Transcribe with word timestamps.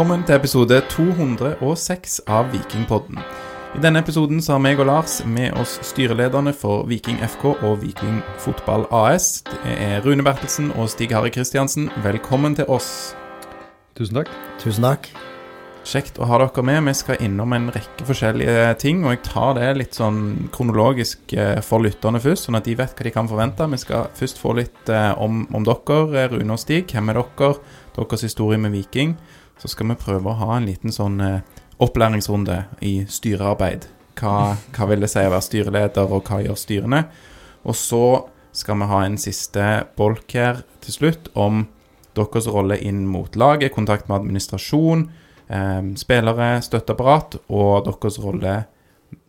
Velkommen 0.00 0.22
til 0.24 0.38
episode 0.38 0.78
206 0.88 2.14
av 2.24 2.46
Vikingpodden. 2.54 3.18
I 3.76 3.80
denne 3.84 4.00
episoden 4.00 4.38
så 4.40 4.54
har 4.54 4.62
meg 4.64 4.78
og 4.80 4.86
Lars 4.88 5.18
med 5.28 5.52
oss 5.60 5.74
styrelederne 5.84 6.54
for 6.56 6.86
Viking 6.88 7.18
FK 7.20 7.42
og 7.50 7.82
Viking 7.82 8.22
Fotball 8.40 8.86
AS. 8.96 9.42
Det 9.44 9.74
er 9.76 10.00
Rune 10.00 10.24
Bertelsen 10.24 10.70
og 10.72 10.88
Stig 10.88 11.12
Harry 11.12 11.28
Kristiansen. 11.28 11.90
Velkommen 12.00 12.56
til 12.56 12.64
oss. 12.72 13.10
Tusen 13.98 14.16
takk. 14.16 14.30
Tusen 14.62 14.86
takk. 14.88 15.10
Kjekt 15.90 16.16
å 16.16 16.30
ha 16.30 16.38
dere 16.40 16.64
med. 16.64 16.80
Vi 16.88 16.94
skal 16.96 17.20
innom 17.20 17.52
en 17.52 17.68
rekke 17.74 18.06
forskjellige 18.08 18.70
ting, 18.80 19.02
og 19.04 19.12
jeg 19.12 19.22
tar 19.28 19.52
det 19.58 19.68
litt 19.82 20.00
sånn 20.00 20.48
kronologisk 20.54 21.34
eh, 21.36 21.60
for 21.66 21.84
lytterne 21.84 22.22
først, 22.24 22.48
sånn 22.48 22.56
at 22.56 22.64
de 22.64 22.78
vet 22.80 22.96
hva 22.96 23.04
de 23.04 23.12
kan 23.12 23.28
forvente. 23.28 23.68
Vi 23.68 23.82
skal 23.84 24.08
først 24.16 24.40
få 24.40 24.56
litt 24.62 24.88
eh, 24.88 25.12
om, 25.20 25.44
om 25.52 25.68
dere, 25.68 26.24
Rune 26.32 26.56
og 26.56 26.64
Stig. 26.64 26.88
Hvem 26.88 27.12
er 27.12 27.20
dere? 27.20 27.52
Deres 28.00 28.24
historie 28.24 28.56
med 28.56 28.72
Viking. 28.72 29.18
Så 29.60 29.68
skal 29.68 29.92
vi 29.92 30.00
prøve 30.00 30.32
å 30.32 30.38
ha 30.40 30.56
en 30.56 30.68
liten 30.68 30.92
sånn 30.94 31.20
opplæringsrunde 31.80 32.62
i 32.84 33.04
styrearbeid. 33.08 33.86
Hva, 34.20 34.56
hva 34.72 34.88
vil 34.88 35.04
det 35.04 35.10
si 35.12 35.20
å 35.20 35.32
være 35.32 35.44
styreleder, 35.44 36.12
og 36.12 36.28
hva 36.28 36.40
gjør 36.44 36.58
styrene? 36.58 37.02
Og 37.68 37.76
så 37.76 38.04
skal 38.56 38.80
vi 38.80 38.88
ha 38.90 39.02
en 39.04 39.18
siste 39.20 39.66
bolk 39.98 40.34
her 40.34 40.62
til 40.84 40.96
slutt 40.96 41.30
om 41.38 41.66
deres 42.18 42.48
rolle 42.50 42.78
inn 42.82 43.04
mot 43.08 43.36
laget, 43.38 43.74
kontakt 43.74 44.08
med 44.08 44.20
administrasjon, 44.20 45.06
eh, 45.48 45.82
spillere, 45.96 46.50
støtteapparat, 46.62 47.38
og 47.48 47.86
deres 47.86 48.18
rolle 48.18 48.56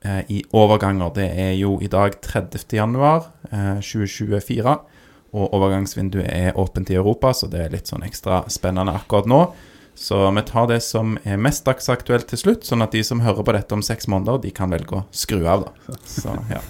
eh, 0.03 0.23
i 0.29 0.41
overganger. 0.51 1.13
Det 1.15 1.29
er 1.29 1.53
jo 1.59 1.77
i 1.81 1.87
dag 1.91 2.17
30. 2.21 2.65
januar 2.73 3.29
eh, 3.51 3.77
2024, 3.79 4.77
og 5.31 5.53
overgangsvinduet 5.55 6.27
er 6.27 6.57
åpent 6.59 6.89
i 6.91 6.97
Europa, 6.99 7.31
så 7.33 7.47
det 7.47 7.61
er 7.63 7.75
litt 7.75 7.87
sånn 7.87 8.03
ekstra 8.03 8.43
spennende 8.51 8.97
akkurat 8.97 9.29
nå. 9.29 9.45
Så 10.01 10.17
vi 10.33 10.41
tar 10.47 10.69
det 10.71 10.79
som 10.81 11.13
er 11.29 11.37
mest 11.37 11.67
dagsaktuelt 11.67 12.25
til 12.31 12.39
slutt, 12.41 12.65
sånn 12.65 12.81
at 12.81 12.95
de 12.95 13.03
som 13.05 13.21
hører 13.21 13.45
på 13.45 13.53
dette 13.53 13.75
om 13.77 13.83
seks 13.85 14.09
måneder, 14.09 14.41
de 14.41 14.53
kan 14.55 14.71
velge 14.73 14.97
å 14.97 15.03
skru 15.13 15.43
av, 15.45 15.67
da. 15.67 15.97
Så, 16.09 16.33
ja. 16.49 16.61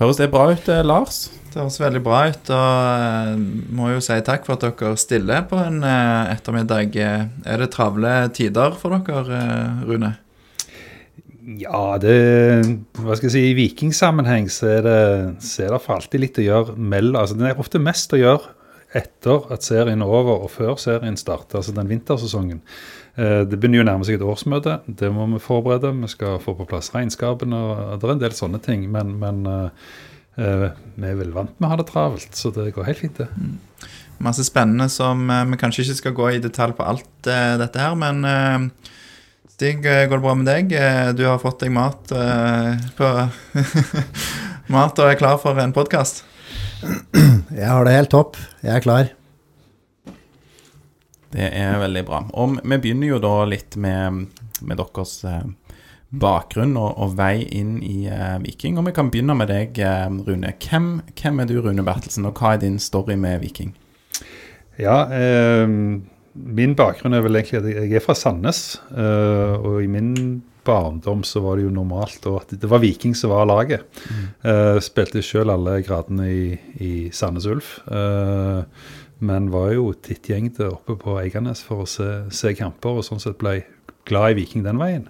Høres 0.00 0.20
det 0.20 0.30
bra 0.32 0.48
ut, 0.52 0.68
eh, 0.72 0.84
Lars? 0.84 1.26
Det 1.52 1.60
høres 1.60 1.78
veldig 1.80 2.02
bra 2.04 2.22
ut. 2.28 2.50
Og 2.52 3.04
eh, 3.04 3.34
må 3.76 3.90
jo 3.92 4.02
si 4.04 4.16
takk 4.24 4.48
for 4.48 4.56
at 4.56 4.64
dere 4.64 4.96
stiller 5.00 5.44
på 5.48 5.60
en 5.60 5.82
eh, 5.84 6.32
ettermiddag. 6.32 6.96
Er 6.96 7.60
det 7.60 7.72
travle 7.76 8.14
tider 8.36 8.76
for 8.80 8.96
dere, 9.04 9.42
Rune? 9.84 10.16
Ja, 11.60 11.94
det 12.02 12.16
Hva 12.98 13.14
skal 13.14 13.28
jeg 13.28 13.34
si, 13.36 13.42
i 13.52 13.56
vikingsammenheng 13.56 14.48
så 14.50 14.72
er 14.80 14.80
det, 14.82 15.00
så 15.46 15.68
er 15.68 15.76
det 15.76 15.84
for 15.84 16.00
alltid 16.00 16.24
litt 16.24 16.40
å 16.42 16.46
gjøre 16.46 16.74
mellom 16.74 17.20
altså 17.20 17.36
Det 17.38 17.52
er 17.52 17.60
ofte 17.62 17.78
mest 17.78 18.16
å 18.16 18.18
gjøre 18.18 18.55
etter 18.96 19.50
at 19.52 19.66
serien 19.66 20.02
er 20.02 20.12
over 20.12 20.46
og 20.46 20.50
før 20.52 20.78
serien 20.80 21.18
starter, 21.20 21.60
altså 21.60 21.74
den 21.76 21.90
vintersesongen. 21.90 22.62
Eh, 23.16 23.42
Det 23.44 23.58
begynner 23.58 23.80
jo 23.80 23.84
å 23.84 23.88
nærme 23.90 24.08
seg 24.08 24.18
et 24.18 24.26
årsmøte. 24.26 24.80
Det 24.86 25.10
må 25.12 25.26
vi 25.34 25.42
forberede. 25.42 25.92
Vi 26.02 26.10
skal 26.12 26.40
få 26.42 26.56
på 26.56 26.68
plass 26.68 26.92
regnskapene 26.94 27.56
og 27.56 28.00
det 28.00 28.08
er 28.08 28.14
en 28.14 28.24
del 28.24 28.36
sånne 28.36 28.60
ting. 28.62 28.88
Men, 28.92 29.16
men 29.20 29.46
uh, 29.46 29.70
vi 30.36 31.08
er 31.08 31.16
vel 31.16 31.32
vant 31.32 31.54
med 31.56 31.68
å 31.68 31.72
ha 31.72 31.78
det 31.80 31.88
travelt, 31.88 32.34
så 32.36 32.52
det 32.52 32.74
går 32.76 32.90
helt 32.90 33.00
fint, 33.00 33.22
det. 33.22 33.88
Masse 34.20 34.44
spennende 34.44 34.88
som 34.88 35.28
Vi 35.28 35.58
kanskje 35.60 35.82
ikke 35.84 35.96
skal 35.98 36.14
gå 36.16 36.28
i 36.32 36.42
detalj 36.44 36.76
på 36.76 36.84
alt 36.84 37.28
uh, 37.28 37.56
dette 37.60 37.80
her, 37.80 37.96
men 37.96 38.24
uh, 38.24 38.92
Stig, 39.56 39.80
går 39.80 40.12
det 40.12 40.20
bra 40.20 40.34
med 40.36 40.48
deg? 40.50 40.72
Du 41.16 41.22
har 41.24 41.40
fått 41.40 41.62
deg 41.62 41.72
mat 41.72 42.10
på 42.98 43.12
Mat 44.74 45.00
og 45.00 45.08
er 45.08 45.16
klar 45.16 45.38
for 45.40 45.56
en 45.62 45.72
podkast? 45.72 46.26
Jeg 47.60 47.68
har 47.68 47.86
det 47.86 47.94
helt 47.94 48.12
topp. 48.12 48.36
Jeg 48.62 48.74
er 48.76 48.84
klar. 48.84 49.12
Det 51.36 51.46
er 51.48 51.78
veldig 51.80 52.02
bra. 52.08 52.22
Og 52.38 52.58
vi 52.62 52.78
begynner 52.80 53.14
jo 53.14 53.20
da 53.22 53.34
litt 53.48 53.76
med, 53.80 54.26
med 54.60 54.80
deres 54.80 55.18
eh, 55.28 55.46
bakgrunn 56.16 56.76
og, 56.78 56.92
og, 57.02 57.16
vei 57.18 57.44
inn 57.58 57.78
i 57.84 58.06
uh, 58.08 58.36
Viking. 58.44 58.78
Og 58.78 58.86
vi 58.88 58.94
kan 58.96 59.10
begynne 59.12 59.36
med 59.36 59.50
deg, 59.52 59.80
eh, 59.82 60.06
Rune. 60.28 60.52
Hvem, 60.62 60.90
hvem, 61.12 61.40
er 61.42 61.50
du, 61.50 61.58
Rune 61.64 61.84
Bertelsen, 61.86 62.28
og 62.28 62.40
hva 62.40 62.54
er 62.54 62.62
din 62.64 62.78
story 62.82 63.18
med 63.20 63.42
Viking? 63.44 63.74
Ja, 64.80 65.02
eh, 65.12 65.66
min 65.66 66.76
bakgrunn 66.76 67.16
er 67.16 67.24
vel 67.24 67.40
egentlig 67.40 67.62
at 67.62 67.70
jeg 67.72 67.96
er 67.96 68.04
fra 68.04 68.16
Sandnes. 68.16 68.78
Eh, 68.92 69.56
og 69.56 69.82
i 69.84 69.90
min 69.90 70.42
barndom 70.66 71.24
så 71.26 71.42
var 71.44 71.56
det 71.56 71.66
jo 71.66 71.72
normalt 71.74 72.26
at 72.32 72.54
det 72.58 72.70
var 72.70 72.82
Viking 72.82 73.16
som 73.16 73.32
var 73.32 73.48
laget. 73.48 73.86
Mm. 74.10 74.28
Uh, 74.44 74.76
spilte 74.84 75.24
sjøl 75.24 75.52
alle 75.54 75.80
gradene 75.86 76.28
i, 76.30 76.44
i 76.82 76.92
Sandnes 77.14 77.48
Ulf. 77.50 77.78
Uh, 77.88 78.62
men 79.24 79.50
var 79.52 79.72
jo 79.72 79.90
tittgjengde 80.04 80.68
oppe 80.74 80.98
på 81.00 81.16
Eiganes 81.22 81.62
for 81.64 81.86
å 81.86 81.88
se, 81.88 82.26
se, 82.34 82.52
kamper, 82.58 82.98
og 83.00 83.06
sånn 83.06 83.22
sett 83.22 83.38
ble 83.40 83.62
glad 84.06 84.34
i 84.34 84.42
Viking 84.42 84.62
den 84.66 84.78
veien. 84.78 85.06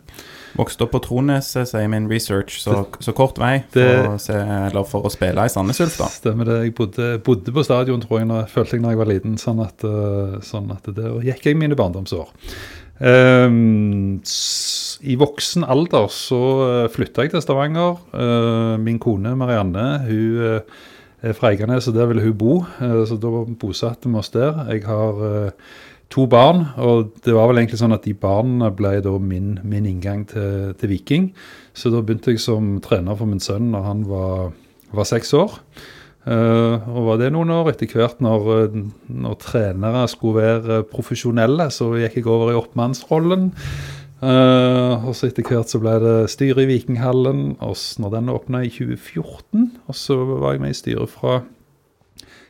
Vokste 0.57 0.87
opp 0.87 0.95
på 0.95 1.03
Trones, 1.05 1.51
sier 1.53 1.91
min 1.93 2.07
research, 2.09 2.61
så, 2.63 2.79
det, 2.79 3.03
så 3.05 3.13
kort 3.17 3.37
vei 3.41 3.59
for, 3.67 3.83
det, 3.83 4.07
å 4.09 4.15
se, 4.23 4.39
for, 4.89 5.05
å 5.05 5.13
spille 5.13 5.45
i 5.45 5.53
Sandnes 5.53 5.83
Ulf, 5.85 5.99
da. 6.01 6.09
Stemmer 6.13 6.49
det. 6.49 6.61
Jeg 6.65 6.77
bodde, 6.79 7.11
bodde, 7.27 7.53
på 7.53 7.67
stadion, 7.67 8.01
tror 8.05 8.23
jeg, 8.23 8.31
når, 8.31 8.49
følte 8.53 8.79
jeg 8.79 8.87
da 8.87 8.95
jeg 8.95 9.03
var 9.03 9.11
liten. 9.11 9.37
Sånn 9.43 9.61
at, 9.67 9.85
sånn 10.47 10.73
at 10.73 10.89
der 10.97 11.21
gikk 11.27 11.51
jeg 11.51 11.61
mine 11.61 11.77
barndomsår. 11.77 12.31
Um, 12.97 14.23
I 15.05 15.17
voksen 15.21 15.67
alder 15.69 16.07
så 16.13 16.39
flytta 16.95 17.27
jeg 17.27 17.35
til 17.35 17.43
Stavanger. 17.45 17.99
Uh, 18.15 18.77
min 18.81 19.01
kone 19.03 19.35
Marianne 19.37 19.89
hun 20.07 20.39
uh, 20.41 20.79
er 21.23 21.37
fra 21.37 21.51
Eiganes, 21.53 21.89
og 21.89 21.97
der 21.97 22.09
ville 22.09 22.25
hun 22.25 22.39
bo. 22.39 22.55
Uh, 22.81 23.03
så 23.09 23.19
da 23.21 23.45
bosatte 23.61 24.09
vi 24.09 24.17
oss 24.21 24.33
der. 24.33 24.65
Jeg 24.73 24.87
har 24.89 25.53
to 26.11 26.27
barn, 26.31 26.69
og 26.79 27.13
det 27.27 27.35
var 27.35 27.51
vel 27.51 27.61
egentlig 27.61 27.81
sånn 27.81 27.97
at 27.97 28.07
de 28.07 28.15
barna 28.15 28.71
ble 28.71 29.01
da 29.03 29.17
min, 29.19 29.57
min 29.67 29.89
inngang 29.91 30.25
til, 30.31 30.73
til, 30.79 30.93
Viking. 30.95 31.33
Så 31.75 31.91
da 31.93 32.01
begynte 32.01 32.33
jeg 32.33 32.41
som 32.41 32.77
trener 32.81 33.19
for 33.19 33.29
min 33.29 33.43
sønn 33.43 33.73
når 33.75 33.87
han 33.89 34.05
var, 34.09 34.53
var 34.95 35.09
seks 35.09 35.35
år. 35.37 35.59
Uh, 36.27 36.83
og 36.91 37.05
var 37.07 37.21
det 37.21 37.29
noen 37.31 37.53
år 37.55 37.69
etter 37.71 37.93
hvert, 37.95 38.19
når, 38.25 38.73
når, 39.07 39.37
trenere 39.45 40.07
skulle 40.11 40.43
være 40.43 40.81
profesjonelle, 40.91 41.69
så 41.71 41.93
gikk 42.01 42.19
jeg 42.19 42.27
over 42.27 42.51
i 42.51 42.57
oppmannsrollen. 42.59 43.53
Uh, 44.19 45.07
og 45.07 45.13
så 45.15 45.29
etter 45.29 45.47
hvert 45.47 45.71
så 45.71 45.79
ble 45.79 45.93
det 46.03 46.17
styre 46.33 46.65
i 46.65 46.71
Vikinghallen, 46.73 47.45
og 47.63 47.79
når 48.03 48.17
den 48.17 48.33
åpna 48.35 48.65
i 48.67 48.73
2014. 48.75 49.69
Og 49.87 49.99
så 49.99 50.17
var 50.33 50.57
jeg 50.57 50.65
med 50.65 50.75
i 50.75 50.79
styret 50.81 51.13
fra 51.15 51.37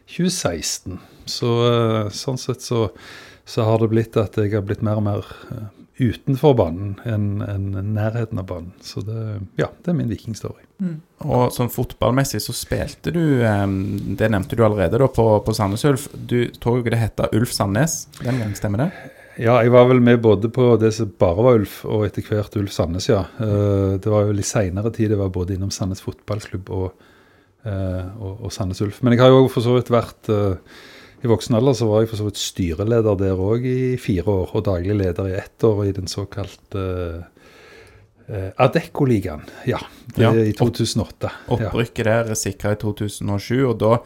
2016. 0.09 0.97
Så 1.29 1.51
uh, 1.67 2.07
sånn 2.17 2.41
sett 2.41 2.65
så, 2.65 2.87
så, 3.45 3.67
har 3.69 3.83
det 3.83 3.91
blitt 3.93 4.17
at 4.17 4.39
jeg 4.41 4.55
har 4.57 4.65
blitt 4.65 4.85
mer 4.87 5.03
og 5.03 5.09
mer 5.11 5.35
utenfor 6.01 6.57
banen 6.57 6.97
enn 7.09 7.45
en 7.45 7.69
nærheten 7.93 8.41
av 8.41 8.49
banen. 8.49 8.73
Så 8.81 9.05
det, 9.05 9.43
ja, 9.61 9.69
det 9.85 9.93
er 9.93 10.01
min 10.01 10.13
vikingstory. 10.13 10.65
Mm. 10.77 10.97
Og 11.25 11.53
sånn 11.55 11.71
fotballmessig 11.73 12.43
så 12.45 12.53
spilte 12.53 13.13
du, 13.15 13.23
det 13.41 14.29
nevnte 14.29 14.59
du 14.59 14.65
allerede 14.67 15.01
da, 15.01 15.09
på, 15.09 15.25
på 15.45 15.55
Sandnes 15.57 15.87
Ulf. 15.89 16.09
Du 16.13 16.51
tror 16.61 16.83
ikke 16.83 16.93
det 16.93 17.01
hette 17.01 17.31
Ulf 17.37 17.55
Sandnes 17.57 18.03
den 18.21 18.43
gang, 18.43 18.53
stemmer 18.59 18.85
det? 18.85 18.91
Ja, 19.37 19.59
jeg 19.61 19.73
var 19.73 19.85
vel 19.91 20.01
med 20.01 20.23
både 20.25 20.49
på 20.53 20.71
det 20.81 20.95
som 20.97 21.11
bare 21.21 21.45
var 21.45 21.59
Ulf, 21.59 21.83
og 21.85 22.07
etter 22.07 22.25
hvert 22.25 22.55
Ulf 22.57 22.73
Sandnes, 22.73 23.09
ja. 23.11 23.27
Eh, 23.37 23.97
det 24.01 24.13
var 24.13 24.25
jo 24.25 24.37
litt 24.37 24.49
seinere 24.49 24.93
tid 24.97 25.13
jeg 25.13 25.21
var 25.21 25.33
både 25.33 25.57
innom 25.57 25.73
Sandnes 25.75 26.01
fotballklubb 26.05 26.71
og, 26.73 27.09
eh, 27.69 28.05
og, 28.17 28.47
og 28.47 28.55
Sandnes 28.55 28.81
Ulf. 28.85 29.03
Men 29.05 29.17
jeg 29.17 29.25
har 29.25 29.35
jo 29.35 29.49
for 29.53 29.65
så 29.65 29.77
vidt 29.77 29.93
vært 29.93 30.33
eh, 30.33 30.57
i 31.25 31.29
voksen 31.29 31.57
alder 31.59 31.77
så 31.77 31.89
var 31.91 32.03
jeg 32.03 32.11
for 32.13 32.21
så 32.21 32.29
vidt 32.31 32.41
styreleder 32.41 33.21
der 33.21 33.41
òg 33.41 33.65
i 33.69 33.97
fire 34.01 34.25
år, 34.25 34.57
og 34.57 34.67
daglig 34.69 34.97
leder 35.03 35.29
i 35.29 35.39
ett 35.41 35.69
år 35.69 35.85
i 35.85 35.95
den 35.97 36.09
såkalte 36.09 36.87
uh, 38.31 38.51
Adecco-ligaen. 38.67 39.47
Ja, 39.69 39.81
ja, 40.17 40.33
i 40.33 40.53
2008. 40.57 41.33
Opprykket 41.57 42.09
der 42.09 42.35
sikra 42.39 42.75
i 42.75 42.81
2007, 42.81 43.55
og 43.69 43.79
da, 43.83 43.97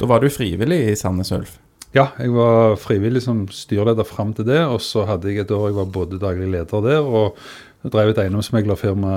da, 0.00 0.08
var 0.10 0.24
du 0.24 0.30
frivillig 0.32 0.82
i 0.90 0.96
Sandnes 0.98 1.32
Ulf? 1.36 1.58
Ja, 1.96 2.10
jeg 2.20 2.34
var 2.34 2.74
frivillig 2.80 3.22
som 3.24 3.46
styreleder 3.48 4.04
fram 4.04 4.34
til 4.36 4.48
det, 4.48 4.60
og 4.68 4.82
så 4.84 5.06
hadde 5.08 5.30
jeg 5.30 5.46
et 5.46 5.54
år 5.54 5.70
jeg 5.70 5.78
var 5.78 5.94
både 5.94 6.20
daglig 6.20 6.50
leder 6.52 6.82
der 6.84 7.06
og 7.06 7.38
drev 7.86 8.10
et 8.10 8.20
eiendomsmeglerfirma 8.20 9.14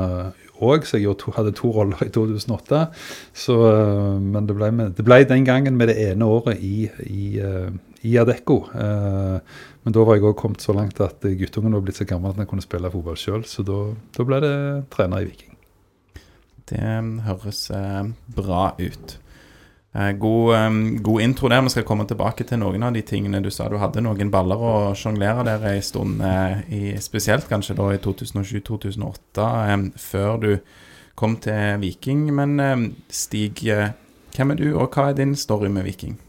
òg, 0.60 0.86
så 0.88 1.00
jeg 1.00 1.16
to, 1.20 1.32
hadde 1.36 1.54
to 1.58 1.72
roller 1.74 2.02
i 2.04 2.12
2008. 2.14 2.86
Så, 3.34 3.56
eh, 3.70 4.20
men 4.20 4.48
det 4.48 4.56
ble, 4.58 4.72
med, 4.76 4.96
det 4.98 5.06
ble 5.08 5.22
den 5.28 5.48
gangen 5.48 5.78
med 5.80 5.92
det 5.92 5.98
ene 6.10 6.28
året 6.28 6.60
i, 6.60 6.90
i, 7.08 7.30
eh, 7.40 7.70
i 8.08 8.18
Adecco. 8.20 8.62
Eh, 8.76 9.40
men 9.84 9.96
da 9.96 10.04
var 10.04 10.18
jeg 10.18 10.28
òg 10.28 10.36
kommet 10.40 10.64
så 10.64 10.76
langt 10.76 11.00
at 11.04 11.24
guttungen 11.24 11.78
var 11.78 11.86
blitt 11.86 12.00
så 12.02 12.08
gammel 12.08 12.34
at 12.34 12.42
han 12.42 12.50
kunne 12.50 12.66
spille 12.66 12.92
fotball 12.92 13.18
sjøl, 13.20 13.46
så 13.48 13.64
da, 13.66 13.80
da 14.18 14.26
ble 14.28 14.42
det 14.44 14.58
trener 14.92 15.24
i 15.24 15.30
Viking. 15.30 15.56
Det 16.70 16.86
høres 17.26 17.64
eh, 17.74 18.04
bra 18.36 18.74
ut. 18.78 19.16
Eh, 19.94 20.12
god, 20.12 20.56
eh, 20.56 20.70
god, 21.02 21.22
intro 21.22 21.50
der. 21.50 21.62
Vi 21.62 21.70
skal 21.74 21.88
komme 21.88 22.06
tilbake 22.06 22.46
til 22.46 22.62
noen 22.62 22.86
av 22.86 22.94
de 22.94 23.02
tingene 23.02 23.42
du 23.42 23.50
sa. 23.50 23.70
Du 23.70 23.80
hadde 23.82 24.04
noen 24.06 24.30
baller 24.34 24.62
å 24.62 24.74
sjonglere 24.98 25.48
der 25.48 25.66
en 25.72 25.82
stund, 25.82 26.22
eh, 26.22 26.62
i, 26.70 26.84
spesielt 27.02 27.50
kanskje 27.50 27.78
da 27.80 27.90
i 27.94 27.98
2007-2008, 28.04 29.50
eh, 29.74 29.90
før 29.98 30.40
du 30.44 30.52
kom 31.16 31.38
til 31.42 31.80
Viking. 31.82 32.30
Men 32.36 32.60
eh, 32.60 32.90
Stig, 33.10 33.66
hvem 34.36 34.52
er 34.52 34.56
du, 34.56 34.68
og 34.78 34.92
hva 34.94 35.10
er 35.10 35.18
din 35.18 35.36
story 35.36 35.70
med 35.74 35.90
Viking? 35.90 36.20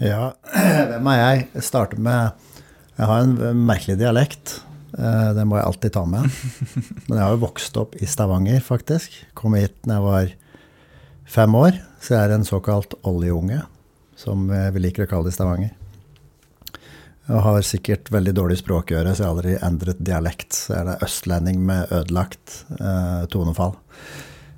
Ja, 0.00 0.32
hvem 0.92 1.10
er 1.12 1.18
jeg? 1.20 1.48
Jeg 1.56 1.66
starter 1.66 2.00
med 2.02 2.48
Jeg 2.96 3.08
har 3.08 3.24
en 3.24 3.64
merkelig 3.66 3.98
dialekt. 4.00 4.60
Det 4.92 5.44
må 5.48 5.56
jeg 5.56 5.66
alltid 5.66 5.94
ta 5.96 6.04
med. 6.08 6.28
Men 7.08 7.16
jeg 7.16 7.24
har 7.24 7.34
jo 7.36 7.44
vokst 7.44 7.76
opp 7.80 7.94
i 7.96 8.08
Stavanger, 8.08 8.60
faktisk. 8.64 9.14
Kom 9.38 9.56
hit 9.56 9.78
da 9.86 9.96
jeg 9.98 10.06
var 10.06 10.32
fem 11.32 11.54
år. 11.56 11.78
Så 12.02 12.16
jeg 12.16 12.26
er 12.26 12.34
en 12.36 12.44
såkalt 12.44 12.98
oljeunge, 13.08 13.62
som 14.20 14.50
vi 14.50 14.82
liker 14.84 15.06
å 15.06 15.10
kalle 15.10 15.30
det 15.30 15.32
i 15.32 15.38
Stavanger. 15.38 15.72
Jeg 17.22 17.38
har 17.44 17.62
sikkert 17.62 18.10
veldig 18.10 18.32
dårlig 18.34 18.58
språkøre, 18.58 19.14
så 19.14 19.22
jeg 19.22 19.28
har 19.28 19.36
aldri 19.36 19.52
endret 19.62 20.00
dialekt. 20.02 20.56
Så 20.58 20.74
er 20.80 20.88
det 20.90 20.98
østlending 21.06 21.60
med 21.64 21.92
ødelagt 21.94 22.64
eh, 22.80 23.22
tonefall. 23.30 23.76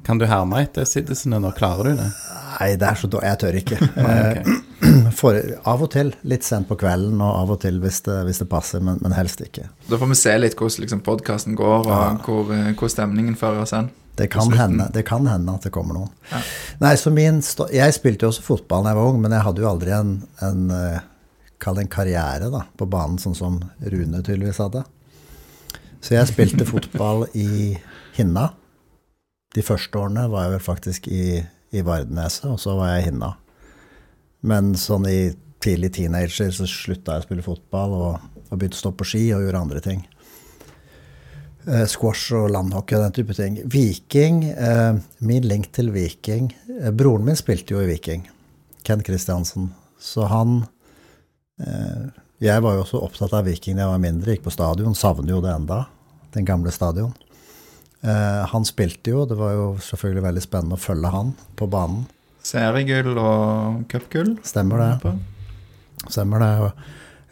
Kan 0.05 0.21
du 0.21 0.25
herme 0.29 0.63
etter 0.65 0.89
sittelsene 0.89 1.39
nå? 1.45 1.53
Klarer 1.57 1.91
du 1.91 2.01
det? 2.01 2.09
Nei, 2.55 2.71
det 2.81 2.89
er 2.89 3.01
så 3.01 3.11
dårlig. 3.13 3.29
Jeg 3.31 3.41
tør 3.43 3.59
ikke. 3.61 3.81
okay. 3.93 4.57
For, 5.19 5.39
av 5.65 5.83
og 5.85 5.91
til 5.95 6.13
litt 6.29 6.47
sent 6.47 6.69
på 6.69 6.77
kvelden, 6.81 7.21
og 7.25 7.41
av 7.43 7.53
og 7.55 7.61
til 7.65 7.81
hvis 7.83 8.03
det, 8.07 8.21
hvis 8.29 8.43
det 8.43 8.49
passer, 8.51 8.83
men, 8.85 8.99
men, 9.05 9.15
helst 9.17 9.41
ikke. 9.45 9.69
Da 9.89 9.99
får 10.01 10.11
vi 10.11 10.19
se 10.19 10.35
litt 10.41 10.57
hvordan 10.59 10.85
liksom, 10.85 11.03
podkasten 11.07 11.59
går, 11.59 11.87
og 11.87 11.93
ja. 11.93 12.09
hvor, 12.27 12.51
eh, 12.55 12.73
hvor, 12.79 12.93
stemningen 12.93 13.39
fører 13.41 13.65
oss 13.65 13.75
hen. 13.77 13.91
Det 14.15 14.29
kan, 14.31 14.53
hende, 14.55 14.87
det 14.95 15.03
kan 15.09 15.27
hende 15.27 15.57
at 15.57 15.65
det 15.67 15.73
kommer 15.75 15.97
noen. 15.97 16.11
Ja. 16.31 16.39
Nei, 16.79 16.93
så 17.01 17.11
min 17.11 17.41
Jeg 17.75 17.95
spilte 17.97 18.23
jo 18.23 18.31
også 18.31 18.45
fotball 18.47 18.85
da 18.85 18.93
jeg 18.93 19.01
var 19.01 19.11
ung, 19.11 19.19
men 19.25 19.35
jeg 19.35 19.43
hadde 19.43 19.65
jo 19.65 19.71
aldri 19.73 19.91
en, 19.97 20.13
en 20.45 20.69
eh, 20.71 21.01
en 21.65 21.89
karriere 21.89 22.51
da, 22.53 22.67
på 22.77 22.87
banen, 22.87 23.17
sånn 23.19 23.35
som 23.35 23.55
Rune 23.81 24.21
tydeligvis 24.21 24.61
hadde. 24.61 24.85
Så 26.05 26.19
jeg 26.19 26.29
spilte 26.29 26.67
fotball 26.75 27.25
i 27.33 27.79
Hinna. 28.19 28.51
De 29.55 29.63
første 29.65 29.99
årene 29.99 30.27
var 30.29 30.47
jeg 30.47 30.55
vel 30.57 30.65
faktisk 30.67 31.09
i, 31.09 31.41
i 31.73 31.85
Vardeneset, 31.87 32.51
og 32.51 32.61
så 32.61 32.77
var 32.77 32.95
jeg 32.95 33.05
i 33.05 33.09
Hinna. 33.09 33.33
Men 34.45 34.75
sånn 34.79 35.09
i 35.09 35.19
tidlig 35.65 35.95
teenager 35.97 36.53
så 36.53 36.67
slutta 36.69 37.17
jeg 37.17 37.25
å 37.25 37.27
spille 37.29 37.45
fotball 37.47 37.95
og, 37.97 38.27
og 38.51 38.59
begynte 38.59 38.77
å 38.77 38.83
stå 38.83 38.93
på 38.97 39.07
ski 39.09 39.23
og 39.33 39.47
gjøre 39.47 39.63
andre 39.65 39.81
ting. 39.85 40.03
Eh, 41.65 41.87
squash 41.89 42.35
og 42.37 42.51
landhockey 42.53 42.99
og 42.99 43.07
den 43.07 43.17
type 43.17 43.37
ting. 43.39 43.57
Viking, 43.73 44.43
eh, 44.53 45.01
min 45.25 45.49
link 45.49 45.71
til 45.73 45.89
Viking 45.95 46.51
eh, 46.69 46.91
Broren 46.93 47.25
min 47.25 47.41
spilte 47.41 47.73
jo 47.73 47.81
i 47.81 47.89
Viking, 47.89 48.27
Ken 48.85 49.05
Kristiansen. 49.05 49.71
Så 49.97 50.29
han 50.29 50.67
eh, 51.61 52.13
Jeg 52.45 52.61
var 52.61 52.77
jo 52.77 52.83
også 52.83 53.01
opptatt 53.01 53.33
av 53.33 53.47
Viking 53.49 53.79
da 53.79 53.87
jeg 53.87 53.95
var 53.95 54.03
mindre, 54.03 54.35
gikk 54.35 54.45
på 54.45 54.53
stadion, 54.53 54.97
savner 54.99 55.33
jo 55.33 55.41
det 55.41 55.55
enda, 55.55 55.87
den 56.37 56.45
gamle 56.45 56.73
stadion. 56.75 57.15
Eh, 58.05 58.43
han 58.51 58.69
spilte 58.69 59.15
jo, 59.15 59.25
det 59.25 59.39
var 59.39 59.55
jo 59.57 59.69
selvfølgelig 59.81 60.27
veldig 60.27 60.45
spennende 60.45 60.77
å 60.77 60.83
følge 60.83 61.15
han 61.15 61.33
på 61.57 61.71
banen. 61.73 62.05
Seriegull 62.45 63.17
og 63.17 63.85
cupgull. 63.89 64.35
Stemmer 64.45 64.83
det. 64.83 65.15
Stemmer 66.11 66.45
det. 66.45 66.53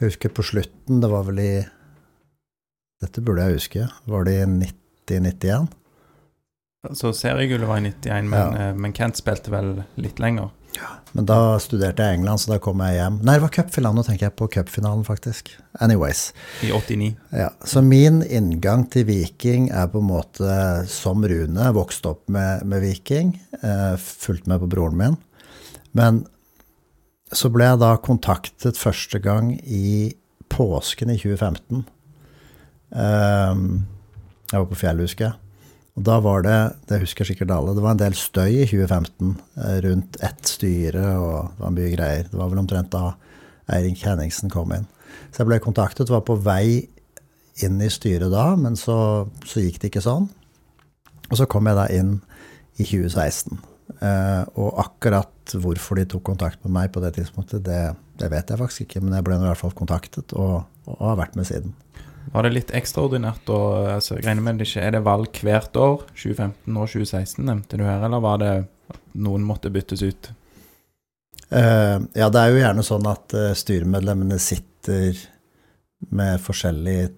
Jeg 0.00 0.09
husker 0.11 0.32
på 0.35 0.44
slutten, 0.47 1.03
det 1.03 1.11
var 1.12 1.29
vel 1.29 1.38
i 1.43 1.53
Dette 3.03 3.23
burde 3.25 3.44
jeg 3.44 3.59
huske. 3.59 3.87
Var 4.06 4.26
det 4.29 4.35
i 4.38 4.47
90-91? 4.47 5.70
Så 6.99 7.12
seriegullet 7.14 7.69
var 7.69 7.79
i 7.79 7.91
91, 7.91 8.29
men, 8.31 8.38
ja. 8.38 8.69
Eh, 8.70 8.75
men 8.79 8.94
Kent 8.94 9.19
spilte 9.19 9.50
vel 9.55 9.73
litt 10.03 10.23
lenger? 10.23 10.50
Men 11.13 11.27
da 11.29 11.59
studerte 11.61 12.05
jeg 12.05 12.15
i 12.15 12.19
England, 12.19 12.41
så 12.41 12.55
da 12.55 12.59
kom 12.63 12.81
jeg 12.81 12.97
hjem. 12.97 13.19
Nei, 13.27 13.35
det 13.37 13.45
var 13.45 13.53
cupfinalen. 13.53 13.99
Nå 14.01 14.05
tenker 14.07 14.27
jeg 14.31 14.37
på 14.39 14.49
cupfinalen, 14.55 15.05
faktisk. 15.05 15.51
Anyways. 15.85 16.23
I 16.65 16.71
89. 16.73 17.11
Ja, 17.37 17.51
Så 17.69 17.83
min 17.85 18.23
inngang 18.25 18.87
til 18.93 19.05
Viking 19.11 19.69
er 19.71 19.91
på 19.93 20.01
en 20.01 20.09
måte 20.09 20.57
som 20.89 21.25
Rune. 21.29 21.69
Vokst 21.77 22.09
opp 22.09 22.25
med, 22.33 22.65
med 22.65 22.85
Viking. 22.87 23.35
Eh, 23.61 23.95
fulgt 24.01 24.49
med 24.49 24.65
på 24.65 24.71
broren 24.73 24.97
min. 24.97 25.19
Men 25.93 26.25
så 27.33 27.53
ble 27.53 27.69
jeg 27.69 27.83
da 27.85 27.93
kontaktet 28.01 28.81
første 28.81 29.21
gang 29.25 29.53
i 29.65 30.15
påsken 30.53 31.13
i 31.13 31.21
2015. 31.21 31.85
Eh, 32.97 33.63
jeg 34.53 34.61
var 34.61 34.69
på 34.73 34.81
fjellet, 34.81 35.09
husker 35.09 35.29
jeg. 35.29 35.42
Og 35.99 36.06
da 36.09 36.17
var 36.25 36.44
det 36.47 36.59
det 36.89 37.03
husker 37.03 37.29
sikkert 37.29 37.53
alle, 37.53 37.75
det 37.77 37.85
var 37.85 37.97
en 37.97 38.00
del 38.00 38.17
støy 38.17 38.62
i 38.62 38.69
2015 38.69 39.35
eh, 39.61 39.79
rundt 39.85 40.17
ett 40.25 40.49
styre, 40.49 41.05
og 41.21 41.53
det 41.53 41.65
var 41.65 41.75
mye 41.77 41.93
greier. 41.93 42.29
Det 42.31 42.39
var 42.39 42.53
vel 42.53 42.62
omtrent 42.62 42.93
da 42.94 43.12
Eirik 43.73 44.05
Henningsen 44.06 44.53
kom 44.53 44.73
inn. 44.75 44.89
Så 45.31 45.43
jeg 45.43 45.50
ble 45.50 45.61
kontaktet, 45.65 46.12
var 46.12 46.25
på 46.25 46.39
vei 46.41 46.89
inn 47.62 47.83
i 47.85 47.91
styret 47.93 48.33
da, 48.33 48.53
men 48.56 48.79
så, 48.81 49.29
så 49.44 49.61
gikk 49.61 49.83
det 49.83 49.93
ikke 49.93 50.05
sånn. 50.05 50.31
Og 51.29 51.37
så 51.41 51.49
kom 51.49 51.69
jeg 51.69 51.79
da 51.79 51.85
inn 51.93 52.17
i 52.81 52.87
2016. 52.87 53.61
Eh, 54.00 54.43
og 54.56 54.81
akkurat 54.81 55.55
hvorfor 55.61 56.00
de 56.00 56.06
tok 56.09 56.25
kontakt 56.31 56.62
med 56.65 56.73
meg 56.75 56.93
på 56.95 57.03
det 57.05 57.12
tidspunktet, 57.19 57.65
det, 57.67 57.93
det 58.21 58.33
vet 58.33 58.49
jeg 58.49 58.61
faktisk 58.61 58.87
ikke, 58.87 59.05
men 59.05 59.19
jeg 59.19 59.27
ble 59.27 59.37
i 59.37 59.45
hvert 59.45 59.61
fall 59.61 59.77
kontaktet, 59.77 60.33
og, 60.33 60.62
og 60.88 61.05
har 61.05 61.21
vært 61.21 61.37
med 61.38 61.49
siden. 61.49 61.77
Var 62.33 62.47
det 62.47 62.53
litt 62.55 62.71
ekstraordinært? 62.77 63.49
Og, 63.53 63.89
altså, 63.97 64.17
jeg 64.17 64.27
regner 64.27 64.47
med 64.47 64.61
det 64.61 64.69
ikke 64.69 64.85
Er 64.85 64.95
det 64.95 65.03
valg 65.07 65.41
hvert 65.43 65.77
år? 65.77 66.05
2015 66.15 66.77
og 66.77 66.87
2016 66.95 67.49
nevnte 67.49 67.81
du 67.81 67.85
her, 67.87 68.05
eller 68.07 68.23
var 68.23 68.39
det 68.43 68.53
noen 69.19 69.45
måtte 69.47 69.73
byttes 69.73 70.05
ut? 70.05 70.31
Uh, 71.53 72.01
ja, 72.17 72.31
det 72.33 72.41
er 72.41 72.53
jo 72.53 72.63
gjerne 72.63 72.85
sånn 72.87 73.09
at 73.11 73.35
uh, 73.37 73.51
styremedlemmene 73.59 74.39
sitter 74.41 75.19
med 76.13 76.41
forskjellig 76.43 77.11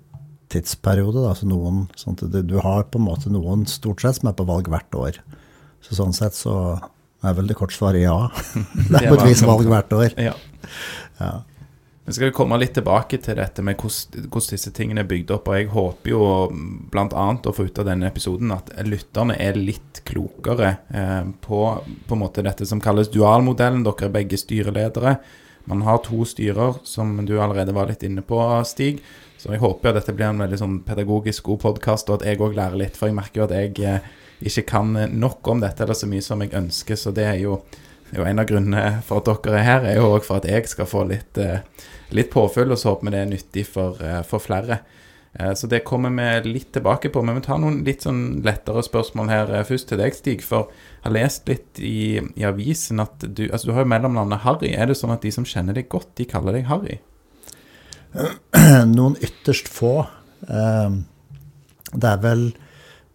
tidsperiode. 0.51 1.23
Da. 1.23 1.37
Så 1.39 1.47
noen, 1.51 1.85
sånn 1.99 2.19
at 2.19 2.27
du, 2.33 2.41
du, 2.43 2.57
har 2.63 2.89
på 2.91 3.01
en 3.01 3.07
måte 3.07 3.33
noen 3.33 3.65
stort 3.71 4.03
sett 4.03 4.19
som 4.19 4.31
er 4.31 4.37
på 4.39 4.47
valg 4.49 4.71
hvert 4.73 4.99
år. 4.99 5.21
Så 5.85 5.99
sånn 5.99 6.15
sett 6.17 6.37
så 6.37 6.57
er 7.25 7.37
vel 7.39 7.49
det 7.49 7.57
kort 7.57 7.73
svaret 7.73 8.03
ja. 8.03 8.17
det 8.91 9.01
er 9.01 9.09
på 9.09 9.19
et 9.21 9.29
vis 9.31 9.45
valg 9.47 9.69
hvert 9.71 9.95
år. 9.97 10.17
Ja. 10.21 10.35
ja. 11.21 11.35
Vi 12.05 12.13
skal 12.13 12.35
komme 12.37 12.59
litt 12.61 12.75
tilbake 12.77 13.17
til 13.25 13.39
dette 13.39 13.63
med 13.65 13.81
hvordan, 13.81 14.27
disse 14.51 14.73
tingene 14.77 15.01
er 15.01 15.09
bygd 15.09 15.31
opp. 15.39 15.47
og 15.49 15.57
Jeg 15.57 15.71
håper 15.73 16.11
jo 16.11 16.25
bl.a. 16.93 17.07
å 17.33 17.55
få 17.57 17.65
ut 17.65 17.81
av 17.81 17.87
denne 17.89 18.11
episoden 18.11 18.53
at 18.53 18.69
lytterne 18.85 19.39
er 19.41 19.57
litt 19.57 20.03
klokere 20.05 20.75
eh, 20.93 21.23
på, 21.41 21.61
på 22.05 22.19
dette 22.37 22.69
som 22.69 22.83
kalles 22.85 23.09
dualmodellen. 23.09 23.87
Dere 23.89 24.11
er 24.11 24.13
begge 24.19 24.37
styreledere. 24.37 25.17
Man 25.65 25.87
har 25.87 26.03
to 26.05 26.27
styrer, 26.29 26.77
som 26.85 27.17
du 27.25 27.39
allerede 27.41 27.73
var 27.73 27.89
litt 27.89 28.05
inne 28.05 28.21
på, 28.21 28.37
Stig. 28.69 29.01
Så 29.41 29.55
jeg 29.55 29.63
håper 29.65 29.95
at 29.95 30.03
dette 30.03 30.13
blir 30.13 30.29
en 30.29 30.45
veldig 30.45 30.61
sånn 30.61 30.77
pedagogisk 30.85 31.49
god 31.49 31.63
podkast, 31.63 32.13
og 32.13 32.21
at 32.21 32.29
jeg 32.29 32.43
òg 32.45 32.59
lærer 32.59 32.83
litt. 32.85 33.01
For 33.01 33.09
jeg 33.09 33.17
merker 33.17 33.41
jo 33.41 33.49
at 33.49 33.57
jeg 33.57 33.81
eh, 33.81 34.13
ikke 34.45 34.67
kan 34.75 34.93
nok 35.09 35.49
om 35.49 35.65
dette 35.65 35.87
eller 35.87 35.97
så 35.97 36.11
mye 36.11 36.25
som 36.25 36.45
jeg 36.45 36.53
ønsker. 36.53 37.01
Så 37.01 37.17
det 37.17 37.25
er 37.31 37.41
jo, 37.41 37.63
jo 38.13 38.25
en 38.27 38.41
av 38.41 38.49
grunnene 38.49 39.01
for 39.07 39.23
at 39.23 39.45
dere 39.45 39.61
er 39.61 39.69
her, 39.69 39.87
er 39.89 39.97
jo 39.99 40.11
òg 40.15 40.27
for 40.27 40.41
at 40.41 40.49
jeg 40.49 40.69
skal 40.71 40.89
få 40.89 41.07
litt 41.09 41.39
eh, 41.41 41.63
litt 42.15 42.31
påfyll, 42.31 42.73
og 42.73 42.79
så 42.79 42.93
håper 42.93 43.09
vi 43.09 43.15
det 43.15 43.23
er 43.23 43.31
nyttig 43.31 43.65
for, 43.67 44.03
eh, 44.03 44.21
for 44.29 44.43
flere. 44.43 44.81
Eh, 45.35 45.55
så 45.59 45.67
det 45.71 45.85
kommer 45.85 46.13
vi 46.15 46.53
litt 46.53 46.73
tilbake 46.73 47.11
på. 47.11 47.23
Men 47.25 47.41
vi 47.41 47.47
tar 47.47 47.59
noen 47.59 47.83
litt 47.85 48.05
sånn 48.07 48.43
lettere 48.45 48.85
spørsmål 48.87 49.33
her 49.33 49.55
først 49.65 49.89
til 49.89 49.99
deg, 49.99 50.15
Stig. 50.15 50.45
For 50.47 50.69
jeg 50.69 51.09
har 51.09 51.17
lest 51.17 51.49
litt 51.49 51.81
i, 51.81 52.21
i 52.37 52.47
avisen 52.47 53.01
at 53.03 53.19
du, 53.25 53.49
altså 53.51 53.69
du 53.69 53.73
har 53.75 53.83
jo 53.83 53.93
mellomnavnet 53.95 54.45
Harry. 54.45 54.75
Er 54.75 54.87
det 54.87 54.99
sånn 55.01 55.15
at 55.15 55.23
de 55.23 55.33
som 55.35 55.49
kjenner 55.49 55.75
deg 55.75 55.89
godt, 55.89 56.15
de 56.21 56.29
kaller 56.29 56.55
deg 56.55 56.69
Harry? 56.71 57.01
Noen 58.95 59.19
ytterst 59.19 59.67
få. 59.67 60.05
Det 60.47 62.11
er 62.11 62.23
vel 62.23 62.53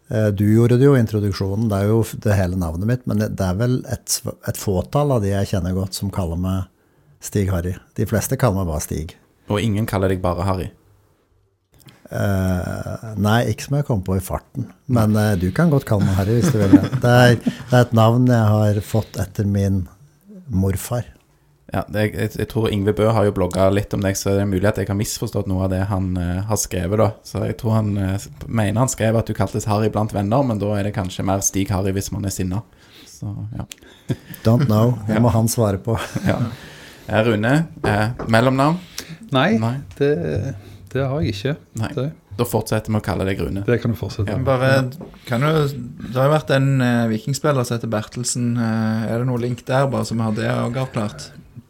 Du 0.09 0.41
gjorde 0.49 0.79
det 0.81 0.87
jo 0.87 0.95
introduksjonen, 0.97 1.67
det 1.69 1.83
er 1.83 1.91
jo 1.91 1.99
det 2.23 2.33
hele 2.33 2.57
navnet 2.57 2.89
mitt. 2.89 3.03
Men 3.05 3.21
det 3.21 3.45
er 3.45 3.57
vel 3.59 3.75
et, 3.93 4.15
et 4.49 4.57
fåtall 4.57 5.13
av 5.13 5.21
de 5.21 5.29
jeg 5.29 5.51
kjenner 5.51 5.75
godt, 5.77 5.93
som 5.99 6.09
kaller 6.13 6.39
meg 6.41 6.65
Stig 7.21 7.51
Harry. 7.53 7.75
De 7.99 8.07
fleste 8.09 8.39
kaller 8.39 8.63
meg 8.63 8.71
bare 8.71 8.83
Stig. 8.87 9.13
Og 9.49 9.61
ingen 9.61 9.85
kaller 9.89 10.11
deg 10.11 10.21
bare 10.23 10.47
Harry? 10.47 10.69
Uh, 12.09 13.13
nei, 13.21 13.43
ikke 13.51 13.67
som 13.67 13.75
jeg 13.77 13.85
kom 13.85 14.01
på 14.05 14.17
i 14.17 14.23
farten. 14.23 14.69
Men 14.89 15.13
uh, 15.17 15.35
du 15.37 15.49
kan 15.53 15.69
godt 15.69 15.85
kalle 15.89 16.07
meg 16.07 16.17
Harry 16.17 16.39
hvis 16.39 16.49
du 16.53 16.57
vil. 16.61 16.73
Det 17.03 17.13
er, 17.13 17.35
det 17.37 17.69
er, 17.69 17.83
et 17.83 17.95
navn 17.97 18.25
jeg 18.29 18.53
har 18.55 18.81
fått 18.85 19.19
etter 19.21 19.45
min 19.49 19.83
morfar. 20.49 21.05
Ja, 21.69 21.83
det, 21.85 22.07
jeg, 22.15 22.31
jeg 22.39 22.49
tror 22.49 22.71
Yngve 22.73 22.95
Bø 22.97 23.11
har 23.13 23.27
jo 23.27 23.33
blogga 23.35 23.67
litt 23.69 23.93
om 23.93 24.01
deg, 24.01 24.17
så 24.17 24.33
det 24.33 24.41
er 24.41 24.49
mulig 24.49 24.65
at 24.65 24.79
jeg 24.81 24.89
har 24.89 24.97
misforstått 24.97 25.49
noe 25.51 25.67
av 25.67 25.73
det 25.73 25.83
han 25.91 26.15
uh, 26.17 26.39
har 26.49 26.57
skrevet, 26.57 26.97
da. 26.97 27.11
Så 27.25 27.43
jeg 27.45 27.59
tror 27.61 27.75
han 27.77 27.91
uh, 27.93 28.29
mener 28.47 28.81
han 28.81 28.89
skrev 28.89 29.19
at 29.19 29.29
du 29.29 29.35
kaltes 29.37 29.69
Harry 29.69 29.91
blant 29.93 30.15
venner, 30.15 30.41
men 30.49 30.61
da 30.61 30.71
er 30.79 30.89
det 30.89 30.95
kanskje 30.97 31.27
mer 31.29 31.45
Stig 31.45 31.69
Harry 31.73 31.93
hvis 31.93 32.09
man 32.15 32.25
er 32.25 32.33
sinna. 32.33 32.63
Så 33.05 33.35
ja. 33.53 33.67
Don't 34.47 34.65
know. 34.65 34.95
Det 35.07 35.21
må 35.21 35.29
han 35.33 35.49
svare 35.51 35.77
på. 35.83 35.97
ja. 36.29 36.39
Eh, 37.09 37.21
Rune, 37.25 37.53
eh, 37.83 38.07
mellomnavn? 38.27 38.79
Nei, 39.33 39.57
Nei. 39.61 39.75
Det, 39.97 40.09
det 40.93 41.05
har 41.05 41.21
jeg 41.21 41.35
ikke. 41.35 41.55
Nei. 41.81 41.91
Det, 41.97 42.07
Da 42.39 42.45
fortsetter 42.47 42.93
vi 42.93 42.97
å 43.01 43.03
kalle 43.03 43.25
deg 43.27 43.41
Rune. 43.43 43.65
det 43.67 43.81
kan 43.83 43.91
du 43.91 43.97
fortsette 43.99 44.31
Ja. 44.31 44.37
Bare, 44.45 44.87
kan 45.27 45.43
du, 45.43 45.49
det 46.05 46.15
har 46.15 46.29
jo 46.29 46.33
vært 46.33 46.53
en 46.55 46.69
uh, 46.79 47.09
vikingspiller 47.11 47.67
som 47.67 47.77
heter 47.77 47.91
Bertelsen. 47.91 48.53
Uh, 48.57 49.09
er 49.09 49.19
det 49.19 49.27
noe 49.29 49.41
link 49.41 49.65
der, 49.67 49.89
bare 49.91 50.07
så 50.07 50.15
vi 50.15 50.23
har 50.23 50.37
det 50.37 50.47
avklart? 50.53 51.29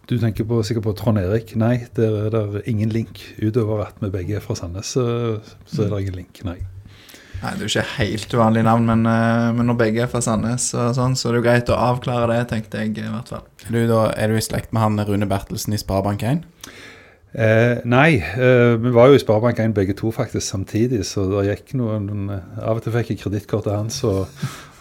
Du 0.10 0.16
tenker 0.18 0.48
på, 0.50 0.58
sikkert 0.66 0.88
på 0.88 0.96
Trond 0.98 1.22
Erik. 1.22 1.52
Nei, 1.60 1.84
der 1.94 2.16
er 2.26 2.34
det 2.34 2.64
ingen 2.72 2.90
link. 2.90 3.22
Utover 3.38 3.84
at 3.86 4.00
vi 4.02 4.10
begge 4.10 4.40
er 4.40 4.42
fra 4.42 4.56
Sandnes, 4.58 4.96
så, 4.96 5.04
så 5.70 5.86
er 5.86 5.92
det 5.94 6.00
ingen 6.08 6.16
link. 6.24 6.40
Nei. 6.48 6.58
Nei, 7.40 7.52
Det 7.54 7.60
er 7.60 7.62
jo 7.62 7.70
ikke 7.70 8.00
helt 8.00 8.34
uvanlig 8.34 8.64
navn, 8.66 8.88
men, 8.90 9.06
eh, 9.06 9.52
men 9.56 9.70
når 9.70 9.78
begge 9.80 10.02
er 10.04 10.10
fra 10.12 10.22
Sandnes, 10.26 10.72
og 10.74 10.98
sånn, 10.98 11.14
så 11.16 11.30
er 11.30 11.36
det 11.36 11.40
jo 11.40 11.46
greit 11.46 11.70
å 11.72 11.78
avklare 11.92 12.26
det, 12.34 12.40
tenkte 12.50 12.82
jeg 12.82 12.98
i 12.98 13.06
hvert 13.06 13.30
fall. 13.32 13.46
Er 13.68 13.76
du, 13.76 13.84
da, 13.92 14.00
er 14.18 14.34
du 14.34 14.40
i 14.40 14.44
slekt 14.44 14.74
med 14.74 14.84
han 14.84 14.98
Rune 15.08 15.30
Bertelsen 15.30 15.78
i 15.78 15.80
Sparebank1? 15.80 16.42
Eh, 17.30 17.86
nei, 17.86 18.18
eh, 18.18 18.74
vi 18.82 18.96
var 18.96 19.12
jo 19.12 19.20
i 19.20 19.22
Sparebank1 19.22 19.78
begge 19.78 19.94
to 19.94 20.10
faktisk 20.12 20.42
samtidig, 20.42 21.04
så 21.06 21.28
det 21.30 21.46
gikk 21.52 21.78
noen 21.78 22.26
Av 22.34 22.80
og 22.80 22.82
til 22.82 22.98
fikk 22.98 23.14
jeg 23.14 23.22
kredittkortet 23.22 23.78
hans, 23.78 24.02
og 24.10 24.26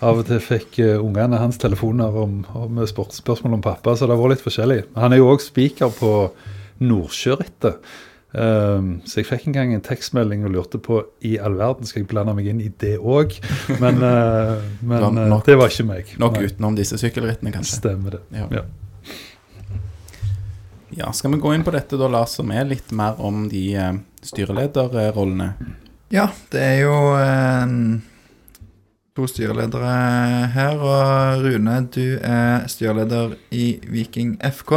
av 0.02 0.21
og 0.21 0.26
til 0.28 0.38
fikk 0.43 0.78
eh, 0.85 0.97
ungene 1.02 1.40
hans 1.40 1.59
telefoner 1.59 2.14
om, 2.23 2.40
om 2.55 2.83
spørsmål 2.87 3.57
om 3.59 3.62
pappa, 3.64 3.97
så 3.99 4.07
det 4.07 4.14
har 4.14 4.21
vært 4.23 4.37
litt 4.37 4.45
forskjellig. 4.47 4.83
Han 4.99 5.12
er 5.17 5.19
jo 5.23 5.31
òg 5.33 5.43
spiker 5.43 5.90
på 5.99 6.12
Nordsjørittet. 6.85 7.81
Um, 8.28 8.99
så 9.09 9.23
jeg 9.23 9.26
fikk 9.31 9.47
en 9.49 9.55
gang 9.57 9.71
en 9.73 9.81
tekstmelding 9.81 10.43
og 10.45 10.52
lurte 10.52 10.76
på 10.85 10.99
i 11.25 11.38
all 11.40 11.55
verden 11.57 11.88
skal 11.88 12.02
jeg 12.02 12.11
blande 12.11 12.35
meg 12.37 12.50
inn 12.50 12.61
i 12.61 12.69
det 12.83 12.99
òg. 13.00 13.33
Men, 13.81 14.02
uh, 14.05 14.61
men 14.83 14.99
Det 15.00 15.00
var 15.00 15.23
eh, 15.25 15.31
nok- 15.33 15.47
det 15.49 15.57
var 15.59 15.73
ikke 15.73 15.87
meg. 15.88 16.12
Nok 16.21 16.37
Nei, 16.37 16.43
utenom 16.50 16.76
disse 16.76 16.99
sykkelrittene, 17.00 17.55
kanskje. 17.57 17.81
Stemmer 17.81 18.19
det. 18.19 18.21
Ja. 18.37 18.47
Ja. 18.61 18.67
Ja, 20.99 21.11
skal 21.12 21.33
vi 21.35 21.40
gå 21.40 21.55
inn 21.55 21.64
på 21.64 21.73
dette 21.75 21.99
da, 22.00 22.09
Lars, 22.11 22.37
som 22.38 22.50
er 22.52 22.64
litt 22.69 22.93
mer 22.97 23.19
om 23.21 23.47
de 23.50 23.64
uh, 23.81 23.93
styrelederrollene? 24.25 25.50
Ja, 26.12 26.28
det 26.52 26.62
er 26.64 26.78
jo 26.85 26.95
eh, 27.21 27.75
to 29.18 29.26
styreledere 29.26 30.46
her, 30.54 30.78
og 30.78 31.42
Rune, 31.42 31.78
du 31.90 32.18
er 32.22 32.68
styreleder 32.70 33.34
i 33.50 33.80
Viking 33.90 34.37
FK. 34.38 34.75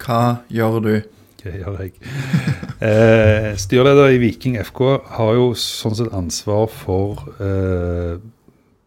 Hva 0.00 0.20
gjør 0.48 0.78
du? 0.80 0.94
Det 1.42 1.58
gjør 1.60 1.82
jeg. 1.84 1.96
Eh, 2.84 3.54
styreleder 3.56 4.12
i 4.12 4.18
Viking 4.20 4.58
FK 4.60 4.80
har 5.14 5.36
jo 5.38 5.44
sånn 5.56 5.94
sett 5.96 6.10
ansvar 6.12 6.66
for 6.68 7.22
eh, 7.40 8.18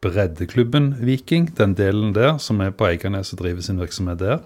breddeklubben 0.06 0.92
Viking, 1.08 1.48
den 1.58 1.74
delen 1.80 2.12
der 2.13 2.36
som 2.44 2.62
er 2.62 2.75
på 2.77 2.86
Eiganes 2.86 3.32
og 3.34 3.42
driver 3.42 3.66
sin 3.66 3.80
virksomhet 3.82 4.20
der. 4.22 4.44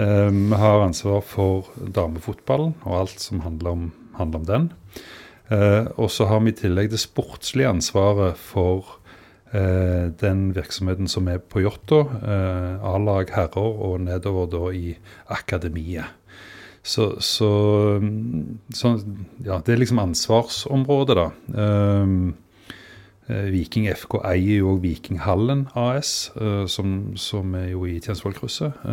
Eh, 0.00 0.32
vi 0.32 0.58
har 0.58 0.82
ansvar 0.82 1.22
for 1.22 1.68
damefotballen 1.78 2.74
og 2.88 2.98
alt 3.04 3.22
som 3.22 3.44
handler 3.44 3.76
om, 3.76 3.86
handler 4.18 4.42
om 4.42 4.50
den. 4.50 4.68
Eh, 5.52 5.86
og 5.94 6.10
så 6.10 6.26
har 6.26 6.42
vi 6.42 6.50
i 6.50 6.58
tillegg 6.64 6.90
det 6.90 7.04
sportslige 7.04 7.70
ansvaret 7.70 8.40
for 8.40 8.95
eh, 9.56 10.06
den 10.20 10.50
virksomheten 10.56 11.08
som 11.08 11.28
er 11.32 11.40
på 11.40 11.62
Jåttå. 11.64 12.02
Eh, 12.20 12.86
A-lag 12.92 13.32
herrer 13.34 13.82
og 13.88 14.00
nedover 14.04 14.50
da 14.52 14.70
i 14.76 14.94
akademiet. 15.32 16.12
Så, 16.86 17.16
så, 17.18 17.48
mm, 18.00 18.58
så 18.70 18.92
ja, 19.42 19.58
det 19.58 19.74
er 19.74 19.80
liksom 19.80 19.98
ansvarsområdet, 19.98 21.16
da. 21.18 21.30
Um, 21.58 22.36
eh, 23.26 23.48
Viking 23.50 23.88
FK 23.90 24.20
eier 24.22 24.60
jo 24.60 24.76
Vikinghallen 24.84 25.66
AS, 25.74 26.30
eh, 26.38 26.62
som, 26.70 27.16
som 27.18 27.56
er 27.58 27.72
jo 27.72 27.88
i 27.90 27.98
Tjensvollkrysset. 28.04 28.86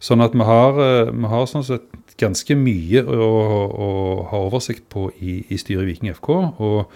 Sånn 0.00 0.24
at 0.24 0.32
vi 0.32 0.44
har, 0.48 0.78
eh, 0.80 1.10
vi 1.12 1.28
har 1.28 1.48
sånn 1.48 1.66
sett 1.66 2.14
ganske 2.20 2.56
mye 2.56 3.02
å, 3.04 3.26
å 3.68 3.88
ha 4.30 4.38
oversikt 4.46 4.86
på 4.92 5.10
i, 5.20 5.42
i 5.52 5.58
styret 5.60 5.84
i 5.84 5.90
Viking 5.90 6.14
FK. 6.16 6.30
Og 6.56 6.94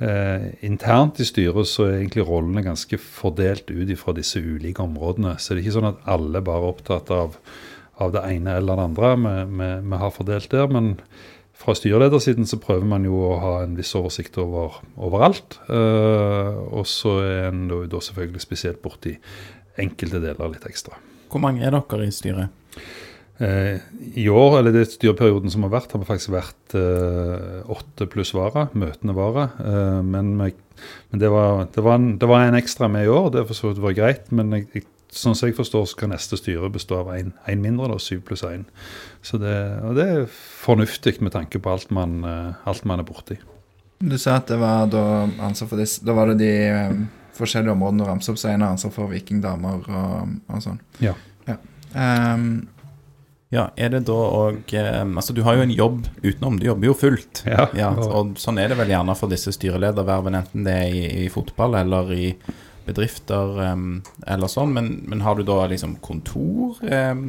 eh, 0.00 0.48
internt 0.66 1.20
i 1.20 1.28
styret 1.28 1.68
så 1.70 1.88
er 1.88 2.00
egentlig 2.00 2.26
rollene 2.28 2.64
ganske 2.64 2.98
fordelt 2.98 3.70
ut 3.70 3.94
fra 4.00 4.16
disse 4.16 4.40
ulike 4.40 4.82
områdene. 4.82 5.36
Så 5.38 5.54
det 5.54 5.62
er 5.62 5.66
ikke 5.66 5.78
sånn 5.78 5.92
at 5.92 6.02
alle 6.16 6.42
bare 6.44 6.64
er 6.64 6.74
opptatt 6.74 7.14
av 7.14 7.38
av 8.02 8.10
det 8.14 8.24
ene 8.26 8.56
eller 8.58 8.78
det 8.78 8.88
andre 8.88 9.14
vi, 9.20 9.96
har 10.00 10.12
fordelt 10.14 10.50
der. 10.50 10.66
Men 10.72 10.94
fra 11.54 11.74
styreledersiden 11.78 12.48
så 12.48 12.58
prøver 12.62 12.86
man 12.90 13.06
jo 13.06 13.20
å 13.28 13.38
ha 13.42 13.54
en 13.62 13.76
viss 13.78 13.94
oversikt 13.98 14.38
over 14.42 14.80
overalt. 14.96 15.58
Eh, 15.68 16.60
og 16.74 16.86
så 16.90 17.18
er 17.22 17.50
en 17.52 17.66
da 17.70 18.02
selvfølgelig 18.02 18.42
spesielt 18.42 18.82
borti 18.82 19.16
enkelte 19.80 20.22
deler 20.22 20.54
litt 20.54 20.66
ekstra. 20.68 20.98
Hvor 21.30 21.42
mange 21.42 21.64
er 21.66 21.74
dere 21.74 22.06
i 22.06 22.14
styret? 22.14 22.52
Eh, 23.38 23.80
I 24.14 24.28
år, 24.28 24.58
eller 24.58 24.74
det 24.74 24.86
styreperioden 24.92 25.50
som 25.50 25.64
har 25.66 25.72
vært, 25.74 25.92
har 25.92 26.02
vi 26.02 26.06
faktisk 26.06 26.34
vært 26.36 26.76
eh, 26.78 27.62
åtte 27.74 28.06
pluss 28.10 28.30
vara, 28.36 28.68
møtende 28.78 29.16
vara. 29.16 29.48
Eh, 29.58 30.02
men 30.06 30.36
men 30.36 31.20
det, 31.22 31.30
var, 31.30 31.68
det, 31.74 31.82
var 31.86 31.98
en, 31.98 32.08
det 32.18 32.28
var 32.28 32.44
en 32.44 32.58
ekstra 32.58 32.88
med 32.90 33.06
i 33.06 33.10
år, 33.10 33.30
det 33.34 33.46
for 33.48 33.58
så 33.58 33.70
vidt 33.70 33.82
vært 33.82 33.98
greit. 33.98 34.30
Men 34.34 34.52
jeg, 34.58 34.84
sånn 35.14 35.36
som 35.38 35.48
jeg 35.48 35.56
forstår, 35.56 35.86
skal 35.90 36.10
neste 36.10 36.38
styre 36.38 36.70
bestå 36.74 37.00
av 37.02 37.12
én 37.14 37.32
mindre, 37.62 37.88
da, 37.92 37.98
syv 38.02 38.24
pluss 38.28 38.42
én. 38.46 38.66
Det, 39.24 39.54
og 39.86 39.94
det 39.98 40.06
er 40.10 40.26
fornuftig 40.28 41.16
med 41.22 41.34
tanke 41.34 41.62
på 41.62 41.70
alt 41.70 41.94
man, 41.94 42.20
alt 42.26 42.86
man 42.86 43.02
er 43.02 43.06
borti. 43.08 43.38
Du 44.02 44.18
sa 44.18 44.40
at 44.40 44.50
det 44.50 44.58
var 44.60 44.90
da 44.90 45.04
ansvar 45.46 45.70
for 45.70 45.80
disse 45.80 46.02
Da 46.04 46.12
var 46.12 46.28
det 46.28 46.42
de 46.42 47.06
forskjellige 47.38 47.72
områdene 47.72 48.02
du 48.02 48.08
ramset 48.08 48.34
opp, 48.34 48.42
så 48.42 48.50
en 48.50 48.66
har 48.66 48.74
ansvar 48.74 48.92
for 48.98 49.14
vikingdamer 49.14 49.86
og, 49.86 50.34
og 50.50 50.66
sånn. 50.66 50.82
Ja. 51.00 51.14
Ehm, 51.94 52.66
Ja, 53.54 53.68
er 53.78 53.92
det 53.94 54.02
da 54.08 54.16
òg 54.18 54.72
eh, 54.74 55.00
Altså, 55.04 55.34
du 55.36 55.42
har 55.46 55.54
jo 55.60 55.62
en 55.64 55.70
jobb 55.74 56.04
utenom. 56.24 56.58
Du 56.58 56.66
jobber 56.66 56.90
jo 56.90 56.94
fullt. 56.98 57.44
Ja, 57.46 57.68
Ja, 57.78 57.92
og- 57.94 58.34
sånn 58.40 58.58
er 58.58 58.68
det 58.74 58.78
vel 58.82 58.90
gjerne 58.90 59.14
for 59.16 59.30
disse 59.30 59.54
styreledervervene, 59.54 60.42
enten 60.44 60.66
det 60.66 60.74
er 60.74 60.90
i, 60.90 61.04
i 61.24 61.28
fotball 61.32 61.76
eller 61.78 62.10
i 62.16 62.28
bedrifter 62.84 63.54
um, 63.72 64.02
eller 64.28 64.50
sånn. 64.52 64.72
Men, 64.76 64.88
men 65.08 65.22
har 65.24 65.38
du 65.38 65.44
da 65.48 65.62
liksom 65.70 65.94
kontor 66.04 66.76
um, 66.84 67.22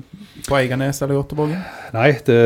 på 0.49 0.57
Eiganes 0.57 0.99
eller 1.05 1.15
Jåttåvågen? 1.15 1.61
Nei, 1.95 2.09
det, 2.27 2.39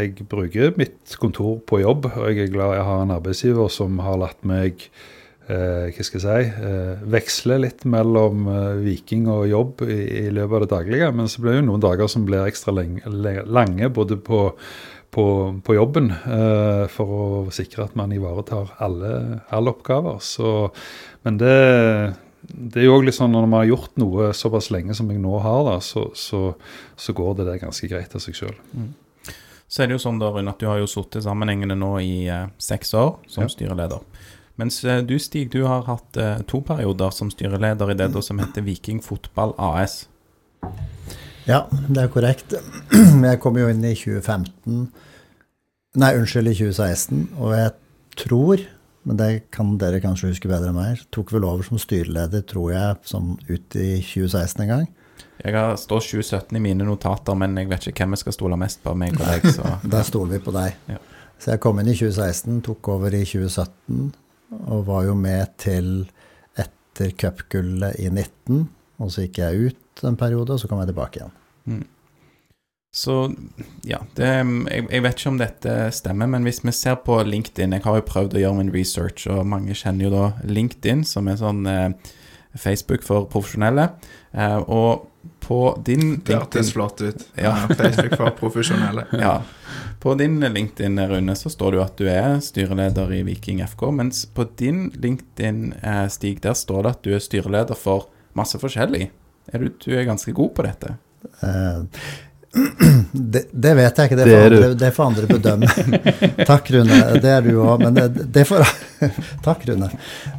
jeg 0.00 0.26
bruker 0.32 0.74
mitt 0.80 1.14
kontor 1.22 1.60
på 1.68 1.78
jobb, 1.84 2.08
og 2.10 2.26
jeg 2.32 2.48
er 2.48 2.54
glad 2.56 2.74
jeg 2.78 2.88
har 2.88 3.04
en 3.04 3.14
arbeidsgiver 3.14 3.70
som 3.70 4.00
har 4.02 4.18
latt 4.24 4.40
meg 4.42 4.88
hva 5.48 6.04
skal 6.06 6.20
jeg 6.20 6.24
si, 6.24 6.50
veksler 7.04 7.10
veksle 7.14 7.56
litt 7.60 7.84
mellom 7.84 8.46
eh, 8.48 8.78
Viking 8.84 9.26
og 9.28 9.44
jobb 9.50 9.82
i, 9.86 9.98
i 10.24 10.30
løpet 10.32 10.54
av 10.56 10.64
det 10.64 10.70
daglige. 10.72 11.12
Men 11.12 11.28
så 11.28 11.42
blir 11.42 11.52
det 11.52 11.60
jo 11.62 11.66
noen 11.68 11.84
dager 11.84 12.08
som 12.08 12.24
blir 12.24 12.46
ekstra 12.48 12.72
lange, 12.76 13.88
både 13.92 14.16
på, 14.24 14.40
på, 15.14 15.24
på 15.66 15.76
jobben, 15.76 16.10
eh, 16.10 16.84
for 16.92 17.14
å 17.18 17.28
sikre 17.54 17.84
at 17.84 17.96
man 17.98 18.12
ivaretar 18.16 18.72
alle, 18.84 19.42
alle 19.52 19.74
oppgaver. 19.74 20.16
Så, 20.24 20.70
men 21.28 21.38
det, 21.42 21.54
det 22.48 22.82
er 22.82 22.88
jo 22.88 22.96
også 22.98 23.08
litt 23.10 23.20
sånn 23.20 23.32
når 23.36 23.46
man 23.48 23.60
har 23.62 23.70
gjort 23.74 23.96
noe 24.00 24.32
såpass 24.36 24.70
lenge 24.74 24.96
som 24.96 25.12
jeg 25.12 25.20
nå 25.22 25.38
har, 25.44 25.62
da, 25.68 25.78
så, 25.84 26.08
så, 26.16 26.46
så 26.96 27.16
går 27.16 27.40
det 27.40 27.50
der 27.52 27.62
ganske 27.62 27.88
greit 27.92 28.16
av 28.16 28.24
seg 28.24 28.36
sjøl. 28.40 28.56
Så 29.68 29.82
er 29.82 29.88
det 29.88 29.96
jo 29.96 30.02
sånn 30.04 30.20
da, 30.20 30.28
Rune, 30.30 30.52
at 30.52 30.60
du 30.60 30.68
har 30.68 30.78
jo 30.78 30.88
sittet 30.90 31.24
sammenhengende 31.24 31.76
nå 31.78 31.96
i 32.04 32.26
eh, 32.30 32.48
seks 32.62 32.92
år 32.96 33.16
som 33.28 33.46
Ja. 33.46 33.52
styreleder. 33.52 34.02
Mens 34.60 34.78
eh, 34.86 35.00
du, 35.02 35.16
Stig, 35.18 35.50
du 35.50 35.64
har 35.66 35.86
hatt 35.88 36.18
eh, 36.20 36.42
to 36.50 36.60
perioder 36.66 37.14
som 37.14 37.30
styreleder 37.32 37.90
i 37.90 37.96
det 37.98 38.10
da 38.14 38.22
som 38.22 38.38
heter 38.42 38.64
Viking 38.66 39.00
Fotball 39.02 39.54
AS. 39.58 40.04
Ja, 41.44 41.66
det 41.88 42.00
er 42.00 42.12
korrekt. 42.12 42.54
Jeg 42.94 43.40
kom 43.42 43.58
jo 43.60 43.68
inn 43.68 43.84
i 43.84 43.96
2015 43.98 44.86
Nei, 45.94 46.10
unnskyld, 46.18 46.48
i 46.50 46.56
2016. 46.58 47.18
Og 47.38 47.52
jeg 47.54 47.70
tror, 48.18 48.62
men 49.06 49.18
det 49.20 49.28
kan 49.54 49.76
dere 49.78 50.00
kanskje 50.02 50.32
huske 50.32 50.50
bedre 50.50 50.72
enn 50.72 50.78
meg, 50.78 51.04
tok 51.14 51.30
vel 51.34 51.46
over 51.46 51.62
som 51.62 51.78
styreleder, 51.78 52.42
tror 52.50 52.72
jeg, 52.74 52.96
som 53.06 53.36
ut 53.46 53.76
i 53.78 54.00
2016 54.02 54.64
en 54.64 54.72
gang. 54.72 54.88
Jeg 55.44 55.54
har 55.54 55.76
står 55.78 56.02
2017 56.02 56.58
i 56.58 56.62
mine 56.64 56.86
notater, 56.88 57.38
men 57.38 57.54
jeg 57.60 57.70
vet 57.70 57.86
ikke 57.90 58.02
hvem 58.02 58.16
jeg 58.16 58.24
skal 58.24 58.36
stole 58.36 58.58
mest 58.58 58.82
på, 58.82 58.94
meg 58.98 59.14
og 59.14 59.22
deg. 59.22 59.46
Så 59.54 59.76
Der 59.94 60.06
stoler 60.08 60.34
vi 60.34 60.42
på 60.42 60.54
deg. 60.56 60.74
Ja. 60.90 60.98
Så 61.38 61.54
jeg 61.54 61.62
kom 61.62 61.78
inn 61.78 61.90
i 61.90 61.96
2016, 61.98 62.58
tok 62.66 62.90
over 62.94 63.14
i 63.14 63.22
2017, 63.22 64.10
og 64.66 64.86
var 64.88 65.08
jo 65.08 65.16
med 65.18 65.56
til 65.60 65.90
etter 66.60 67.14
cupgullet 67.20 67.98
i 68.00 68.10
19. 68.10 68.68
Og 69.02 69.10
så 69.10 69.26
gikk 69.26 69.42
jeg 69.42 69.70
ut 69.70 70.04
en 70.06 70.18
periode, 70.18 70.54
og 70.54 70.62
så 70.62 70.70
kom 70.70 70.80
jeg 70.82 70.92
tilbake 70.92 71.20
igjen. 71.20 71.36
Mm. 71.64 71.84
Så 72.94 73.14
ja, 73.82 73.98
det, 74.14 74.28
jeg, 74.30 74.84
jeg 74.86 75.02
vet 75.02 75.18
ikke 75.18 75.30
om 75.32 75.38
dette 75.40 75.72
stemmer, 75.96 76.30
men 76.30 76.44
hvis 76.46 76.60
vi 76.62 76.70
ser 76.70 77.00
på 77.02 77.16
LinkedIn 77.26 77.74
Jeg 77.74 77.82
har 77.82 77.96
jo 77.98 78.04
prøvd 78.06 78.36
å 78.36 78.42
gjøre 78.44 78.58
min 78.60 78.70
research, 78.74 79.26
og 79.26 79.48
mange 79.50 79.74
kjenner 79.74 80.06
jo 80.06 80.12
da 80.12 80.28
LinkedIn, 80.46 81.02
som 81.08 81.26
er 81.26 81.40
sånn 81.40 81.66
eh, 81.66 81.88
Facebook 82.54 83.02
for 83.02 83.26
profesjonelle. 83.32 83.88
Eh, 84.30 84.60
og 84.70 85.08
på 85.46 85.58
din 85.84 86.20
Det 86.24 86.38
hørtes 86.38 86.72
flott 86.72 87.00
ut. 87.04 87.26
Ja. 87.34 87.54
Facebook 87.68 88.16
for 88.16 88.30
profesjonelle. 88.40 89.06
Ja. 89.24 89.42
På 90.00 90.14
din 90.14 90.40
LinkedIn, 90.40 90.98
Rune, 91.08 91.34
så 91.36 91.48
står 91.50 91.72
det 91.72 91.78
jo 91.78 91.84
at 91.84 91.96
du 91.96 92.08
er 92.12 92.40
styreleder 92.44 93.12
i 93.16 93.22
Viking 93.24 93.62
FK. 93.64 93.86
Mens 93.96 94.24
på 94.26 94.44
din 94.60 94.90
LinkedIn, 95.00 95.72
eh, 95.80 96.04
Stig, 96.12 96.42
der 96.44 96.52
står 96.58 96.84
det 96.84 96.90
at 96.90 97.06
du 97.06 97.14
er 97.16 97.22
styreleder 97.24 97.78
for 97.78 98.10
masse 98.36 98.60
forskjellig. 98.60 99.08
Er 99.52 99.64
du, 99.64 99.70
du 99.80 99.94
er 99.96 100.04
ganske 100.08 100.32
god 100.36 100.52
på 100.56 100.66
dette. 100.66 100.96
Eh, 101.40 102.04
Det, 103.14 103.44
det 103.50 103.72
vet 103.78 103.98
jeg 103.98 104.10
ikke, 104.10 104.16
det 104.18 104.24
Det 104.26 104.34
får 104.34 104.46
andre, 104.46 104.68
det 104.78 104.90
får 104.94 105.04
andre 105.08 105.26
bedømme. 105.30 106.46
Takk, 106.46 106.70
Rune. 106.74 106.98
Det 107.22 107.30
er 107.30 107.46
du 107.46 107.52
òg, 107.62 107.82
men 107.82 107.96
det, 107.96 108.26
det 108.34 108.44
får 108.48 108.64
Takk, 109.46 109.64
Rune. 109.70 109.88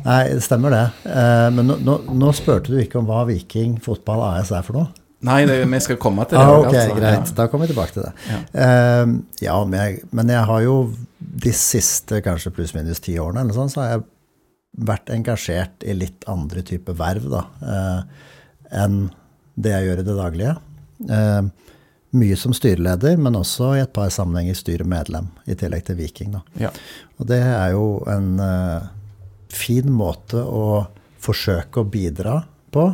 Nei, 0.05 0.19
det 0.33 0.43
stemmer 0.45 0.75
det. 0.75 0.83
Eh, 1.07 1.47
Men 1.55 1.69
nå, 1.71 1.77
nå, 1.83 1.97
nå 2.15 2.31
spurte 2.35 2.71
du 2.73 2.79
ikke 2.81 2.99
om 3.01 3.07
hva 3.09 3.23
Viking 3.29 3.77
Fotball 3.83 4.23
AS 4.29 4.51
er 4.55 4.63
for 4.67 4.79
noe. 4.79 4.91
Nei, 5.25 5.39
det, 5.49 5.57
vi 5.71 5.79
skal 5.81 5.97
komme 6.01 6.25
til 6.29 6.37
det. 6.37 6.43
Ah, 6.43 6.59
ok, 6.61 6.69
altså. 6.75 6.97
greit. 6.99 7.31
Da 7.37 7.47
kommer 7.51 7.65
vi 7.65 7.73
tilbake 7.73 7.95
til 7.95 8.05
det. 8.05 8.13
Ja. 8.29 8.39
Eh, 8.65 9.13
ja, 9.47 9.57
men 9.65 9.79
jeg, 9.79 10.03
men 10.15 10.31
jeg 10.35 10.47
har 10.51 10.65
jo 10.67 10.75
de 11.45 11.53
siste 11.57 12.21
kanskje 12.25 12.53
pluss-minus 12.55 13.01
ti 13.03 13.15
årene 13.19 13.43
eller 13.45 13.55
sånn, 13.57 13.71
så 13.73 13.81
har 13.81 13.93
jeg 13.95 14.05
vært 14.85 15.11
engasjert 15.15 15.85
i 15.87 15.95
litt 15.95 16.25
andre 16.31 16.61
typer 16.67 16.97
verv 16.99 17.29
da, 17.31 17.45
eh, 17.63 18.25
enn 18.83 19.05
det 19.55 19.71
jeg 19.71 19.87
gjør 19.87 20.01
i 20.01 20.05
det 20.11 20.15
daglige. 20.19 20.55
Eh, 21.09 21.41
mye 22.17 22.37
som 22.39 22.53
styreleder, 22.55 23.17
men 23.21 23.37
også 23.39 23.73
i 23.75 23.83
et 23.83 23.93
par 23.95 24.11
sammenhenger 24.13 24.57
styremedlem, 24.57 25.29
i 25.45 25.57
tillegg 25.59 25.85
til 25.87 25.99
Viking. 25.99 26.35
Ja. 26.61 26.71
Og 27.19 27.29
det 27.29 27.41
er 27.43 27.73
jo 27.75 27.87
en 28.11 28.35
uh, 28.41 28.89
fin 29.51 29.91
måte 29.91 30.41
å 30.43 30.85
forsøke 31.25 31.81
å 31.81 31.89
bidra 31.89 32.41
på. 32.75 32.85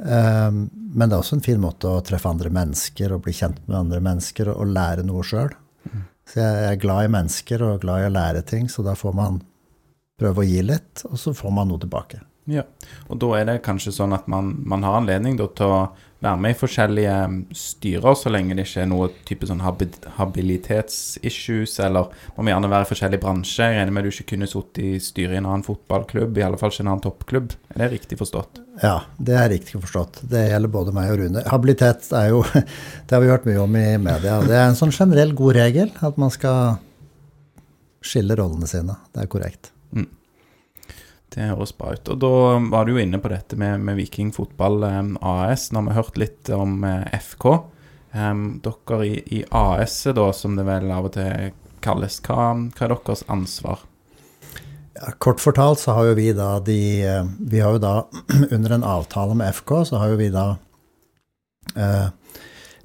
Um, 0.00 0.68
men 0.72 1.06
det 1.06 1.14
er 1.14 1.20
også 1.20 1.38
en 1.38 1.44
fin 1.44 1.60
måte 1.60 1.90
å 1.90 2.02
treffe 2.04 2.30
andre 2.30 2.50
mennesker 2.54 3.12
og 3.14 3.24
bli 3.26 3.34
kjent 3.36 3.60
med 3.68 3.78
andre 3.84 4.00
mennesker 4.04 4.50
og, 4.52 4.62
og 4.62 4.72
lære 4.74 5.06
noe 5.06 5.26
sjøl. 5.26 5.52
Så 6.30 6.38
jeg 6.38 6.66
er 6.68 6.78
glad 6.78 7.08
i 7.08 7.10
mennesker 7.10 7.62
og 7.66 7.80
glad 7.82 8.04
i 8.04 8.08
å 8.08 8.14
lære 8.14 8.42
ting, 8.46 8.68
så 8.70 8.84
da 8.86 8.94
får 8.98 9.14
man 9.18 9.40
prøve 10.20 10.44
å 10.44 10.46
gi 10.46 10.60
litt, 10.62 11.02
og 11.08 11.18
så 11.18 11.32
får 11.34 11.54
man 11.56 11.70
noe 11.72 11.82
tilbake. 11.82 12.20
Ja, 12.50 12.64
og 13.08 13.20
da 13.22 13.32
er 13.38 13.48
det 13.48 13.62
kanskje 13.66 13.92
sånn 13.94 14.14
at 14.16 14.28
man, 14.30 14.52
man 14.68 14.84
har 14.86 14.98
anledning 15.00 15.38
da, 15.40 15.48
til 15.56 15.74
å 15.74 15.80
være 16.20 16.40
med 16.40 16.52
i 16.52 16.58
forskjellige 16.58 17.14
mm, 17.32 17.36
styrer, 17.56 18.14
så 18.18 18.32
lenge 18.32 18.56
det 18.56 18.66
ikke 18.68 18.82
er 18.84 18.90
noe 18.90 19.06
type 19.28 19.48
sånn 19.48 19.62
habilitetsissues, 19.64 21.78
eller 21.86 22.10
må 22.36 22.50
gjerne 22.50 22.72
være 22.72 22.86
i 22.86 22.90
forskjellig 22.90 23.20
bransje. 23.22 23.64
Jeg 23.64 23.80
regner 23.80 23.96
med 23.96 24.06
du 24.06 24.10
ikke 24.12 24.28
kunne 24.34 24.50
sittet 24.50 24.82
i 24.84 24.90
styret 25.02 25.38
i 25.38 25.40
en 25.40 25.48
annen 25.48 25.66
fotballklubb, 25.66 26.36
i 26.36 26.46
alle 26.46 26.60
fall 26.60 26.74
ikke 26.74 26.84
en 26.84 26.92
annen 26.92 27.06
toppklubb. 27.06 27.56
Er 27.72 27.84
det 27.84 27.90
riktig 27.94 28.20
forstått? 28.20 28.60
Ja, 28.84 28.96
det 29.16 29.34
er 29.36 29.50
riktig 29.52 29.80
forstått. 29.80 30.22
Det 30.28 30.46
gjelder 30.50 30.72
både 30.72 30.94
meg 30.96 31.14
og 31.14 31.22
Rune. 31.22 31.44
Habilitet 31.50 32.12
er 32.16 32.30
jo 32.34 32.44
Det 33.06 33.16
har 33.16 33.24
vi 33.24 33.32
hørt 33.32 33.48
mye 33.48 33.64
om 33.64 33.76
i 33.76 33.88
media. 34.00 34.38
Det 34.44 34.56
er 34.56 34.68
en 34.68 34.78
sånn 34.78 34.94
generell 34.94 35.32
god 35.36 35.56
regel 35.58 35.92
at 36.04 36.20
man 36.20 36.32
skal 36.32 36.78
skille 38.04 38.36
rollene 38.36 38.68
sine. 38.68 38.96
Det 39.12 39.24
er 39.24 39.32
korrekt. 39.32 39.72
Det 41.30 41.46
høres 41.52 41.72
bra 41.78 41.94
ut. 41.94 42.08
Og 42.10 42.22
da 42.22 42.32
var 42.72 42.86
du 42.86 42.96
jo 42.96 43.02
inne 43.02 43.20
på 43.22 43.30
dette 43.30 43.58
med, 43.58 43.82
med 43.86 43.98
Viking 44.00 44.32
fotball 44.34 44.82
eh, 44.88 45.02
AS. 45.20 45.68
Nå 45.70 45.82
har 45.82 45.88
vi 45.90 45.98
hørt 46.00 46.18
litt 46.18 46.50
om 46.54 46.82
eh, 46.84 47.06
FK. 47.20 47.46
Um, 48.10 48.58
dere 48.64 49.04
i, 49.06 49.20
i 49.38 49.44
AS-et, 49.54 50.16
da, 50.18 50.32
som 50.34 50.56
det 50.58 50.66
vel 50.66 50.90
av 50.90 51.06
og 51.06 51.14
til 51.14 51.52
kalles, 51.84 52.18
hva, 52.26 52.52
hva 52.74 52.86
er 52.86 52.94
deres 52.94 53.22
ansvar? 53.30 53.84
Ja, 55.00 55.12
kort 55.22 55.40
fortalt 55.40 55.80
så 55.80 55.94
har 55.96 56.10
jo 56.10 56.16
vi 56.18 56.32
da 56.36 56.58
de 56.64 56.80
eh, 57.06 57.28
Vi 57.52 57.60
har 57.62 57.76
jo 57.76 57.82
da 57.82 57.94
under 58.56 58.74
en 58.74 58.84
avtale 58.84 59.36
med 59.38 59.54
FK, 59.54 59.72
så 59.92 60.00
har 60.02 60.12
jo 60.12 60.18
vi 60.20 60.30
da 60.34 60.46
eh, 61.76 62.08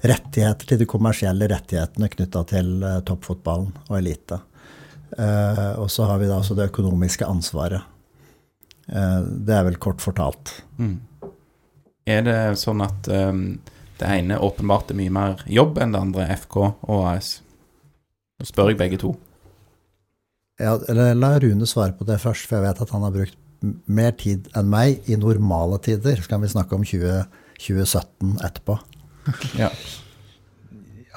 rettigheter 0.06 0.70
til 0.70 0.80
de 0.80 0.88
kommersielle 0.88 1.48
rettighetene 1.50 2.08
knytta 2.12 2.44
til 2.52 2.70
eh, 2.82 3.00
toppfotballen 3.06 3.72
og 3.88 3.98
elite. 3.98 4.42
Og 5.16 5.86
så 5.88 6.04
har 6.10 6.18
vi 6.18 6.26
da 6.26 6.40
også 6.40 6.56
det 6.58 6.66
økonomiske 6.66 7.24
ansvaret. 7.24 7.95
Eh, 8.92 9.22
det 9.46 9.54
er 9.56 9.66
vel 9.68 9.78
kort 9.82 10.02
fortalt. 10.04 10.60
Mm. 10.78 11.00
Er 12.06 12.22
det 12.26 12.38
sånn 12.60 12.84
at 12.84 13.08
um, 13.10 13.58
det 13.98 14.10
ene 14.20 14.38
åpenbart 14.38 14.92
er 14.92 14.98
mye 15.00 15.14
mer 15.14 15.40
jobb 15.50 15.80
enn 15.82 15.94
det 15.96 16.02
andre, 16.04 16.28
FK 16.36 16.58
og 16.62 17.00
AS? 17.10 17.40
Nå 18.38 18.46
spør 18.46 18.70
jeg 18.70 18.78
begge 18.78 19.00
to. 19.02 19.16
Ja, 20.60 20.76
eller 20.88 21.16
la 21.18 21.34
Rune 21.42 21.66
svare 21.68 21.96
på 21.96 22.06
det 22.08 22.20
først, 22.22 22.46
for 22.48 22.60
jeg 22.60 22.68
vet 22.68 22.80
at 22.84 22.92
han 22.94 23.04
har 23.04 23.12
brukt 23.12 23.42
mer 23.90 24.14
tid 24.16 24.48
enn 24.56 24.70
meg 24.70 25.08
i 25.10 25.18
normale 25.18 25.80
tider. 25.82 26.20
Så 26.20 26.30
kan 26.30 26.44
vi 26.44 26.52
snakke 26.52 26.76
om 26.76 26.86
20, 26.86 27.26
2017 27.60 28.36
etterpå. 28.46 28.80
Ja. 29.58 29.72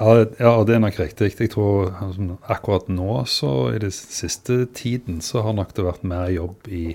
Ja, 0.00 0.24
ja, 0.40 0.50
det 0.64 0.74
er 0.74 0.80
nok 0.80 0.96
riktig. 0.96 1.34
Jeg 1.36 1.50
tror 1.52 1.90
altså, 1.92 2.38
akkurat 2.48 2.86
nå, 2.88 3.18
så 3.28 3.68
i 3.74 3.80
den 3.82 3.92
siste 3.92 4.62
tiden, 4.72 5.18
så 5.20 5.42
har 5.44 5.52
nok 5.52 5.74
det 5.76 5.84
vært 5.84 6.06
mer 6.08 6.30
jobb 6.32 6.70
i, 6.72 6.94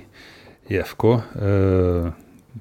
i 0.67 0.79
FK. 0.81 1.05
Eh, 1.41 2.11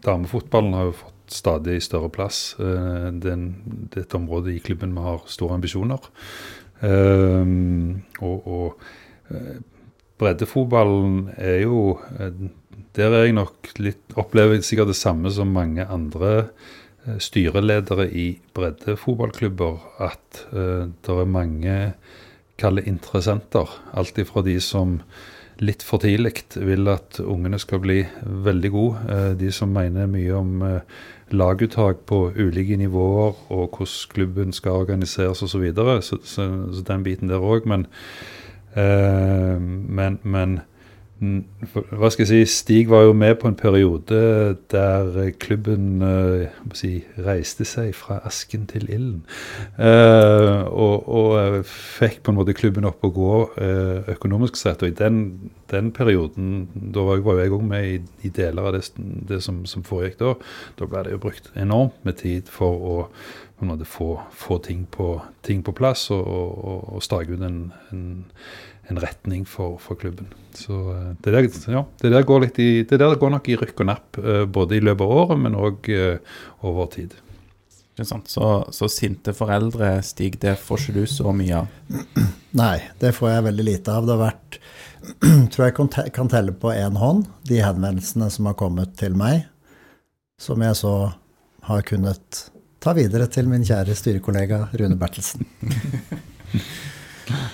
damefotballen 0.04 0.74
har 0.76 0.90
jo 0.90 0.96
fått 0.98 1.36
stadig 1.38 1.78
større 1.84 2.10
plass. 2.12 2.56
Eh, 2.60 3.08
det, 3.20 3.32
er 3.32 4.02
et 4.02 4.16
område 4.16 4.52
i 4.54 4.62
klubben 4.62 4.94
vi 4.96 5.04
har 5.04 5.24
store 5.30 5.58
ambisjoner. 5.58 6.10
Eh, 6.84 7.54
og 8.20 8.48
og 8.50 8.84
eh, 9.32 9.56
breddefotballen 10.20 11.30
er 11.36 11.64
jo 11.64 11.98
eh, 12.18 12.34
Der 12.94 13.10
er 13.14 13.24
jeg 13.24 13.34
nok 13.38 13.70
litt 13.78 14.16
Opplever 14.18 14.58
jeg 14.58 14.66
sikkert 14.66 14.90
det 14.90 14.98
samme 14.98 15.30
som 15.32 15.54
mange 15.54 15.86
andre 15.86 16.32
eh, 17.06 17.16
styreledere 17.22 18.08
i 18.10 18.26
breddefotballklubber 18.54 20.02
at 20.02 20.44
det 20.52 21.14
er 21.14 21.30
mange 21.30 21.76
kalle 22.58 22.84
interessenter. 22.86 23.70
Alt 23.94 24.18
ifra 24.18 24.42
de 24.46 24.58
som 24.62 25.00
litt 25.60 25.82
for 25.86 25.98
tidlig 26.02 26.42
vil 26.56 26.88
at 26.88 27.20
ungene 27.20 27.58
skal 27.62 27.78
bli 27.80 28.00
veldig 28.22 28.70
gode. 28.70 28.98
eh, 29.10 29.34
de 29.38 29.50
som 29.52 29.68
mener 29.72 30.06
mye 30.10 30.32
om 30.34 30.62
eh, 30.62 30.80
laguttak 31.30 32.04
på 32.06 32.32
ulike 32.36 32.76
nivåer 32.76 33.34
og 33.50 33.70
hvordan 33.78 34.10
klubben 34.14 34.52
skal 34.52 34.72
organiseres 34.84 35.42
osv. 35.42 35.70
Så, 35.74 36.00
så, 36.02 36.18
så, 36.24 36.48
så 36.74 36.82
den 36.88 37.04
biten 37.04 37.28
der 37.28 37.38
òg. 37.42 37.66
Men, 37.66 37.86
eh, 38.76 39.58
men, 39.60 40.18
men 40.22 40.56
for- 40.58 40.73
Hva 41.72 42.10
skal 42.12 42.24
jeg 42.24 42.30
si, 42.30 42.52
Stig 42.54 42.90
var 42.92 43.06
jo 43.06 43.14
med 43.16 43.34
på 43.40 43.48
en 43.50 43.56
periode 43.58 44.20
der 44.72 45.30
klubben 45.40 46.02
eh, 46.04 46.54
si, 46.76 46.92
reiste 47.18 47.66
seg 47.68 47.92
fra 47.96 48.20
asken 48.28 48.66
til 48.70 48.86
ilden. 48.88 49.22
Uh, 49.78 50.64
og, 50.68 51.08
og 51.08 51.30
eh, 51.40 51.58
fikk 51.64 52.22
på 52.24 52.32
en 52.32 52.38
måte 52.38 52.56
klubben 52.56 52.86
opp 52.88 53.04
å 53.04 53.12
gå 53.14 53.34
uh, 53.56 54.10
økonomisk 54.14 54.58
sett. 54.60 54.84
Og 54.84 54.92
i 54.92 54.98
den, 54.98 55.50
den 55.72 55.90
perioden, 55.94 56.68
da 56.74 57.06
var 57.08 57.24
var 57.24 57.40
jeg 57.40 57.54
òg 57.54 57.64
med 57.66 57.88
i, 57.88 57.96
i 58.26 58.32
deler 58.34 58.68
av 58.68 58.76
det, 58.76 58.84
det 59.28 59.40
som, 59.44 59.64
som 59.68 59.84
foregikk 59.86 60.18
da, 60.20 60.34
da 60.78 60.88
ble 60.90 61.04
det 61.06 61.14
jo 61.14 61.22
brukt 61.22 61.50
enormt 61.58 61.96
med 62.06 62.18
tid 62.20 62.50
for 62.52 62.84
å 62.94 62.96
på 63.54 63.64
en 63.64 63.70
måte 63.70 63.86
få, 63.86 64.08
få 64.34 64.58
ting, 64.58 64.82
på, 64.90 65.20
ting 65.46 65.62
på 65.62 65.72
plass 65.76 66.08
og, 66.10 66.24
og, 66.26 66.80
og 66.96 67.04
stake 67.06 67.36
ut 67.36 67.44
en, 67.46 67.60
en 67.94 68.24
en 68.92 69.00
retning 69.00 69.44
for, 69.48 69.78
for 69.80 69.98
klubben. 70.00 70.30
Så 70.54 70.76
eh, 70.92 71.10
det 71.24 71.34
der, 71.34 71.50
ja, 71.72 71.84
det 72.02 72.14
der 72.14 72.26
går 72.28 72.46
litt 72.46 72.58
i, 72.62 72.70
det 72.88 73.00
der 73.00 73.18
går 73.20 73.34
nok 73.36 73.50
i 73.50 73.58
rykk 73.60 73.84
og 73.84 73.90
napp, 73.90 74.18
eh, 74.20 74.44
både 74.44 74.78
i 74.78 74.82
løpet 74.84 75.04
av 75.04 75.14
året, 75.22 75.44
men 75.46 75.58
òg 75.58 75.90
over 76.64 76.90
tid. 76.92 77.16
Sant? 78.02 78.28
Så, 78.28 78.46
så 78.74 78.88
sinte 78.90 79.32
foreldre, 79.36 80.00
Stig, 80.02 80.40
det 80.42 80.56
får 80.58 80.80
ikke 80.82 80.94
du 80.96 81.04
så 81.06 81.30
mye 81.36 81.60
av. 81.62 81.98
Nei, 82.62 82.78
det 82.98 83.14
får 83.14 83.30
jeg 83.30 83.46
veldig 83.48 83.66
lite 83.68 83.94
av. 83.94 84.08
Det 84.08 84.16
har 84.16 84.24
vært 84.24 84.58
tror 85.52 85.66
jeg 85.68 85.76
kan 85.76 85.90
kan 86.16 86.32
telle 86.32 86.54
på 86.56 86.72
én 86.74 86.96
hånd 86.98 87.28
de 87.48 87.60
henvendelsene 87.62 88.30
som 88.32 88.48
har 88.50 88.58
kommet 88.58 88.96
til 88.98 89.14
meg, 89.18 89.44
som 90.40 90.62
jeg 90.64 90.78
så 90.80 90.94
har 91.68 91.86
kunnet 91.86 92.48
ta 92.84 92.92
videre 92.96 93.28
til 93.32 93.46
min 93.48 93.64
kjære 93.64 93.94
styrekollega 93.96 94.66
Rune 94.80 94.98
Bertelsen. 95.00 95.46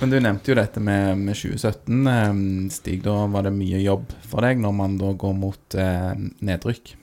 Men 0.01 0.11
du 0.11 0.17
nevnte 0.19 0.51
jo 0.51 0.57
dette 0.59 0.81
med, 0.83 1.19
med 1.21 1.37
2017, 1.39 2.71
Stig. 2.75 3.03
Da 3.05 3.27
var 3.31 3.47
det 3.47 3.55
mye 3.55 3.83
jobb 3.83 4.11
for 4.27 4.45
deg 4.47 4.61
når 4.63 4.75
man 4.77 4.97
da 5.01 5.13
går 5.19 5.37
mot 5.37 5.77
eh, 5.79 6.13
nedrykk. 6.43 6.95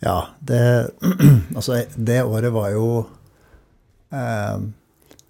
Ja, 0.00 0.18
det 0.40 0.62
Altså, 1.56 1.82
det 1.94 2.22
året 2.24 2.54
var 2.54 2.70
jo 2.72 2.86
eh, 4.16 4.62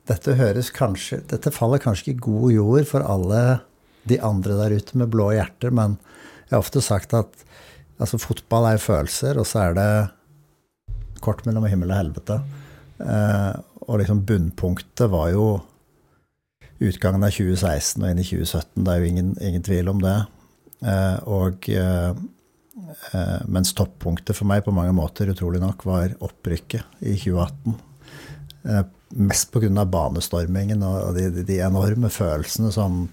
Dette 0.07 0.37
kanskje 0.77 1.19
Dette 1.27 1.51
faller 1.51 1.83
kanskje 1.83 2.13
i 2.13 2.21
god 2.23 2.53
jord 2.55 2.87
for 2.87 3.03
alle 3.03 3.43
de 4.07 4.21
andre 4.25 4.57
der 4.57 4.77
ute 4.79 4.97
med 4.97 5.11
blå 5.13 5.27
hjerter, 5.35 5.75
men 5.77 5.99
jeg 6.49 6.55
har 6.55 6.63
ofte 6.63 6.81
sagt 6.83 7.13
at 7.15 7.43
altså, 8.01 8.19
fotball 8.19 8.71
er 8.71 8.81
følelser, 8.81 9.37
og 9.39 9.45
så 9.47 9.67
er 9.67 9.77
det 9.77 9.91
kort 11.21 11.45
mellom 11.45 11.67
himmel 11.69 11.93
og 11.93 11.99
helvete. 11.99 12.39
Eh, 13.05 13.53
og 13.85 14.01
liksom 14.01 14.23
bunnpunktet 14.27 15.13
var 15.13 15.29
jo 15.35 15.45
utgangen 16.81 17.25
av 17.27 17.33
2016 17.37 18.03
og 18.03 18.11
inn 18.11 18.21
i 18.23 18.27
2017. 18.27 18.85
Det 18.85 18.93
er 18.93 19.01
jo 19.01 19.09
ingen, 19.13 19.33
ingen 19.45 19.65
tvil 19.65 19.91
om 19.93 20.03
det. 20.05 20.19
Eh, 20.81 21.17
og 21.29 21.69
eh, 21.75 22.13
Eh, 23.13 23.41
mens 23.47 23.73
toppunktet 23.77 24.37
for 24.37 24.49
meg 24.51 24.65
på 24.67 24.75
mange 24.75 24.93
måter, 24.97 25.31
utrolig 25.33 25.61
nok, 25.63 25.85
var 25.89 26.15
opprykket 26.25 27.03
i 27.07 27.17
2018. 27.19 27.77
Eh, 28.65 28.83
mest 29.21 29.51
pga. 29.53 29.85
banestormingen 29.85 30.83
og 30.87 31.15
de, 31.17 31.31
de, 31.35 31.45
de, 31.47 31.61
enorme 31.65 32.11
følelsene 32.13 32.71
som 32.73 33.09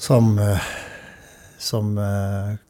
som, 0.00 0.32
som 1.60 1.88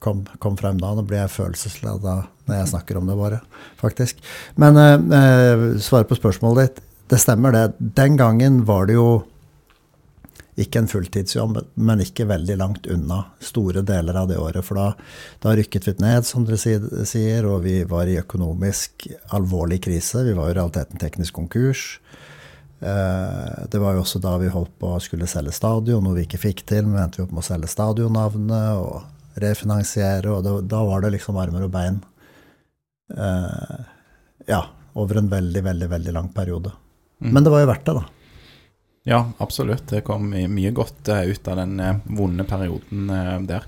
kom, 0.03 0.25
kom, 0.43 0.57
frem 0.59 0.81
da. 0.83 0.93
Nå 0.95 1.05
blir 1.07 1.21
jeg 1.23 1.31
følelseslada 1.31 2.15
når 2.49 2.57
jeg 2.57 2.71
snakker 2.73 2.99
om 2.99 3.07
det, 3.07 3.15
bare, 3.19 3.39
faktisk. 3.79 4.19
Men 4.59 4.79
eh, 4.79 5.79
svare 5.79 6.09
på 6.11 6.19
spørsmålet 6.19 6.67
ditt. 6.67 6.83
Det 7.11 7.19
stemmer, 7.19 7.53
det. 7.53 7.73
Den 7.79 8.17
gangen 8.17 8.65
var 8.65 8.87
det 8.87 8.95
jo 8.95 9.25
ikke 10.61 10.83
en 10.83 10.89
fulltidsjobb, 10.91 11.57
men 11.75 12.03
ikke 12.05 12.29
veldig 12.31 12.57
langt 12.61 12.85
unna 12.91 13.25
store 13.43 13.83
deler 13.87 14.15
av 14.21 14.29
det 14.31 14.37
året. 14.39 14.63
For 14.67 14.79
da, 14.79 14.93
da 15.43 15.55
rykket 15.59 15.89
vi 15.89 15.95
ned, 16.05 16.27
som 16.29 16.45
dere 16.47 16.61
sier, 17.09 17.49
og 17.51 17.65
vi 17.65 17.81
var 17.89 18.07
i 18.07 18.19
økonomisk 18.21 19.09
alvorlig 19.35 19.81
krise. 19.89 20.23
Vi 20.27 20.37
var 20.39 20.53
i 20.53 20.55
realiteten 20.59 21.01
teknisk 21.03 21.35
konkurs. 21.35 21.85
Eh, 22.79 23.57
det 23.73 23.81
var 23.83 23.97
jo 23.97 24.05
også 24.05 24.21
da 24.23 24.37
vi 24.39 24.53
holdt 24.53 24.77
på 24.79 24.93
å 24.95 25.01
skulle 25.03 25.29
selge 25.31 25.55
stadion, 25.57 26.05
noe 26.07 26.19
vi 26.21 26.29
ikke 26.29 26.41
fikk 26.45 26.63
til. 26.69 26.87
Men 26.87 27.07
endte 27.07 27.19
vi 27.21 27.25
opp 27.27 27.35
med 27.35 27.43
å 27.43 27.49
selge 27.49 27.73
stadionnavnet 27.73 28.85
og 28.85 29.41
refinansiere, 29.41 30.31
og 30.31 30.69
da 30.71 30.85
var 30.87 31.03
det 31.03 31.17
liksom 31.17 31.41
armer 31.43 31.67
og 31.67 31.75
bein. 31.75 31.99
Eh, 33.17 33.83
ja, 34.51 34.63
over 34.95 35.19
en 35.19 35.33
veldig, 35.33 35.65
veldig, 35.67 35.91
veldig 35.97 36.15
lang 36.15 36.31
periode. 36.37 36.75
Mm. 37.21 37.35
Men 37.35 37.45
det 37.45 37.53
var 37.53 37.65
jo 37.65 37.71
verdt 37.71 37.87
det, 37.87 37.99
da. 38.01 38.07
Ja, 39.09 39.21
absolutt. 39.39 39.87
Det 39.89 40.05
kom 40.07 40.31
mye 40.31 40.73
godt 40.77 41.09
uh, 41.09 41.25
ut 41.25 41.49
av 41.49 41.61
den 41.63 41.79
uh, 41.81 42.01
vonde 42.05 42.45
perioden 42.49 43.09
uh, 43.13 43.37
der. 43.49 43.67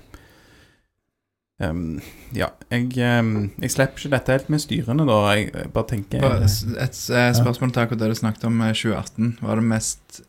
Um, 1.63 1.99
ja, 2.35 2.49
jeg, 2.73 2.89
um, 3.21 3.51
jeg, 3.61 3.71
slipper 3.71 4.01
ikke 4.01 4.13
dette 4.15 4.35
helt 4.35 4.49
med 4.51 4.63
styrene, 4.63 5.05
da. 5.09 5.19
Jeg 5.37 5.69
bare 5.73 5.89
tenker 5.89 6.25
Et 6.43 6.97
spørsmål 6.97 7.71
til 7.71 7.85
akkurat 7.85 8.01
det 8.01 8.09
du 8.13 8.19
snakket 8.19 8.47
om 8.49 8.63
2018. 8.65 9.35
Var 9.41 9.61
det 9.61 9.69
mest 9.69 10.23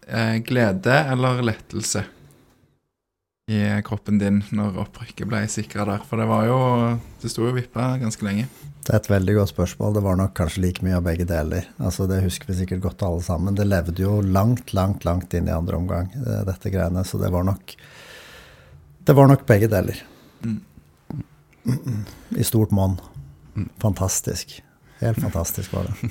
glede 0.47 1.01
eller 1.15 1.43
lettelse 1.49 2.05
i 3.45 3.61
kroppen 3.85 4.17
din 4.19 4.39
når 4.57 4.79
opprykket 4.87 5.29
ble 5.29 5.43
sikra 5.53 5.85
der? 5.89 6.05
For 6.09 6.21
det 6.21 6.29
var 6.31 6.47
jo 6.49 6.59
Det 7.21 7.31
sto 7.33 7.45
jo 7.45 7.53
vippa 7.57 7.95
ganske 8.01 8.25
lenge. 8.25 8.47
Det 8.85 8.93
er 8.93 9.01
et 9.01 9.11
veldig 9.11 9.35
godt 9.39 9.53
spørsmål. 9.53 9.95
Det 9.97 10.03
var 10.05 10.17
nok 10.21 10.35
kanskje 10.37 10.63
like 10.65 10.85
mye 10.85 10.97
av 10.97 11.05
begge 11.05 11.27
deler. 11.29 11.69
Altså 11.79 12.09
Det 12.09 12.23
husker 12.25 12.51
vi 12.51 12.59
sikkert 12.61 12.85
godt 12.85 13.05
alle 13.05 13.23
sammen. 13.25 13.57
Det 13.57 13.67
levde 13.69 14.01
jo 14.01 14.21
langt, 14.21 14.75
langt, 14.77 15.05
langt 15.05 15.35
inn 15.35 15.49
i 15.49 15.57
andre 15.57 15.77
omgang, 15.77 16.11
eh, 16.13 16.45
dette 16.49 16.73
greiene. 16.73 17.05
Så 17.05 17.21
det 17.21 17.33
var 17.33 17.45
nok 17.45 17.77
Det 19.05 19.13
var 19.13 19.29
nok 19.29 19.47
begge 19.47 19.69
deler. 19.69 20.01
Mm. 20.45 20.61
I 22.37 22.45
stort 22.45 22.71
monn. 22.73 22.99
Fantastisk. 23.81 24.63
Helt 25.01 25.21
fantastisk 25.21 25.73
var 25.73 25.89
det. 25.89 26.11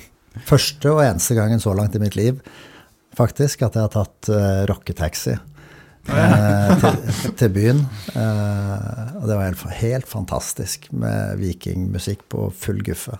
Første 0.50 0.90
og 0.90 1.02
eneste 1.02 1.34
gangen 1.34 1.60
så 1.60 1.74
langt 1.74 1.94
i 1.94 2.02
mitt 2.02 2.14
liv 2.16 2.40
faktisk 3.14 3.62
at 3.62 3.76
jeg 3.76 3.86
har 3.86 3.92
tatt 3.94 4.30
uh, 4.32 4.64
rocketaxi 4.66 5.36
eh, 6.08 6.74
til, 6.80 7.32
til, 7.38 7.52
byen. 7.54 7.84
Eh, 8.14 9.14
og 9.20 9.28
det 9.28 9.38
var 9.38 9.46
helt, 9.48 9.64
helt, 9.80 10.08
fantastisk 10.08 10.90
med 10.92 11.38
vikingmusikk 11.40 12.26
på 12.28 12.50
full 12.58 12.82
guffe. 12.84 13.18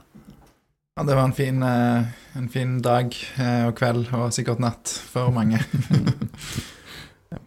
Ja, 0.97 1.03
det 1.03 1.15
var 1.15 1.25
en 1.25 1.33
fin, 1.33 1.63
eh, 1.63 2.03
en 2.39 2.49
fin 2.49 2.79
dag 2.83 3.17
eh, 3.39 3.67
og 3.67 3.75
kveld, 3.75 4.07
og 4.15 4.33
sikkert 4.33 4.61
natt 4.63 4.93
for 5.11 5.35
mange. 5.35 5.59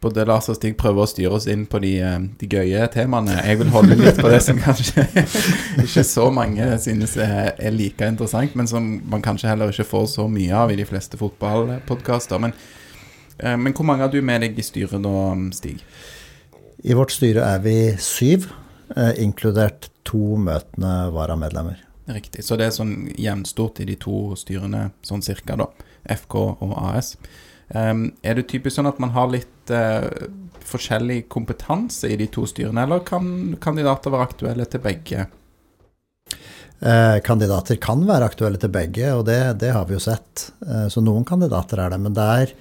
Både 0.03 0.25
Lars 0.27 0.49
og 0.51 0.57
Stig 0.57 0.75
prøver 0.75 1.05
å 1.05 1.07
styre 1.07 1.37
oss 1.37 1.47
inn 1.47 1.63
på 1.69 1.79
de, 1.79 1.93
eh, 2.03 2.17
de, 2.41 2.49
gøye 2.51 2.89
temaene. 2.91 3.37
Jeg 3.47 3.61
vil 3.61 3.71
holde 3.71 3.95
litt 3.99 4.19
på 4.19 4.27
det 4.33 4.41
som 4.43 4.59
kanskje 4.59 5.05
ikke 5.85 6.03
så 6.03 6.27
mange 6.33 6.73
synes 6.83 7.15
er 7.23 7.55
like 7.71 8.09
interessant, 8.11 8.55
men 8.59 8.67
som 8.67 8.89
man 9.07 9.23
kanskje 9.23 9.53
heller 9.53 9.71
ikke 9.71 9.87
får 9.93 10.09
så 10.17 10.27
mye 10.27 10.51
av 10.65 10.73
i 10.73 10.79
de 10.81 10.87
fleste 10.89 11.19
fotballpodkaster. 11.19 12.43
Men 12.43 12.55
men 13.37 13.73
hvor 13.75 13.85
mange 13.85 14.05
har 14.05 14.11
du 14.13 14.21
med 14.25 14.41
deg 14.43 14.57
i 14.57 14.65
styret 14.65 15.03
da, 15.03 15.17
Stig? 15.53 15.81
I 16.87 16.95
vårt 16.97 17.13
styre 17.13 17.45
er 17.55 17.61
vi 17.63 17.77
syv, 18.01 18.49
eh, 18.95 19.13
inkludert 19.23 19.89
to 20.07 20.37
møtende 20.41 21.11
varamedlemmer. 21.13 21.81
Riktig. 22.07 22.45
Så 22.45 22.55
det 22.55 22.69
er 22.69 22.75
sånn 22.75 23.09
jevnstort 23.19 23.81
i 23.83 23.87
de 23.89 23.97
to 23.99 24.35
styrene, 24.39 24.91
sånn 25.03 25.25
cirka, 25.25 25.57
da. 25.59 25.67
FK 26.07 26.35
og 26.63 26.75
AS. 26.79 27.17
Er 27.67 28.37
det 28.37 28.45
typisk 28.47 28.77
sånn 28.77 28.87
at 28.87 29.01
man 29.03 29.11
har 29.11 29.27
litt 29.27 29.73
uh, 29.75 30.07
forskjellig 30.63 31.25
kompetanse 31.27 32.07
i 32.07 32.15
de 32.15 32.29
to 32.31 32.45
styrene, 32.47 32.85
eller 32.85 33.03
kan 33.03 33.57
kandidater 33.59 34.13
være 34.13 34.29
aktuelle 34.29 34.67
til 34.71 34.85
begge? 34.85 35.25
Eh, 36.79 37.19
kandidater 37.25 37.75
kan 37.81 38.03
være 38.05 38.27
aktuelle 38.29 38.59
til 38.61 38.69
begge, 38.69 39.09
og 39.17 39.25
det, 39.25 39.39
det 39.63 39.73
har 39.73 39.87
vi 39.89 39.95
jo 39.95 40.01
sett. 40.03 40.51
Eh, 40.61 40.85
så 40.93 41.01
noen 41.01 41.25
kandidater 41.25 41.81
er 41.81 41.93
det. 41.93 41.99
Men 42.03 42.17
det 42.17 42.27
er 42.41 42.53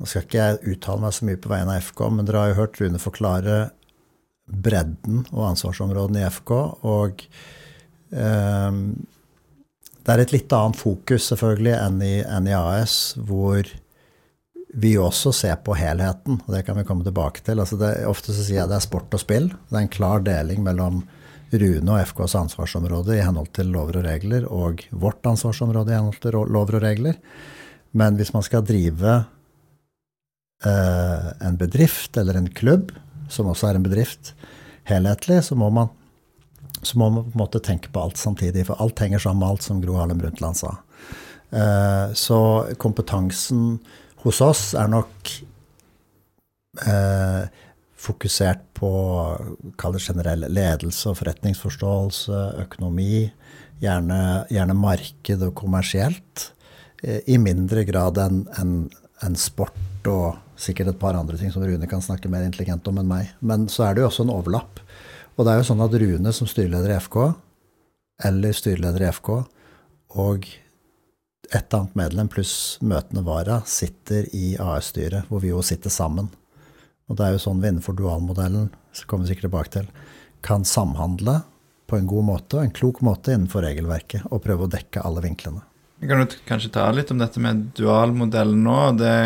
nå 0.00 0.08
skal 0.08 0.24
ikke 0.24 0.40
jeg 0.40 0.74
uttale 0.74 1.04
meg 1.04 1.12
så 1.12 1.26
mye 1.28 1.38
på 1.40 1.50
vegne 1.52 1.76
av 1.76 1.84
FK, 1.84 2.02
men 2.16 2.28
dere 2.28 2.40
har 2.40 2.52
jo 2.52 2.60
hørt 2.62 2.78
Rune 2.80 3.00
forklare 3.02 3.56
bredden 4.50 5.26
og 5.30 5.50
ansvarsområdene 5.50 6.22
i 6.22 6.30
FK. 6.32 6.52
Og 6.88 7.24
eh, 8.16 8.78
det 10.00 10.14
er 10.14 10.22
et 10.24 10.32
litt 10.32 10.56
annet 10.56 10.80
fokus 10.80 11.28
selvfølgelig 11.30 11.74
enn 11.76 12.00
i, 12.06 12.14
enn 12.24 12.48
i, 12.48 12.56
AS, 12.56 12.96
hvor 13.20 13.68
vi 14.80 14.94
også 14.96 15.34
ser 15.34 15.58
på 15.66 15.74
helheten, 15.76 16.38
og 16.46 16.54
det 16.54 16.62
kan 16.64 16.78
vi 16.78 16.86
komme 16.88 17.04
tilbake 17.04 17.42
til. 17.44 17.60
Altså 17.60 17.76
det, 17.76 17.92
ofte 18.08 18.32
så 18.32 18.44
sier 18.46 18.62
jeg 18.62 18.70
det 18.70 18.78
er 18.78 18.86
sport 18.86 19.12
og 19.12 19.20
spill. 19.20 19.50
Det 19.68 19.76
er 19.76 19.84
en 19.84 19.92
klar 19.92 20.24
deling 20.24 20.62
mellom 20.64 21.02
Rune 21.50 21.92
og 21.92 22.06
FKs 22.12 22.36
ansvarsområde 22.38 23.16
i 23.18 23.24
henhold 23.26 23.50
til 23.58 23.68
lover 23.74 23.98
og 24.00 24.06
regler, 24.06 24.46
og 24.46 24.80
vårt 24.94 25.26
ansvarsområde 25.26 25.92
i 25.92 25.98
henhold 25.98 26.22
til 26.22 26.38
lover 26.38 26.78
og 26.78 26.84
regler. 26.86 27.20
Men 27.92 28.16
hvis 28.16 28.32
man 28.32 28.46
skal 28.46 28.64
drive 28.64 29.18
Eh, 30.64 31.46
en 31.46 31.56
bedrift 31.56 32.16
eller 32.16 32.36
en 32.36 32.50
klubb, 32.52 32.92
som 33.32 33.48
også 33.48 33.70
er 33.70 33.78
en 33.78 33.86
bedrift, 33.86 34.34
helhetlig, 34.90 35.38
så 35.46 35.56
må 35.56 35.70
man, 35.72 35.88
så 36.82 36.98
må 37.00 37.08
man 37.08 37.24
på 37.24 37.32
en 37.32 37.42
måte 37.44 37.62
tenke 37.64 37.92
på 37.92 38.02
alt 38.02 38.20
samtidig. 38.20 38.66
For 38.68 38.80
alt 38.82 39.00
henger 39.00 39.22
sammen 39.22 39.40
med 39.44 39.54
alt, 39.54 39.64
som 39.64 39.80
Gro 39.80 39.96
Harlem 39.96 40.20
Brundtland 40.20 40.60
sa. 40.60 40.74
Eh, 41.50 42.12
så 42.12 42.40
kompetansen 42.82 43.78
hos 44.20 44.42
oss 44.44 44.64
er 44.76 44.90
nok 44.92 45.32
eh, 46.84 47.48
fokusert 48.00 48.62
på 48.76 48.90
kall 49.80 49.96
det 49.96 50.04
generell 50.04 50.44
ledelse 50.52 51.08
og 51.10 51.18
forretningsforståelse, 51.22 52.44
økonomi, 52.66 53.30
gjerne, 53.80 54.20
gjerne 54.52 54.76
marked 54.76 55.48
og 55.48 55.56
kommersielt. 55.56 56.50
I 57.00 57.38
mindre 57.40 57.86
grad 57.88 58.20
enn 58.20 58.42
en, 58.60 58.72
en 59.24 59.36
sport 59.40 60.08
og 60.08 60.36
sikkert 60.60 60.92
et 60.92 61.00
par 61.00 61.16
andre 61.16 61.38
ting 61.40 61.52
som 61.52 61.64
Rune 61.64 61.88
kan 61.88 62.02
snakke 62.04 62.30
mer 62.32 62.44
intelligent 62.46 62.86
om 62.90 63.00
enn 63.00 63.08
meg. 63.10 63.30
Men 63.40 63.68
så 63.72 63.86
er 63.86 63.96
det 63.96 64.04
jo 64.04 64.10
også 64.10 64.26
en 64.26 64.34
overlapp. 64.34 64.82
Og 65.36 65.46
det 65.46 65.52
er 65.52 65.60
jo 65.60 65.68
sånn 65.70 65.84
at 65.84 65.94
Rune 66.02 66.34
som 66.36 66.48
styreleder 66.50 66.92
i 66.92 66.98
FK, 67.00 67.20
eller 68.28 68.56
styreleder 68.56 69.06
i 69.06 69.12
FK, 69.14 69.30
og 70.20 70.48
et 71.50 71.74
annet 71.74 71.96
medlem 71.98 72.28
pluss 72.30 72.78
møtende 72.84 73.24
vara 73.26 73.60
sitter 73.66 74.28
i 74.36 74.52
AS-styret, 74.60 75.30
hvor 75.30 75.42
vi 75.42 75.50
jo 75.50 75.62
sitter 75.66 75.90
sammen. 75.90 76.28
Og 77.10 77.18
det 77.18 77.26
er 77.26 77.34
jo 77.34 77.42
sånn 77.42 77.62
vi 77.62 77.72
innenfor 77.72 77.96
dualmodellen, 77.98 78.68
så 78.94 79.08
kommer 79.08 79.26
vi 79.26 79.32
sikkert 79.32 79.48
tilbake 79.48 79.74
til, 79.78 79.88
kan 80.46 80.66
samhandle 80.68 81.40
på 81.90 81.98
en 81.98 82.06
god 82.10 82.28
måte 82.28 82.58
og 82.58 82.66
en 82.66 82.76
klok 82.76 83.00
måte 83.06 83.34
innenfor 83.34 83.64
regelverket, 83.66 84.28
og 84.30 84.44
prøve 84.44 84.68
å 84.68 84.70
dekke 84.70 85.02
alle 85.02 85.24
vinklene. 85.24 85.64
Vi 86.00 86.08
kan 86.08 86.22
du 86.24 86.36
kanskje 86.48 86.72
ta 86.72 86.86
litt 86.96 87.10
om 87.12 87.20
dette 87.20 87.40
med 87.44 87.70
dualmodellen 87.76 88.62
nå. 88.64 88.78
Det 88.96 89.16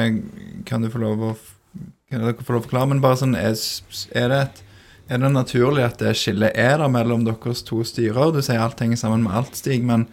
kan 0.67 0.83
du 0.83 0.91
få 0.91 1.03
lov 1.03 1.23
å 1.23 1.35
kan 2.15 2.23
dere 2.23 2.47
få 2.47 2.55
lov 2.55 2.63
å 2.63 2.67
forklare, 2.69 2.91
men 2.93 3.03
bare 3.03 3.19
sånn, 3.21 3.37
er, 3.39 3.57
er, 4.15 4.31
det 4.31 4.41
et, 4.41 4.63
er, 5.09 5.23
det 5.23 5.31
naturlig 5.35 5.85
at 5.87 6.01
det 6.03 6.15
skillet 6.19 6.55
er 6.61 6.79
der 6.83 6.93
mellom 6.93 7.25
deres 7.27 7.65
to 7.67 7.81
styrer? 7.87 8.33
Du 8.35 8.41
sier 8.45 8.63
alt 8.63 8.83
henger 8.83 9.01
sammen 9.01 9.25
med 9.27 9.35
alt, 9.41 9.59
Stig, 9.59 9.85
men, 9.87 10.07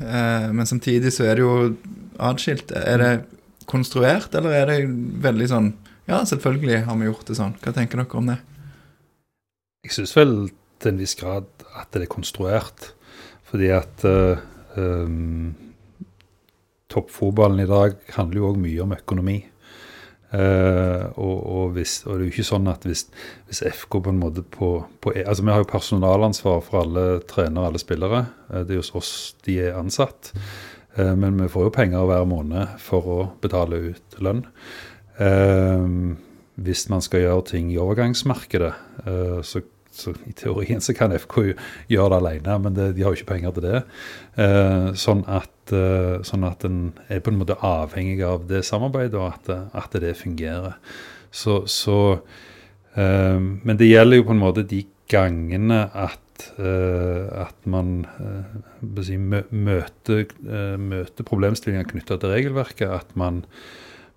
eh, 0.00 0.48
men 0.52 0.68
samtidig 0.68 1.14
så 1.16 1.28
er 1.28 1.38
det 1.38 1.46
jo 1.46 1.54
atskilt. 2.20 2.74
Er 2.76 3.00
det 3.00 3.12
konstruert, 3.70 4.34
eller 4.34 4.56
er 4.56 4.72
det 4.72 4.82
veldig 5.28 5.52
sånn 5.54 5.72
Ja, 6.10 6.24
selvfølgelig 6.26 6.80
har 6.88 6.96
vi 6.98 7.06
gjort 7.06 7.28
det 7.28 7.36
sånn. 7.38 7.52
Hva 7.62 7.70
tenker 7.70 8.00
dere 8.00 8.18
om 8.18 8.26
det? 8.32 8.40
Jeg 9.86 9.92
syns 9.94 10.14
vel 10.16 10.32
til 10.82 10.90
en 10.90 10.98
viss 10.98 11.14
grad 11.14 11.46
at 11.78 11.92
det 11.94 12.00
er 12.02 12.10
konstruert. 12.10 12.88
Fordi 13.46 13.68
at 13.70 14.02
uh, 14.08 14.40
um, 14.74 15.52
toppfotballen 16.90 17.62
i 17.62 17.70
dag 17.70 17.96
handler 18.16 18.40
jo 18.40 18.50
òg 18.50 18.60
mye 18.60 18.84
om 18.84 18.94
økonomi. 18.96 19.38
Uh, 20.30 21.10
og, 21.18 21.38
og, 21.42 21.70
hvis, 21.74 22.04
og, 22.06 22.12
det 22.14 22.20
er 22.20 22.28
jo 22.28 22.32
ikke 22.36 22.46
sånn 22.46 22.70
at 22.70 22.84
hvis, 22.86 23.00
hvis 23.48 23.64
FK 23.66 23.96
på 23.98 24.12
en 24.12 24.20
måte 24.20 24.44
på, 24.46 24.68
på, 25.02 25.10
altså 25.24 25.42
Vi 25.42 25.50
har 25.50 25.64
jo 25.64 25.72
personalansvar 25.72 26.60
for 26.62 26.84
alle 26.84 27.06
trenere 27.26 27.64
og 27.64 27.70
alle 27.72 27.82
spillere. 27.82 28.20
Uh, 28.46 28.60
det 28.62 28.76
er 28.76 28.82
hos 28.82 28.92
oss 28.98 29.14
de 29.46 29.58
er 29.64 29.78
ansatt. 29.80 30.30
Uh, 30.94 31.16
men 31.18 31.40
vi 31.40 31.48
får 31.50 31.66
jo 31.66 31.74
penger 31.74 32.06
hver 32.06 32.28
måned 32.30 32.76
for 32.82 33.10
å 33.10 33.18
betale 33.42 33.82
ut 33.90 34.20
lønn. 34.22 34.46
hvis 36.60 36.82
man 36.88 37.02
skal 37.04 37.20
gjøre 37.20 37.44
ting 37.50 37.66
i 37.72 37.76
overgangsmarkedet, 37.80 38.70
så, 39.44 39.60
så 40.00 40.14
I 40.28 40.34
teorien 40.36 40.82
så 40.82 40.94
kan 40.96 41.14
FK 41.16 41.36
jo 41.50 41.56
gjøre 41.92 42.10
det 42.14 42.20
alene, 42.20 42.58
men 42.64 42.76
det, 42.76 42.90
de 42.96 43.04
har 43.04 43.14
jo 43.14 43.20
ikke 43.20 43.32
penger 43.34 43.56
til 43.56 43.66
det. 43.68 43.82
Eh, 44.40 44.90
sånn 44.98 45.24
at 45.30 45.74
eh, 45.76 46.20
sånn 46.26 46.46
at 46.48 46.64
en 46.68 46.80
er 47.08 47.22
på 47.22 47.32
en 47.32 47.40
måte 47.40 47.58
avhengig 47.66 48.20
av 48.26 48.46
det 48.50 48.64
samarbeidet, 48.68 49.18
og 49.20 49.34
at, 49.34 49.74
at 49.76 50.00
det 50.02 50.16
fungerer. 50.18 50.78
Så, 51.30 51.62
så 51.70 51.98
eh, 52.98 53.38
Men 53.38 53.78
det 53.78 53.90
gjelder 53.90 54.20
jo 54.20 54.26
på 54.30 54.34
en 54.34 54.42
måte 54.42 54.66
de 54.66 54.82
gangene 55.10 55.84
at, 55.96 56.46
eh, 56.58 57.26
at 57.42 57.68
man 57.70 58.04
eh, 58.22 59.04
si, 59.06 59.18
møter, 59.18 60.26
eh, 60.26 60.76
møter 60.78 61.26
problemstillinger 61.26 61.88
knytta 61.90 62.18
til 62.20 62.34
regelverket. 62.34 62.88
At 62.90 63.14
man 63.18 63.44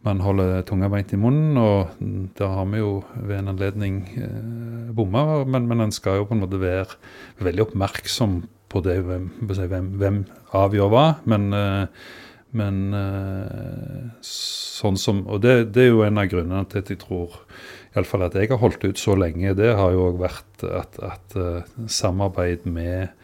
man 0.04 0.20
holder 0.24 0.63
tunga 0.68 0.89
beint 0.92 1.13
i 1.16 1.20
munnen, 1.20 1.56
og 1.60 1.94
da 2.38 2.50
har 2.58 2.68
vi 2.72 2.82
jo 2.82 2.98
ved 3.16 3.38
en 3.38 3.54
anledning 3.54 4.02
eh, 4.20 4.89
bomma. 4.96 5.44
Men, 5.48 5.70
men 5.70 5.86
en 5.86 5.96
skal 5.96 6.20
jo 6.20 6.28
på 6.28 6.36
en 6.36 6.44
måte 6.44 6.60
være 6.62 6.98
veldig 7.44 7.70
oppmerksom 7.70 8.42
på 8.74 8.82
det, 8.84 8.98
hvem, 9.08 9.30
hvem, 9.48 9.94
hvem 10.02 10.20
avgjør 10.60 10.92
hva. 10.92 11.06
Men, 11.30 11.48
eh, 11.56 12.10
men 12.54 12.84
eh, 12.98 14.12
sånn 14.28 15.00
som 15.00 15.24
Og 15.26 15.39
det, 15.42 15.72
det, 15.74 15.88
er 15.88 15.94
jo 15.94 16.04
en 16.06 16.20
av 16.22 16.28
grunnene 16.30 16.68
til 16.70 16.84
at 16.84 16.92
jeg 16.92 17.02
tror 17.02 17.39
iallfall 17.96 18.28
at 18.28 18.36
jeg 18.38 18.52
har 18.52 18.62
holdt 18.62 18.84
ut 18.84 19.00
så 19.00 19.16
lenge. 19.18 19.56
Det 19.58 19.72
har 19.78 19.96
jo 19.96 20.10
òg 20.10 20.20
vært 20.22 20.63
at, 20.66 20.98
at 21.06 21.36
uh, 21.38 21.62
samarbeid 21.86 22.66
med 22.66 23.13
Eh, 23.13 23.22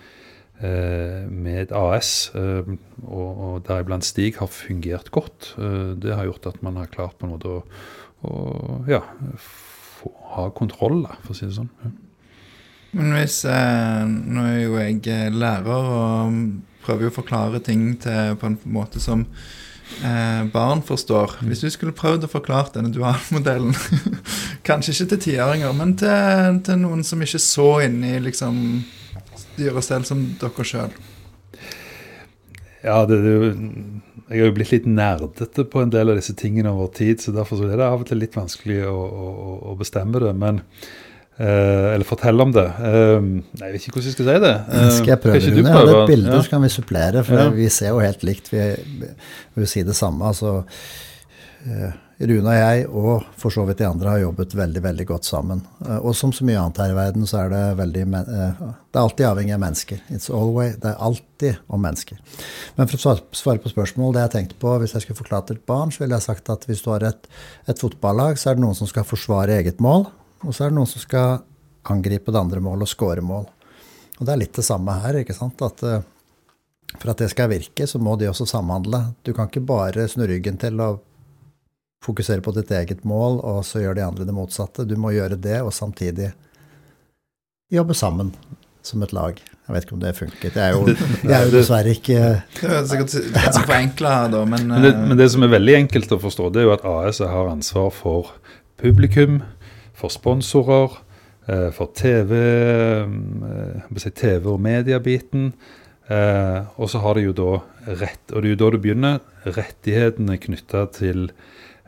med 0.62 1.62
et 1.62 1.72
AS, 1.76 2.32
eh, 2.36 2.67
og, 3.06 3.30
og 3.30 3.62
deriblant 3.67 4.04
Stig, 4.04 4.36
har 4.41 4.52
fungert 4.52 5.12
godt. 5.15 5.54
Eh, 5.58 5.95
det 6.02 6.15
har 6.15 6.28
gjort 6.28 6.50
at 6.52 6.62
man 6.65 6.80
har 6.82 6.91
klart 6.91 7.17
på 7.19 7.28
en 7.28 7.34
måte 7.36 7.54
å, 7.54 7.63
å 8.28 8.36
ja, 8.89 9.02
få, 9.39 10.12
ha 10.36 10.50
kontroll, 10.56 11.04
da, 11.08 11.15
for 11.24 11.36
å 11.36 11.39
si 11.39 11.48
det 11.48 11.58
sånn. 11.62 11.72
Ja. 11.84 11.95
Men 12.89 13.12
hvis 13.13 13.43
Nå 13.45 14.43
er 14.50 14.63
jo 14.63 14.80
jeg 14.82 15.34
lærer 15.38 15.89
og 15.93 16.38
prøver 16.82 17.12
å 17.12 17.13
forklare 17.13 17.62
ting 17.62 17.91
til, 18.02 18.34
på 18.41 18.50
en 18.50 18.58
måte 18.74 19.02
som 19.04 19.28
eh, 20.02 20.45
barn 20.54 20.82
forstår. 20.86 21.38
Mm. 21.39 21.52
Hvis 21.52 21.63
du 21.63 21.69
skulle 21.74 21.95
prøvd 21.98 22.26
å 22.26 22.32
forklare 22.32 22.74
denne 22.76 22.93
dualmodellen, 22.93 23.76
kanskje 24.67 24.95
ikke 24.95 25.10
til 25.13 25.24
tiåringer, 25.28 25.76
men 25.78 25.95
til, 26.00 26.62
til, 26.65 26.82
noen 26.82 27.06
som 27.06 27.22
ikke 27.22 27.41
så 27.43 27.69
inn 27.86 28.02
i 28.08 28.15
liksom 28.24 28.63
gjøre 29.67 29.84
selv 29.86 30.08
som 30.10 30.24
dere 30.41 30.67
sjøl? 30.67 30.93
Ja, 32.80 33.02
det, 33.10 33.19
det, 33.26 33.34
jeg 34.30 34.39
har 34.39 34.48
jo 34.48 34.56
blitt 34.56 34.72
litt 34.72 34.88
nerdete 34.88 35.65
på 35.67 35.84
en 35.84 35.91
del 35.91 36.13
av 36.13 36.19
disse 36.19 36.36
tingene 36.38 36.72
over 36.72 36.91
tid, 36.95 37.19
så 37.19 37.34
derfor 37.36 37.60
så 37.60 37.67
er 37.67 37.80
det 37.82 37.88
av 37.88 38.06
og 38.06 38.08
til 38.08 38.22
litt 38.22 38.38
vanskelig 38.39 38.84
å, 38.88 38.95
å, 38.95 39.54
å 39.74 39.78
bestemme 39.80 40.24
det. 40.24 40.34
men 40.39 40.63
Uh, 41.39 41.93
eller 41.93 42.04
fortelle 42.04 42.43
om 42.43 42.50
det. 42.52 42.65
Uh, 42.84 43.22
nei, 43.56 43.69
jeg 43.69 43.72
vet 43.72 43.86
ikke 43.88 43.93
hvordan 43.93 44.10
jeg 44.10 44.15
skal 44.17 44.26
si 44.28 44.39
det. 44.43 44.50
Uh, 44.67 44.89
skal 44.91 45.12
jeg 45.13 45.19
prøve? 45.24 45.39
Rune? 45.39 45.62
Jeg 45.62 45.76
hadde 45.78 45.93
et 45.93 46.10
bilde, 46.10 46.34
ja. 46.34 46.39
så 46.43 46.52
kan 46.52 46.65
vi 46.65 46.72
supplere. 46.74 47.22
For 47.24 47.39
ja. 47.39 47.45
vi 47.56 47.67
ser 47.72 47.93
jo 47.93 48.02
helt 48.04 48.26
likt. 48.28 48.52
Vi 48.52 48.65
vil 49.56 49.69
si 49.72 49.86
det 49.88 49.95
samme. 49.95 50.34
altså 50.34 50.58
Rune 52.19 52.51
og 52.51 52.58
jeg, 52.58 52.88
og 52.91 53.27
for 53.39 53.53
så 53.53 53.63
vidt 53.63 53.79
de 53.79 53.86
andre, 53.88 54.10
har 54.12 54.21
jobbet 54.25 54.51
veldig 54.60 54.82
veldig 54.84 55.05
godt 55.08 55.27
sammen. 55.29 55.62
Eh, 55.86 56.01
og 56.03 56.12
som 56.19 56.34
så 56.36 56.43
mye 56.43 56.58
annet 56.60 56.82
her 56.84 56.91
i 56.91 56.97
verden, 56.97 57.27
så 57.29 57.45
er 57.45 57.53
det 57.53 57.62
veldig 57.79 58.01
eh, 58.19 58.60
Det 58.60 58.99
er 58.99 59.05
alltid 59.05 59.27
avhengig 59.29 59.53
av 59.55 59.62
mennesker. 59.63 60.01
It's 60.12 60.27
always, 60.27 60.75
Det 60.84 60.89
er 60.91 60.99
alltid 61.08 61.62
om 61.67 61.82
mennesker. 61.88 62.19
Men 62.75 62.91
for 62.91 62.99
å 62.99 63.15
svare 63.39 63.63
på 63.63 63.71
spørsmål, 63.71 64.17
det 64.17 64.25
jeg 64.25 64.34
tenkte 64.36 64.60
på 64.60 64.75
hvis 64.82 64.97
jeg 64.97 65.05
skulle 65.05 65.21
forklart 65.21 65.47
til 65.47 65.62
et 65.62 65.65
barn, 65.71 65.95
så 65.95 66.03
ville 66.03 66.19
jeg 66.19 66.27
sagt 66.27 66.51
at 66.51 66.67
hvis 66.67 66.84
du 66.84 66.91
har 66.91 67.08
et, 67.08 67.32
et 67.71 67.79
fotballag, 67.79 68.36
så 68.36 68.51
er 68.51 68.60
det 68.60 68.65
noen 68.67 68.75
som 68.75 68.91
skal 68.91 69.08
forsvare 69.08 69.55
eget 69.62 69.79
mål, 69.79 70.10
og 70.43 70.51
så 70.51 70.65
er 70.65 70.73
det 70.73 70.79
noen 70.82 70.91
som 70.91 71.05
skal 71.05 71.45
angripe 71.88 72.36
det 72.36 72.43
andre 72.43 72.60
målet 72.60 72.84
og 72.84 72.91
score 72.91 73.23
mål. 73.23 73.47
Og 74.19 74.25
det 74.27 74.34
er 74.34 74.43
litt 74.43 74.60
det 74.60 74.67
samme 74.67 74.99
her. 75.05 75.21
ikke 75.23 75.39
sant? 75.39 75.62
At 75.63 75.88
eh, 75.88 76.03
for 76.97 77.13
at 77.13 77.21
det 77.21 77.32
skal 77.32 77.51
virke, 77.51 77.88
så 77.88 78.01
må 78.01 78.19
de 78.19 78.27
også 78.27 78.47
samhandle. 78.49 79.13
Du 79.23 79.32
kan 79.32 79.47
ikke 79.47 79.63
bare 79.63 80.10
snu 80.12 80.27
ryggen 80.27 80.60
til 80.60 80.82
og 80.84 81.05
fokusere 82.03 82.43
på 82.43 82.53
ditt 82.55 82.71
eget 82.71 83.03
mål, 83.07 83.41
og 83.43 83.63
så 83.67 83.83
gjør 83.83 83.97
de 83.97 84.05
andre 84.05 84.27
det 84.27 84.35
motsatte. 84.35 84.88
Du 84.88 84.95
må 84.99 85.12
gjøre 85.15 85.39
det, 85.39 85.59
og 85.65 85.73
samtidig 85.75 86.31
jobbe 87.73 87.97
sammen 87.97 88.31
som 88.85 89.03
et 89.03 89.13
lag. 89.13 89.39
Jeg 89.69 89.75
vet 89.75 89.85
ikke 89.85 89.95
om 89.97 90.01
det 90.01 90.15
funket. 90.17 90.55
Jeg 90.55 90.63
er 90.63 90.73
jo, 90.73 90.93
jeg 91.27 91.35
er 91.35 91.43
jo 91.45 91.51
dessverre 91.57 91.91
ikke 91.93 92.21
Det 92.62 92.71
er 92.73 92.88
sikkert 92.89 93.17
litt 93.19 93.59
forenkla 93.59 94.13
her, 94.15 94.31
da, 94.33 94.45
men 94.49 94.65
men 94.71 94.85
det, 94.85 94.93
men 95.12 95.19
det, 95.19 95.27
som 95.33 95.45
er 95.45 95.53
veldig 95.53 95.75
enkelt 95.83 96.15
å 96.15 96.21
forstå, 96.23 96.49
det 96.55 96.63
er 96.63 96.69
jo 96.69 96.73
at 96.77 96.88
AS 96.89 97.21
har 97.21 97.51
ansvar 97.51 97.91
for 97.93 98.33
publikum, 98.79 99.43
for 99.99 100.13
sponsorer, 100.13 100.97
eh, 101.51 101.67
for 101.75 101.91
TV, 101.93 102.33
eh, 102.39 104.09
TV 104.15 104.49
og 104.49 104.63
mediebiten. 104.63 105.51
Eh, 106.09 106.59
og 106.79 106.89
så 106.89 107.03
har 107.03 107.19
de 107.19 107.27
jo 107.27 107.35
da 107.38 107.51
rett, 107.99 108.23
og 108.31 108.41
det 108.41 108.47
er 108.47 108.53
jo 108.55 108.62
da 108.63 108.69
det 108.73 108.81
begynner, 108.81 109.19
rettighetene 109.45 110.39
knytta 110.41 110.88
til 110.95 111.27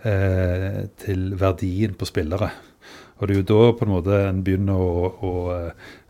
eh, 0.08 0.84
til 1.02 1.32
verdien 1.40 1.96
på 1.98 2.08
spillere. 2.10 2.52
Og 3.22 3.30
det 3.30 3.36
er 3.36 3.42
jo 3.44 3.50
da 3.52 3.72
på 3.78 3.86
en 3.86 3.94
måte 3.94 4.20
en 4.26 4.42
begynner 4.42 4.82
å, 4.82 5.10
å, 5.22 5.32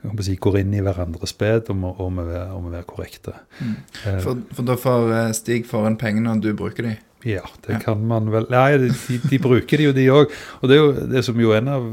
å 0.08 0.24
si, 0.24 0.38
gå 0.40 0.54
inn 0.62 0.72
i 0.78 0.84
hverandres 0.84 1.34
bed 1.36 1.68
om, 1.74 1.84
om, 1.92 2.22
om 2.24 2.70
å 2.70 2.72
være 2.72 2.88
korrekte. 2.88 3.36
Mm. 3.60 3.74
Eh, 4.06 4.20
for, 4.24 4.44
for, 4.56 4.68
da 4.70 4.78
får 4.80 5.08
Stig 5.12 5.40
Stig 5.42 5.68
foran 5.68 6.00
pengene, 6.00 6.38
og 6.38 6.46
du 6.46 6.54
bruker 6.56 6.88
de? 6.88 6.96
Ja, 7.28 7.44
det 7.68 7.76
ja. 7.76 7.82
kan 7.84 8.00
man 8.08 8.32
vel 8.34 8.48
Nei, 8.50 8.80
de, 8.82 8.90
de, 9.30 9.40
bruker 9.44 9.78
de 9.78 9.90
jo, 9.90 9.94
de 9.94 10.08
òg. 10.14 10.32
Og 10.62 10.72
det 10.72 10.78
er 10.78 10.82
jo 10.82 11.06
det 11.12 11.22
som 11.28 11.38
jo 11.44 11.52
en 11.54 11.70
av, 11.70 11.86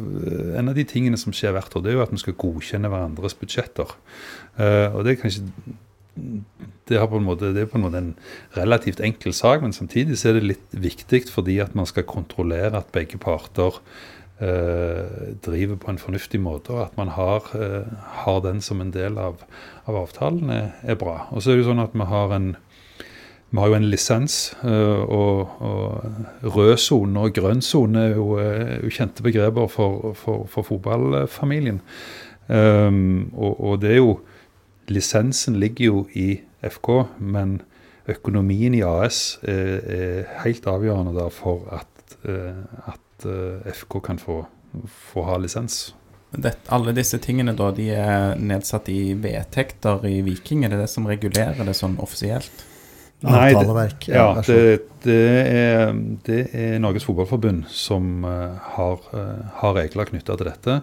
en 0.62 0.70
av 0.70 0.78
de 0.78 0.86
tingene 0.88 1.18
som 1.20 1.34
skjer 1.36 1.52
hvert 1.56 1.74
år, 1.76 1.84
det 1.84 1.92
er 1.92 1.98
jo 1.98 2.06
at 2.06 2.14
vi 2.14 2.22
skal 2.22 2.38
godkjenne 2.38 2.90
hverandres 2.92 3.36
budsjetter. 3.42 3.92
Uh, 4.58 4.94
og 4.94 5.02
det 5.04 5.16
er 5.16 5.20
kanskje 5.20 5.44
det, 6.88 7.00
på 7.10 7.20
måte, 7.22 7.52
det 7.54 7.64
er 7.64 7.70
på 7.70 7.78
en 7.78 7.86
måte 7.86 8.02
en 8.02 8.12
relativt 8.56 9.00
enkel 9.04 9.34
sak, 9.36 9.62
men 9.62 9.74
samtidig 9.76 10.18
så 10.18 10.30
er 10.30 10.38
det 10.38 10.52
litt 10.52 10.76
viktig 10.76 11.26
fordi 11.32 11.58
at 11.64 11.74
man 11.78 11.88
skal 11.88 12.06
kontrollere 12.08 12.78
at 12.78 12.92
begge 12.94 13.20
parter 13.20 13.80
eh, 14.40 15.34
driver 15.44 15.76
på 15.80 15.92
en 15.92 16.00
fornuftig 16.00 16.40
måte, 16.40 16.74
og 16.76 16.86
at 16.86 16.96
man 17.00 17.12
har, 17.16 17.50
eh, 17.58 17.90
har 18.24 18.40
den 18.44 18.62
som 18.64 18.80
en 18.80 18.94
del 18.94 19.18
av, 19.18 19.42
av 19.86 20.02
avtalen, 20.04 20.50
er, 20.50 20.72
er, 20.82 20.98
bra. 21.00 21.26
Og 21.30 21.42
så 21.42 21.52
er 21.52 21.58
det 21.58 21.66
jo 21.66 21.72
sånn 21.72 21.84
at 21.84 21.96
vi 21.96 22.08
har 22.14 22.34
en 22.36 22.56
vi 23.48 23.56
har 23.56 23.70
jo 23.70 23.76
en 23.78 23.86
lisens, 23.88 24.34
eh, 24.60 25.02
og, 25.08 25.60
og 25.64 26.48
rød 26.56 26.74
sone 26.84 27.22
og 27.24 27.32
grønn 27.32 27.62
sone 27.64 28.02
er, 28.10 28.18
jo 28.18 28.34
ukjente 28.84 29.24
begreper 29.24 29.70
for, 29.72 30.12
for, 30.20 30.44
for 30.52 30.68
fotballfamilien. 30.68 31.80
Um, 32.48 33.30
og, 33.36 33.56
og 33.60 33.80
det 33.80 33.90
er 33.92 33.98
jo 34.02 34.12
lisensen 34.88 35.58
ligger 35.60 35.84
jo 35.84 35.98
i 36.16 36.40
FK, 36.64 36.88
men 37.18 37.60
økonomien 38.08 38.74
i 38.74 38.82
AS 38.86 39.38
er, 39.42 39.74
er 39.84 40.32
helt 40.44 40.66
avgjørende 40.70 41.28
for 41.34 41.68
at, 41.76 42.16
eh, 42.24 42.64
at 42.88 43.28
eh, 43.28 43.68
FK 43.74 44.00
kan 44.08 44.20
få, 44.22 44.42
få 45.12 45.26
ha 45.28 45.38
lisens. 45.42 45.92
Det, 46.28 46.54
alle 46.74 46.92
disse 46.96 47.20
tingene 47.24 47.54
da, 47.56 47.70
de 47.72 47.88
er 47.96 48.34
nedsatt 48.36 48.88
i 48.92 49.14
vedtekter 49.16 50.04
i 50.08 50.18
Viking? 50.26 50.64
Er 50.64 50.74
det 50.74 50.82
det 50.82 50.90
som 50.92 51.08
regulerer 51.08 51.64
det 51.64 51.76
sånn 51.76 51.96
offisielt? 52.04 52.66
Nei, 53.24 53.48
det, 53.50 53.86
ja, 54.12 54.28
det, 54.46 54.58
det, 55.02 55.22
er, 55.50 55.88
det, 56.22 56.42
er, 56.54 56.76
Norges 56.78 57.02
Fotballforbund 57.02 57.64
som 57.66 58.22
uh, 58.22 58.54
har, 58.76 59.00
uh, 59.10 59.48
har, 59.58 59.74
regler 59.74 60.06
knytta 60.06 60.36
til 60.38 60.46
dette. 60.46 60.76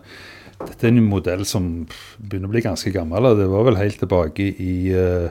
Dette 0.60 0.84
er 0.84 0.92
en 0.92 1.08
modell 1.08 1.46
som 1.48 1.70
begynner 2.20 2.50
å 2.50 2.52
bli 2.52 2.66
ganske 2.66 2.92
gammel. 2.92 3.30
Det 3.40 3.48
var 3.54 3.64
vel 3.70 3.80
helt 3.80 4.02
tilbake 4.04 4.50
i 4.52 4.76
uh, 4.92 5.30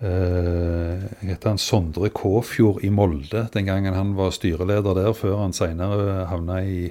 heter 0.00 1.50
han 1.50 1.58
Sondre 1.60 2.08
Kåfjord 2.08 2.80
i 2.86 2.88
Molde, 2.88 3.42
den 3.52 3.66
gangen 3.68 3.92
han 3.92 4.14
var 4.16 4.32
styreleder 4.32 4.96
der, 4.96 5.10
før 5.12 5.42
han 5.42 5.52
senere 5.52 6.22
havna 6.30 6.62
i, 6.64 6.86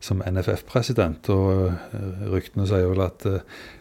som 0.00 0.22
NFF-president. 0.24 1.28
Og 1.34 1.66
uh, 1.68 2.22
ryktene 2.32 2.64
sier 2.68 2.88
vel 2.88 3.04
at 3.04 3.26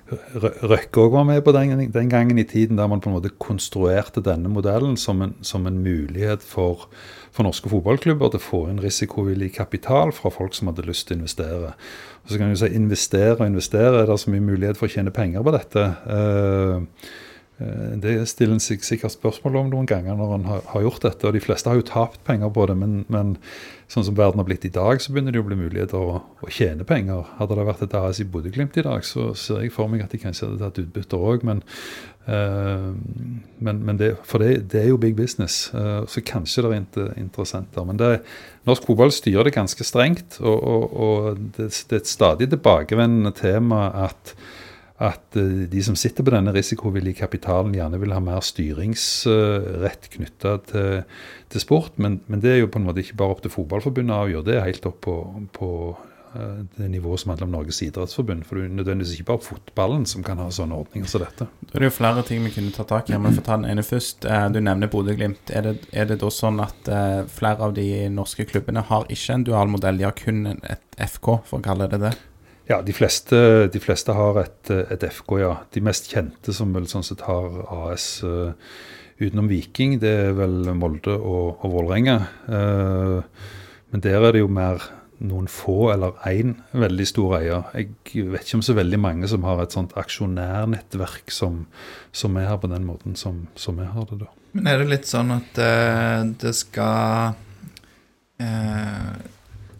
Røkke 0.06 1.02
òg 1.02 1.16
var 1.16 1.24
med 1.26 1.40
på 1.42 1.50
den, 1.56 1.88
den, 1.90 2.10
gangen 2.12 2.38
i 2.38 2.46
tiden 2.46 2.78
der 2.78 2.86
man 2.88 3.00
på 3.02 3.10
en 3.10 3.16
måte 3.16 3.32
konstruerte 3.42 4.22
denne 4.22 4.52
modellen 4.54 4.94
som 5.02 5.24
en, 5.26 5.34
som 5.42 5.66
en 5.66 5.80
mulighet 5.82 6.46
for, 6.46 6.86
for 7.34 7.48
norske 7.48 7.72
fotballklubber 7.72 8.30
til 8.30 8.42
å 8.42 8.46
få 8.46 8.60
inn 8.70 8.84
risikovillig 8.84 9.56
kapital 9.56 10.14
fra 10.14 10.30
folk 10.30 10.54
som 10.54 10.70
hadde 10.70 10.86
lyst 10.86 11.08
til 11.10 11.18
å 11.18 11.24
investere. 11.24 11.74
Og 12.22 12.30
så 12.30 12.38
kan 12.38 12.54
du 12.54 12.60
si 12.62 12.70
investere 12.78 13.40
og 13.40 13.48
investere, 13.48 14.04
er 14.04 14.12
det 14.12 14.20
så 14.22 14.34
mye 14.34 14.46
mulighet 14.46 14.78
for 14.78 14.86
å 14.86 14.94
tjene 14.94 15.16
penger 15.16 15.46
på 15.46 15.56
dette? 15.58 15.88
Eh, 16.06 17.10
Det 17.56 18.18
stiller 18.28 18.58
en 18.58 18.60
seg 18.60 18.82
sikkert 18.84 19.13
spørsmål 19.13 19.62
om 19.62 19.70
noen 19.72 19.86
ganger 19.88 20.18
når 20.20 20.32
en 20.36 20.48
har, 20.50 20.82
gjort 20.84 21.06
dette. 21.06 21.24
og 21.24 21.38
De 21.38 21.39
fleste 21.39 21.72
har 21.72 21.80
jo 21.80 21.86
tapt 21.88 22.20
penger 22.28 22.52
på 22.52 22.65
det, 22.68 22.76
men, 22.76 22.98
men 23.08 23.38
sånn 23.91 24.06
som 24.08 24.18
verden 24.18 24.41
har 24.41 24.48
blitt 24.48 24.65
i 24.68 24.74
dag, 24.74 25.00
så 25.02 25.13
begynner 25.13 25.32
det 25.32 25.39
jo 25.39 25.46
å 25.46 25.48
bli 25.48 25.58
muligheter 25.60 26.02
å, 26.02 26.18
å 26.41 26.50
tjene 26.52 26.88
penger. 26.88 27.24
Hadde 27.38 27.56
det 27.56 27.68
vært 27.68 27.86
et 27.86 27.96
AS 28.00 28.20
i 28.20 28.26
Bodø-Glimt 28.28 28.80
i 28.82 28.84
dag, 28.86 29.06
så 29.06 29.30
ser 29.38 29.62
jeg 29.63 29.74
for 29.76 29.91
meg 29.91 30.04
at 30.04 30.15
de 30.15 30.20
kanskje 30.20 30.50
hadde 30.50 30.60
tatt 30.63 30.82
utbytter 30.82 31.24
òg. 31.30 31.46
Men, 31.48 31.62
eh, 32.26 32.89
men, 33.70 33.82
men 33.88 34.02
det, 34.02 34.15
for 34.26 34.41
det, 34.41 34.65
det 34.74 34.82
er 34.82 34.89
jo 34.89 35.00
big 35.02 35.15
business, 35.15 35.70
eh, 35.78 36.02
så 36.10 36.26
kanskje 36.26 36.65
det 36.65 36.72
er 36.72 36.82
inter, 36.82 37.15
interessenter. 37.22 37.88
Men 37.88 38.02
det, 38.02 38.12
norsk 38.68 38.89
fotball 38.89 39.13
styrer 39.13 39.48
det 39.48 39.56
ganske 39.56 39.88
strengt, 39.88 40.41
og, 40.41 40.60
og, 40.60 41.00
og 41.08 41.48
det, 41.56 41.70
det 41.72 42.00
er 42.00 42.04
et 42.04 42.13
stadig 42.18 42.50
tilbakevendende 42.52 43.36
tema 43.38 43.88
at 44.10 44.36
at 45.03 45.36
eh, 45.36 45.67
de 45.67 45.84
som 45.84 45.95
sitter 45.99 46.23
på 46.23 46.31
denne 46.31 46.53
risikovillige 46.55 47.19
kapitalen, 47.19 47.75
gjerne 47.75 47.99
vil 47.99 48.15
ha 48.15 48.21
mer 48.23 48.43
styringsrett 48.45 50.10
knytta 50.15 50.58
til, 50.71 51.01
til, 51.51 51.63
sport. 51.63 51.97
Men, 51.99 52.21
men, 52.27 52.43
det 52.43 52.53
er 52.53 52.62
jo 52.63 52.71
på 52.71 52.79
en 52.79 52.88
måte 52.88 53.03
ikke 53.03 53.19
bare 53.19 53.36
opp 53.36 53.43
til 53.43 53.51
Fotballforbundet 53.51 54.15
å 54.15 54.25
avgjøre, 54.25 54.47
det 54.47 54.60
er 54.60 54.67
helt 54.69 54.86
opp 54.88 55.01
på, 55.03 55.15
på 55.58 55.71
eh, 55.91 56.62
det 56.77 56.88
nivået 56.93 57.19
som 57.19 57.34
handler 57.34 57.49
om 57.49 57.58
Norges 57.58 57.81
idrettsforbund. 57.84 58.45
For 58.47 58.62
det 58.62 58.69
er 58.69 58.77
nødvendigvis 58.77 59.17
ikke 59.17 59.34
bare 59.34 59.43
fotballen 59.49 60.05
som 60.08 60.23
kan 60.23 60.39
ha 60.39 60.45
sånne 60.55 60.77
ordninger 60.79 61.12
som 61.12 61.25
dette. 61.25 61.49
Det 61.65 61.81
er 61.81 61.89
jo 61.89 61.95
flere 61.97 62.23
ting 62.29 62.47
vi 62.47 62.53
kunne 62.55 62.71
ta 62.77 62.86
tak 62.88 63.12
i. 63.12 63.17
Men 63.19 63.36
for 63.36 63.43
å 63.43 63.49
ta 63.49 63.58
den 63.60 63.67
ene 63.73 63.84
først. 63.84 64.23
Eh, 64.23 64.45
du 64.55 64.62
nevner 64.63 64.91
Bodø-Glimt. 64.93 65.51
Er, 65.51 65.73
er 65.91 66.08
det 66.08 66.21
da 66.23 66.31
sånn 66.31 66.63
at 66.63 66.88
flere 67.36 67.67
av 67.67 67.75
de 67.75 67.89
norske 68.15 68.47
klubbene 68.47 68.86
har 68.88 69.12
ikke 69.12 69.36
en 69.36 69.45
dualmodell, 69.51 69.99
de 69.99 70.08
har 70.08 70.15
kun 70.15 70.45
et 70.55 71.03
FK, 71.03 71.34
for 71.49 71.60
å 71.60 71.67
kalle 71.67 71.91
det 71.91 71.99
det? 72.05 72.13
Ja, 72.65 72.80
de 72.82 72.93
fleste, 72.97 73.38
de 73.69 73.80
fleste 73.82 74.13
har 74.17 74.39
et, 74.41 74.71
et, 74.73 75.04
FK, 75.13 75.38
ja. 75.43 75.54
De 75.73 75.84
mest 75.86 76.10
kjente 76.10 76.54
som 76.56 76.73
vel 76.73 76.88
sånn 76.89 77.06
sett 77.06 77.21
har 77.28 77.60
AS 77.69 78.08
uh, 78.25 78.56
utenom 79.21 79.49
Viking, 79.51 79.99
det 80.01 80.13
er 80.30 80.34
vel 80.38 80.71
Molde 80.73 81.13
og, 81.13 81.62
og 81.62 81.75
Vålerenga. 81.75 82.17
Uh, 82.49 83.51
men 83.93 84.01
der 84.01 84.17
er 84.17 84.34
det 84.34 84.41
jo 84.41 84.49
mer 84.49 84.82
noen 85.25 85.45
få 85.47 85.93
eller 85.93 86.17
én 86.28 86.56
veldig 86.75 87.06
stor 87.08 87.38
eier. 87.38 87.69
Jeg 87.78 88.25
vet 88.34 88.47
ikke 88.47 88.58
om 88.58 88.65
så 88.65 88.75
veldig 88.75 88.99
mange 88.99 89.30
som 89.32 89.45
har 89.47 89.62
et 89.62 89.75
sånt 89.75 89.93
aksjonærnettverk 90.01 91.32
som, 91.32 91.67
som 92.12 92.36
er 92.41 92.49
her 92.49 92.60
på 92.60 92.71
den 92.73 92.84
måten 92.89 93.15
som, 93.19 93.45
som 93.56 93.78
jeg 93.80 93.93
har 93.93 94.10
det, 94.10 94.23
da. 94.25 94.34
Men 94.58 94.71
er 94.71 94.82
det 94.82 94.89
litt 94.89 95.08
sånn 95.08 95.38
at 95.38 95.62
uh, 95.62 96.25
det 96.41 96.58
skal 96.58 97.38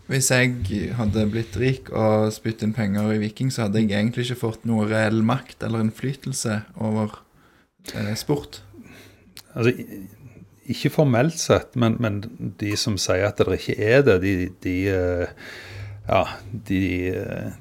hvis 0.10 0.32
jeg 0.32 0.92
hadde 1.00 1.28
blitt 1.34 1.56
rik 1.58 1.90
og 1.90 2.32
spytt 2.34 2.64
inn 2.66 2.76
penger 2.78 3.14
i 3.16 3.22
Viking, 3.24 3.52
så 3.54 3.66
hadde 3.66 3.82
jeg 3.82 3.92
egentlig 3.92 4.28
ikke 4.28 4.44
fått 4.44 4.68
noe 4.70 4.86
reell 4.90 5.24
makt 5.26 5.66
eller 5.66 5.82
innflytelse 5.82 6.60
over 6.78 7.20
eh, 7.96 8.14
sport. 8.20 8.62
Altså, 9.56 9.74
ikke 10.66 10.94
formelt 10.94 11.38
sett, 11.42 11.74
men, 11.78 11.98
men, 12.02 12.22
de 12.62 12.74
som 12.78 13.00
sier 13.02 13.28
at 13.28 13.42
det 13.42 13.60
ikke 13.60 13.78
er 13.82 14.06
det, 14.06 14.20
de, 14.26 14.36
de 14.66 14.76
uh 14.94 15.48
ja, 16.06 16.22
de, 16.68 16.80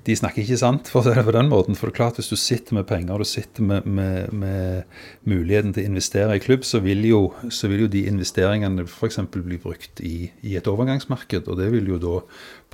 de, 0.04 0.14
snakker 0.18 0.42
ikke 0.42 0.58
sant, 0.60 0.88
for 0.92 1.00
å 1.00 1.06
si 1.06 1.14
det 1.16 1.24
på 1.24 1.32
den 1.32 1.48
måten. 1.48 1.76
For 1.78 1.88
det 1.88 1.94
er 1.94 1.96
klart, 1.96 2.18
hvis 2.20 2.28
du 2.28 2.36
sitter 2.36 2.76
med 2.76 2.84
penger 2.90 3.16
og 3.16 3.24
du 3.24 3.28
sitter 3.30 3.64
med, 3.64 3.86
med, 3.88 4.34
med, 4.36 4.98
muligheten 5.24 5.72
til 5.72 5.86
å 5.86 5.92
investere 5.94 6.36
i 6.36 6.42
klubb, 6.44 6.66
så 6.68 6.82
vil 6.84 7.06
jo, 7.08 7.22
så 7.48 7.70
vil 7.72 7.86
jo 7.86 7.88
de 7.94 8.04
investeringene 8.10 8.84
f.eks. 8.84 9.22
bli 9.32 9.60
brukt 9.62 10.02
i, 10.04 10.28
i, 10.44 10.58
et 10.58 10.68
overgangsmarked. 10.68 11.48
Og 11.48 11.60
det 11.62 11.70
vil 11.72 11.88
jo 11.94 12.00
da 12.02 12.18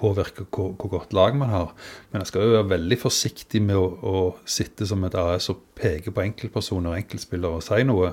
påvirke 0.01 0.49
hvor, 0.49 0.73
hvor, 0.75 0.91
godt 0.97 1.15
lag 1.15 1.39
man 1.39 1.55
har. 1.55 1.71
Men 2.11 2.25
jeg 2.25 2.33
skal 2.33 2.49
jo 2.49 2.57
være 2.57 2.73
veldig 2.75 2.99
forsiktig 3.05 3.63
med 3.63 3.79
å, 3.79 3.87
å 3.87 4.25
sitte 4.43 4.89
som 4.91 5.07
et 5.07 5.19
AS 5.23 5.53
og 5.55 5.63
peke 5.79 6.11
på 6.11 6.27
enkeltpersoner 6.27 6.97
og 6.97 7.05
enkeltspillere 7.05 7.61
og 7.61 7.67
si 7.69 7.87
noe. 7.87 8.11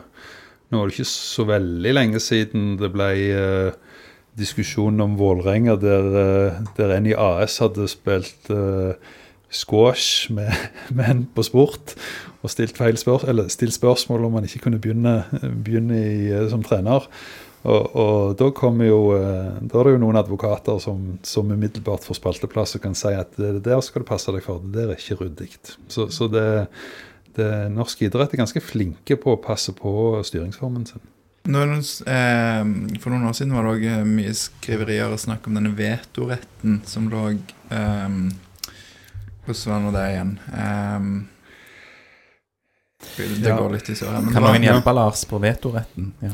Nå 0.69 0.83
er 0.83 0.89
det 0.89 0.97
ikke 0.99 1.09
så 1.09 1.47
veldig 1.47 1.97
lenge 1.97 2.21
siden 2.21 2.75
det 2.77 2.91
ble 2.93 3.11
uh, 3.33 3.97
diskusjonen 4.37 5.01
om 5.01 5.17
Vålerenga, 5.19 5.75
der, 5.81 6.11
eh, 6.21 6.59
der 6.77 6.93
en 6.95 7.09
i 7.09 7.15
AS 7.17 7.57
hadde 7.63 7.87
spilt 7.89 8.51
uh, 8.53 8.93
squash 9.49 10.31
med, 10.33 10.53
menn 10.97 11.25
på 11.33 11.45
sport 11.47 11.95
og 12.43 12.53
stilt, 12.53 12.77
spørs 12.77 13.25
stilt, 13.51 13.73
spørsmål 13.73 14.27
om 14.27 14.37
han 14.37 14.47
ikke 14.47 14.67
kunne 14.67 14.79
begynne, 14.79 15.23
begynne 15.41 15.97
i, 15.97 16.31
eh, 16.31 16.49
som 16.49 16.63
trener. 16.63 17.07
Og, 17.67 17.95
og, 17.95 18.37
da 18.39 18.51
kommer 18.55 18.85
jo 18.85 18.99
Da 19.11 19.79
er 19.79 19.87
det 19.87 19.93
jo 19.95 19.99
noen 19.99 20.15
advokater 20.15 20.77
som, 20.79 21.17
som 21.25 21.49
umiddelbart 21.51 22.05
får 22.05 22.19
spalteplass 22.19 22.77
og 22.77 22.83
kan 22.85 22.95
si 22.95 23.11
at 23.17 23.33
det 23.35 23.65
der 23.65 23.81
skal 23.81 24.05
du 24.05 24.07
passe 24.07 24.31
deg 24.31 24.45
for, 24.45 24.61
det 24.61 24.85
der 24.85 24.93
er 24.93 25.01
ikke 25.01 25.17
ryddig. 25.25 25.49
Så, 25.89 26.07
så 26.13 26.29
det, 26.31 26.45
det, 27.35 27.49
norsk 27.73 28.05
idrett 28.05 28.31
er 28.31 28.45
ganske 28.45 28.63
flinke 28.63 29.17
på 29.19 29.33
å 29.33 29.41
passe 29.41 29.73
på 29.75 30.21
styringsformen 30.23 30.85
sin. 30.87 31.03
Noen, 31.47 31.79
eh, 31.79 32.99
for 32.99 33.13
noen 33.13 33.29
år 33.29 33.35
siden 33.37 33.55
var 33.55 33.63
det 33.63 33.71
òg 33.77 33.85
eh, 33.87 34.03
mye 34.07 34.33
skriverier 34.35 35.13
og 35.13 35.21
snakk 35.21 35.47
om 35.47 35.55
denne 35.55 35.71
vetoretten 35.77 36.81
som 36.87 37.07
lå 37.11 37.29
eh, 37.31 38.17
Hvordan 39.47 39.71
var 39.71 39.79
nå 39.85 39.93
det 39.95 40.05
igjen? 40.11 40.33
Eh, 40.51 40.99
det 43.39 43.53
går 43.53 43.71
litt 43.77 43.89
i 43.93 43.95
sør. 43.95 44.17
Kan 44.33 44.43
noen 44.43 44.65
hjelpe 44.67 44.91
Lars 44.95 45.23
på 45.29 45.39
vetoretten? 45.39 46.11
Ja. 46.25 46.33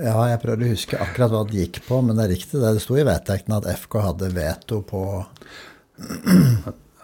ja. 0.00 0.16
jeg 0.30 0.40
prøvde 0.46 0.64
å 0.64 0.72
huske 0.72 1.00
akkurat 1.04 1.34
hva 1.34 1.44
det 1.50 1.60
gikk 1.60 1.82
på, 1.84 2.00
men 2.06 2.16
det 2.16 2.24
er 2.24 2.32
riktig 2.32 2.56
det. 2.62 2.72
Det 2.78 2.84
sto 2.84 2.96
i 2.96 3.04
vedtektene 3.06 3.60
at 3.60 3.68
FK 3.82 4.00
hadde 4.06 4.32
veto 4.32 4.80
på 4.88 5.02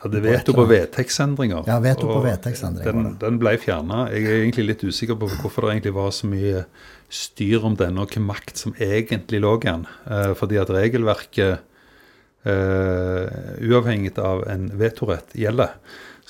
hadde 0.03 0.23
veto 0.25 0.55
på 0.57 0.65
vedtektsendringer. 0.67 1.67
Ja, 1.71 1.79
veto 1.83 2.09
på 2.11 2.21
vedtektsendringer. 2.25 2.93
Den, 2.93 3.17
den 3.21 3.41
ble 3.43 3.55
fjerna. 3.63 4.05
Jeg 4.11 4.27
er 4.27 4.41
egentlig 4.41 4.69
litt 4.73 4.85
usikker 4.87 5.19
på 5.21 5.31
hvorfor 5.37 5.67
det 5.67 5.77
egentlig 5.77 5.95
var 5.99 6.11
så 6.15 6.31
mye 6.31 6.65
styr 7.13 7.67
om 7.69 7.77
denne, 7.79 8.01
og 8.01 8.09
hvilken 8.09 8.27
makt 8.27 8.65
som 8.65 8.75
egentlig 8.83 9.43
lå 9.45 9.57
i 9.61 9.67
den. 9.67 9.85
Eh, 10.11 10.33
fordi 10.39 10.59
at 10.59 10.73
regelverket, 10.75 11.67
eh, 12.49 13.43
uavhengig 13.63 14.17
av 14.19 14.47
en 14.51 14.71
vetorett, 14.81 15.37
gjelder. 15.39 15.77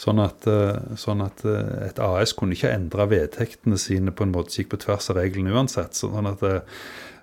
Sånn 0.03 0.21
at, 0.25 0.47
eh, 0.49 0.97
sånn 0.99 1.23
at, 1.25 1.45
eh, 1.45 1.89
et 1.89 1.99
AS 2.03 2.33
kunne 2.37 2.57
ikke 2.57 2.73
endre 2.73 3.07
vedtektene 3.11 3.79
sine 3.79 4.13
på 4.13 4.27
en 4.27 4.33
måte 4.35 4.53
som 4.53 4.65
gikk 4.65 4.73
på 4.75 4.83
tvers 4.85 5.11
av 5.13 5.21
reglene 5.21 5.53
uansett. 5.53 5.95
Sånn 5.97 6.29
at, 6.29 6.43
eh, 6.43 6.61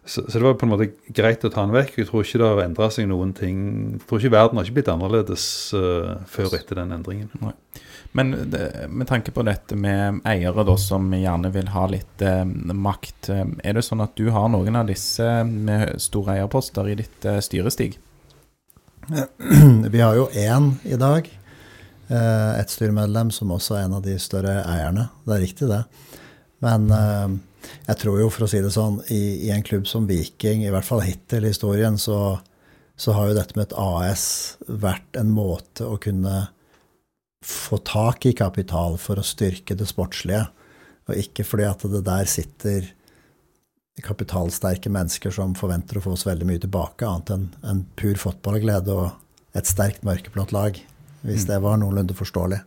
så, 0.10 0.24
så, 0.26 0.40
det 0.40 0.46
var 0.46 0.58
på 0.58 0.66
en 0.66 0.74
måte 0.74 0.90
greit 1.14 1.46
å 1.46 1.52
ta 1.54 1.64
den 1.64 1.76
vekk. 1.76 2.00
Jeg 2.02 2.10
tror 2.10 2.26
ikke 2.26 2.42
det 2.42 2.50
har 2.50 2.64
endra 2.64 2.90
seg 2.94 3.08
noen 3.12 3.36
ting. 3.38 3.60
Jeg 3.94 4.08
tror 4.10 4.24
ikke 4.24 4.34
verden 4.34 4.60
har 4.60 4.68
ikke 4.68 4.80
blitt 4.80 4.92
annerledes 4.92 5.46
uh, 5.78 6.18
før 6.30 6.58
etter 6.58 6.82
den 6.82 6.96
endringen. 6.98 7.30
Nei. 7.44 7.54
Men 8.18 8.32
det, 8.50 8.90
med 8.90 9.08
tanke 9.08 9.32
på 9.32 9.44
dette 9.46 9.78
med 9.78 10.22
eiere 10.28 10.66
da, 10.66 10.76
som 10.82 11.12
gjerne 11.14 11.52
vil 11.54 11.68
ha 11.76 11.84
litt 11.92 12.24
eh, 12.26 12.42
makt, 12.74 13.30
eh, 13.30 13.44
er 13.62 13.78
det 13.78 13.84
sånn 13.86 14.02
at 14.02 14.16
du 14.18 14.32
har 14.34 14.48
noen 14.50 14.80
av 14.80 14.90
disse 14.90 15.28
med 15.46 16.00
store 16.02 16.40
eierposter 16.40 16.90
i 16.90 16.96
ditt 17.04 17.28
eh, 17.30 17.38
styrestig? 17.46 17.92
Vi 19.94 20.02
har 20.02 20.18
jo 20.18 20.26
én 20.34 20.72
i 20.90 20.98
dag. 20.98 21.30
Eh, 22.10 22.52
et 22.58 22.74
styremedlem 22.74 23.30
som 23.34 23.54
også 23.54 23.78
er 23.78 23.86
en 23.86 24.00
av 24.00 24.06
de 24.06 24.18
større 24.22 24.58
eierne. 24.64 25.12
Det 25.28 25.36
er 25.36 25.46
riktig, 25.46 25.70
det. 25.70 25.84
Men 26.66 26.90
eh, 26.90 27.28
jeg 27.90 27.98
tror 28.02 28.20
jo, 28.22 28.30
for 28.34 28.46
å 28.46 28.50
si 28.52 28.62
det 28.64 28.72
sånn, 28.74 29.00
i, 29.14 29.48
i, 29.48 29.50
en 29.54 29.66
klubb 29.66 29.88
som 29.90 30.08
Viking, 30.10 30.64
i 30.64 30.72
hvert 30.74 30.88
fall 30.88 31.04
hittil 31.06 31.46
i 31.46 31.52
historien, 31.54 31.98
så, 32.00 32.38
så 33.00 33.16
har 33.18 33.30
jo 33.30 33.40
dette 33.40 33.58
med 33.58 33.68
et 33.68 33.76
AS 33.80 34.24
vært 34.68 35.20
en 35.20 35.34
måte 35.34 35.88
å 35.88 35.98
kunne 36.02 36.48
få 37.46 37.80
tak 37.88 38.28
i 38.28 38.36
kapital 38.36 38.98
for 39.00 39.20
å 39.20 39.26
styrke 39.26 39.78
det 39.80 39.88
sportslige, 39.90 40.46
og 41.10 41.18
ikke 41.18 41.46
fordi 41.48 41.66
at 41.66 41.86
det 41.90 42.04
der 42.06 42.30
sitter 42.30 42.90
kapitalsterke 44.04 44.92
mennesker 44.94 45.34
som 45.34 45.56
forventer 45.58 46.00
å 46.00 46.04
få 46.04 46.14
oss 46.16 46.28
veldig 46.28 46.48
mye 46.48 46.62
tilbake, 46.64 47.08
annet 47.08 47.34
enn 47.36 47.48
en 47.68 47.82
pur 48.00 48.20
fotballglede 48.20 48.96
og 48.96 49.58
et 49.58 49.68
sterkt 49.68 50.06
mørkeblått 50.08 50.54
lag, 50.56 50.78
hvis 51.26 51.44
mm. 51.44 51.50
det 51.50 51.58
var 51.66 51.80
noenlunde 51.82 52.16
forståelig. 52.16 52.62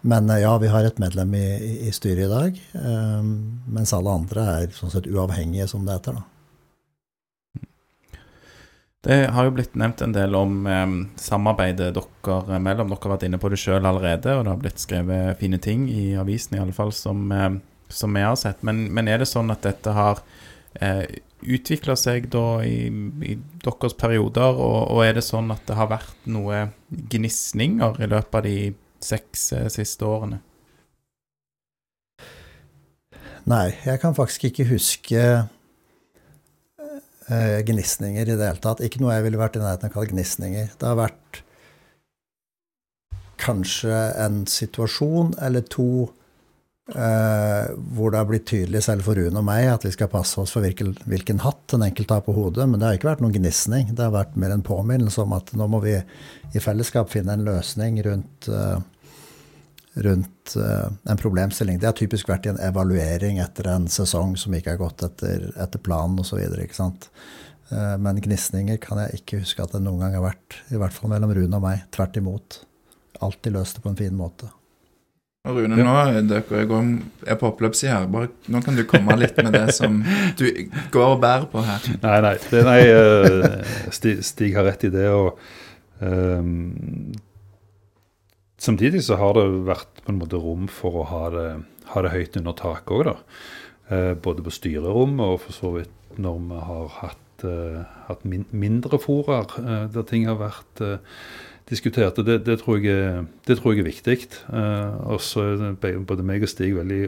Men 0.00 0.30
eh, 0.30 0.42
ja, 0.42 0.56
vi 0.58 0.68
har 0.72 0.84
et 0.84 0.98
medlem 0.98 1.34
i, 1.36 1.46
i 1.88 1.92
styret 1.92 2.24
i 2.24 2.30
dag, 2.30 2.60
um, 2.72 3.32
mens 3.68 3.92
alle 3.96 4.14
andre 4.22 4.46
er 4.56 4.76
sånn 4.76 4.92
sett 4.92 5.08
uavhengige, 5.10 5.68
som 5.68 5.84
det 5.86 5.98
heter. 5.98 6.20
da. 6.20 6.26
Det 9.00 9.16
har 9.32 9.46
jo 9.46 9.52
blitt 9.56 9.78
nevnt 9.80 10.02
en 10.04 10.12
del 10.12 10.34
om 10.36 10.66
eh, 10.68 10.86
samarbeidet 11.20 11.94
dere 11.96 12.58
mellom. 12.60 12.90
Dere 12.92 13.00
har 13.06 13.14
vært 13.14 13.24
inne 13.28 13.40
på 13.40 13.48
det 13.52 13.60
sjøl 13.62 13.88
allerede, 13.88 14.34
og 14.36 14.44
det 14.44 14.52
har 14.52 14.60
blitt 14.60 14.82
skrevet 14.82 15.40
fine 15.40 15.60
ting 15.62 15.86
i 15.88 16.10
avisen, 16.20 16.58
i 16.58 16.60
alle 16.60 16.76
fall, 16.76 16.92
som, 16.92 17.24
eh, 17.32 17.54
som 17.88 18.16
vi 18.16 18.24
har 18.26 18.36
sett. 18.40 18.60
Men, 18.66 18.86
men, 18.92 19.08
er 19.08 19.22
det 19.22 19.30
sånn 19.30 19.52
at 19.52 19.64
dette 19.64 19.96
har 19.96 20.20
eh, 20.80 21.06
utvikla 21.40 21.96
seg 21.96 22.28
da 22.32 22.60
i, 22.60 22.90
i, 23.24 23.38
deres 23.64 23.96
perioder, 23.96 24.52
og, 24.60 24.92
og, 24.92 25.00
er 25.06 25.16
det 25.16 25.24
sånn 25.24 25.48
at 25.54 25.64
det 25.68 25.80
har 25.80 25.88
vært 25.92 26.28
noe 26.28 26.66
gnisninger 26.90 28.04
i 28.04 28.10
løpet 28.10 28.40
av 28.42 28.48
de 28.48 28.58
seks 29.04 29.52
eh, 29.56 29.68
siste 29.72 30.06
årene? 30.06 30.40
Nei, 33.48 33.72
jeg 33.86 34.00
kan 34.02 34.14
faktisk 34.14 34.44
ikke 34.50 34.68
huske 34.68 35.20
eh, 37.30 37.60
gnisninger 37.66 38.28
i 38.28 38.36
det 38.36 38.46
hele 38.46 38.62
tatt. 38.62 38.82
Ikke 38.84 39.00
noe 39.02 39.16
jeg 39.16 39.26
ville 39.26 39.40
vært 39.40 39.56
i 39.56 39.62
nærheten 39.62 39.88
av 39.88 39.92
å 39.92 39.96
kalle 39.96 40.12
gnisninger. 40.12 40.66
Det 40.76 40.86
har 40.86 40.98
vært 41.00 41.42
kanskje 43.40 43.96
en 44.20 44.42
situasjon 44.50 45.34
eller 45.40 45.64
to 45.72 46.10
Eh, 46.90 47.70
hvor 47.94 48.10
det 48.10 48.18
har 48.18 48.26
blitt 48.26 48.48
tydelig 48.50 48.82
selv 48.82 49.04
for 49.06 49.18
Rune 49.18 49.38
og 49.38 49.46
meg 49.46 49.68
at 49.70 49.84
vi 49.86 49.92
skal 49.94 50.10
passe 50.10 50.40
oss 50.42 50.54
for 50.56 50.64
hvilken, 50.64 50.96
hvilken 51.06 51.42
hatt 51.44 51.76
en 51.76 51.84
enkelt 51.86 52.10
har 52.10 52.24
på 52.26 52.34
hodet. 52.34 52.66
Men 52.66 52.80
det 52.80 52.88
har 52.88 52.98
ikke 52.98 53.10
vært 53.12 53.22
noen 53.24 53.36
gnisning. 53.36 53.92
Det 53.94 54.06
har 54.06 54.14
vært 54.14 54.38
mer 54.40 54.54
en 54.54 54.64
påminnelse 54.66 55.22
om 55.22 55.36
at 55.36 55.52
nå 55.54 55.68
må 55.70 55.82
vi 55.84 55.94
i 56.00 56.62
fellesskap 56.62 57.12
finne 57.12 57.36
en 57.36 57.46
løsning 57.46 58.00
rundt, 58.06 58.50
uh, 58.50 58.82
rundt 60.02 60.56
uh, 60.58 60.90
en 60.90 61.20
problemstilling. 61.20 61.78
Det 61.78 61.90
har 61.92 61.98
typisk 61.98 62.32
vært 62.32 62.48
i 62.48 62.54
en 62.54 62.62
evaluering 62.70 63.38
etter 63.44 63.70
en 63.70 63.86
sesong 63.90 64.34
som 64.40 64.56
ikke 64.56 64.74
har 64.74 64.82
gått 64.82 65.06
etter, 65.06 65.50
etter 65.62 65.84
planen 65.84 66.18
osv. 66.24 66.42
Uh, 67.70 67.96
men 68.02 68.22
gnisninger 68.24 68.82
kan 68.82 69.04
jeg 69.04 69.22
ikke 69.22 69.44
huske 69.44 69.62
at 69.62 69.76
det 69.76 69.84
noen 69.86 70.02
gang 70.02 70.18
har 70.18 70.32
vært, 70.32 70.62
i 70.74 70.80
hvert 70.80 70.96
fall 70.96 71.14
mellom 71.14 71.38
Rune 71.38 71.62
og 71.62 71.68
meg. 71.70 71.86
Tvert 71.94 72.18
imot. 72.18 72.64
Alltid 73.22 73.54
løst 73.54 73.78
det 73.78 73.86
på 73.86 73.94
en 73.94 74.00
fin 74.00 74.16
måte. 74.16 74.50
Rune, 75.48 75.72
nå 75.72 75.92
dere 76.28 76.66
går, 76.68 76.88
er 77.24 77.36
på 77.40 77.48
oppløpssida 77.48 77.94
her. 77.94 78.08
Bare, 78.12 78.28
nå 78.52 78.60
kan 78.60 78.76
du 78.76 78.82
komme 78.88 79.14
litt 79.16 79.38
med 79.40 79.54
det 79.56 79.72
som 79.72 80.02
du 80.36 80.44
går 80.92 81.14
og 81.14 81.22
bærer 81.22 81.46
på 81.48 81.62
her. 81.64 81.86
Nei, 82.02 82.18
nei. 82.26 82.34
Det, 82.44 82.60
nei 82.66 82.80
uh, 82.92 83.70
Stig, 83.96 84.20
Stig, 84.26 84.52
har 84.58 84.68
rett 84.68 84.84
i 84.84 84.92
det. 84.92 85.06
og 85.08 85.40
um, 86.04 87.14
Samtidig 88.60 89.00
så 89.06 89.16
har 89.16 89.32
det 89.38 89.46
vært 89.70 90.04
på 90.04 90.12
en 90.12 90.20
måte 90.20 90.42
rom 90.44 90.68
for 90.68 91.00
å 91.00 91.08
ha 91.08 91.22
det, 91.32 91.48
ha 91.94 92.04
det 92.04 92.12
høyt 92.12 92.36
under 92.42 92.60
taket 92.60 92.94
òg, 92.98 93.08
da. 93.08 93.16
Uh, 93.88 94.12
både 94.20 94.44
på 94.44 94.52
styrerommet 94.52 95.24
og 95.24 95.40
for 95.46 95.56
så 95.56 95.72
vidt 95.78 96.20
når 96.20 96.36
vi 96.50 96.64
har 96.68 96.96
hatt, 96.98 97.46
uh, 97.48 97.80
hatt 98.10 98.28
min, 98.28 98.44
mindre 98.52 99.00
foraer 99.00 99.88
der 99.88 100.04
ting 100.04 100.28
har 100.28 100.36
vært 100.42 100.84
diskuterte. 101.70 102.24
Det, 102.26 102.40
det, 102.46 102.58
tror, 102.62 102.80
jeg, 102.82 103.26
det 103.46 103.58
tror 103.58 103.74
jeg 103.74 103.84
er 103.84 103.90
viktig. 103.90 104.18
Uh, 104.50 105.14
og 105.14 105.22
så 105.24 105.52
er 105.54 106.02
både 106.06 106.26
meg 106.26 106.44
og 106.44 106.50
Stig 106.50 106.74
veldig 106.76 107.04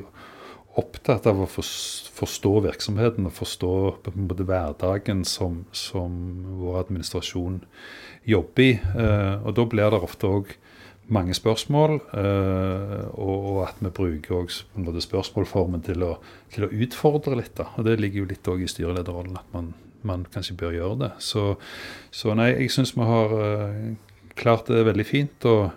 opptatt 0.81 1.27
av 1.29 1.43
å 1.43 1.51
forstå 1.51 2.53
virksomheten 2.65 3.29
og 3.29 3.37
forstå 3.37 3.75
både 4.15 4.47
hverdagen 4.49 5.21
som, 5.29 5.67
som, 5.77 6.15
vår 6.63 6.87
administrasjon 6.87 7.61
jobber 8.29 8.65
i. 8.65 8.75
Uh, 8.95 9.43
og 9.43 9.57
da 9.59 9.69
blir 9.69 9.93
det 9.93 10.03
ofte 10.07 10.31
òg 10.31 10.55
mange 11.13 11.35
spørsmål, 11.37 11.99
uh, 12.15 13.01
og, 13.21 13.65
at 13.67 13.81
vi 13.83 13.91
bruker 13.93 14.37
også 14.39 15.03
spørsmålformen 15.05 15.83
til 15.85 16.07
å, 16.07 16.15
til 16.55 16.65
å, 16.69 16.71
utfordre 16.87 17.37
litt. 17.37 17.53
Da. 17.59 17.69
Og 17.77 17.85
Det 17.89 17.99
ligger 18.01 18.23
jo 18.23 18.31
litt 18.31 18.49
i 18.55 18.71
styrelederrollen 18.71 19.37
at 19.43 19.51
man, 19.53 19.75
man, 20.07 20.25
kanskje 20.33 20.57
bør 20.63 20.79
gjøre 20.79 21.01
det. 21.03 21.11
Så, 21.21 21.57
så 22.15 22.39
nei, 22.39 22.55
jeg 22.55 22.73
syns 22.73 22.95
vi 22.97 23.11
har 23.11 23.37
klart 24.39 24.69
det 24.71 24.81
er 24.81 24.89
veldig 24.91 25.07
fint. 25.07 25.47
og 25.49 25.71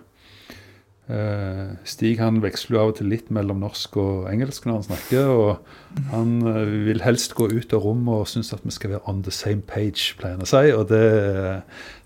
uh, 1.10 1.74
Stig 1.88 2.16
han 2.20 2.40
veksler 2.44 2.76
jo 2.76 2.82
av 2.82 2.92
og 2.92 2.98
til 3.00 3.10
litt 3.12 3.30
mellom 3.34 3.62
norsk 3.64 3.98
og 4.02 4.26
engelsk 4.30 4.66
når 4.66 4.80
han 4.80 4.88
snakker. 4.88 5.30
og 5.30 6.10
Han 6.14 6.34
uh, 6.46 6.64
vil 6.88 7.04
helst 7.04 7.36
gå 7.38 7.50
ut 7.52 7.76
av 7.76 7.86
rommet 7.86 8.22
og 8.22 8.32
synes 8.32 8.52
at 8.56 8.64
vi 8.66 8.74
skal 8.74 8.96
være 8.96 9.06
on 9.10 9.22
the 9.26 9.34
same 9.34 9.62
page, 9.62 10.16
pleier 10.18 10.38
han 10.38 10.46
å 10.46 10.50
si. 10.50 10.66
og 10.74 10.88
Det, 10.92 11.06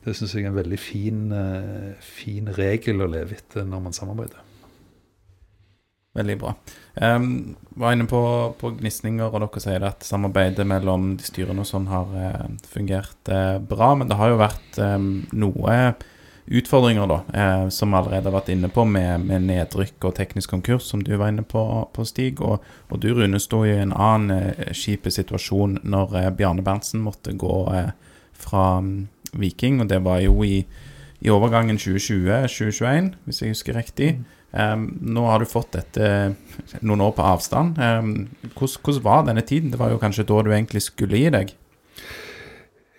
det 0.06 0.16
syns 0.18 0.36
jeg 0.36 0.46
er 0.46 0.52
en 0.52 0.60
veldig 0.60 0.80
fin, 0.80 1.26
uh, 1.32 1.90
fin 2.04 2.52
regel 2.58 3.02
å 3.02 3.10
leve 3.10 3.40
etter 3.40 3.68
når 3.68 3.88
man 3.88 3.96
samarbeider. 3.96 4.46
Veldig 6.10 6.38
bra. 6.40 6.54
Um, 6.94 7.56
var 7.78 7.94
inne 7.94 8.08
på, 8.10 8.20
på 8.58 8.72
gnisninger, 8.80 9.30
og 9.30 9.44
dere 9.44 9.60
sier 9.62 9.84
at 9.86 10.02
samarbeidet 10.02 10.66
mellom 10.66 11.12
de 11.20 11.26
styrene 11.26 11.62
og 11.62 11.68
sånn 11.68 11.86
har 11.86 12.10
uh, 12.10 12.48
fungert 12.66 13.30
uh, 13.30 13.60
bra. 13.62 13.92
Men 13.94 14.10
det 14.10 14.18
har 14.18 14.32
jo 14.32 14.40
vært 14.40 14.80
um, 14.82 15.12
noe 15.30 15.76
utfordringer, 16.50 17.06
da, 17.06 17.22
eh, 17.34 17.68
som 17.68 17.90
vi 17.90 17.96
allerede 17.96 18.26
har 18.26 18.34
vært 18.34 18.50
inne 18.50 18.68
på, 18.72 18.84
med, 18.84 19.22
med, 19.28 19.46
nedrykk 19.46 20.08
og 20.08 20.16
teknisk 20.18 20.50
konkurs, 20.50 20.88
som 20.90 21.02
du 21.06 21.12
var 21.14 21.30
inne 21.30 21.44
på, 21.46 21.62
på 21.94 22.06
Stig. 22.08 22.42
Og, 22.42 22.64
og, 22.88 22.98
du, 23.02 23.12
Rune, 23.14 23.38
sto 23.42 23.62
i 23.66 23.76
en 23.78 23.94
annen 23.94 24.50
eh, 24.50 24.72
kjip 24.74 25.06
situasjon 25.06 25.78
når 25.86 26.16
eh, 26.18 26.30
Bjarne 26.34 26.64
Berntsen 26.66 27.04
måtte 27.06 27.36
gå 27.38 27.62
eh, 27.76 27.92
fra 28.40 28.66
um, 28.82 29.08
Viking, 29.38 29.78
og 29.84 29.92
det 29.92 30.00
var 30.02 30.24
jo 30.24 30.42
i, 30.42 30.64
i 31.20 31.30
overgangen 31.30 31.78
2020-2021, 31.78 33.14
hvis 33.26 33.42
jeg 33.42 33.54
husker 33.54 33.78
riktig. 33.78 34.12
Um, 34.50 34.88
nå 35.06 35.22
har 35.30 35.38
du 35.38 35.46
fått 35.46 35.76
dette 35.76 36.34
noen 36.86 37.06
år 37.06 37.14
på 37.14 37.30
avstand. 37.30 37.78
Um, 37.78 38.14
hvordan, 38.56 38.80
hvordan, 38.82 39.04
var 39.06 39.26
denne 39.28 39.46
tiden? 39.46 39.70
Det 39.70 39.78
var 39.78 39.94
jo 39.94 40.02
kanskje 40.02 40.26
da 40.26 40.42
du 40.42 40.50
egentlig 40.50 40.82
skulle 40.88 41.20
gi 41.20 41.30
deg? 41.30 41.54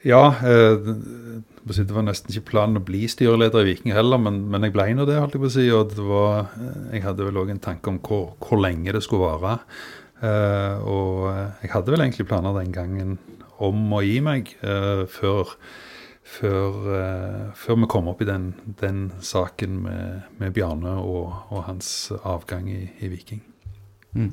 Ja, 0.08 0.36
eh, 0.42 0.92
det 1.62 1.94
var 1.94 2.06
nesten 2.08 2.34
ikke 2.34 2.56
planen 2.56 2.80
å 2.80 2.86
bli 2.86 3.04
styreleder 3.10 3.62
i 3.62 3.72
Viking 3.72 3.94
heller, 3.94 4.18
men, 4.22 4.40
men 4.50 4.66
jeg 4.66 4.74
ble 4.74 4.88
nå 4.98 5.06
det. 5.06 5.20
holdt 5.22 5.38
Jeg 5.38 5.44
på 5.44 5.50
å 5.52 5.54
si, 5.54 5.66
og 5.70 5.94
var, 6.00 6.50
eh, 6.58 6.96
jeg 6.96 7.06
hadde 7.06 7.28
vel 7.28 7.38
òg 7.44 7.52
en 7.54 7.62
tanke 7.62 7.92
om 7.92 8.00
hvor, 8.02 8.32
hvor, 8.42 8.62
lenge 8.64 8.96
det 8.96 9.04
skulle 9.06 9.30
vare. 9.30 9.60
Uh, 10.22 10.78
og 10.86 11.14
jeg 11.64 11.72
hadde 11.74 11.90
vel 11.96 12.04
egentlig 12.04 12.28
planer 12.30 12.54
den 12.54 12.74
gangen 12.76 13.16
om 13.58 13.80
å 13.98 14.04
gi 14.06 14.20
meg 14.22 14.52
uh, 14.62 15.08
før, 15.10 15.56
før, 16.22 16.78
uh, 16.86 17.48
før, 17.58 17.80
vi 17.82 17.90
kom 17.90 18.12
opp 18.12 18.22
i 18.22 18.28
den, 18.30 18.52
den 18.78 19.08
saken 19.26 19.80
med, 19.88 20.28
med 20.38 20.54
Bjarne 20.54 20.94
og, 21.02 21.34
og, 21.50 21.64
hans 21.66 22.12
avgang 22.22 22.70
i, 22.70 22.84
i 23.02 23.10
Viking. 23.10 23.42
Mm. 24.14 24.30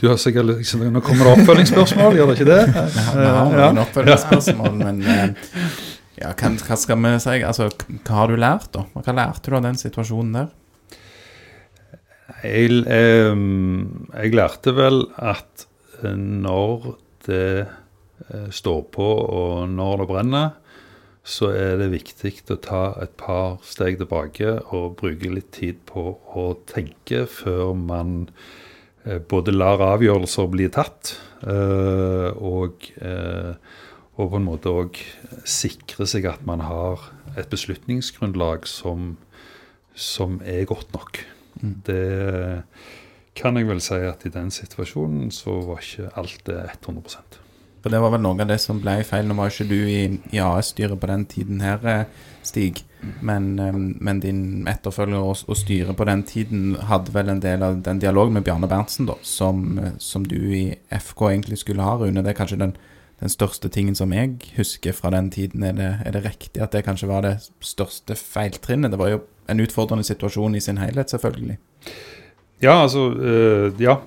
Du 0.00 0.08
har 0.08 0.18
sikkert, 0.20 0.44
liksom, 0.58 0.82
Nå 0.92 1.00
kommer 1.00 1.24
det 1.24 1.34
oppfølgingsspørsmål, 1.40 2.18
gjør 2.18 2.28
det 2.28 2.34
ikke 2.36 2.50
det? 2.50 2.64
Vi 3.16 3.22
har 3.24 3.54
noen 3.54 3.78
oppfølgingsspørsmål, 3.80 4.74
men 4.82 4.98
eh, 5.00 5.30
ja, 6.20 6.34
hva, 6.36 6.50
hva, 6.52 6.76
skal 6.76 7.00
vi 7.00 7.12
si? 7.24 7.36
Altså, 7.48 7.70
hva 8.04 8.18
har 8.18 8.28
du 8.28 8.36
lært, 8.36 8.68
da? 8.76 8.84
Hva 8.92 9.14
lærte 9.16 9.48
du 9.48 9.56
av 9.56 9.64
den 9.64 9.80
situasjonen 9.80 10.36
der? 10.36 10.50
Jeg, 12.42 12.82
eh, 12.92 13.40
jeg 14.20 14.36
lærte 14.36 14.76
vel 14.76 15.06
at 15.16 15.64
når 16.04 16.92
det 17.24 17.48
eh, 17.64 18.46
står 18.52 18.84
på, 18.92 19.08
og 19.40 19.72
når 19.72 20.02
det 20.02 20.08
brenner, 20.12 20.54
så 21.26 21.48
er 21.56 21.80
det 21.80 21.88
viktig 21.96 22.36
å 22.52 22.60
ta 22.62 22.84
et 23.00 23.16
par 23.18 23.56
steg 23.64 23.96
tilbake 24.04 24.58
og 24.76 25.00
bruke 25.00 25.32
litt 25.32 25.50
tid 25.56 25.80
på 25.88 26.10
å 26.36 26.50
tenke 26.68 27.24
før 27.32 27.72
man 27.80 28.26
Eh, 28.28 28.65
både 29.30 29.54
lar 29.54 29.82
avgjørelser 29.84 30.48
bli 30.50 30.68
tatt, 30.72 31.14
eh, 31.46 32.30
og, 32.34 32.88
eh, 32.98 33.54
og 34.16 34.30
på 34.32 34.40
en 34.40 34.48
måte 34.48 34.72
òg 34.72 34.98
sikre 35.46 36.08
seg 36.08 36.26
at 36.30 36.46
man 36.48 36.64
har 36.66 37.10
et 37.36 37.48
beslutningsgrunnlag 37.52 38.66
som, 38.66 39.16
som 39.94 40.40
er 40.44 40.64
godt 40.68 40.92
nok. 40.96 41.20
Mm. 41.62 41.74
Det 41.86 42.62
kan 43.36 43.56
jeg 43.56 43.68
vel 43.68 43.82
si 43.84 44.00
at 44.08 44.24
i 44.24 44.32
den 44.32 44.50
situasjonen 44.50 45.30
så 45.34 45.60
var 45.68 45.84
ikke 45.84 46.12
alt 46.16 46.40
det 46.48 46.62
100 46.80 47.44
For 47.86 47.94
det 47.94 48.00
var 48.02 48.16
vel 48.16 48.22
noe 48.24 48.42
av 48.42 48.48
det 48.50 48.56
som 48.58 48.80
ble 48.82 48.96
feil. 49.06 49.28
Nå 49.30 49.36
var 49.38 49.52
ikke 49.52 49.68
du 49.70 49.76
i, 49.78 50.00
i 50.34 50.40
AS-styret 50.42 50.98
på 50.98 51.06
den 51.06 51.20
tiden 51.30 51.60
her, 51.62 52.08
Stig. 52.42 52.80
Men, 53.22 53.52
men, 54.02 54.22
din 54.24 54.40
etterfølger 54.66 55.22
og, 55.22 55.44
og 55.46 55.58
styret 55.60 55.94
på 55.94 56.06
den 56.08 56.24
tiden 56.26 56.72
hadde 56.88 57.14
vel 57.14 57.30
en 57.30 57.42
del 57.44 57.62
av 57.62 57.76
den 57.86 58.00
dialogen 58.02 58.34
med 58.34 58.42
Bjarne 58.48 58.66
Berntsen, 58.66 59.06
da, 59.06 59.14
som, 59.22 59.78
som, 60.02 60.24
du 60.26 60.34
i 60.34 60.64
FK 60.90 61.22
egentlig 61.28 61.60
skulle 61.62 61.86
ha, 61.86 61.94
Rune. 62.00 62.24
Det 62.26 62.32
er 62.32 62.38
kanskje 62.40 62.58
den, 62.64 62.74
den, 63.22 63.30
største 63.30 63.70
tingen 63.70 63.94
som 63.94 64.10
jeg 64.18 64.34
husker 64.56 64.96
fra 64.98 65.14
den 65.14 65.30
tiden. 65.30 65.62
Er 65.62 65.78
det, 65.78 65.92
er 66.10 66.18
det 66.18 66.24
riktig 66.26 66.66
at 66.66 66.74
det 66.74 66.82
kanskje 66.88 67.12
var 67.12 67.22
det 67.22 67.36
største 67.62 68.18
feiltrinnet? 68.18 68.96
Det 68.96 69.02
var 69.04 69.14
jo 69.14 69.22
en 69.46 69.62
utfordrende 69.62 70.10
situasjon 70.10 70.58
i 70.58 70.64
sin 70.66 70.82
helhet, 70.82 71.14
selvfølgelig. 71.14 71.60
Ja, 72.66 72.80
altså 72.82 73.12
øh, 73.14 73.78
Ja. 73.78 74.00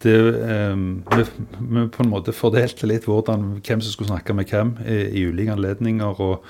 Det, 0.00 0.16
øh, 0.16 0.76
vi, 1.12 1.24
vi, 1.60 1.86
på 1.92 2.04
en 2.04 2.12
måte 2.12 2.32
fordelte 2.32 2.88
litt 2.88 3.04
hvordan, 3.08 3.58
hvem 3.60 3.82
som 3.84 3.92
skulle 3.92 4.08
snakke 4.08 4.36
med 4.36 4.48
hvem 4.48 4.76
i, 4.88 5.00
i 5.20 5.26
ulike 5.28 5.58
anledninger. 5.58 6.20
og 6.20 6.46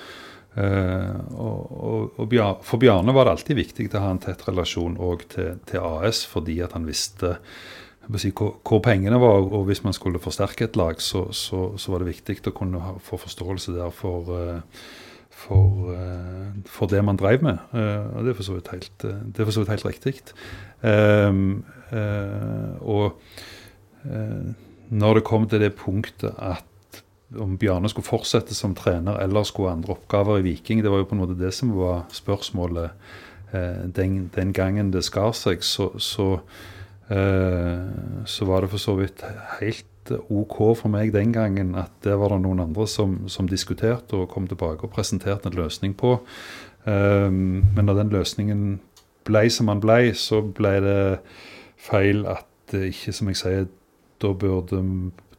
Uh, 0.50 1.14
og, 1.38 2.16
og, 2.18 2.32
For 2.66 2.80
Bjarne 2.82 3.12
var 3.14 3.28
det 3.28 3.36
alltid 3.36 3.58
viktig 3.60 3.84
å 3.94 4.00
ha 4.02 4.08
en 4.10 4.18
tett 4.22 4.40
relasjon 4.48 4.96
til, 5.30 5.60
til, 5.62 5.78
AS, 5.78 6.24
fordi 6.26 6.56
at 6.64 6.74
han 6.74 6.88
visste 6.88 7.36
si, 8.18 8.32
hvor, 8.34 8.56
hvor, 8.66 8.80
pengene 8.82 9.20
var. 9.22 9.46
Og 9.46 9.68
hvis 9.68 9.84
man 9.84 9.94
skulle 9.94 10.18
forsterke 10.18 10.66
et 10.66 10.76
lag, 10.76 10.98
så, 10.98 11.28
så, 11.30 11.68
så 11.78 11.92
var 11.92 12.02
det 12.02 12.10
viktig 12.10 12.40
å 12.50 12.56
kunne 12.56 12.82
ha, 12.82 12.96
få 12.98 13.20
forståelse 13.22 13.76
der 13.76 13.94
for, 13.94 14.26
uh, 14.34 14.82
for, 15.30 15.94
uh, 15.94 16.50
for, 16.66 16.90
det 16.90 17.04
man 17.06 17.20
drev 17.20 17.46
med. 17.46 17.62
og 17.70 18.24
det 18.26 18.34
er 18.34 18.40
for 18.40 18.50
så 18.50 18.58
vidt 18.58 18.74
helt, 18.74 19.06
helt 19.70 19.86
riktig. 19.86 20.34
Og 21.90 23.18
når 24.90 25.18
det 25.18 25.24
kom 25.26 25.48
til 25.50 25.62
det 25.62 25.72
punktet 25.78 26.34
at 26.38 26.66
om 27.38 27.56
Bjarne 27.58 27.90
skulle 27.90 28.08
fortsette 28.08 28.54
som 28.56 28.74
trener 28.74 29.20
eller 29.22 29.46
skulle 29.46 29.72
andre 29.72 29.94
oppgaver 29.94 30.40
i 30.40 30.46
Viking. 30.50 30.82
Det 30.82 30.90
var 30.90 31.02
jo 31.02 31.10
på 31.10 31.16
en 31.16 31.22
måte 31.22 31.38
det 31.38 31.52
som 31.54 31.72
var 31.76 32.04
spørsmålet 32.14 32.90
eh, 33.54 33.86
den, 33.86 34.24
den, 34.34 34.52
gangen 34.52 34.90
det 34.90 35.04
skar 35.06 35.32
seg. 35.36 35.62
Så, 35.62 35.92
så, 36.02 36.40
eh, 37.08 37.86
så, 38.26 38.48
var 38.50 38.64
det 38.64 38.72
for 38.72 38.82
så 38.82 38.96
vidt 38.98 39.22
helt 39.60 39.86
OK 40.10 40.56
for 40.80 40.90
meg 40.90 41.12
den 41.14 41.30
gangen 41.32 41.76
at 41.78 41.92
det 42.02 42.16
var 42.18 42.34
det 42.34 42.40
noen 42.42 42.64
andre 42.64 42.88
som, 42.90 43.28
som 43.30 43.46
diskuterte 43.46 44.18
og 44.18 44.30
kom 44.32 44.48
tilbake 44.50 44.86
og 44.86 44.94
presenterte 44.94 45.50
en 45.52 45.60
løsning 45.60 45.94
på. 45.94 46.16
Eh, 46.90 47.30
men 47.30 47.86
da 47.86 47.94
den 47.94 48.10
løsningen 48.10 48.80
ble 49.28 49.46
som 49.52 49.70
han 49.70 49.82
ble, 49.84 50.16
så 50.18 50.42
ble 50.42 50.74
det 50.82 51.00
feil 51.80 52.26
at 52.28 52.46
det 52.70 52.90
ikke, 52.92 53.14
som 53.16 53.30
jeg 53.30 53.40
sier, 53.40 53.68
da 54.20 54.32
burde, 54.36 54.82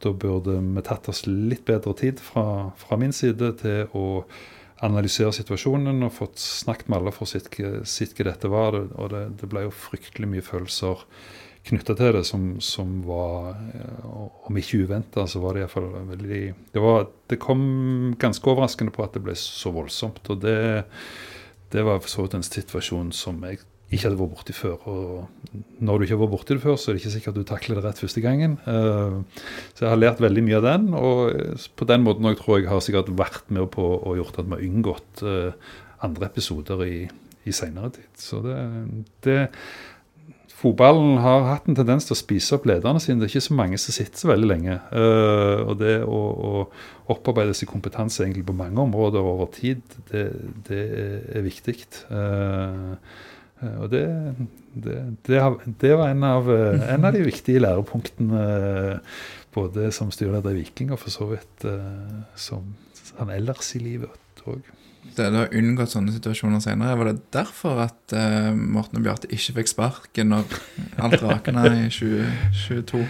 da 0.01 0.13
burde 0.13 0.57
vi 0.57 0.83
tatt 0.85 1.09
oss 1.11 1.25
litt 1.29 1.63
bedre 1.67 1.93
tid 1.97 2.21
fra, 2.23 2.71
fra 2.79 2.97
min 2.99 3.13
side 3.15 3.53
til 3.61 3.93
å 3.97 4.23
analysere 4.81 5.33
situasjonen 5.35 6.01
og 6.07 6.15
fått 6.15 6.41
snakket 6.41 6.89
med 6.89 6.97
alle 6.97 7.13
for 7.13 7.27
å 7.27 7.85
se 7.85 8.07
hva 8.09 8.25
dette 8.25 8.49
var. 8.51 8.77
Og 8.81 9.13
det, 9.13 9.23
det 9.41 9.49
ble 9.51 9.67
jo 9.67 9.75
fryktelig 9.83 10.29
mye 10.31 10.45
følelser 10.45 11.05
knytta 11.69 11.93
til 11.93 12.15
det 12.15 12.23
som, 12.25 12.45
som 12.63 13.01
var 13.05 13.51
eh, 13.53 14.05
Om 14.49 14.57
ikke 14.57 14.79
uventa, 14.81 15.27
så 15.29 15.43
var 15.43 15.53
det 15.53 15.61
iallfall 15.61 15.91
veldig 16.09 16.39
det, 16.73 16.81
var, 16.81 17.05
det 17.29 17.37
kom 17.41 18.15
ganske 18.19 18.49
overraskende 18.49 18.93
på 18.95 19.05
at 19.05 19.13
det 19.13 19.21
ble 19.25 19.35
så 19.37 19.73
voldsomt. 19.75 20.23
Og 20.33 20.41
det, 20.41 20.57
det 21.73 21.85
var 21.85 22.01
for 22.01 22.09
så 22.09 22.25
vidt 22.25 22.39
en 22.39 22.47
situasjon 22.47 23.13
som 23.15 23.37
jeg 23.45 23.61
ikke 23.91 24.07
hadde 24.07 24.19
vært 24.21 24.33
borti 24.37 24.55
før. 24.55 24.83
Og 24.87 25.61
når 25.83 25.97
du 25.99 26.05
ikke 26.05 26.15
har 26.15 26.23
vært 26.23 26.33
borti 26.35 26.55
det 26.55 26.63
før, 26.63 26.77
så 26.79 26.89
er 26.89 26.95
det 26.95 27.03
ikke 27.03 27.13
sikkert 27.17 27.37
du 27.37 27.45
takler 27.47 27.77
det 27.77 27.85
rett 27.85 27.99
første 27.99 28.23
gangen. 28.23 28.57
Eh, 28.63 29.45
så 29.75 29.85
jeg 29.85 29.91
har 29.91 29.99
lært 29.99 30.23
veldig 30.23 30.43
mye 30.47 30.59
av 30.61 30.67
den, 30.67 30.89
og 30.95 31.63
på 31.75 31.87
den 31.89 32.05
måten 32.05 32.29
også, 32.29 32.39
tror 32.39 32.59
jeg 32.59 32.71
har 32.71 32.83
sikkert 32.85 33.11
vært 33.19 33.51
med 33.51 33.67
på 33.75 33.87
og 33.99 34.19
gjort 34.21 34.39
at 34.39 34.47
vi 34.47 34.55
har 34.55 34.67
unngått 34.69 35.23
eh, 35.27 35.73
andre 36.07 36.29
episoder 36.31 36.85
i, 36.87 36.99
i 37.43 37.55
seinere 37.55 37.91
tid. 37.97 38.11
Så 38.19 38.39
det, 38.45 38.59
det 39.27 39.41
Fotballen 40.61 41.15
har 41.17 41.47
hatt 41.47 41.65
en 41.65 41.75
tendens 41.75 42.05
til 42.05 42.13
å 42.13 42.19
spise 42.19 42.53
opp 42.53 42.67
lederne 42.69 43.01
sine. 43.01 43.17
Det 43.17 43.25
er 43.25 43.31
ikke 43.33 43.47
så 43.47 43.55
mange 43.57 43.79
som 43.81 43.95
sitter 43.95 44.21
så 44.21 44.29
veldig 44.29 44.49
lenge. 44.51 44.75
Og 45.65 45.71
det 45.79 45.95
å, 46.05 46.19
å 46.21 46.51
opparbeide 47.09 47.55
seg 47.57 47.71
kompetanse 47.71 48.21
egentlig 48.21 48.45
på 48.45 48.53
mange 48.59 48.77
områder 48.83 49.25
over 49.25 49.49
tid, 49.55 49.81
det, 50.11 50.27
det 50.69 50.83
er 51.33 51.47
viktig. 51.47 51.79
Uh, 53.61 53.77
og 53.83 53.91
det, 53.93 54.03
det, 54.73 54.97
det, 55.27 55.93
var 55.95 56.09
en 56.09 56.25
av, 56.27 56.49
en 56.51 57.05
av, 57.05 57.13
de 57.15 57.23
viktige 57.27 57.61
lærepunktene 57.61 58.43
både 59.53 59.89
som 59.95 60.11
styreleder 60.13 60.55
i 60.55 60.61
Viking 60.61 60.93
og 60.95 61.01
for 61.01 61.13
så 61.13 61.27
vidt 61.33 61.65
som 62.39 62.69
han 63.17 63.33
ellers 63.35 63.73
i 63.75 63.81
livet 63.83 64.45
òg 64.47 64.61
det 65.11 65.25
har 65.33 65.55
unngått 65.57 65.91
sånne 65.91 66.13
situasjoner 66.13 66.61
senere. 66.63 66.93
Var 66.95 67.07
det 67.09 67.23
derfor 67.33 67.81
at 67.83 68.13
Morten 68.55 68.99
og 68.99 69.03
Bjarte 69.03 69.27
ikke 69.33 69.55
fikk 69.57 69.71
sparken 69.71 70.29
når 70.31 70.53
alt 71.03 71.23
rakna 71.25 71.65
i 71.67 71.89
2022? 71.91 73.01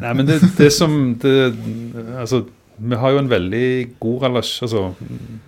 Nei, 0.00 0.12
men 0.14 0.26
det, 0.28 0.38
det 0.58 0.70
som 0.72 0.96
det, 1.20 1.34
Altså, 2.18 2.44
vi 2.80 2.98
har 3.02 3.14
jo 3.14 3.20
en 3.20 3.30
veldig 3.30 3.66
god 4.02 4.24
relasjon 4.26 4.66
altså, 4.66 4.82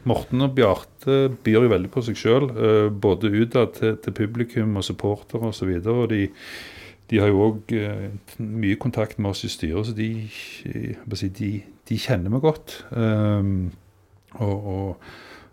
Morten 0.08 0.44
og 0.44 0.54
Bjarte 0.56 1.16
byr 1.44 1.66
jo 1.66 1.72
veldig 1.72 1.90
på 1.92 2.04
seg 2.06 2.20
sjøl, 2.20 2.48
uh, 2.52 2.62
eh, 2.68 2.88
både 2.92 3.32
utad 3.32 3.74
til, 3.78 3.96
til, 4.04 4.16
publikum 4.16 4.78
og 4.78 4.86
supportere 4.86 5.50
osv. 5.50 5.72
Og, 5.78 5.82
så 5.84 5.96
og 5.96 6.06
de, 6.12 6.22
de 7.10 7.20
har 7.22 7.32
jo 7.32 7.48
òg 7.48 7.76
uh, 7.76 8.38
mye 8.38 8.78
kontakt 8.80 9.18
med 9.18 9.32
oss 9.32 9.44
i 9.48 9.52
styret, 9.52 9.88
så 9.88 9.96
de, 9.96 10.12
si, 10.32 11.32
de, 11.40 11.52
de 11.88 12.00
kjenner 12.00 12.32
meg 12.32 12.44
godt. 12.44 12.80
Um, 12.92 13.70
og, 14.40 14.72
og 14.76 15.12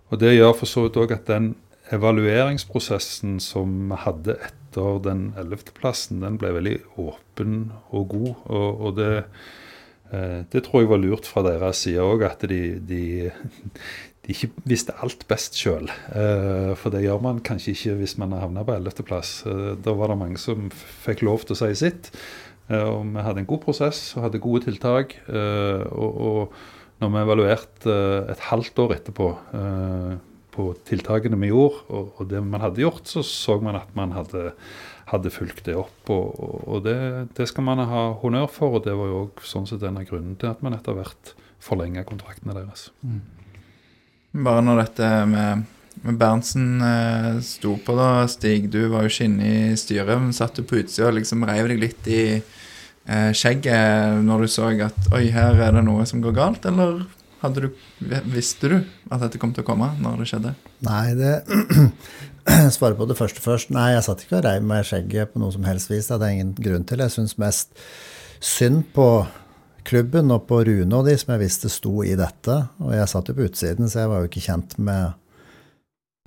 og 0.09 0.19
Det 0.19 0.33
gjør 0.33 0.55
for 0.57 0.69
så 0.69 0.85
vidt 0.85 0.97
òg 0.97 1.13
at 1.13 1.27
den 1.29 1.51
evalueringsprosessen 1.93 3.37
som 3.41 3.91
vi 3.91 3.97
hadde 4.05 4.35
etter 4.45 5.01
den 5.05 5.29
11.-plassen, 5.37 6.21
den 6.23 6.37
ble 6.41 6.53
veldig 6.57 6.75
åpen 7.01 7.71
og 7.89 8.09
god. 8.13 8.29
Og, 8.49 8.81
og 8.87 8.95
det, 8.97 9.09
eh, 9.17 9.49
det, 10.09 10.63
tror 10.65 10.83
jeg 10.83 10.89
var 10.89 11.01
lurt 11.03 11.27
fra 11.29 11.43
deres 11.45 11.83
side 11.85 12.01
òg, 12.01 12.23
at 12.25 12.45
de, 12.49 12.61
de, 12.81 13.03
de, 13.29 14.33
ikke 14.33 14.49
visste 14.69 14.95
alt 15.03 15.25
best 15.29 15.57
sjøl. 15.59 15.91
Eh, 16.13 16.73
for 16.79 16.93
det 16.93 17.03
gjør 17.05 17.21
man 17.25 17.43
kanskje 17.45 17.75
ikke 17.75 17.97
hvis 18.01 18.17
man 18.21 18.33
havna 18.37 18.65
på 18.65 18.77
11.-plass. 18.79 19.33
Eh, 19.49 19.69
da 19.85 19.95
var 19.97 20.13
det 20.13 20.19
mange 20.23 20.41
som 20.41 20.71
fikk 20.73 21.25
lov 21.27 21.45
til 21.45 21.57
å 21.57 21.61
si 21.61 21.71
sitt. 21.85 22.11
Og 22.69 23.01
vi 23.01 23.21
hadde 23.25 23.41
en 23.41 23.47
god 23.49 23.63
prosess 23.63 24.11
og 24.13 24.27
hadde 24.27 24.41
gode 24.43 24.67
tiltak. 24.67 25.15
og, 25.29 26.19
og 26.21 26.59
når 26.99 27.13
vi 27.13 27.21
evaluerte 27.23 27.93
eh, 27.93 28.31
et 28.33 28.47
halvt 28.49 28.83
år 28.83 28.95
etterpå 28.97 29.29
eh, 29.55 30.15
på 30.55 30.65
tiltakene 30.87 31.39
vi 31.39 31.51
gjorde, 31.51 31.85
og, 31.95 32.23
det 32.27 32.41
man 32.43 32.63
hadde 32.65 32.83
gjort, 32.83 33.07
så 33.07 33.23
så 33.23 33.59
man 33.63 33.77
at 33.79 33.93
man 33.95 34.15
hadde, 34.17 34.49
hadde 35.09 35.31
fulgt 35.33 35.65
det 35.67 35.75
opp. 35.79 36.11
Og, 36.13 36.37
og 36.69 36.85
det, 36.85 36.97
det, 37.37 37.49
skal 37.49 37.65
man 37.67 37.81
ha 37.89 38.05
honnør 38.21 38.49
for, 38.51 38.77
og 38.77 38.85
det 38.85 38.95
var 38.97 39.09
jo 39.11 39.25
òg 39.25 39.43
sånn 39.45 39.67
sett 39.69 39.83
en 39.85 39.99
av 39.99 40.07
grunnen 40.09 40.37
til 40.39 40.51
at 40.51 40.63
man 40.65 40.77
etter 40.77 40.97
hvert 40.97 41.33
forlenga 41.63 42.05
kontraktene 42.07 42.55
deres. 42.55 42.89
Mm. 43.03 43.21
Bare 44.45 44.63
når 44.63 44.83
dette 44.83 45.09
med, 45.29 45.67
med 46.05 46.17
Berntsen 46.21 46.67
eh, 46.85 47.29
sto 47.45 47.75
på, 47.83 47.95
da, 47.97 48.27
Stig. 48.31 48.69
Du 48.71 48.81
var 48.93 49.05
jo 49.05 49.13
ikke 49.13 49.29
inne 49.29 49.53
i 49.73 49.77
styret, 49.79 50.15
men 50.21 50.35
satt 50.35 50.59
du 50.59 50.65
på 50.67 50.81
utsida 50.83 51.09
og 51.09 51.17
liksom 51.17 51.47
reiv 51.49 51.71
deg 51.71 51.81
litt 51.81 52.09
i 52.11 52.23
eh, 52.37 53.31
skjegget 53.35 54.21
når 54.25 54.45
du 54.45 54.51
så 54.53 54.69
at 54.85 55.09
oi, 55.15 55.27
her 55.33 55.57
er 55.57 55.79
det 55.79 55.85
noe 55.87 56.05
som 56.09 56.21
går 56.23 56.37
galt, 56.37 56.69
eller 56.69 57.07
du, 57.39 57.69
visste 58.27 58.67
du 58.67 58.77
at 59.09 59.21
dette 59.23 59.39
kom 59.39 59.53
til 59.55 59.63
å 59.63 59.67
komme 59.67 59.93
når 60.03 60.21
det 60.21 60.29
skjedde? 60.31 60.55
Nei, 60.83 61.05
det 61.15 61.33
Svare 62.75 62.97
på 62.97 63.07
det 63.09 63.17
første 63.19 63.41
først. 63.43 63.73
Nei, 63.73 63.91
jeg 63.93 64.05
satt 64.05 64.23
ikke 64.23 64.39
og 64.39 64.45
reiv 64.47 64.65
meg 64.65 64.87
skjegget 64.87 65.33
på 65.33 65.41
noe 65.41 65.53
som 65.53 65.67
helst 65.67 65.91
vis. 65.91 66.07
Det 66.07 66.15
hadde 66.15 66.29
jeg 66.29 66.39
ingen 66.39 66.55
grunn 66.57 66.87
til. 66.87 67.03
Jeg 67.03 67.13
syns 67.13 67.37
mest 67.41 67.81
synd 68.39 68.85
på 68.95 69.09
klubben 69.87 70.31
og 70.33 70.45
på 70.49 70.61
Rune 70.67 70.99
og 70.99 71.07
de 71.07 71.15
som 71.19 71.33
jeg 71.33 71.43
visste 71.43 71.71
sto 71.71 72.03
i 72.05 72.15
dette. 72.19 72.55
Og 72.83 72.93
jeg 72.95 73.11
satt 73.11 73.29
jo 73.29 73.37
på 73.37 73.47
utsiden, 73.49 73.89
så 73.89 74.03
jeg 74.03 74.11
var 74.11 74.23
jo 74.23 74.29
ikke 74.29 74.45
kjent 74.45 74.77
med, 74.81 75.19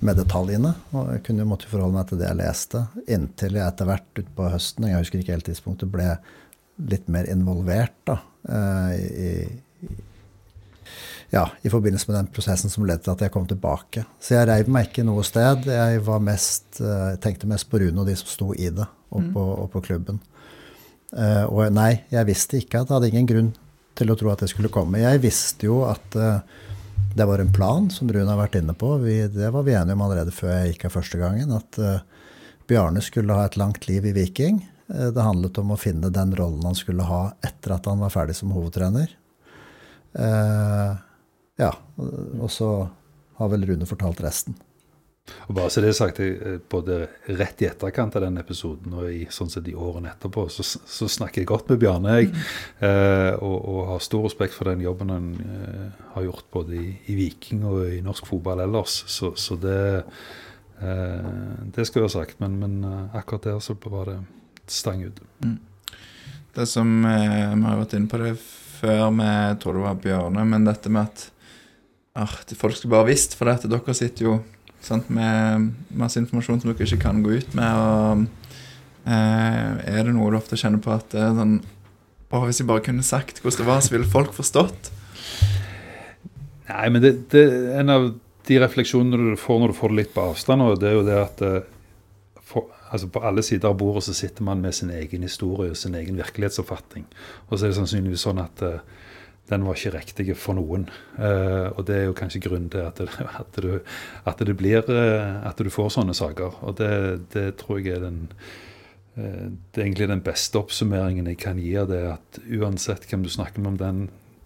med 0.03 0.19
detaljene. 0.21 0.73
Og 0.93 1.11
jeg 1.15 1.25
kunne 1.27 1.45
jo 1.45 1.49
måtte 1.53 1.71
forholde 1.71 1.97
meg 1.97 2.09
til 2.09 2.21
det 2.21 2.29
jeg 2.29 2.41
leste, 2.43 2.85
inntil 3.17 3.59
jeg 3.59 3.67
etter 3.67 3.89
hvert 3.89 4.23
utpå 4.23 4.53
høsten, 4.53 4.89
jeg 4.89 5.03
husker 5.03 5.21
ikke 5.21 5.37
helt 5.37 5.49
tidspunktet, 5.49 5.91
ble 5.93 6.09
litt 6.89 7.05
mer 7.11 7.27
involvert 7.29 7.95
da, 8.09 8.17
eh, 8.49 8.93
i, 8.97 9.33
ja, 11.33 11.47
i 11.65 11.71
forbindelse 11.73 12.09
med 12.09 12.17
den 12.19 12.29
prosessen 12.33 12.71
som 12.71 12.85
ledde 12.85 13.05
til 13.07 13.15
at 13.15 13.23
jeg 13.25 13.33
kom 13.33 13.47
tilbake. 13.49 14.05
Så 14.21 14.37
jeg 14.37 14.49
reiv 14.49 14.69
meg 14.71 14.89
ikke 14.89 15.05
noe 15.07 15.23
sted. 15.25 15.65
Jeg 15.69 16.03
mest, 16.21 16.67
eh, 16.81 17.15
tenkte 17.23 17.49
mest 17.49 17.69
på 17.71 17.81
Rune 17.81 18.03
og 18.03 18.09
de 18.09 18.15
som 18.19 18.29
sto 18.29 18.51
i 18.53 18.69
det, 18.69 18.85
og, 19.09 19.25
på, 19.33 19.47
og 19.63 19.71
på, 19.73 19.81
klubben. 19.89 20.21
Uh, 21.13 21.45
og 21.45 21.67
nei, 21.69 21.91
jeg 22.09 22.25
visste 22.25 22.57
ikke 22.57 22.79
at 22.79 22.89
jeg 22.89 22.95
hadde 22.95 23.09
ingen 23.11 23.27
grunn 23.29 23.49
til 23.93 24.09
å 24.09 24.15
tro 24.17 24.31
at 24.31 24.41
det 24.41 24.49
skulle 24.49 24.71
komme. 24.73 25.01
Jeg 25.01 25.21
visste 25.21 25.67
jo 25.67 25.83
at 25.85 26.17
uh, 26.17 26.41
det 27.13 27.27
var 27.29 27.41
en 27.41 27.51
plan, 27.53 27.85
som 27.93 28.09
Rune 28.09 28.25
har 28.29 28.39
vært 28.39 28.57
inne 28.57 28.73
på. 28.73 28.95
Vi, 29.03 29.19
det 29.29 29.51
var 29.53 29.65
vi 29.67 29.75
enige 29.77 29.93
om 29.93 30.05
allerede 30.07 30.33
før 30.33 30.55
jeg 30.55 30.71
gikk 30.71 30.87
her 30.87 30.95
første 30.95 31.21
gangen. 31.21 31.53
At 31.53 31.77
uh, 31.77 32.01
Bjarne 32.69 33.03
skulle 33.05 33.37
ha 33.37 33.45
et 33.45 33.59
langt 33.61 33.85
liv 33.89 34.05
i 34.09 34.15
Viking. 34.15 34.63
Eh, 34.87 35.09
det 35.13 35.25
handlet 35.25 35.57
om 35.61 35.73
å 35.73 35.79
finne 35.79 36.11
den 36.13 36.35
rollen 36.37 36.63
han 36.67 36.77
skulle 36.77 37.07
ha 37.07 37.23
etter 37.45 37.75
at 37.77 37.89
han 37.89 38.01
var 38.03 38.13
ferdig 38.13 38.35
som 38.37 38.53
hovedtrener. 38.55 39.11
Eh, 40.13 40.91
ja, 41.59 41.71
og 41.97 42.49
så 42.51 42.69
har 43.37 43.51
vel 43.51 43.65
Rune 43.69 43.87
fortalt 43.89 44.21
resten. 44.23 44.55
Og 45.47 45.55
bare 45.55 45.71
så 45.71 45.79
det 45.79 45.93
er 45.93 45.95
sagt, 45.95 46.19
eh, 46.19 46.57
Både 46.69 47.07
rett 47.31 47.61
i 47.63 47.67
etterkant 47.69 48.15
av 48.19 48.25
den 48.25 48.37
episoden 48.41 48.95
og 48.97 49.07
i, 49.07 49.21
sånn 49.31 49.51
sett 49.51 49.69
i 49.71 49.75
årene 49.75 50.11
etterpå, 50.11 50.49
så, 50.51 50.65
så, 50.67 51.07
snakker 51.07 51.41
jeg 51.41 51.47
godt 51.47 51.69
med 51.71 51.79
Bjarne. 51.79 52.17
jeg, 52.19 52.33
mm. 52.33 52.41
eh, 52.87 53.31
og, 53.37 53.55
og, 53.61 53.81
har 53.93 54.03
stor 54.03 54.25
respekt 54.27 54.57
for 54.57 54.67
den 54.67 54.83
jobben 54.83 55.13
han 55.13 55.29
eh, 55.39 56.01
har 56.15 56.27
gjort 56.27 56.49
både 56.51 56.75
i, 56.75 56.87
i, 57.07 57.15
Viking 57.21 57.63
og 57.69 57.85
i 57.87 58.01
norsk 58.03 58.27
fotball 58.27 58.65
ellers. 58.65 58.97
Så, 59.07 59.31
så 59.39 59.55
det, 59.55 59.83
eh, 60.83 61.61
det 61.75 61.87
skal 61.87 62.03
være 62.03 62.17
sagt. 62.17 62.41
Men, 62.43 62.59
men 62.59 62.81
akkurat 63.13 63.47
der 63.47 63.63
så 63.63 63.77
var 63.79 64.11
det 64.11 64.19
stang 64.67 65.05
ut. 65.07 65.23
Mm. 65.43 65.59
Det 66.53 66.67
som 66.69 66.89
Vi 67.01 67.63
har 67.65 67.79
vært 67.79 67.95
inne 67.97 68.11
på 68.11 68.19
det 68.21 68.35
før 68.83 69.07
med 69.15 69.61
tror 69.63 69.77
det 69.77 69.87
var 69.87 70.01
Bjarne, 70.03 70.43
men 70.45 70.67
dette 70.67 70.91
med 70.91 71.07
at 71.07 71.29
ah, 72.19 72.33
folk 72.57 72.77
skulle 72.77 72.93
bare 72.93 73.09
visst, 73.11 73.37
for 73.37 73.49
dette, 73.49 73.69
dere 73.71 73.95
sitter 73.97 74.27
jo 74.27 74.39
sant, 74.83 75.09
med 75.13 75.69
masse 75.95 76.19
informasjon 76.21 76.61
som 76.61 76.71
dere 76.71 76.87
ikke 76.87 77.03
kan 77.05 77.21
gå 77.25 77.37
ut 77.39 77.55
med. 77.57 77.69
og 77.69 78.25
eh, 79.07 79.69
Er 79.93 80.03
det 80.03 80.15
noe 80.15 80.31
du 80.33 80.39
ofte 80.39 80.59
kjenner 80.59 80.83
på 80.83 80.93
at 80.95 81.15
er 81.17 81.33
sånn 81.37 81.59
å, 82.33 82.41
Hvis 82.47 82.63
jeg 82.63 82.69
bare 82.69 82.81
kunne 82.81 83.05
sagt 83.05 83.43
hvordan 83.43 83.61
det 83.61 83.69
var, 83.69 83.81
så 83.85 83.93
ville 83.93 84.09
folk 84.09 84.33
forstått? 84.33 84.91
Nei, 86.71 86.87
men 86.89 87.03
det, 87.03 87.11
det, 87.29 87.43
en 87.77 87.93
av 87.93 88.07
de 88.47 88.57
refleksjonene 88.59 89.35
du 89.35 89.39
får 89.39 89.59
når 89.61 89.71
du 89.71 89.77
får 89.77 89.93
det 89.93 89.99
litt 90.01 90.15
på 90.15 90.23
avstand, 90.31 90.65
det 90.81 90.89
er 90.89 90.97
jo 90.97 91.05
det 91.07 91.19
at 91.19 91.43
eh, 91.45 91.59
for, 92.43 92.71
altså 92.89 93.07
På 93.13 93.21
alle 93.25 93.43
sider 93.45 93.69
av 93.69 93.77
bordet 93.79 94.03
så 94.07 94.15
sitter 94.17 94.45
man 94.45 94.61
med 94.61 94.75
sin 94.75 94.91
egen 94.93 95.23
historie 95.25 95.71
og 95.73 95.79
sin 95.79 95.95
egen 95.97 96.17
virkelighetsoppfatning. 96.19 97.05
Og 97.47 97.55
så 97.55 97.65
er 97.65 97.71
det 97.71 97.77
sannsynligvis 97.79 98.25
sånn 98.27 98.41
at 98.43 98.61
uh, 98.61 98.81
den 99.51 99.65
var 99.67 99.75
ikke 99.75 99.97
riktig 99.97 100.35
for 100.39 100.55
noen. 100.57 100.85
Uh, 101.17 101.69
og 101.75 101.83
det 101.87 101.97
er 101.97 102.05
jo 102.07 102.17
kanskje 102.17 102.41
grunnen 102.45 102.69
til 102.71 102.85
at 102.85 102.99
det, 103.01 103.09
at 103.41 103.59
du, 103.59 103.73
at 104.29 104.43
det 104.47 104.55
blir 104.59 104.87
uh, 104.87 105.43
At 105.49 105.59
du 105.59 105.69
får 105.73 105.95
sånne 105.97 106.15
saker. 106.15 106.61
Og 106.63 106.77
det, 106.79 106.93
det 107.35 107.49
tror 107.61 107.81
jeg 107.81 107.97
er 107.97 108.05
den 108.07 108.27
det 109.13 109.77
er 109.77 109.83
egentlig 109.83 110.07
den 110.09 110.23
beste 110.25 110.57
oppsummeringen 110.57 111.27
jeg 111.29 111.37
kan 111.37 111.59
gi 111.61 111.75
av 111.77 111.91
det. 111.91 111.99
At 112.15 112.39
uansett 112.49 113.03
hvem 113.05 113.21
du 113.21 113.29
snakker 113.29 113.61
med 113.61 113.75
om 113.75 113.77
den, 113.77 113.99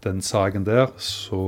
den 0.04 0.20
saken 0.20 0.66
der, 0.68 0.90
så 1.00 1.40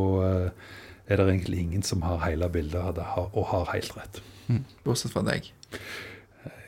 er 1.04 1.20
det 1.20 1.26
egentlig 1.26 1.60
ingen 1.66 1.84
som 1.84 2.06
har 2.08 2.22
hele 2.24 2.48
bildet 2.54 2.80
av 2.80 2.94
det 2.96 3.08
og 3.18 3.50
har 3.52 3.74
helt 3.74 3.92
rett. 3.98 4.22
Mm. 4.48 4.64
Bortsett 4.86 5.12
fra 5.12 5.26
deg. 5.28 5.52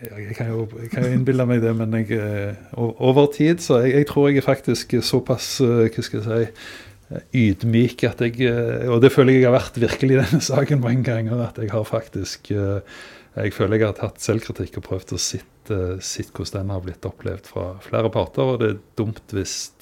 Jeg 0.01 0.35
kan 0.37 0.49
jo, 0.49 0.65
jeg 0.81 0.89
kan 0.89 1.05
jo 1.05 1.11
innbille 1.13 1.45
meg 1.45 1.61
det, 1.61 1.73
men 1.77 1.93
jeg, 1.99 2.17
eh, 2.17 2.77
over 2.77 3.27
tid 3.33 3.61
så 3.61 3.81
jeg, 3.83 3.93
jeg 3.99 4.07
tror 4.09 4.29
jeg 4.29 4.41
er 4.41 4.47
faktisk 4.47 4.95
såpass 5.05 5.59
eh, 5.61 5.89
hva 5.93 6.05
skal 6.05 6.21
jeg 6.21 6.25
si, 6.25 6.69
eh, 7.11 7.27
ydmyk 7.43 8.05
at 8.09 8.23
jeg 8.25 8.49
Og 8.89 9.01
det 9.03 9.11
føler 9.13 9.37
jeg 9.37 9.49
har 9.49 9.57
vært 9.57 9.77
virkelig 9.81 10.15
i 10.15 10.21
denne 10.23 10.41
saken 10.51 10.81
mange 10.81 11.05
ganger. 11.05 11.43
At 11.49 11.59
jeg 11.61 11.71
har 11.73 11.83
faktisk 11.85 12.51
Jeg 12.51 13.53
føler 13.55 13.77
jeg 13.77 13.87
har 13.87 13.99
tatt 13.99 14.19
selvkritikk 14.19 14.81
og 14.81 14.87
prøvd 14.89 15.13
å 15.15 15.19
sitte, 15.21 15.77
sitte 16.03 16.33
hvordan 16.35 16.65
den 16.65 16.73
har 16.73 16.81
blitt 16.83 17.05
opplevd 17.07 17.45
fra 17.47 17.67
flere 17.83 18.09
parter. 18.11 18.43
Og 18.43 18.59
det 18.59 18.71
er 18.73 18.81
dumt 18.99 19.35
hvis 19.35 19.75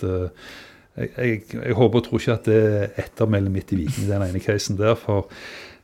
jeg, 1.00 1.10
jeg, 1.54 1.74
håper 1.78 2.02
og 2.02 2.06
tror 2.06 2.20
ikke 2.20 2.36
at 2.36 2.46
det 2.50 2.60
er 2.60 3.02
ettermælet 3.06 3.54
midt 3.54 3.74
i 3.74 3.80
Viking, 3.80 4.10
den 4.10 4.26
ene 4.26 4.44
casen 4.44 4.78
der. 4.78 4.98
For, 5.00 5.32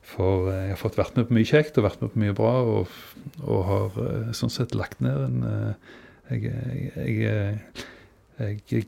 for 0.06 0.49
eh, 0.51 0.68
jeg 0.68 0.76
har 0.76 0.82
fått 0.82 0.99
vært 0.99 1.18
med 1.18 1.30
på 1.30 1.38
mye 1.38 1.49
kjekt 1.49 1.80
og 1.80 1.88
vært 1.88 2.03
med 2.03 2.14
på 2.14 2.22
mye 2.22 2.38
bra, 2.38 2.53
og, 2.62 2.95
og 3.43 3.68
har 3.70 3.99
eh, 4.06 4.32
sånn 4.38 4.53
sett 4.53 4.78
lagt 4.78 5.01
ned 5.03 5.28
en 5.28 5.45
eh, 5.49 5.93
jeg, 6.26 6.49
jeg, 6.97 7.18
jeg, 8.41 8.86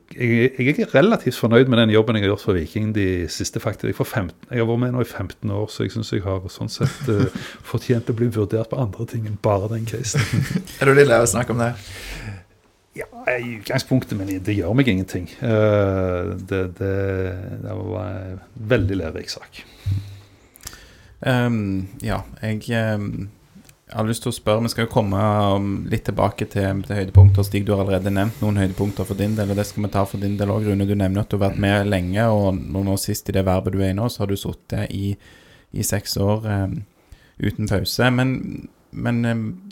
jeg, 0.58 0.74
er 0.82 0.94
relativt 0.96 1.38
fornøyd 1.38 1.70
med 1.70 1.80
den 1.84 1.94
jobben 1.94 2.18
jeg 2.18 2.26
har 2.26 2.32
gjort 2.34 2.46
for 2.48 2.58
Viking 2.58 2.90
de 2.96 3.28
siste 3.30 3.62
faktisk. 3.62 3.92
Jeg, 3.92 3.94
15, 3.94 4.34
jeg 4.50 4.64
har 4.64 4.70
vært 4.72 4.82
med 4.82 4.96
nå 4.96 5.04
i 5.06 5.08
15 5.08 5.54
år, 5.54 5.68
så 5.70 5.86
jeg 5.86 5.94
syns 5.94 6.10
jeg 6.16 6.26
har 6.26 6.50
sånn 6.50 6.72
sett 6.74 7.12
uh, 7.14 7.30
fortjent 7.70 8.10
å 8.10 8.18
bli 8.18 8.32
vurdert 8.34 8.72
på 8.74 8.82
andre 8.82 9.06
ting 9.14 9.30
enn 9.30 9.38
bare 9.46 9.70
den 9.76 9.86
casen. 9.86 10.26
Er 10.82 10.90
du 10.90 10.98
litt 10.98 11.12
lei 11.12 11.22
av 11.22 11.28
å 11.28 11.30
snakke 11.30 11.54
om 11.54 11.62
det? 11.62 11.70
Ja, 12.98 13.08
i 13.38 13.60
utgangspunktet, 13.60 14.18
men 14.18 14.34
det 14.42 14.58
gjør 14.58 14.74
meg 14.74 14.90
ingenting. 14.90 15.30
Uh, 15.38 16.34
det, 16.42 16.64
det, 16.82 16.94
det 17.62 17.78
var 17.78 18.10
en 18.10 18.40
veldig 18.74 19.04
lærerik 19.06 19.30
sak. 19.30 19.62
Ehm, 21.26 21.88
ja, 22.06 22.22
jeg 22.42 22.70
ehm, 22.78 23.30
har 23.90 24.06
lyst 24.06 24.22
til 24.26 24.30
å 24.30 24.36
spørre 24.36 24.66
Vi 24.66 24.72
skal 24.74 24.86
jo 24.86 24.92
komme 24.92 25.22
um, 25.56 25.72
litt 25.90 26.06
tilbake 26.06 26.46
til, 26.52 26.84
til 26.86 27.00
høydepunkter. 27.00 27.46
Stig, 27.48 27.66
du 27.66 27.74
har 27.74 27.84
allerede 27.86 28.14
nevnt 28.14 28.42
noen 28.44 28.60
høydepunkter 28.62 29.08
for 29.08 29.20
din 29.20 29.38
del, 29.38 29.52
og 29.52 29.60
det 29.60 29.68
skal 29.70 29.86
vi 29.86 29.92
ta 29.94 30.06
for 30.10 30.22
din 30.22 30.38
del 30.40 30.54
òg. 30.54 30.68
Rune, 30.68 30.88
du 30.88 30.96
nevner 30.96 31.24
at 31.24 31.32
du 31.32 31.38
har 31.38 31.48
vært 31.50 31.62
med 31.64 31.90
lenge, 31.90 32.28
og 32.30 32.60
nå, 32.60 32.98
sist 33.02 33.32
i 33.32 33.38
det 33.38 33.46
vervet 33.48 33.74
du 33.74 33.82
er 33.82 33.94
i 33.94 33.98
nå, 33.98 34.10
så 34.12 34.26
har 34.26 34.32
du 34.32 34.38
sittet 34.40 34.92
i, 34.94 35.14
i 35.72 35.86
seks 35.88 36.18
år 36.22 36.50
um, 36.52 36.82
uten 37.40 37.72
pause. 37.72 38.12
Men, 38.12 38.36
men 38.92 39.24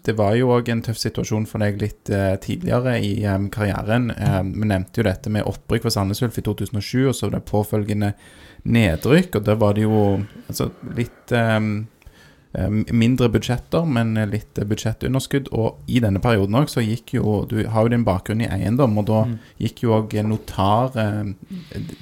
det 0.07 0.15
var 0.17 0.39
jo 0.39 0.53
òg 0.55 0.71
en 0.71 0.85
tøff 0.85 1.01
situasjon 1.01 1.45
for 1.49 1.65
deg 1.65 1.83
litt 1.83 2.13
uh, 2.13 2.37
tidligere 2.41 2.97
i 3.03 3.13
karrieren. 3.51 4.09
Vi 4.15 4.71
nevnte 4.71 5.03
jo 5.03 5.09
dette 5.09 5.33
med 5.33 5.47
opprykk 5.51 5.89
for 5.89 5.97
Sandnes 5.97 6.23
Ulf 6.23 6.39
i 6.39 6.47
2007, 6.47 7.09
og 7.11 7.15
så 7.19 7.33
det 7.33 7.43
påfølgende 7.51 8.15
nedrykk, 8.65 9.37
og 9.39 9.45
da 9.45 9.55
var 9.59 9.75
det 9.77 9.85
jo 9.85 9.99
altså, 10.49 10.69
litt 10.97 11.33
eh, 11.35 11.59
mindre 12.95 13.29
budsjetter, 13.33 13.85
men 13.85 14.15
litt 14.31 14.57
budsjettunderskudd. 14.57 15.51
Og 15.55 15.81
i 15.91 16.01
denne 16.03 16.21
perioden 16.23 16.57
òg 16.59 16.71
så 16.71 16.83
gikk 16.83 17.15
jo 17.17 17.41
Du 17.49 17.57
har 17.67 17.85
jo 17.85 17.91
din 17.93 18.05
bakgrunn 18.07 18.43
i 18.45 18.49
eiendom, 18.49 18.97
og 19.01 19.09
da 19.09 19.21
gikk 19.61 19.83
jo 19.85 19.95
òg 19.99 20.15
Notar 20.27 20.95
eh, 21.01 21.33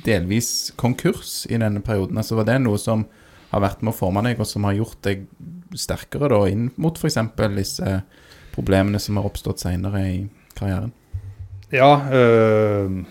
delvis 0.05 0.71
konkurs 0.79 1.43
i 1.49 1.59
denne 1.59 1.83
perioden. 1.83 2.19
Altså 2.21 2.39
var 2.39 2.49
det 2.49 2.61
noe 2.63 2.81
som 2.81 3.07
har 3.53 3.61
vært 3.61 3.83
med 3.83 3.93
å 3.93 3.97
forme 3.97 4.23
deg, 4.25 4.39
og 4.41 4.49
som 4.49 4.65
har 4.65 4.77
gjort 4.77 5.01
deg 5.05 5.27
sterkere 5.77 6.29
da 6.31 6.43
inn 6.49 6.69
mot 6.81 6.97
f.eks. 6.97 7.19
disse 7.57 7.97
problemene 8.53 9.01
som 9.01 9.17
har 9.17 9.27
oppstått 9.27 9.61
senere 9.63 10.01
i 10.05 10.17
karrieren? 10.57 10.93
Ja, 11.73 12.05
øh, 12.13 13.01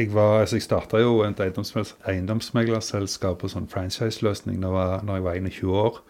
jeg, 0.00 0.10
var, 0.14 0.40
altså 0.40 0.56
jeg 0.58 0.64
starta 0.66 1.00
jo 1.02 1.20
et 1.26 1.40
eiendomsmeglerselskap 1.40 3.38
på 3.42 3.50
sånn 3.52 3.68
franchise-løsning 3.70 4.60
da 4.62 4.70
jeg 4.70 4.76
var- 4.76 5.04
når 5.04 5.20
jeg 5.20 5.24
var 5.24 5.40
21 5.40 5.76
år. 5.84 6.02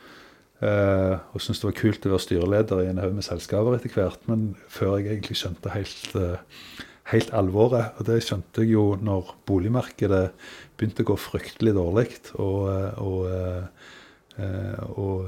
Uh, 0.60 1.16
og 1.32 1.40
syntes 1.40 1.62
det 1.62 1.70
var 1.70 1.76
kult 1.78 2.04
å 2.04 2.10
være 2.12 2.20
styreleder 2.20 2.80
i 2.82 2.88
en 2.90 2.98
haug 3.00 3.14
med 3.16 3.24
selskaper 3.24 3.78
etter 3.78 3.94
hvert, 3.94 4.26
men 4.28 4.42
før 4.68 4.98
jeg 4.98 5.06
egentlig 5.14 5.38
skjønte 5.40 5.72
helt, 5.72 6.10
uh, 6.20 6.36
helt 7.14 7.30
alvoret. 7.32 7.94
Og 7.96 8.04
det 8.10 8.18
skjønte 8.26 8.60
jeg 8.60 8.74
jo 8.74 8.98
når 9.00 9.30
boligmarkedet 9.48 10.26
begynte 10.76 11.06
å 11.06 11.08
gå 11.14 11.16
fryktelig 11.16 11.72
dårlig, 11.78 12.12
og, 12.34 12.68
eh, 12.74 13.00
og, 13.00 13.24
uh, 14.36 14.98
og 15.00 15.24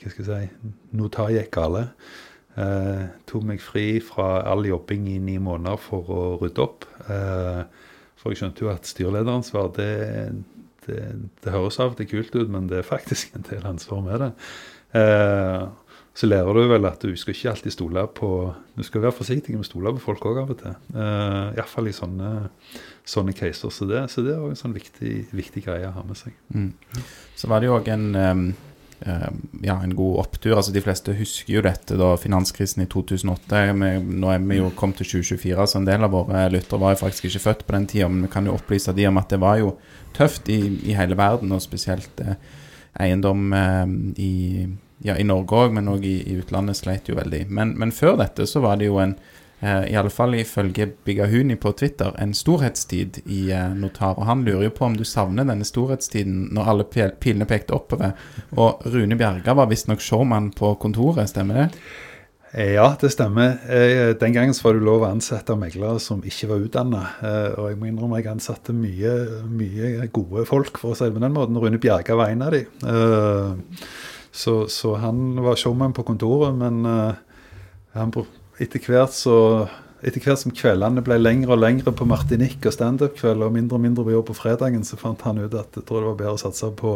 hva 0.00 0.10
skal 0.12 0.24
jeg 0.24 0.48
si 0.48 0.72
Notar 0.96 1.32
gikk 1.32 1.52
gale. 1.56 1.86
Eh, 2.56 3.06
tok 3.28 3.44
meg 3.44 3.60
fri 3.60 3.98
fra 4.00 4.40
all 4.48 4.64
jobbing 4.64 5.08
i 5.12 5.18
ni 5.20 5.36
måneder 5.42 5.80
for 5.80 6.12
å 6.12 6.20
rydde 6.40 6.64
opp. 6.64 6.86
Eh, 7.04 7.62
for 8.16 8.32
jeg 8.32 8.40
skjønte 8.40 8.64
jo 8.64 8.70
at 8.72 8.88
styrelederansvar, 8.88 9.72
det, 9.76 9.90
det, 10.86 11.02
det 11.44 11.52
høres 11.52 11.80
av 11.82 11.92
og 11.92 11.98
til 12.00 12.08
kult 12.14 12.36
ut, 12.38 12.48
men 12.52 12.70
det 12.70 12.80
er 12.80 12.88
faktisk 12.88 13.36
en 13.36 13.44
del 13.50 13.66
ansvar 13.68 14.00
med 14.06 14.24
det. 14.24 14.30
Eh, 14.96 15.66
så 16.16 16.28
lærer 16.30 16.56
du 16.56 16.62
vel 16.70 16.88
at 16.88 17.02
du 17.04 17.12
skal 17.20 17.34
ikke 17.34 17.50
alltid 17.50 17.74
stole 17.74 18.06
på 18.16 18.28
Du 18.72 18.82
skal 18.86 19.02
være 19.04 19.12
forsiktig 19.12 19.52
med 19.52 19.66
å 19.66 19.68
stole 19.68 19.92
på 19.98 20.00
folk 20.00 20.24
òg 20.30 20.38
av 20.40 20.52
og 20.54 20.60
til. 20.62 20.76
Uh, 20.94 21.52
Iallfall 21.58 21.90
i 21.90 21.92
sånne, 21.96 22.30
sånne 23.04 23.34
caser. 23.36 23.72
Så 23.72 23.88
det, 23.88 24.06
så 24.12 24.24
det 24.24 24.32
er 24.32 24.40
også 24.40 24.54
en 24.54 24.62
sånn 24.62 24.76
viktig, 24.76 25.12
viktig 25.36 25.66
greie 25.66 25.90
å 25.90 25.92
ha 25.92 26.04
med 26.08 26.16
seg. 26.16 26.32
Mm. 26.56 26.70
Så 27.36 27.52
var 27.52 27.60
det 27.60 27.68
jo 27.68 27.76
òg 27.76 27.90
en 27.92 28.08
ehm, 28.16 28.46
ja, 29.00 29.74
en 29.82 29.94
god 29.96 30.18
opptur. 30.22 30.56
altså 30.56 30.72
De 30.72 30.80
fleste 30.80 31.12
husker 31.18 31.58
jo 31.58 31.62
dette 31.64 31.98
da 32.00 32.14
finanskrisen 32.16 32.82
i 32.82 32.88
2008. 32.90 33.60
Vi, 33.76 33.90
nå 34.22 34.30
er 34.32 34.40
vi 34.44 34.58
jo 34.60 34.70
kommet 34.78 35.00
til 35.02 35.10
2024, 35.20 35.66
så 35.68 35.80
en 35.80 35.88
del 35.88 36.06
av 36.06 36.14
våre 36.14 36.46
lyttere 36.52 36.80
var 36.80 36.94
jo 36.94 37.02
faktisk 37.02 37.28
ikke 37.28 37.44
født 37.44 37.66
på 37.66 37.76
den 37.76 37.88
tida. 37.92 38.08
Men 38.08 38.24
vi 38.24 38.32
kan 38.32 38.48
jo 38.48 38.56
opplyse 38.56 38.94
de 38.96 39.06
om 39.10 39.20
at 39.20 39.32
det 39.32 39.40
var 39.42 39.60
jo 39.60 39.74
tøft 40.16 40.48
i, 40.48 40.60
i 40.88 40.96
hele 40.96 41.18
verden, 41.18 41.52
og 41.52 41.64
spesielt 41.64 42.24
eh, 42.24 42.38
eiendom 43.04 43.52
eh, 43.52 43.94
i, 44.22 44.32
ja, 45.04 45.16
i 45.16 45.26
Norge 45.28 45.64
òg, 45.66 45.76
men 45.76 45.92
òg 45.92 46.06
i, 46.08 46.16
i 46.24 46.38
utlandet 46.40 46.80
sleit 46.80 47.10
jo 47.10 47.18
veldig. 47.18 47.44
Men, 47.52 47.76
men 47.78 47.92
før 47.94 48.16
dette 48.22 48.48
så 48.48 48.64
var 48.64 48.80
det 48.80 48.88
jo 48.88 49.00
en 49.02 49.16
eh, 49.60 49.84
i 49.92 49.96
alle 49.96 50.10
fall 50.12 50.34
ifølge 50.38 50.86
Bigahuni 51.06 51.56
på 51.60 51.72
Twitter, 51.78 52.12
en 52.18 52.32
storhetstid 52.34 53.20
i 53.26 53.50
eh, 53.52 53.68
Notar. 53.74 54.16
Og 54.18 54.26
han 54.28 54.42
lurer 54.46 54.66
jo 54.68 54.74
på 54.78 54.86
om 54.88 54.96
du 54.98 55.04
savner 55.04 55.46
denne 55.48 55.64
storhetstiden 55.68 56.48
når 56.56 56.72
alle 56.72 56.88
pilene 57.20 57.46
pekte 57.48 57.76
oppover. 57.76 58.12
Og 58.56 58.82
Rune 58.92 59.16
Bjerga 59.20 59.54
var 59.58 59.70
visstnok 59.70 60.00
showman 60.04 60.50
på 60.56 60.74
kontoret, 60.82 61.28
stemmer 61.32 61.62
det? 61.64 61.68
Eh, 62.54 62.72
Ja, 62.76 62.88
det 63.00 63.10
stemmer. 63.12 63.58
Eh, 63.68 64.14
Den 64.16 64.32
gangen 64.32 64.54
var 64.62 64.72
det 64.78 64.82
lov 64.86 65.02
å 65.04 65.10
ansette 65.12 65.56
meglere 65.58 66.00
som 66.00 66.22
ikke 66.24 66.48
var 66.52 66.62
utdanna. 66.64 67.02
Og 67.58 67.70
jeg 67.70 67.78
må 67.80 67.90
innrømme 67.90 68.20
jeg 68.22 68.30
ansatte 68.32 68.72
mye, 68.72 69.12
mye 69.50 70.06
gode 70.14 70.46
folk, 70.48 70.78
for 70.78 70.94
å 70.94 70.96
si 70.96 71.04
det 71.08 71.14
på 71.18 71.20
den 71.24 71.34
måten. 71.36 71.58
Rune 71.60 71.78
Bjerga 71.82 72.16
var 72.16 72.32
en 72.32 72.42
av 72.46 72.52
de. 72.56 72.64
Eh, 72.86 73.86
Så, 74.36 74.66
så 74.68 74.90
han 75.00 75.38
var 75.40 75.56
showman 75.56 75.94
på 75.96 76.02
kontoret, 76.04 76.52
men 76.60 76.82
eh, 76.84 77.14
han, 77.96 78.10
br- 78.12 78.26
etter 78.62 78.82
hvert 78.82 79.14
så 79.14 79.36
etter 80.06 80.22
hvert 80.22 80.40
som 80.42 80.54
kveldene 80.54 81.02
ble 81.04 81.16
lengre 81.18 81.54
og 81.56 81.62
lengre 81.62 81.92
på 81.96 82.06
Martinique 82.08 82.68
og 82.68 82.74
standup-kveld, 82.74 83.42
og 83.42 83.54
mindre 83.54 83.78
og 83.78 83.82
mindre 83.82 84.04
på 84.06 84.12
jobb 84.12 84.28
på 84.28 84.36
fredagen, 84.38 84.84
så 84.84 84.98
fant 85.00 85.24
han 85.26 85.40
ut 85.40 85.56
at 85.56 85.78
jeg 85.78 85.86
tror 85.88 86.02
det 86.02 86.10
var 86.10 86.18
bedre 86.20 86.36
å 86.36 86.42
satse 86.44 86.68
på, 86.78 86.92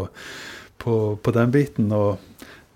på, 0.79 0.97
på 1.17 1.35
den 1.35 1.55
biten. 1.55 1.89
Og 1.97 2.21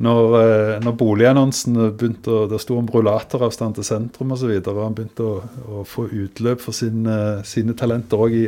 når, 0.03 0.33
eh, 0.41 0.73
når 0.83 0.95
boligannonsene 0.99 1.93
begynte 1.95 2.33
å 2.35 2.47
Det 2.51 2.59
sto 2.59 2.75
om 2.81 2.89
rullatoravstand 2.91 3.77
til 3.77 3.87
sentrum 3.87 4.33
osv., 4.35 4.51
og, 4.51 4.81
han 4.83 4.97
begynte 4.97 5.23
å, 5.23 5.35
å 5.71 5.83
få 5.87 6.09
utløp 6.11 6.63
for 6.65 6.75
sine, 6.75 7.45
sine 7.47 7.77
talenter 7.79 8.19
òg 8.19 8.35
i, 8.35 8.45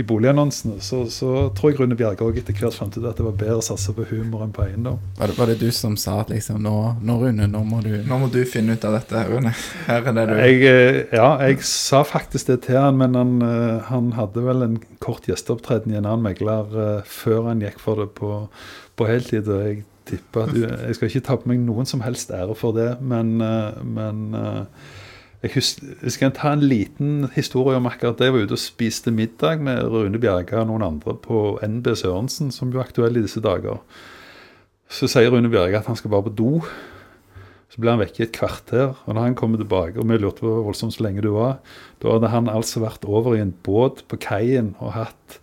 i 0.00 0.04
boligannonsene, 0.06 0.80
så, 0.80 1.04
så 1.12 1.50
tror 1.56 1.72
jeg 1.72 1.80
Rune 1.82 1.98
Bjerge 1.98 2.24
òg 2.24 2.40
etter 2.40 2.56
hvert 2.56 2.76
fant 2.76 2.96
ut 2.96 3.04
at 3.04 3.18
det 3.18 3.26
var 3.26 3.36
bedre 3.36 3.58
å 3.60 3.66
satse 3.66 3.92
på 3.92 4.06
humor 4.08 4.46
enn 4.46 4.54
på 4.56 4.64
eiendom. 4.64 4.96
Var 5.18 5.32
det, 5.32 5.36
var 5.36 5.52
det 5.52 5.58
du 5.60 5.68
som 5.74 5.98
sa 6.00 6.22
at 6.22 6.32
liksom 6.32 6.62
Nå, 6.66 6.74
nå 7.04 7.18
Rune, 7.20 7.46
nå 7.50 7.60
må 7.68 7.82
du 7.84 7.92
Nå 8.06 8.16
må 8.22 8.30
du 8.32 8.40
finne 8.48 8.74
ut 8.76 8.86
av 8.88 8.96
dette, 8.96 9.26
Rune. 9.28 9.52
Her 9.90 10.08
er 10.08 10.16
det 10.16 10.24
du 10.30 10.34
Jeg, 10.40 10.62
eh, 10.70 11.02
ja, 11.16 11.28
jeg 11.44 11.60
sa 11.68 12.00
faktisk 12.06 12.48
det 12.52 12.62
til 12.66 12.80
han, 12.80 12.96
men 13.00 13.18
han, 13.18 13.36
eh, 13.44 13.90
han 13.90 14.14
hadde 14.16 14.44
vel 14.46 14.64
en 14.64 14.80
kort 15.04 15.28
gjesteopptreden 15.28 15.92
i 15.92 16.00
en 16.00 16.08
annen 16.08 16.24
megler 16.24 16.80
eh, 16.86 17.10
før 17.10 17.50
han 17.50 17.60
gikk 17.64 17.78
for 17.84 18.00
det 18.00 18.08
på, 18.16 18.46
på 18.96 19.10
heltid. 19.10 19.52
og 19.52 19.68
jeg 19.68 19.84
tipper 20.06 20.46
at 20.46 20.56
Jeg 20.56 20.96
skal 20.98 21.10
ikke 21.10 21.26
ta 21.28 21.36
på 21.40 21.50
meg 21.50 21.60
noen 21.64 21.88
som 21.88 22.04
helst 22.04 22.32
ære 22.34 22.56
for 22.58 22.76
det, 22.76 22.96
men, 23.00 23.36
eh, 23.44 23.82
men 23.84 24.22
eh, 24.34 24.64
jeg 25.44 25.54
husker, 25.54 25.94
jeg 26.02 26.14
skal 26.14 26.34
ta 26.34 26.52
en 26.56 26.64
liten 26.64 27.28
historie 27.34 27.78
om 27.78 27.86
akkurat 27.86 28.18
det. 28.18 28.28
Jeg 28.28 28.34
var 28.34 28.46
ute 28.46 28.56
og 28.56 28.62
spiste 28.62 29.12
middag 29.14 29.62
med 29.62 29.84
Rune 29.92 30.18
Bjerga 30.18 30.62
og 30.62 30.70
noen 30.70 30.86
andre 30.86 31.14
på 31.22 31.58
NB 31.62 31.92
Sørensen, 32.00 32.50
som 32.54 32.72
jo 32.72 32.80
er 32.80 32.86
aktuell 32.88 33.18
i 33.18 33.24
disse 33.24 33.42
dager. 33.44 33.82
Så 34.88 35.10
sier 35.10 35.30
Rune 35.34 35.50
Bjerga 35.52 35.82
at 35.82 35.90
han 35.90 35.98
skal 35.98 36.14
bare 36.14 36.28
på 36.28 36.36
do. 36.38 36.52
Så 37.70 37.82
ble 37.82 37.92
han 37.92 38.00
vekke 38.00 38.22
i 38.22 38.26
et 38.28 38.34
kvarter, 38.34 38.94
og 39.04 39.12
når 39.12 39.22
han 39.28 39.38
kommer 39.38 39.60
tilbake, 39.60 39.98
og 40.00 40.08
vi 40.08 40.18
lurte 40.22 40.44
på 40.46 40.52
voldsomt 40.68 40.94
så 40.94 41.04
lenge 41.04 41.24
du 41.24 41.32
var, 41.34 41.58
da 42.00 42.14
hadde 42.14 42.30
han 42.32 42.48
altså 42.48 42.80
vært 42.84 43.04
over 43.04 43.34
i 43.36 43.42
en 43.42 43.54
båt 43.66 44.04
på 44.08 44.18
kaien 44.22 44.74
og 44.78 44.94
hatt 44.94 45.40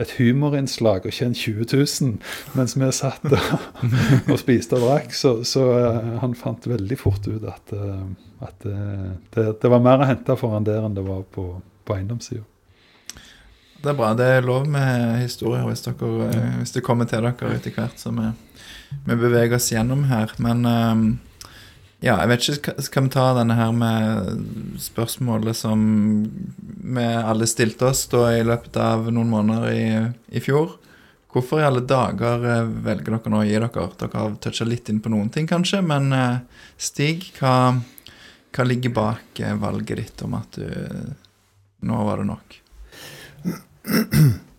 et 0.00 0.12
humorinnslag 0.16 1.04
og 1.04 1.12
tjent 1.12 1.36
20 1.36 1.66
000 1.68 2.14
mens 2.56 2.74
vi 2.78 2.88
satt 2.96 3.26
og, 3.28 3.66
og 4.32 4.38
spiste 4.40 4.78
og 4.78 4.86
drakk. 4.86 5.12
Så, 5.16 5.34
så 5.48 5.66
uh, 5.68 6.14
han 6.22 6.36
fant 6.38 6.68
veldig 6.68 6.98
fort 7.00 7.28
ut 7.28 7.44
at, 7.48 7.74
uh, 7.76 8.06
at 8.46 8.68
uh, 8.68 9.10
det, 9.34 9.46
det 9.60 9.72
var 9.72 9.84
mer 9.84 10.00
å 10.00 10.08
hente 10.08 10.38
for 10.40 10.56
han 10.56 10.68
der 10.68 10.80
enn 10.86 10.96
det 10.96 11.04
var 11.06 11.26
på, 11.34 11.46
på 11.84 11.98
eiendomssida. 11.98 12.44
Det 13.82 13.90
er 13.90 13.98
bra. 13.98 14.12
Det 14.14 14.28
er 14.38 14.46
lov 14.46 14.68
med 14.70 15.18
historier 15.24 15.66
hvis, 15.66 15.82
dere, 15.84 16.30
hvis 16.60 16.72
det 16.72 16.84
kommer 16.86 17.08
til 17.10 17.24
dere 17.26 17.52
etter 17.56 17.74
hvert 17.74 17.98
som 17.98 18.20
vi, 18.20 18.28
vi 19.08 19.16
beveger 19.18 19.58
oss 19.58 19.72
gjennom 19.74 20.06
her. 20.06 20.32
Men 20.38 20.62
Ja, 22.02 22.16
jeg 22.18 22.28
vet 22.32 22.46
ikke, 22.50 22.82
skal- 22.82 23.02
vi 23.04 23.10
ta 23.14 23.24
denne 23.36 23.54
her 23.54 23.72
med 23.72 24.78
spørsmålet 24.82 25.54
som 25.54 25.82
vi 26.82 27.04
alle 27.04 27.46
stilte 27.46 27.86
oss 27.92 28.06
da 28.10 28.24
i 28.34 28.42
løpet 28.42 28.76
av 28.76 29.06
noen 29.12 29.30
måneder 29.30 29.68
i, 29.70 29.84
i 30.36 30.40
fjor? 30.42 30.74
Hvorfor 31.32 31.62
i 31.62 31.64
alle 31.64 31.80
dager 31.86 32.42
eh, 32.44 32.66
velger 32.84 33.14
dere 33.14 33.30
nå 33.32 33.38
å 33.40 33.46
gi 33.46 33.54
dere? 33.54 33.86
Dere 34.02 34.18
har 34.18 34.34
toucha 34.42 34.66
litt 34.68 34.90
inn 34.92 34.98
på 35.00 35.12
noen 35.14 35.30
ting, 35.32 35.46
kanskje, 35.48 35.80
men 35.86 36.10
eh, 36.12 36.40
Stig, 36.76 37.30
hva, 37.38 37.54
hva 38.52 38.66
ligger 38.66 38.92
bak 38.92 39.40
eh, 39.40 39.54
valget 39.62 40.02
ditt 40.02 40.22
om 40.26 40.34
at 40.40 40.58
du 40.58 40.66
Nå 41.82 41.96
var 42.06 42.20
det 42.20 42.28
nok. 42.28 42.58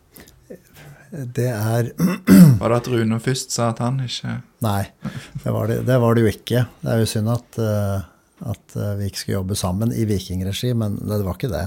Det 1.13 1.45
er 1.45 1.91
Var 2.61 2.71
det 2.71 2.79
at 2.79 2.89
Rune 2.89 3.19
først 3.21 3.53
sa 3.53 3.69
at 3.69 3.81
han 3.83 3.99
ikke 4.01 4.39
Nei, 4.65 4.87
det 5.43 5.53
var 5.53 5.69
det, 5.69 5.83
det, 5.85 5.97
var 6.01 6.15
det 6.15 6.23
jo 6.23 6.31
ikke. 6.31 6.63
Det 6.81 6.89
er 6.89 7.01
jo 7.01 7.09
synd 7.11 7.29
at, 7.33 7.59
eh, 7.59 8.05
at 8.53 8.75
eh, 8.79 8.93
vi 8.97 9.09
ikke 9.09 9.19
skulle 9.21 9.37
jobbe 9.41 9.57
sammen 9.59 9.91
i 9.93 10.05
vikingregi, 10.09 10.71
men 10.79 10.95
det 11.03 11.19
var 11.25 11.35
ikke 11.35 11.51
det. 11.51 11.65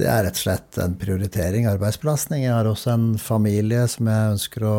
Det 0.00 0.08
er 0.08 0.24
rett 0.24 0.38
og 0.38 0.40
slett 0.40 0.78
en 0.80 0.96
prioritering, 0.98 1.68
arbeidsbelastning. 1.68 2.46
Jeg 2.46 2.54
har 2.54 2.70
også 2.70 2.94
en 2.94 3.06
familie 3.20 3.84
som 3.92 4.08
jeg 4.08 4.32
ønsker 4.38 4.66
å 4.66 4.78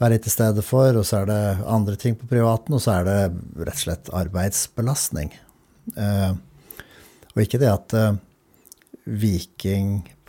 være 0.00 0.20
til 0.20 0.34
stede 0.34 0.64
for, 0.66 1.00
og 1.00 1.08
så 1.08 1.22
er 1.22 1.30
det 1.30 1.40
andre 1.72 1.96
ting 2.00 2.16
på 2.20 2.28
privaten, 2.28 2.76
og 2.76 2.84
så 2.84 2.98
er 2.98 3.08
det 3.08 3.18
rett 3.64 3.76
og 3.78 3.84
slett 3.86 4.12
arbeidsbelastning. 4.20 5.32
Eh, 5.96 6.30
og 7.32 7.42
ikke 7.44 7.60
det 7.62 7.72
at 7.72 7.96
eh, 7.96 8.18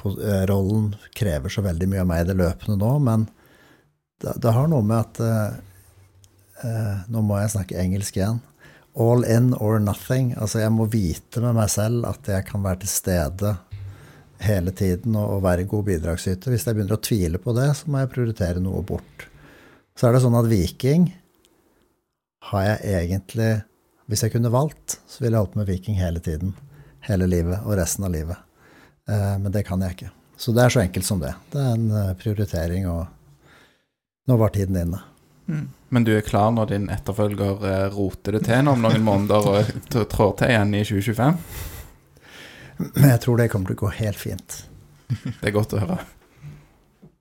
vikingrollen 0.04 0.96
krever 1.14 1.50
så 1.50 1.64
veldig 1.66 1.88
mye 1.90 2.04
av 2.04 2.10
meg 2.10 2.24
i 2.24 2.30
det 2.32 2.38
løpende 2.40 2.78
nå, 2.82 2.92
men 3.06 3.28
det, 4.22 4.36
det 4.44 4.54
har 4.54 4.70
noe 4.70 4.86
med 4.86 4.98
at 5.00 5.20
eh, 5.26 5.60
eh, 6.68 6.96
Nå 7.12 7.24
må 7.26 7.40
jeg 7.42 7.54
snakke 7.56 7.80
engelsk 7.82 8.20
igjen. 8.20 8.42
All 8.94 9.24
in 9.26 9.54
or 9.56 9.80
nothing. 9.80 10.34
Altså, 10.38 10.60
jeg 10.62 10.74
må 10.76 10.86
vite 10.92 11.42
med 11.42 11.56
meg 11.58 11.72
selv 11.74 12.06
at 12.10 12.28
jeg 12.28 12.46
kan 12.50 12.64
være 12.64 12.84
til 12.84 12.92
stede 12.92 13.56
hele 14.42 14.74
tiden 14.76 15.16
og, 15.16 15.38
og 15.38 15.44
være 15.46 15.66
en 15.66 15.72
god 15.72 15.88
bidragsyter. 15.90 16.54
Hvis 16.54 16.68
jeg 16.68 16.78
begynner 16.78 16.98
å 17.00 17.06
tvile 17.08 17.42
på 17.42 17.56
det, 17.58 17.70
så 17.78 17.90
må 17.90 18.04
jeg 18.04 18.12
prioritere 18.14 18.64
noe 18.64 18.84
bort. 18.86 19.28
Så 19.98 20.08
er 20.08 20.16
det 20.16 20.24
sånn 20.24 20.38
at 20.38 20.50
Viking 20.50 21.10
har 22.52 22.64
jeg 22.66 22.96
egentlig 22.98 23.52
Hvis 24.10 24.26
jeg 24.26 24.34
kunne 24.34 24.50
valgt, 24.52 24.98
så 25.08 25.22
ville 25.22 25.38
jeg 25.38 25.46
holdt 25.46 25.54
med 25.56 25.70
Viking 25.70 25.96
hele 25.96 26.20
tiden. 26.20 26.50
Hele 27.08 27.30
livet 27.32 27.62
og 27.64 27.78
resten 27.80 28.04
av 28.04 28.12
livet. 28.12 28.51
Eh, 29.10 29.38
men 29.40 29.52
det 29.52 29.64
kan 29.68 29.82
jeg 29.82 29.98
ikke. 29.98 30.12
Så 30.38 30.54
det 30.56 30.66
er 30.66 30.74
så 30.74 30.82
enkelt 30.82 31.06
som 31.06 31.22
det. 31.22 31.34
Det 31.54 31.62
er 31.62 31.74
en 31.78 31.90
eh, 31.92 32.14
prioritering, 32.18 32.88
og 32.90 33.08
nå 34.28 34.38
var 34.42 34.54
tiden 34.56 34.80
inne. 34.82 35.02
Men 35.92 36.06
du 36.08 36.14
er 36.16 36.24
klar 36.24 36.54
når 36.56 36.72
din 36.72 36.88
etterfølger 36.94 37.66
eh, 37.68 37.86
roter 37.92 38.38
det 38.38 38.46
til 38.48 38.70
om 38.72 38.82
noen 38.84 39.04
måneder 39.04 39.50
og 39.52 39.92
trår 40.14 40.34
til 40.40 40.54
igjen 40.54 40.74
i 40.78 40.84
2025? 40.88 41.38
Men 42.96 43.12
jeg 43.12 43.22
tror 43.26 43.42
det 43.42 43.52
kommer 43.52 43.72
til 43.72 43.78
å 43.78 43.84
gå 43.84 43.94
helt 44.00 44.20
fint. 44.20 44.64
Det 45.12 45.50
er 45.50 45.56
godt 45.56 45.76
å 45.76 45.82
høre. 45.84 46.00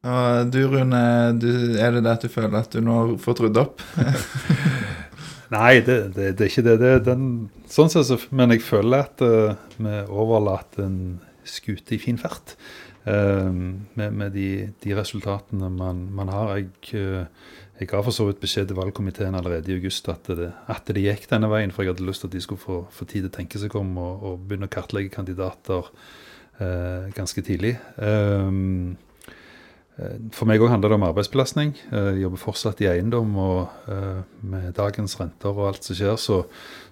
Og 0.01 0.53
du, 0.55 0.63
Rune, 0.71 1.01
du, 1.37 1.51
er 1.77 1.93
det 1.93 2.05
det 2.07 2.13
at 2.15 2.23
du 2.25 2.33
føler 2.33 2.63
at 2.63 2.73
du 2.73 2.81
nå 2.85 2.95
har 2.97 3.11
fått 3.21 3.43
ryddet 3.45 3.67
opp? 3.67 3.83
Nei, 5.57 5.81
det, 5.85 5.99
det, 6.15 6.31
det 6.39 6.47
er 6.47 6.53
ikke 6.53 6.65
det. 6.65 6.77
det 6.81 6.93
er 6.95 7.03
den, 7.05 7.27
sånn 7.69 7.91
sett, 7.93 8.31
men 8.33 8.55
jeg 8.55 8.63
føler 8.65 9.03
at 9.05 9.25
uh, 9.27 9.59
vi 9.77 9.97
overlater 10.07 10.87
en 10.87 11.01
skute 11.49 11.95
i 11.97 12.01
fin 12.03 12.19
fart. 12.19 12.57
eh, 13.07 13.51
med 13.95 14.13
med 14.13 14.33
de, 14.33 14.73
de 14.83 14.95
resultatene 14.97 15.71
man, 15.71 16.09
man 16.15 16.29
har. 16.29 16.57
Jeg, 16.57 16.71
eh, 16.95 17.27
jeg 17.81 17.89
ga 17.89 18.01
for 18.05 18.13
så 18.13 18.27
vidt 18.29 18.41
beskjed 18.43 18.69
til 18.69 18.77
valgkomiteen 18.77 19.35
allerede 19.35 19.73
i 19.73 19.79
august 19.79 20.09
at 20.13 20.27
det, 20.29 20.51
at 20.69 20.91
det 20.93 21.01
gikk 21.01 21.29
denne 21.31 21.49
veien, 21.49 21.73
for 21.73 21.83
jeg 21.83 21.95
hadde 21.95 22.05
lyst 22.05 22.21
til 22.21 22.29
at 22.29 22.35
de 22.37 22.43
skulle 22.45 22.61
få, 22.61 22.83
få 22.93 23.07
tid 23.09 23.25
til 23.25 23.31
å 23.31 23.37
tenke 23.39 23.61
seg 23.63 23.77
om 23.81 23.95
og, 23.97 24.27
og 24.27 24.43
begynne 24.49 24.69
å 24.69 24.75
kartlegge 24.75 25.15
kandidater 25.15 25.89
eh, 26.61 27.09
ganske 27.17 27.45
tidlig. 27.47 27.79
Um, 27.97 28.99
For 30.33 30.49
meg 30.49 30.63
òg 30.63 30.71
handler 30.73 30.89
det 30.89 30.97
om 30.97 31.03
arbeidsbelastning. 31.11 31.75
Jeg 31.93 32.23
jobber 32.23 32.41
fortsatt 32.41 32.79
i 32.81 32.87
eiendom, 32.89 33.35
og 33.37 33.91
uh, 33.91 34.23
med 34.49 34.71
dagens 34.73 35.19
renter 35.21 35.53
og 35.53 35.67
alt 35.69 35.85
som 35.85 35.99
skjer, 35.99 36.15
så, 36.17 36.39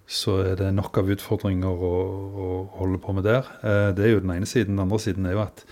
så 0.09 0.39
er 0.41 0.57
det 0.57 0.73
nok 0.73 0.99
av 1.03 1.11
utfordringer 1.13 1.69
å, 1.85 1.95
å 2.33 2.49
holde 2.79 3.01
på 3.03 3.13
med 3.17 3.27
der. 3.29 3.49
Eh, 3.61 3.91
Det 3.97 4.07
er 4.07 4.15
jo 4.15 4.25
den 4.25 4.35
ene 4.39 4.49
siden. 4.49 4.77
Den 4.77 4.87
andre 4.87 5.01
siden 5.05 5.29
er 5.29 5.35
jo 5.37 5.43
at 5.45 5.65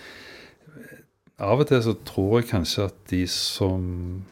eh, 0.69 0.99
av 1.47 1.63
og 1.63 1.71
til 1.71 1.81
så 1.85 1.95
tror 2.09 2.35
jeg 2.39 2.51
kanskje 2.51 2.89
at 2.91 2.99
de 3.13 3.23
som, 3.33 3.87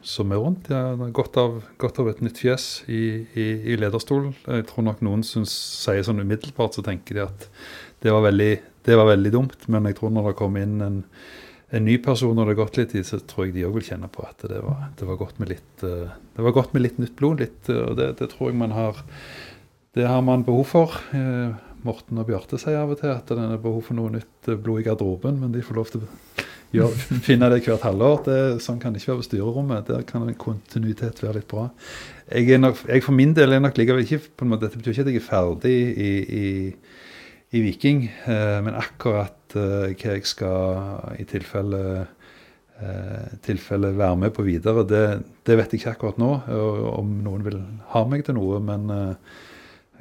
som 0.05 0.35
er 0.35 0.43
rundt, 0.45 0.69
har 0.73 1.01
godt 1.17 1.39
godt 1.81 2.03
av 2.03 2.11
et 2.13 2.21
nytt 2.25 2.43
fjes 2.45 2.69
i, 2.89 3.25
i, 3.33 3.47
i 3.73 3.79
lederstol. 3.81 4.35
Jeg 4.45 4.69
tror 4.69 4.91
nok 4.91 5.01
noen 5.05 5.25
syns, 5.25 5.55
sier 5.85 6.05
sånn 6.05 6.21
umiddelbart, 6.21 6.77
så 6.77 6.85
tenker 6.85 7.21
de 7.21 7.25
at 7.25 7.49
det 8.05 8.13
var 8.13 8.27
veldig, 8.29 8.53
det 8.85 9.01
var 9.01 9.09
veldig 9.15 9.33
dumt. 9.33 9.65
Men 9.73 9.89
jeg 9.89 9.97
tror 10.01 10.13
når 10.13 10.31
det 10.33 10.39
kommer 10.43 10.69
inn 10.69 10.85
en 10.85 11.01
en 11.75 11.83
ny 11.83 11.97
person 11.99 12.37
og 12.37 12.45
det 12.45 12.53
har 12.53 12.59
gått 12.61 12.77
litt 12.79 12.93
tid, 12.93 13.07
så 13.09 13.19
tror 13.19 13.49
jeg 13.49 13.57
de 13.57 13.65
òg 13.67 13.79
vil 13.79 13.87
kjenne 13.89 14.07
på 14.13 14.23
at 14.23 14.45
det 14.47 14.61
var, 14.63 14.85
det 14.99 15.09
var 15.09 15.49
litt 15.49 15.83
eh, 15.87 16.13
det 16.37 16.45
var 16.47 16.55
godt 16.55 16.75
med 16.75 16.85
litt 16.85 17.01
nytt 17.03 17.17
blod. 17.19 17.41
Litt, 17.43 17.71
og 17.73 17.97
det 17.99 18.29
tror 18.31 18.51
jeg 18.53 18.61
man 18.61 18.75
har 18.77 19.01
Det 19.95 20.07
har 20.11 20.23
man 20.27 20.43
behov 20.47 20.65
for. 20.73 20.97
Eh, 21.15 21.55
Morten 21.85 22.19
og 22.19 22.27
Bjarte 22.27 22.59
sier 22.59 22.81
av 22.81 22.91
og 22.95 22.99
til 22.99 23.13
at 23.13 23.29
det 23.31 23.39
er 23.45 23.61
behov 23.63 23.85
for 23.89 23.99
noe 23.99 24.11
nytt 24.17 24.49
eh, 24.51 24.59
blod 24.59 24.83
i 24.83 24.87
garderoben, 24.89 25.39
men 25.43 25.55
de 25.55 25.63
får 25.63 25.79
lov 25.79 25.93
til 25.93 26.03
å 26.03 26.09
gjøre, 26.75 27.07
finne 27.29 27.51
det 27.53 27.61
hvert 27.63 27.87
halvår. 27.87 28.19
Det, 28.27 28.39
sånn 28.65 28.81
kan 28.83 28.95
det 28.95 29.03
ikke 29.03 29.13
være 29.13 29.23
på 29.23 29.29
styrerommet. 29.29 29.87
Der 29.93 30.03
kan 30.09 30.27
en 30.27 30.39
kontinuitet 30.41 31.23
være 31.23 31.39
litt 31.39 31.49
bra. 31.51 31.69
Jeg, 32.27 32.59
nok, 32.59 32.83
jeg 32.91 33.07
for 33.07 33.15
min 33.15 33.37
del 33.39 33.55
er 33.55 33.63
nok 33.63 33.79
likevel 33.79 34.03
ikke 34.03 34.23
på 34.35 34.47
en 34.47 34.55
måte, 34.55 34.67
Dette 34.67 34.81
betyr 34.81 34.97
ikke 34.97 35.07
at 35.07 35.13
jeg 35.13 35.23
er 35.23 35.29
ferdig 35.29 35.77
i, 35.95 36.13
i 36.25 36.47
i 37.55 37.63
Viking. 37.63 38.05
Eh, 38.27 38.59
men 38.67 38.75
akkurat 38.75 39.55
eh, 39.55 39.95
hva 39.95 40.15
jeg 40.17 40.27
skal 40.27 41.19
i 41.21 41.27
tilfelle, 41.29 41.83
eh, 42.83 43.35
tilfelle 43.47 43.95
være 43.95 44.21
med 44.25 44.35
på 44.35 44.47
videre, 44.47 44.83
det, 44.91 45.05
det 45.47 45.59
vet 45.61 45.75
jeg 45.75 45.83
ikke 45.83 45.95
akkurat 45.95 46.23
nå. 46.23 46.33
Om 46.95 47.19
noen 47.27 47.45
vil 47.47 47.61
ha 47.95 48.05
meg 48.11 48.27
til 48.27 48.39
noe. 48.41 48.59
Men 48.65 48.91
eh, 48.91 49.43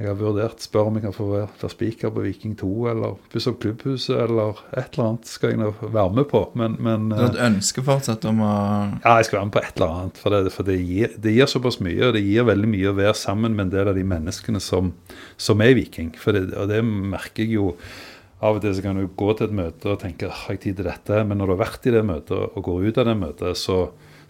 jeg 0.03 0.11
har 0.11 0.19
vurdert 0.19 0.63
spør 0.63 0.89
om 0.89 0.97
jeg 0.99 1.05
kan 1.05 1.15
få 1.15 1.25
være, 1.29 1.69
spiker 1.71 2.11
på 2.11 2.23
Viking 2.25 2.55
2, 2.59 2.69
eller 2.91 3.15
pusse 3.31 3.51
opp 3.51 3.61
klubbhuset, 3.63 4.17
eller 4.19 4.59
et 4.73 4.97
eller 4.97 5.05
annet 5.05 5.29
skal 5.31 5.53
jeg 5.53 5.61
nå 5.61 5.69
være 5.81 6.15
med 6.17 6.27
på. 6.31 6.41
Men, 6.59 6.75
men 6.83 7.07
Du 7.13 7.15
har 7.15 7.29
eh, 7.29 7.37
et 7.37 7.43
ønske 7.47 7.83
fortsatt 7.87 8.27
om 8.27 8.41
å 8.43 8.53
ja, 8.99 9.15
jeg 9.21 9.29
skal 9.29 9.39
være 9.39 9.49
med 9.49 9.55
på 9.55 9.63
et 9.63 9.79
eller 9.79 9.97
annet. 9.97 10.19
For 10.19 10.35
det, 10.35 10.53
for 10.55 10.67
det, 10.67 10.79
gir, 10.83 11.15
det 11.23 11.35
gir 11.37 11.51
såpass 11.51 11.79
mye, 11.83 12.01
og 12.09 12.17
det 12.17 12.25
gir 12.25 12.49
veldig 12.51 12.71
mye 12.75 12.91
å 12.91 12.97
være 12.99 13.15
sammen 13.17 13.55
med 13.55 13.69
en 13.69 13.75
del 13.77 13.93
av 13.93 13.99
de 13.99 14.03
menneskene 14.13 14.63
som, 14.63 14.91
som 15.39 15.63
er 15.63 15.77
viking. 15.79 16.11
For 16.19 16.35
det, 16.35 16.49
og 16.59 16.67
det 16.73 16.83
merker 16.83 17.47
jeg 17.47 17.55
jo 17.61 17.71
av 18.43 18.57
og 18.57 18.63
til 18.63 18.73
så 18.75 18.83
kan 18.83 18.99
du 18.99 19.05
gå 19.07 19.33
til 19.37 19.47
et 19.47 19.55
møte 19.55 19.93
og 19.93 20.01
tenke 20.01 20.27
har 20.27 20.55
jeg 20.55 20.65
tid 20.65 20.81
til 20.81 20.89
dette? 20.89 21.21
Men 21.23 21.39
når 21.39 21.47
du 21.47 21.55
har 21.55 21.63
vært 21.63 21.87
i 21.87 21.93
det 21.95 22.03
møtet 22.03 22.41
og 22.43 22.65
går 22.65 22.89
ut 22.89 22.99
av 22.99 23.07
det 23.07 23.19
møtet, 23.21 23.59
så, 23.59 23.77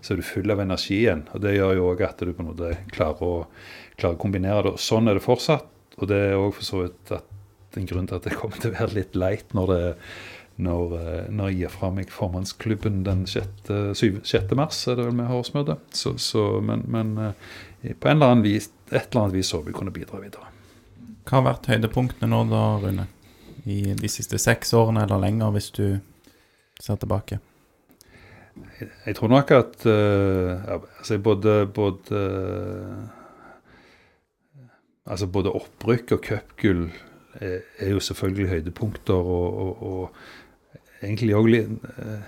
så 0.06 0.14
er 0.14 0.20
du 0.22 0.28
full 0.28 0.54
av 0.54 0.62
energi 0.62 1.00
igjen. 1.00 1.24
Og 1.34 1.42
det 1.42 1.56
gjør 1.56 1.80
jo 1.80 1.88
òg 1.90 2.04
at 2.06 2.22
du 2.22 2.30
på 2.30 2.44
en 2.44 2.52
måte 2.52 2.76
klarer 2.94 3.26
å, 3.26 3.48
klarer 3.98 4.18
å 4.18 4.22
kombinere 4.22 4.66
det. 4.68 4.76
Og 4.76 4.84
sånn 4.84 5.10
er 5.10 5.20
det 5.20 5.26
fortsatt. 5.26 5.70
Og 6.00 6.10
det 6.10 6.20
er 6.30 6.40
òg 6.40 6.56
for 6.58 6.66
så 6.66 6.84
vidt 6.84 7.14
at, 7.14 7.30
en 7.74 7.90
grunn 7.90 8.06
til 8.06 8.20
at 8.20 8.26
det 8.28 8.36
kommer 8.38 8.60
til 8.62 8.70
å 8.70 8.78
være 8.78 8.94
litt 9.00 9.16
leit 9.18 9.54
når 9.58 9.72
det 9.72 9.84
når, 10.62 10.92
eh, 11.00 11.30
når 11.34 11.50
jeg 11.50 11.60
gir 11.64 11.72
fra 11.74 11.90
meg 11.94 12.12
formannsklubben 12.14 13.04
den 13.08 13.26
6. 13.30 13.72
6. 13.98 14.52
mars, 14.58 14.84
er 14.88 15.00
det 15.00 15.08
vel 15.08 15.18
vi 15.18 15.28
har 15.28 15.40
årsmøte. 15.40 15.78
Så, 15.98 16.16
så, 16.22 16.44
men, 16.62 16.84
men 16.94 17.16
eh, 17.18 17.96
på 17.98 18.10
en 18.10 18.20
eller 18.20 18.36
annen 18.36 18.46
vis, 18.46 18.70
et 18.92 19.08
eller 19.10 19.24
annet 19.24 19.38
vis 19.40 19.54
så 19.54 19.64
vi 19.66 19.74
kunne 19.76 19.94
bidra 19.96 20.22
videre. 20.22 20.52
Hva 21.24 21.40
har 21.40 21.48
vært 21.48 21.72
høydepunktene 21.72 22.30
nå 22.30 22.44
da, 22.52 22.64
Rune? 22.84 23.08
I 23.64 23.96
de 23.96 24.12
siste 24.12 24.38
seks 24.42 24.74
årene 24.76 25.06
eller 25.06 25.22
lenger, 25.24 25.54
hvis 25.56 25.72
du 25.74 25.86
ser 26.84 27.00
tilbake? 27.00 27.40
Jeg, 28.78 28.90
jeg 29.08 29.18
tror 29.18 29.32
nok 29.32 29.54
at 29.56 29.86
uh, 29.88 30.76
altså 31.00 31.18
både, 31.24 31.54
både 31.74 32.20
Altså 35.04 35.28
både 35.28 35.52
opprykk 35.52 36.16
og 36.16 36.22
cupgull 36.24 36.86
er, 37.42 37.60
er 37.80 37.90
jo 37.92 38.00
selvfølgelig 38.00 38.50
høydepunkter, 38.54 39.14
og, 39.14 39.58
og, 39.60 39.84
og 39.84 41.04
egentlig 41.04 41.36
òg 41.36 41.50
eh, 41.60 42.28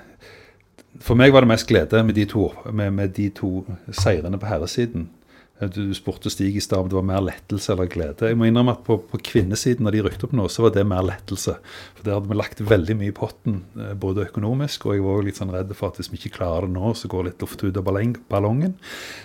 For 0.99 1.15
meg 1.19 1.31
var 1.31 1.45
det 1.45 1.53
mest 1.53 1.67
glede 1.69 2.01
med 2.03 2.17
de 2.17 2.25
to, 2.27 2.49
med, 2.71 2.91
med 2.97 3.13
de 3.15 3.29
to 3.35 3.51
seirene 3.95 4.39
på 4.41 4.49
herresiden. 4.49 5.07
Eh, 5.61 5.69
Du 5.71 5.93
spurte 5.95 6.29
Stig 6.33 6.57
i 6.57 6.63
stad 6.63 6.83
om 6.83 6.89
det 6.91 6.97
var 6.97 7.07
mer 7.07 7.23
lettelse 7.23 7.71
eller 7.71 7.87
glede. 7.91 8.27
Jeg 8.27 8.35
må 8.39 8.49
innrømme 8.49 8.75
at 8.75 8.83
på, 8.83 8.97
på 9.07 9.21
kvinnesiden, 9.23 9.87
når 9.87 9.95
de 9.95 10.03
rykte 10.09 10.27
opp 10.27 10.35
nå, 10.35 10.49
så 10.51 10.65
var 10.65 10.75
det 10.75 10.83
mer 10.89 11.05
lettelse. 11.07 11.55
For 11.95 12.03
der 12.03 12.17
hadde 12.17 12.31
vi 12.33 12.39
lagt 12.41 12.65
veldig 12.73 12.97
mye 12.99 13.13
i 13.13 13.15
potten, 13.15 13.61
eh, 13.79 13.95
både 13.95 14.27
økonomisk, 14.27 14.89
og 14.89 14.97
jeg 14.97 15.05
var 15.07 15.23
litt 15.29 15.39
sånn 15.39 15.55
redd 15.55 15.71
for 15.79 15.93
at 15.93 16.01
hvis 16.01 16.11
vi 16.11 16.19
ikke 16.19 16.35
klarer 16.41 16.67
det 16.67 16.75
nå, 16.75 16.91
så 16.91 17.07
går 17.11 17.29
litt 17.29 17.47
luft 17.47 17.63
ut 17.63 17.79
av 17.79 17.87
ballongen. 17.87 18.75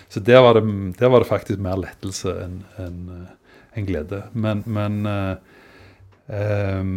Så 0.07 0.23
der 0.23 0.39
var 0.47 0.55
det, 0.59 0.63
der 1.03 1.11
var 1.11 1.19
det 1.25 1.31
faktisk 1.33 1.59
mer 1.67 1.83
lettelse 1.83 2.37
enn 2.47 2.61
enn, 2.79 3.05
enn 3.75 3.85
glede. 3.87 4.23
Men, 4.33 4.63
men 4.67 5.01
eh, 5.07 5.35
ehm, 6.35 6.93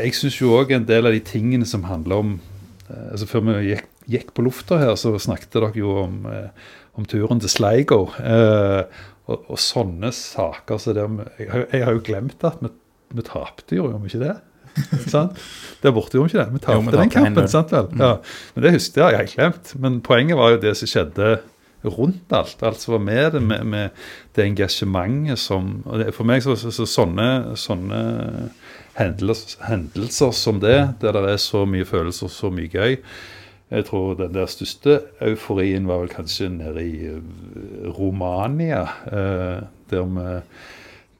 jeg 0.00 0.14
syns 0.16 0.38
jo 0.40 0.52
òg 0.58 0.72
en 0.76 0.86
del 0.88 1.08
av 1.08 1.14
de 1.16 1.22
tingene 1.26 1.66
som 1.68 1.84
handler 1.88 2.22
om 2.24 2.34
eh, 2.88 3.06
altså 3.12 3.28
Før 3.30 3.44
vi 3.48 3.56
gikk, 3.72 3.86
gikk 4.10 4.34
på 4.36 4.44
lufta 4.46 4.78
her, 4.80 4.94
så 4.98 5.12
snakket 5.20 5.52
dere 5.56 5.72
jo 5.78 5.96
om, 6.06 6.20
eh, 6.30 6.68
om 6.98 7.06
turen 7.08 7.40
til 7.42 7.52
Sligo. 7.52 8.04
Eh, 8.22 8.84
og, 9.30 9.44
og 9.54 9.58
sånne 9.62 10.10
saker 10.16 10.80
så 10.82 10.94
det, 10.96 11.04
jeg, 11.38 11.50
har- 11.52 11.68
jeg 11.74 11.84
har 11.86 11.94
jo 11.98 12.06
glemt 12.06 12.46
at 12.48 12.62
vi, 12.64 12.70
vi 13.14 13.26
tapte 13.26 13.76
jo, 13.78 13.88
gjorde 13.90 14.02
vi 14.06 14.10
ikke 14.14 14.24
det? 14.24 14.38
sant? 15.10 15.38
Der 15.82 15.92
borte 15.94 16.14
gjorde 16.16 16.30
vi 16.30 16.34
ikke 16.36 16.44
det. 16.44 16.54
Vi 16.56 16.62
tapte 16.64 16.96
den 16.96 17.10
kampen, 17.12 17.48
sant 17.50 17.72
vel? 17.74 17.88
Ja. 17.98 18.12
Men 18.54 18.64
det 18.66 18.72
husker 18.78 19.02
jeg, 19.02 19.10
jeg 19.10 19.20
har 19.20 19.32
glemt. 19.34 19.72
Men 19.82 19.98
poenget 20.06 20.38
var 20.38 20.54
jo 20.54 20.60
det 20.62 20.72
som 20.78 20.90
skjedde 20.90 21.30
rundt 21.84 22.32
alt. 22.32 22.62
Alt 22.62 22.80
som 22.80 22.96
var 22.98 23.04
med 23.04 23.32
det, 23.32 23.42
med, 23.42 23.64
med 23.66 23.90
det 24.36 24.44
engasjementet 24.44 25.40
som 25.40 25.80
og 25.86 26.00
det, 26.00 26.10
For 26.16 26.28
meg 26.28 26.44
så, 26.44 26.56
så, 26.58 26.72
så 26.74 26.86
sånne, 26.88 27.56
sånne 27.60 28.00
hendelser, 28.98 29.60
hendelser 29.68 30.34
som 30.36 30.60
det, 30.62 30.78
der 31.00 31.16
det 31.16 31.34
er 31.34 31.40
så 31.42 31.64
mye 31.68 31.88
følelser, 31.88 32.32
så 32.32 32.50
mye 32.52 32.70
gøy 32.70 32.98
Jeg 33.70 33.86
tror 33.86 34.16
den 34.18 34.34
der 34.34 34.50
største 34.50 34.96
euforien 35.22 35.86
var 35.86 36.02
vel 36.02 36.10
kanskje 36.10 36.48
nede 36.50 36.82
i 36.82 36.94
eh, 37.06 37.90
Romania, 37.94 38.80
eh, 39.06 39.60
der 39.92 40.08
vi, 40.10 40.40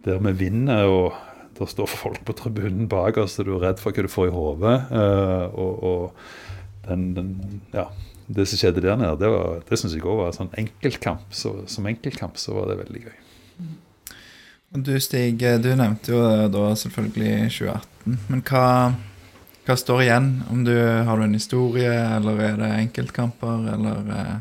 der 0.05 0.19
vi 0.19 0.33
vinner, 0.33 0.91
og 0.91 1.15
der 1.59 1.71
står 1.71 1.87
folk 1.87 2.25
på 2.27 2.35
tribunen 2.35 2.89
bak 2.91 3.21
oss, 3.23 3.39
og 3.39 3.47
du 3.47 3.53
er 3.55 3.69
redd 3.69 3.79
for 3.79 3.95
hva 3.95 4.03
du 4.03 4.11
får 4.11 4.33
i 4.33 4.35
hodet. 4.35 4.77
eh, 4.91 5.47
og, 5.55 5.85
og 5.85 6.89
den, 6.89 7.15
den, 7.15 7.63
ja, 7.71 7.87
det 8.31 8.45
som 8.47 8.61
skjedde 8.61 8.83
der 8.85 8.97
nede, 9.01 9.17
det, 9.19 9.29
var- 9.33 9.61
det 9.69 9.79
syns 9.81 9.95
jeg 9.97 10.05
òg 10.07 10.21
var 10.21 10.31
en 10.31 10.37
sånn 10.39 10.53
enkeltkamp. 10.63 11.25
Så, 11.35 11.55
som 11.71 11.89
enkeltkamp 11.91 12.39
så 12.39 12.55
var 12.55 12.71
det 12.71 12.79
veldig 12.85 13.03
gøy. 13.09 13.17
Du 14.87 14.93
Stig, 15.03 15.41
du 15.65 15.71
nevnte 15.75 16.13
jo 16.15 16.21
da 16.55 16.69
selvfølgelig 16.79 17.33
2018. 17.51 18.19
Men 18.31 18.43
hva, 18.47 18.67
hva 19.67 19.77
står 19.81 20.05
igjen? 20.05 20.29
Om 20.53 20.61
du, 20.69 20.75
har 20.79 21.19
du 21.19 21.25
en 21.27 21.35
historie, 21.35 21.91
eller 21.91 22.39
er 22.53 22.61
det 22.61 22.71
enkeltkamper, 22.85 23.67
eller 23.75 24.13
eh, 24.15 24.37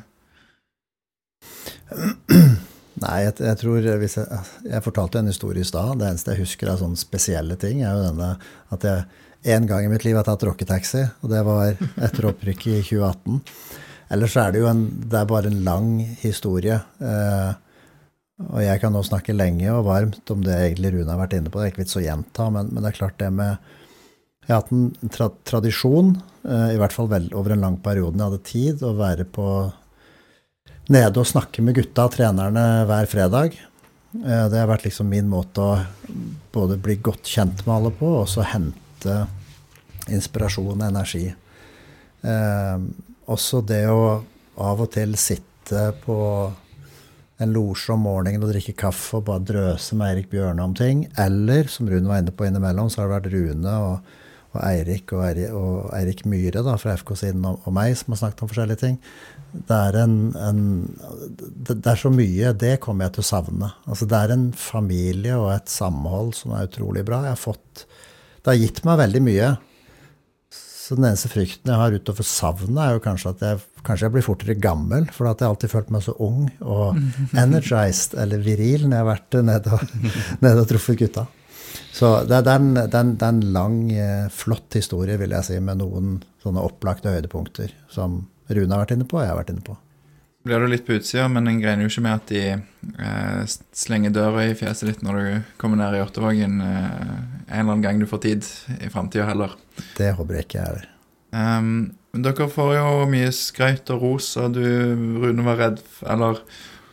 Nei, 2.99 3.17
jeg, 3.23 3.33
jeg 3.39 3.57
tror 3.61 3.85
hvis 4.01 4.17
jeg, 4.19 4.39
jeg 4.67 4.83
fortalte 4.83 5.21
en 5.21 5.29
historie 5.31 5.63
i 5.63 5.67
stad. 5.67 5.95
Det 6.01 6.09
eneste 6.09 6.33
jeg 6.35 6.43
husker 6.43 6.69
av 6.73 6.81
sånne 6.81 6.99
spesielle 6.99 7.55
ting, 7.61 7.79
er 7.81 7.95
jo 7.95 8.05
denne 8.09 8.33
at 8.75 8.85
jeg 8.85 9.05
en 9.43 9.67
gang 9.67 9.85
i 9.85 9.89
mitt 9.91 10.03
liv 10.03 10.17
har 10.19 10.25
tatt 10.27 10.43
rocketaxi, 10.43 11.05
og 11.23 11.31
det 11.31 11.41
var 11.47 11.75
etter 12.05 12.27
opprykket 12.31 12.81
i 12.81 12.83
2018. 12.83 13.39
Ellers 14.11 14.35
er 14.41 14.51
det 14.51 14.61
jo 14.63 14.69
en, 14.71 14.85
det 15.05 15.19
er 15.19 15.27
bare 15.29 15.51
en 15.51 15.63
lang 15.63 15.89
historie. 16.23 16.79
Eh, 16.99 17.51
og 18.49 18.61
jeg 18.63 18.79
kan 18.81 18.93
nå 18.95 19.01
snakke 19.03 19.35
lenge 19.35 19.67
og 19.73 19.85
varmt 19.87 20.31
om 20.33 20.41
det 20.45 20.55
egentlig 20.55 20.93
Rune 20.95 21.11
har 21.11 21.19
vært 21.21 21.35
inne 21.37 21.51
på. 21.51 21.59
Det 21.59 21.67
er 21.67 21.73
ikke 21.73 21.83
vits 21.83 21.97
å 21.99 22.03
gjenta, 22.05 22.47
men, 22.55 22.71
men 22.71 22.83
det 22.83 22.91
er 22.93 22.97
klart 23.01 23.19
det 23.19 23.29
med 23.35 23.57
Jeg 24.47 24.55
har 24.55 24.63
hatt 24.63 24.71
en 24.73 25.11
tra 25.13 25.27
tradisjon, 25.45 26.15
eh, 26.47 26.69
i 26.73 26.79
hvert 26.81 26.95
fall 26.95 27.09
vel, 27.11 27.27
over 27.37 27.53
en 27.53 27.61
lang 27.67 27.77
periode 27.85 28.17
jeg 28.17 28.25
hadde 28.25 28.43
tid, 28.49 28.81
å 28.87 28.95
være 28.97 29.27
på 29.29 29.45
nede 30.89 31.21
og 31.21 31.27
snakke 31.29 31.61
med 31.61 31.77
gutta 31.77 32.07
og 32.07 32.15
trenerne 32.15 32.63
hver 32.89 33.05
fredag. 33.11 33.59
Eh, 34.25 34.45
Det 34.49 34.57
har 34.57 34.71
vært 34.71 34.87
liksom 34.87 35.11
min 35.11 35.29
måte 35.29 35.61
å 35.61 35.75
både 36.55 36.79
bli 36.81 36.97
godt 36.97 37.29
kjent 37.29 37.61
med 37.67 37.75
alle 37.75 37.91
på, 37.93 38.09
og 38.23 38.27
så 38.31 38.41
hente 38.55 38.88
inspirasjon 40.09 40.79
og 40.79 40.87
energi. 40.87 41.27
Eh, 42.21 42.87
også 43.29 43.61
det 43.65 43.85
å 43.91 44.01
av 44.59 44.81
og 44.83 44.91
til 44.91 45.15
sitte 45.19 45.91
på 46.03 46.17
en 47.39 47.53
losje 47.55 47.93
om 47.95 48.01
morgenen 48.03 48.43
og 48.43 48.51
drikke 48.51 48.75
kaffe 48.79 49.19
og 49.19 49.27
bare 49.29 49.45
drøse 49.47 49.95
med 49.95 50.11
Eirik 50.11 50.31
Bjørne 50.31 50.65
om 50.65 50.73
ting. 50.75 51.05
Eller, 51.19 51.69
som 51.71 51.87
Rune 51.87 52.09
var 52.09 52.19
inne 52.19 52.35
på 52.35 52.47
innimellom, 52.47 52.89
så 52.91 53.01
har 53.01 53.07
det 53.07 53.15
vært 53.15 53.29
Rune 53.35 53.75
og, 53.85 54.09
og 54.51 54.59
Eirik 54.65 55.13
og, 55.15 55.23
Eirik, 55.23 55.53
og 55.55 55.93
Eirik 55.95 56.25
Myhre 56.27 56.65
da, 56.65 56.75
fra 56.81 56.97
FK-siden 56.99 57.45
og, 57.47 57.61
og 57.63 57.75
meg 57.77 57.95
som 57.95 58.15
har 58.15 58.23
snakket 58.25 58.43
om 58.43 58.51
forskjellige 58.51 58.83
ting. 58.83 58.99
Det 59.49 59.77
er, 59.77 60.01
en, 60.03 60.17
en, 60.35 60.59
det 61.69 61.79
er 61.79 61.97
så 61.97 62.11
mye. 62.13 62.51
Det 62.59 62.75
kommer 62.83 63.07
jeg 63.07 63.15
til 63.15 63.23
å 63.23 63.29
savne. 63.29 63.71
Altså, 63.87 64.09
det 64.09 64.19
er 64.19 64.35
en 64.35 64.49
familie 64.53 65.39
og 65.39 65.53
et 65.55 65.71
samhold 65.71 66.35
som 66.37 66.53
er 66.53 66.67
utrolig 66.67 67.05
bra. 67.07 67.23
Jeg 67.25 67.37
har 67.37 67.41
fått, 67.41 67.85
det 68.39 68.51
har 68.51 68.59
gitt 68.59 68.83
meg 68.87 69.01
veldig 69.01 69.21
mye. 69.25 69.49
Så 70.49 70.97
den 70.97 71.05
eneste 71.05 71.29
frykten 71.29 71.69
jeg 71.69 71.77
har 71.77 71.93
utover 71.93 72.25
savnet, 72.25 72.79
er 72.81 72.95
jo 72.95 73.01
kanskje 73.03 73.33
at 73.35 73.43
jeg, 73.45 73.59
kanskje 73.85 74.07
jeg 74.07 74.13
blir 74.15 74.25
fortere 74.25 74.55
gammel. 74.57 75.05
For 75.13 75.29
at 75.29 75.41
jeg 75.41 75.45
har 75.45 75.53
alltid 75.53 75.73
følt 75.73 75.91
meg 75.93 76.05
så 76.05 76.15
ung 76.25 76.47
og 76.65 76.97
energized, 77.43 78.15
eller 78.17 78.41
viril, 78.41 78.87
når 78.87 78.95
jeg 78.95 79.03
har 79.03 79.11
vært 79.11 79.37
nede 79.51 79.75
og, 79.77 79.99
ned 80.45 80.63
og 80.63 80.71
truffet 80.71 80.97
gutta. 81.03 81.27
Så 81.93 82.15
er, 82.23 82.49
en, 82.55 82.71
det 82.79 82.97
er 82.97 83.27
en 83.27 83.43
lang, 83.53 83.77
eh, 83.93 84.25
flott 84.33 84.79
historie, 84.79 85.17
vil 85.21 85.35
jeg 85.35 85.45
si, 85.45 85.59
med 85.61 85.81
noen 85.83 86.17
sånne 86.41 86.63
opplagte 86.63 87.13
høydepunkter 87.13 87.75
som 87.91 88.23
Rune 88.49 88.73
har 88.73 88.81
vært 88.85 88.95
inne 88.95 89.05
på, 89.05 89.19
og 89.19 89.25
jeg 89.25 89.33
har 89.33 89.39
vært 89.43 89.53
inne 89.53 89.65
på. 89.65 89.75
Blir 90.49 90.63
du 90.65 90.71
litt 90.71 90.85
på 90.87 90.97
utsida, 90.97 91.27
men 91.29 91.47
en 91.47 91.61
greier 91.61 91.81
jo 91.83 91.89
ikke 91.91 92.03
med 92.05 92.17
at 92.17 92.31
de 92.31 92.43
eh, 92.57 93.55
slenger 93.77 94.13
døra 94.15 94.47
i 94.49 94.55
fjeset 94.57 94.89
ditt 94.89 95.03
når 95.05 95.19
du 95.19 95.53
kommer 95.61 95.79
ned 95.79 95.99
i 95.99 96.01
Ottavågen 96.01 96.57
eh, 96.65 96.87
en 97.49 97.61
eller 97.61 97.75
annen 97.75 97.85
gang 97.85 98.01
du 98.01 98.07
får 98.09 98.23
tid 98.25 98.49
i 98.79 98.89
framtida 98.89 99.27
heller. 99.29 99.53
Det 99.97 100.11
håper 100.17 100.39
jeg 100.39 100.47
ikke 100.47 100.63
jeg 100.63 100.81
er. 100.81 100.89
Um, 101.29 101.71
dere 102.17 102.49
får 102.49 102.73
jo 102.73 103.05
mye 103.11 103.29
skrøyt 103.35 103.89
og 103.93 104.01
ros, 104.01 104.31
og 104.41 104.55
du, 104.57 104.63
Rune, 105.21 105.43
var 105.45 105.59
redd 105.59 105.81
Eller 106.09 106.39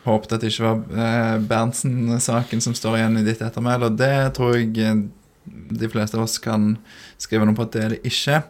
håpet 0.05 0.35
at 0.35 0.43
det 0.43 0.51
ikke 0.53 0.67
var 0.67 0.99
eh, 1.03 1.37
Berntsen-saken 1.49 2.61
som 2.63 2.75
står 2.77 2.99
igjen 2.99 3.17
i 3.19 3.25
ditt 3.25 3.41
ettermæle, 3.43 3.89
og 3.89 3.97
det 3.99 4.13
tror 4.37 4.55
jeg 4.55 4.77
eh, 4.85 5.01
de 5.81 5.89
fleste 5.91 6.19
av 6.19 6.27
oss 6.27 6.37
kan 6.43 6.75
skrive 7.19 7.47
noe 7.47 7.57
på 7.57 7.65
at 7.65 7.73
det 7.73 7.83
er 7.83 7.95
det 7.95 7.99
ikke. 8.07 8.43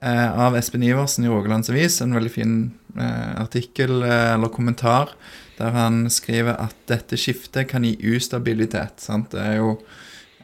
Eh, 0.00 0.40
av 0.40 0.56
Espen 0.56 0.84
Iversen 0.86 1.26
i 1.26 1.30
Rogalands 1.30 1.70
Avis, 1.72 2.00
en 2.02 2.14
veldig 2.14 2.30
fin 2.30 2.52
eh, 2.94 3.32
artikkel 3.40 4.02
eh, 4.06 4.34
eller 4.36 4.52
kommentar, 4.54 5.14
der 5.58 5.74
han 5.74 6.04
skriver 6.12 6.54
at 6.54 6.76
dette 6.86 7.18
skiftet 7.18 7.66
kan 7.72 7.86
gi 7.86 7.96
ustabilitet. 8.14 9.02
Sant? 9.02 9.32
Det 9.34 9.42
er 9.42 9.58
jo 9.62 9.78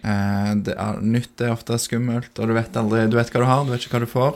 det 0.04 0.74
er, 0.76 0.98
Nytt 1.00 1.40
er 1.40 1.54
ofte 1.54 1.78
skummelt, 1.80 2.34
og 2.36 2.50
du 2.50 2.52
vet 2.52 2.74
aldri 2.76 3.06
Du 3.08 3.14
vet 3.16 3.30
hva 3.32 3.40
du 3.40 3.46
har, 3.48 3.62
du 3.64 3.70
vet 3.72 3.86
ikke 3.86 3.94
hva 3.96 4.02
du 4.02 4.10
får. 4.10 4.34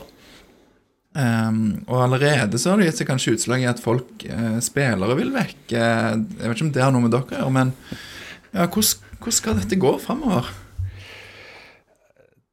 Um, 1.09 1.81
og 1.89 2.03
allerede 2.03 2.59
så 2.61 2.69
har 2.69 2.79
det 2.79 2.91
gitt 2.91 2.99
seg 3.01 3.07
kanskje 3.09 3.31
utslag 3.33 3.63
i 3.63 3.69
at 3.69 3.81
folk, 3.81 4.23
eh, 4.29 4.59
spillere, 4.61 5.17
vil 5.17 5.31
vekk. 5.33 5.61
Eh, 5.73 6.09
jeg 6.13 6.45
vet 6.45 6.53
ikke 6.53 6.65
om 6.67 6.73
det 6.75 6.83
har 6.83 6.93
noe 6.93 7.05
med 7.05 7.13
dere 7.15 7.25
å 7.25 7.33
gjøre, 7.33 7.53
men 7.55 7.71
ja, 8.53 8.67
hvordan 8.67 9.35
skal 9.35 9.57
dette 9.57 9.79
gå 9.81 9.95
framover? 10.03 10.51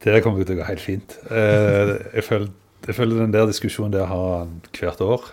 Det 0.05 0.23
kommer 0.25 0.45
til 0.45 0.57
å 0.57 0.61
gå 0.61 0.67
helt 0.69 0.83
fint. 0.83 1.17
Eh, 1.31 1.93
jeg, 2.19 2.25
føler, 2.27 2.51
jeg 2.87 2.97
føler 2.99 3.23
den 3.25 3.33
der 3.35 3.47
diskusjonen 3.49 3.95
der 3.95 4.11
har 4.11 4.27
han 4.43 4.59
hvert 4.77 5.01
år. 5.01 5.31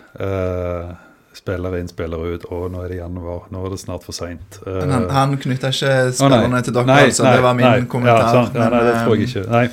spiller 1.34 1.76
inn, 1.80 1.88
spiller 1.90 2.22
ut, 2.34 2.44
og 2.54 2.68
nå 2.72 2.84
er 2.84 2.92
det 2.92 3.00
januar. 3.00 3.48
Nå 3.52 3.64
er 3.66 3.74
det 3.74 3.80
snart 3.82 4.06
for 4.06 4.16
seint. 4.16 4.60
Eh, 4.64 4.78
Men 4.84 4.94
han, 4.94 5.08
han 5.12 5.36
knytta 5.40 5.72
ikke 5.74 5.90
å, 5.90 6.12
spillerne 6.14 6.62
til 6.64 6.76
dere, 6.76 6.88
Nei, 6.88 7.00
altså. 7.10 7.26
nei, 7.26 7.34
det 7.36 7.44
var 7.44 7.58
min 7.58 7.66
nei, 7.66 7.88
kommentar. 7.90 8.22
Ja, 8.22 8.32
sant. 8.38 8.56
ja, 8.56 8.68
nei, 8.72 8.84
det 8.86 8.94
tror 9.00 9.16
jeg 9.16 9.26
eh, 9.26 9.32
ikke. 9.32 9.44
Nei. 9.50 9.66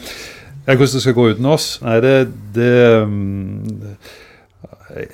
Hvordan 0.72 0.96
det 0.96 1.04
skal 1.06 1.18
gå 1.18 1.28
uten 1.36 1.48
oss? 1.52 1.70
Nei, 1.86 1.96
det, 2.04 2.16
det 2.56 2.74
um, 3.06 3.96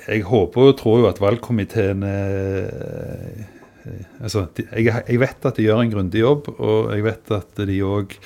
jeg, 0.08 0.24
håper 0.28 0.72
og 0.72 0.74
tror 0.80 0.98
jo 1.02 1.08
at 1.08 1.20
valgkomiteen 1.22 2.04
eh, 2.08 3.46
altså, 4.20 4.48
jeg, 4.58 4.90
jeg 4.90 5.22
vet 5.22 5.48
at 5.48 5.56
de 5.56 5.68
gjør 5.68 5.84
en 5.84 5.94
grundig 5.94 6.20
jobb, 6.24 6.50
og 6.58 6.92
jeg 6.96 7.06
vet 7.06 7.34
at 7.38 7.64
de 7.68 7.78
òg 7.86 8.18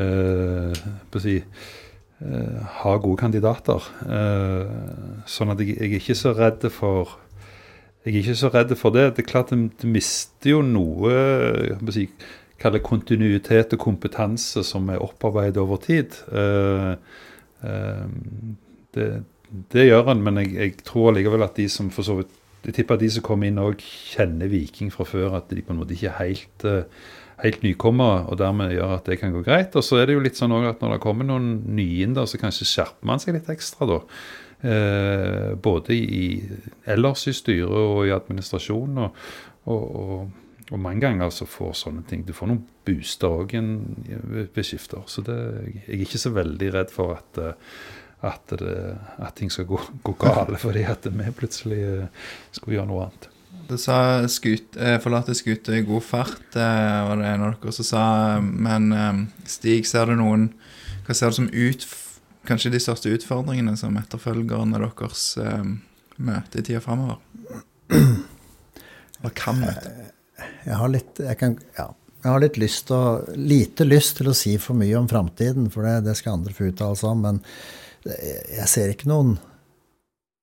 eh, 0.00 1.20
si, 1.22 1.36
eh, 1.38 2.58
har 2.82 3.00
gode 3.04 3.20
kandidater. 3.20 3.88
Eh, 4.08 5.22
sånn 5.26 5.54
at 5.54 5.62
jeg, 5.62 5.76
jeg 5.76 5.92
er 5.92 6.02
ikke 6.02 6.18
så 6.18 6.34
redd 6.38 6.68
for 6.74 7.16
jeg 8.06 8.14
er 8.14 8.20
ikke 8.22 8.40
så 8.40 8.48
redd 8.54 8.72
for 8.78 8.94
det. 8.94 9.10
Det 9.16 9.24
er 9.24 9.30
klart 9.30 9.50
det 9.52 9.88
mister 9.88 10.54
jo 10.54 10.60
noe 10.64 11.12
jeg 11.12 11.94
si, 11.94 12.04
kaller 12.62 12.82
kontinuitet 12.82 13.74
og 13.76 13.82
kompetanse 13.82 14.64
som 14.66 14.88
er 14.90 15.02
opparbeidet 15.04 15.60
over 15.62 15.80
tid. 15.82 16.16
Eh, 16.32 16.94
det, 18.94 19.08
det 19.72 19.86
gjør 19.88 20.12
en, 20.12 20.22
men 20.24 20.40
jeg, 20.42 20.54
jeg 20.56 20.74
tror 20.86 21.14
likevel 21.16 21.46
at 21.46 21.58
de 21.58 21.68
som 21.72 21.90
for 21.94 22.06
så 22.06 22.20
vidt 22.20 22.34
Jeg 22.66 22.74
tipper 22.74 22.96
at 22.96 23.00
de 23.00 23.08
som 23.14 23.22
kommer 23.24 23.46
inn 23.48 23.60
òg 23.62 23.78
kjenner 23.80 24.50
Viking 24.50 24.90
fra 24.92 25.04
før. 25.06 25.36
At 25.38 25.46
de 25.54 25.62
på 25.62 25.72
en 25.72 25.78
måte 25.78 25.94
ikke 25.94 26.16
helt, 26.18 26.64
eh, 26.66 26.82
helt 27.42 27.62
nykommere, 27.62 28.24
og 28.30 28.38
dermed 28.40 28.74
gjør 28.74 28.96
at 28.96 29.08
det 29.08 29.20
kan 29.20 29.32
gå 29.34 29.44
greit. 29.46 29.76
Og 29.78 29.84
så 29.86 30.00
er 30.00 30.08
det 30.08 30.18
jo 30.18 30.24
litt 30.24 30.38
sånn 30.38 30.54
at 30.58 30.82
når 30.82 30.96
det 30.96 31.04
kommer 31.04 31.28
noen 31.28 31.60
nye 31.76 32.10
da, 32.16 32.26
så 32.26 32.40
kanskje 32.40 32.68
skjerper 32.68 33.08
man 33.08 33.22
seg 33.22 33.36
litt 33.36 33.50
ekstra, 33.52 33.88
da. 33.88 34.00
Eh, 34.58 35.54
både 35.54 35.94
i, 35.94 36.24
ellers 36.90 37.28
i 37.30 37.36
styret 37.36 37.70
og 37.70 38.08
i 38.08 38.14
administrasjonen. 38.14 39.04
Og, 39.04 39.22
og, 39.70 39.86
og, 40.02 40.48
og 40.68 40.82
mange 40.82 41.04
ganger 41.06 41.30
så 41.32 41.46
får 41.48 41.76
sånne 41.80 42.02
ting 42.08 42.26
Du 42.26 42.34
får 42.36 42.50
noen 42.50 42.64
booster 42.84 43.30
òg 43.30 43.54
ved 43.54 44.60
skifter. 44.66 45.06
Så 45.06 45.22
det, 45.26 45.38
jeg 45.86 45.94
er 45.94 46.04
ikke 46.08 46.22
så 46.24 46.34
veldig 46.34 46.74
redd 46.74 46.92
for 46.92 47.16
at, 47.20 47.42
eh, 47.42 47.80
at, 48.26 48.54
det, 48.58 48.76
at 49.22 49.36
ting 49.38 49.52
skal 49.54 49.68
gå, 49.70 49.80
gå 50.02 50.16
gale 50.18 50.58
fordi 50.64 50.84
at 50.90 51.06
vi 51.06 51.34
plutselig 51.38 51.82
skal 51.86 52.58
skulle 52.58 52.80
gjøre 52.80 52.90
noe 52.90 53.06
annet. 53.06 53.27
Du 53.68 53.76
sa 53.76 54.24
skut, 54.28 54.76
eh, 54.80 54.96
forlate 54.98 55.34
skuta 55.36 55.74
i 55.76 55.82
god 55.84 56.02
fart, 56.02 56.56
eh, 56.56 57.08
var 57.08 57.16
det 57.16 57.26
en 57.26 57.42
av 57.42 57.54
dere 57.60 57.72
som 57.72 57.84
sa. 57.84 58.04
Men 58.40 58.92
eh, 58.92 59.18
Stig, 59.44 59.86
ser 59.86 60.06
du 60.08 60.16
noen 60.16 60.54
Hva 61.04 61.14
ser 61.16 61.32
du 61.32 61.36
som 61.36 61.48
ut, 61.52 61.84
kanskje 62.48 62.72
de 62.72 62.80
største 62.80 63.12
utfordringene 63.12 63.76
som 63.76 63.96
etterfølgerne 63.96 64.80
deres 64.80 65.36
eh, 65.40 65.68
møter 66.16 66.60
i 66.60 66.64
tida 66.64 66.80
framover? 66.84 67.20
Eller 67.92 69.34
kan 69.36 69.60
møte? 69.60 69.92
jeg 70.64 70.76
har 70.78 70.90
litt 70.92 71.18
jeg 71.18 71.36
kan, 71.40 71.56
ja, 71.76 71.88
jeg 72.22 72.30
har 72.30 72.42
litt 72.44 72.58
lyst 72.60 72.86
til 72.88 72.96
å, 72.96 73.36
lite 73.36 73.84
lyst 73.88 74.16
til 74.20 74.30
å 74.30 74.36
si 74.36 74.56
for 74.62 74.78
mye 74.78 74.96
om 74.96 75.08
framtiden, 75.10 75.68
for 75.72 75.84
det, 75.84 76.06
det 76.08 76.16
skal 76.16 76.38
andre 76.38 76.56
få 76.56 76.70
uttale 76.70 76.96
seg 76.96 77.12
om. 77.12 77.24
Men 77.24 77.40
jeg 78.04 78.68
ser 78.70 78.92
ikke 78.92 79.10
noen 79.10 79.36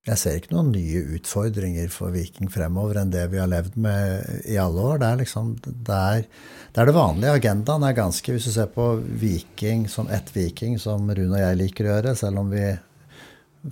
jeg 0.06 0.22
ser 0.22 0.36
ikke 0.38 0.54
noen 0.54 0.68
nye 0.70 1.00
utfordringer 1.18 1.90
for 1.90 2.14
Viking 2.14 2.52
fremover 2.54 3.00
enn 3.02 3.14
det 3.14 3.24
vi 3.32 3.40
har 3.42 3.50
levd 3.50 3.78
med 3.82 4.44
i 4.46 4.58
alle 4.62 4.84
år. 4.92 5.00
Det 5.02 5.08
er 5.08 5.22
liksom 5.24 5.48
det 5.66 5.96
er, 5.96 6.28
det, 6.28 6.78
er 6.78 6.90
det 6.90 6.94
vanlige. 6.94 7.34
Agendaen 7.40 7.86
er 7.88 7.98
ganske 7.98 8.36
Hvis 8.36 8.46
du 8.46 8.54
ser 8.54 8.70
på 8.70 8.86
Viking 9.02 9.88
som 9.90 10.10
ett 10.14 10.30
Viking, 10.36 10.78
som 10.82 11.10
Rune 11.10 11.34
og 11.34 11.42
jeg 11.42 11.58
liker 11.58 11.88
å 11.88 11.96
gjøre, 11.96 12.14
selv 12.20 12.44
om 12.44 12.54
vi 12.54 12.68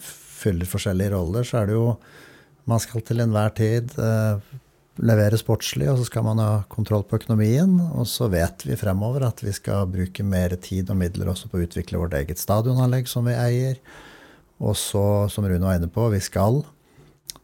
fyller 0.01 0.69
forskjellige 0.69 1.13
roller, 1.13 1.45
så 1.45 1.61
er 1.61 1.69
det 1.69 1.77
jo 1.77 1.87
Man 2.65 2.79
skal 2.79 3.03
til 3.03 3.19
enhver 3.19 3.51
tid 3.51 3.91
eh, 3.99 4.39
levere 5.03 5.35
sportslig, 5.35 5.89
og 5.91 5.97
så 5.99 6.05
skal 6.07 6.23
man 6.23 6.39
ha 6.39 6.63
kontroll 6.71 7.03
på 7.03 7.19
økonomien. 7.19 7.75
Og 7.91 8.07
så 8.07 8.29
vet 8.31 8.63
vi 8.63 8.77
fremover 8.79 9.25
at 9.27 9.43
vi 9.43 9.51
skal 9.51 9.85
bruke 9.91 10.23
mer 10.23 10.55
tid 10.63 10.89
og 10.89 10.97
midler 11.01 11.33
også 11.33 11.51
på 11.51 11.59
å 11.59 11.65
utvikle 11.67 11.99
vårt 11.99 12.15
eget 12.17 12.41
stadionanlegg, 12.41 13.11
som 13.11 13.27
vi 13.27 13.35
eier. 13.35 13.81
Og 14.61 14.75
så, 14.77 15.03
som 15.33 15.47
Rune 15.47 15.65
var 15.65 15.79
inne 15.79 15.89
på, 15.91 16.05
vi 16.13 16.21
skal 16.23 16.61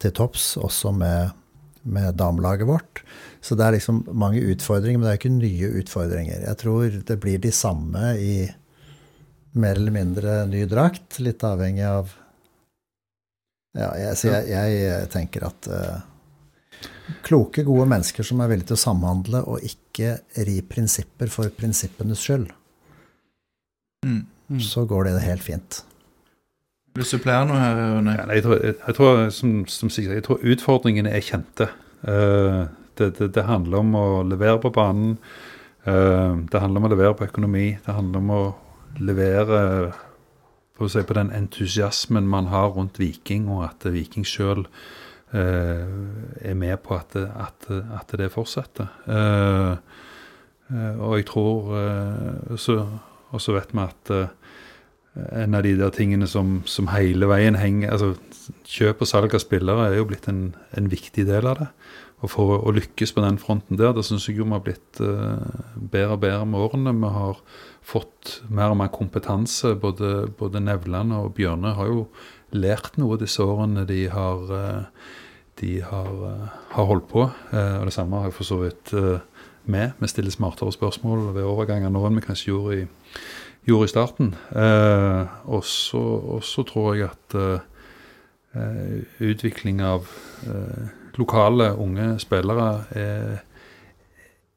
til 0.00 0.12
topps 0.16 0.54
også 0.60 0.92
med, 0.96 1.34
med 1.82 2.14
damelaget 2.16 2.68
vårt. 2.68 3.02
Så 3.40 3.56
det 3.56 3.66
er 3.66 3.76
liksom 3.76 4.04
mange 4.12 4.40
utfordringer, 4.52 5.00
men 5.00 5.08
det 5.08 5.12
er 5.12 5.20
ikke 5.20 5.34
nye 5.34 5.72
utfordringer. 5.82 6.46
Jeg 6.46 6.60
tror 6.62 7.00
det 7.10 7.18
blir 7.20 7.42
de 7.42 7.52
samme 7.52 8.14
i 8.20 8.34
mer 9.58 9.74
eller 9.76 9.92
mindre 9.94 10.44
ny 10.46 10.62
drakt, 10.70 11.18
litt 11.20 11.42
avhengig 11.44 11.86
av 11.88 12.16
Ja, 13.78 13.92
jeg, 13.94 14.16
jeg, 14.50 14.78
jeg 14.82 15.08
tenker 15.12 15.44
at 15.46 15.66
uh, 15.70 16.00
kloke, 17.22 17.62
gode 17.62 17.84
mennesker 17.90 18.26
som 18.26 18.40
er 18.42 18.48
villige 18.50 18.72
til 18.72 18.78
å 18.78 18.82
samhandle 18.82 19.42
og 19.46 19.62
ikke 19.62 20.16
ri 20.46 20.56
prinsipper 20.66 21.30
for 21.30 21.52
prinsippenes 21.54 22.24
skyld, 22.24 22.48
Mm. 24.00 24.24
så 24.64 24.86
går 24.88 25.04
det 25.04 25.18
helt 25.22 25.42
fint. 25.44 25.82
Vil 26.94 27.04
du 27.04 27.08
supplere 27.08 27.46
noe 27.46 27.58
her, 27.60 27.76
Rune? 27.96 28.16
Ja, 28.18 28.26
jeg, 28.34 28.74
jeg, 28.86 28.94
tror, 28.96 29.28
som, 29.34 29.60
som 29.70 29.92
sier, 29.92 30.12
jeg 30.18 30.24
tror 30.26 30.42
utfordringene 30.42 31.12
er 31.14 31.22
kjente. 31.22 31.68
Uh, 32.02 32.66
det, 32.98 33.12
det, 33.20 33.30
det 33.36 33.46
handler 33.46 33.84
om 33.84 33.94
å 33.98 34.06
levere 34.26 34.58
på 34.62 34.72
banen. 34.74 35.16
Uh, 35.86 36.42
det 36.50 36.60
handler 36.60 36.82
om 36.82 36.88
å 36.88 36.92
levere 36.94 37.14
på 37.20 37.28
økonomi. 37.30 37.66
Det 37.86 37.94
handler 37.94 38.24
om 38.24 38.32
å 38.34 38.42
levere 38.98 39.60
på, 40.76 40.88
si, 40.90 41.02
på 41.06 41.14
den 41.16 41.30
entusiasmen 41.36 42.26
man 42.28 42.50
har 42.50 42.72
rundt 42.74 42.98
Viking, 43.00 43.46
og 43.52 43.68
at 43.68 43.86
Viking 43.94 44.26
sjøl 44.26 44.66
er 45.30 46.54
med 46.58 46.80
på 46.82 46.96
at, 46.96 47.12
det- 47.14 47.28
at, 47.38 47.66
at 48.00 48.14
det 48.18 48.32
fortsetter. 48.34 48.88
Eh, 49.06 49.76
eh, 50.74 50.96
og 50.98 51.12
jeg 51.20 51.26
tror 51.28 51.68
eh, 51.78 52.56
så, 52.58 52.74
Og 53.30 53.38
så 53.38 53.54
vet 53.54 53.70
vi 53.70 53.78
at 53.84 54.10
eh, 54.10 54.32
en 55.32 55.56
av 55.56 55.64
de 55.66 55.74
der 55.78 55.92
tingene 55.94 56.28
som, 56.30 56.60
som 56.68 56.90
hele 56.94 57.28
veien 57.30 57.58
henger 57.58 57.94
altså 57.94 58.14
Kjøp 58.70 59.02
og 59.04 59.08
salg 59.08 59.34
av 59.36 59.42
spillere 59.42 59.88
er 59.88 59.96
jo 59.98 60.06
blitt 60.08 60.26
en, 60.30 60.52
en 60.78 60.88
viktig 60.90 61.22
del 61.28 61.46
av 61.46 61.58
det. 61.60 61.66
Og 62.20 62.28
for 62.28 62.52
å, 62.58 62.72
lykkes 62.76 63.14
på 63.16 63.22
den 63.24 63.38
fronten 63.40 63.78
der, 63.80 63.94
det 63.96 64.04
syns 64.06 64.26
jeg 64.28 64.36
jo 64.40 64.46
vi 64.48 64.52
har 64.56 64.64
blitt 64.64 65.00
uh, 65.00 65.40
bedre 65.76 66.16
og 66.16 66.22
bedre 66.24 66.48
med 66.48 66.60
årene. 66.66 66.92
Vi 67.00 67.12
har 67.14 67.40
fått 67.92 68.34
mer 68.52 68.74
og 68.74 68.80
mer 68.82 68.90
kompetanse. 68.92 69.72
Både, 69.80 70.28
både 70.38 70.60
Nevland 70.62 71.16
og 71.16 71.32
Bjørne 71.38 71.72
har 71.78 71.88
jo 71.88 72.04
lært 72.52 72.98
noe 73.00 73.18
disse 73.20 73.40
årene 73.44 73.86
de 73.88 74.02
har, 74.12 74.52
uh, 74.52 75.08
de 75.62 75.78
har, 75.86 76.12
uh, 76.12 76.60
har 76.74 76.90
holdt 76.92 77.08
på. 77.08 77.24
Og 77.24 77.88
det 77.88 77.96
samme 77.96 78.20
har 78.20 78.28
jeg 78.28 78.36
for 78.36 78.50
så 78.50 78.60
vidt 78.66 78.94
med. 79.70 79.96
Vi 80.00 80.12
stiller 80.12 80.34
smartere 80.34 80.72
spørsmål 80.76 81.30
ved 81.34 81.48
overganger 81.48 81.92
nå 81.92 82.04
enn 82.06 82.20
vi 82.20 82.24
kanskje 82.24 82.52
gjorde 82.52 82.78
i, 82.82 82.86
gjorde 83.68 83.88
i 83.88 83.92
starten. 83.92 84.32
Eh, 84.56 85.34
og 85.50 85.64
så 85.66 86.64
tror 86.68 86.94
jeg 86.94 87.10
at 87.10 87.36
eh, 87.36 88.96
utvikling 89.30 89.82
av 89.84 90.08
eh, 90.48 90.90
lokale 91.20 91.72
unge 91.76 92.14
spillere 92.22 92.68
er, 92.96 93.40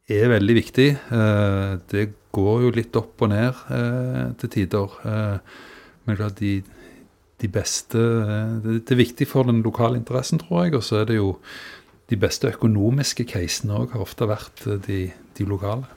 er 0.07 0.33
veldig 0.33 0.57
viktig. 0.59 0.89
Eh, 1.19 1.71
det 1.91 2.07
går 2.33 2.65
jo 2.65 2.73
litt 2.73 2.95
opp 2.99 3.21
og 3.23 3.33
ned 3.33 3.65
eh, 3.73 4.31
til 4.41 4.53
tider. 4.57 4.97
Eh, 5.05 5.59
men 6.03 6.19
klart 6.19 6.39
de, 6.41 6.57
de 7.41 7.51
beste 7.51 7.99
eh, 7.99 8.55
det, 8.63 8.81
det 8.87 8.95
er 8.95 9.03
viktig 9.03 9.29
for 9.29 9.49
den 9.49 9.63
lokale 9.65 9.99
interessen, 9.99 10.41
tror 10.41 10.65
jeg. 10.65 10.77
Og 10.79 10.85
så 10.85 11.01
er 11.01 11.11
det 11.11 11.19
jo 11.19 11.35
de 12.11 12.19
beste 12.19 12.49
økonomiske 12.51 13.25
casene 13.29 13.77
òg 13.79 13.93
har 13.95 14.03
ofte 14.03 14.27
vært 14.29 14.65
de, 14.87 15.05
de 15.37 15.45
lokale. 15.47 15.87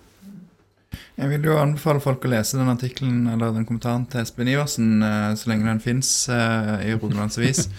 Jeg 1.16 1.30
vil 1.32 1.46
jo 1.48 1.56
anbefale 1.58 2.00
folk 2.04 2.24
å 2.24 2.30
lese 2.30 2.58
den 2.58 2.70
artikkelen 2.70 3.26
eller 3.32 3.54
den 3.56 3.64
kommentaren 3.68 4.04
til 4.12 4.20
Espen 4.22 4.48
Iversen 4.52 5.02
eh, 5.04 5.30
så 5.36 5.50
lenge 5.50 5.68
den 5.68 5.80
fins 5.84 6.10
i 6.30 6.94
Rogalands 6.96 7.40
Avis. 7.40 7.66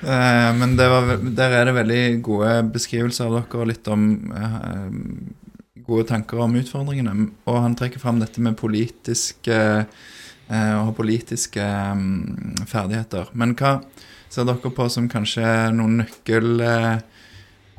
Eh, 0.00 0.50
Men 0.56 0.78
var, 0.80 1.10
der 1.36 1.52
er 1.58 1.68
det 1.68 1.74
veldig 1.76 2.04
gode 2.24 2.52
beskrivelser 2.72 3.28
av 3.28 3.34
dere 3.36 3.60
og 3.60 3.68
litt 3.68 3.88
om 3.92 4.06
eh, 4.32 4.94
gode 5.90 6.06
tanker 6.08 6.40
om 6.40 6.56
utfordringene. 6.60 7.28
Og 7.50 7.60
han 7.64 7.76
trekker 7.78 8.02
fram 8.02 8.20
dette 8.22 8.42
med 8.42 8.58
politiske 8.60 9.58
eh, 9.60 10.72
å 10.76 10.86
ha 10.88 10.94
politiske 10.96 11.64
mm, 11.64 12.64
ferdigheter. 12.70 13.30
Men 13.38 13.54
hva 13.58 13.78
ser 14.30 14.46
dere 14.48 14.72
på 14.74 14.88
som 14.92 15.10
kanskje 15.10 15.44
noen 15.74 16.04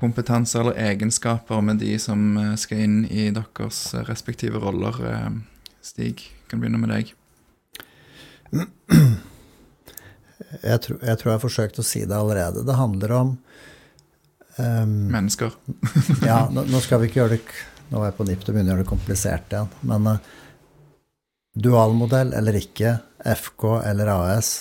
nøkkelkompetanser 0.01 0.61
eller 0.61 0.77
egenskaper 0.77 1.61
med 1.61 1.79
de 1.79 1.97
som 1.99 2.37
eh, 2.37 2.55
skal 2.57 2.79
inn 2.79 3.05
i 3.05 3.29
deres 3.31 3.93
eh, 3.93 4.03
respektive 4.07 4.59
roller? 4.59 4.95
eh, 5.05 5.29
Stig, 5.81 6.31
kan 6.47 6.59
begynne 6.59 6.77
med 6.77 6.89
deg. 6.89 7.13
Jeg 10.61 10.81
tror, 10.83 10.99
jeg 11.01 11.17
tror 11.17 11.29
jeg 11.31 11.37
har 11.37 11.41
forsøkt 11.41 11.79
å 11.79 11.83
si 11.85 12.05
det 12.05 12.13
allerede. 12.13 12.63
Det 12.65 12.75
handler 12.77 13.11
om 13.11 13.31
um, 14.57 15.09
Mennesker. 15.09 15.51
Ja, 16.27 16.47
nå, 16.51 16.65
nå 16.69 16.81
skal 16.81 17.01
vi 17.01 17.09
ikke 17.09 17.23
gjøre 17.23 17.37
det 17.37 17.41
Nå 17.89 18.01
er 18.01 18.11
jeg 18.11 18.17
på 18.19 18.27
nippet 18.27 18.45
til 18.45 18.53
å 18.53 18.55
begynne 18.55 18.69
å 18.69 18.75
gjøre 18.75 18.83
det 18.85 18.91
komplisert 18.91 19.51
igjen. 19.51 19.71
Men 19.89 20.07
uh, 20.07 20.19
dualmodell 21.57 22.33
eller 22.37 22.59
ikke, 22.61 22.99
FK 23.25 23.65
eller 23.89 24.13
AS, 24.13 24.53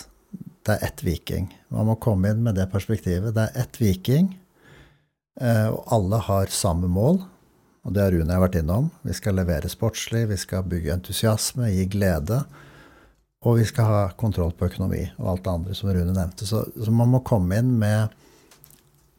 det 0.65 0.79
er 0.79 0.89
ett 0.89 1.05
Viking. 1.05 1.53
Man 1.69 1.93
må 1.93 2.01
komme 2.01 2.33
inn 2.33 2.41
med 2.43 2.57
det 2.57 2.71
perspektivet. 2.73 3.37
Det 3.37 3.45
er 3.45 3.61
ett 3.61 3.77
Viking, 3.79 4.33
og 5.39 5.85
alle 5.95 6.19
har 6.27 6.51
samme 6.53 6.89
mål. 6.91 7.21
Og 7.87 7.95
det 7.97 8.03
har 8.03 8.13
Rune 8.13 8.35
jeg 8.35 8.43
vært 8.43 8.59
innom. 8.61 8.91
Vi 9.07 9.15
skal 9.17 9.39
levere 9.39 9.71
sportslig, 9.73 10.27
vi 10.29 10.37
skal 10.41 10.67
bygge 10.69 10.93
entusiasme, 10.95 11.71
gi 11.73 11.87
glede. 11.89 12.43
Og 13.41 13.57
vi 13.57 13.65
skal 13.69 13.89
ha 13.89 14.01
kontroll 14.21 14.53
på 14.53 14.69
økonomi 14.69 15.07
og 15.17 15.31
alt 15.33 15.47
det 15.47 15.53
andre 15.55 15.77
som 15.77 15.89
Rune 15.89 16.13
nevnte. 16.13 16.49
Så, 16.49 16.67
så 16.77 16.93
man 16.93 17.09
må 17.15 17.23
komme 17.25 17.57
inn 17.57 17.73
med 17.81 18.13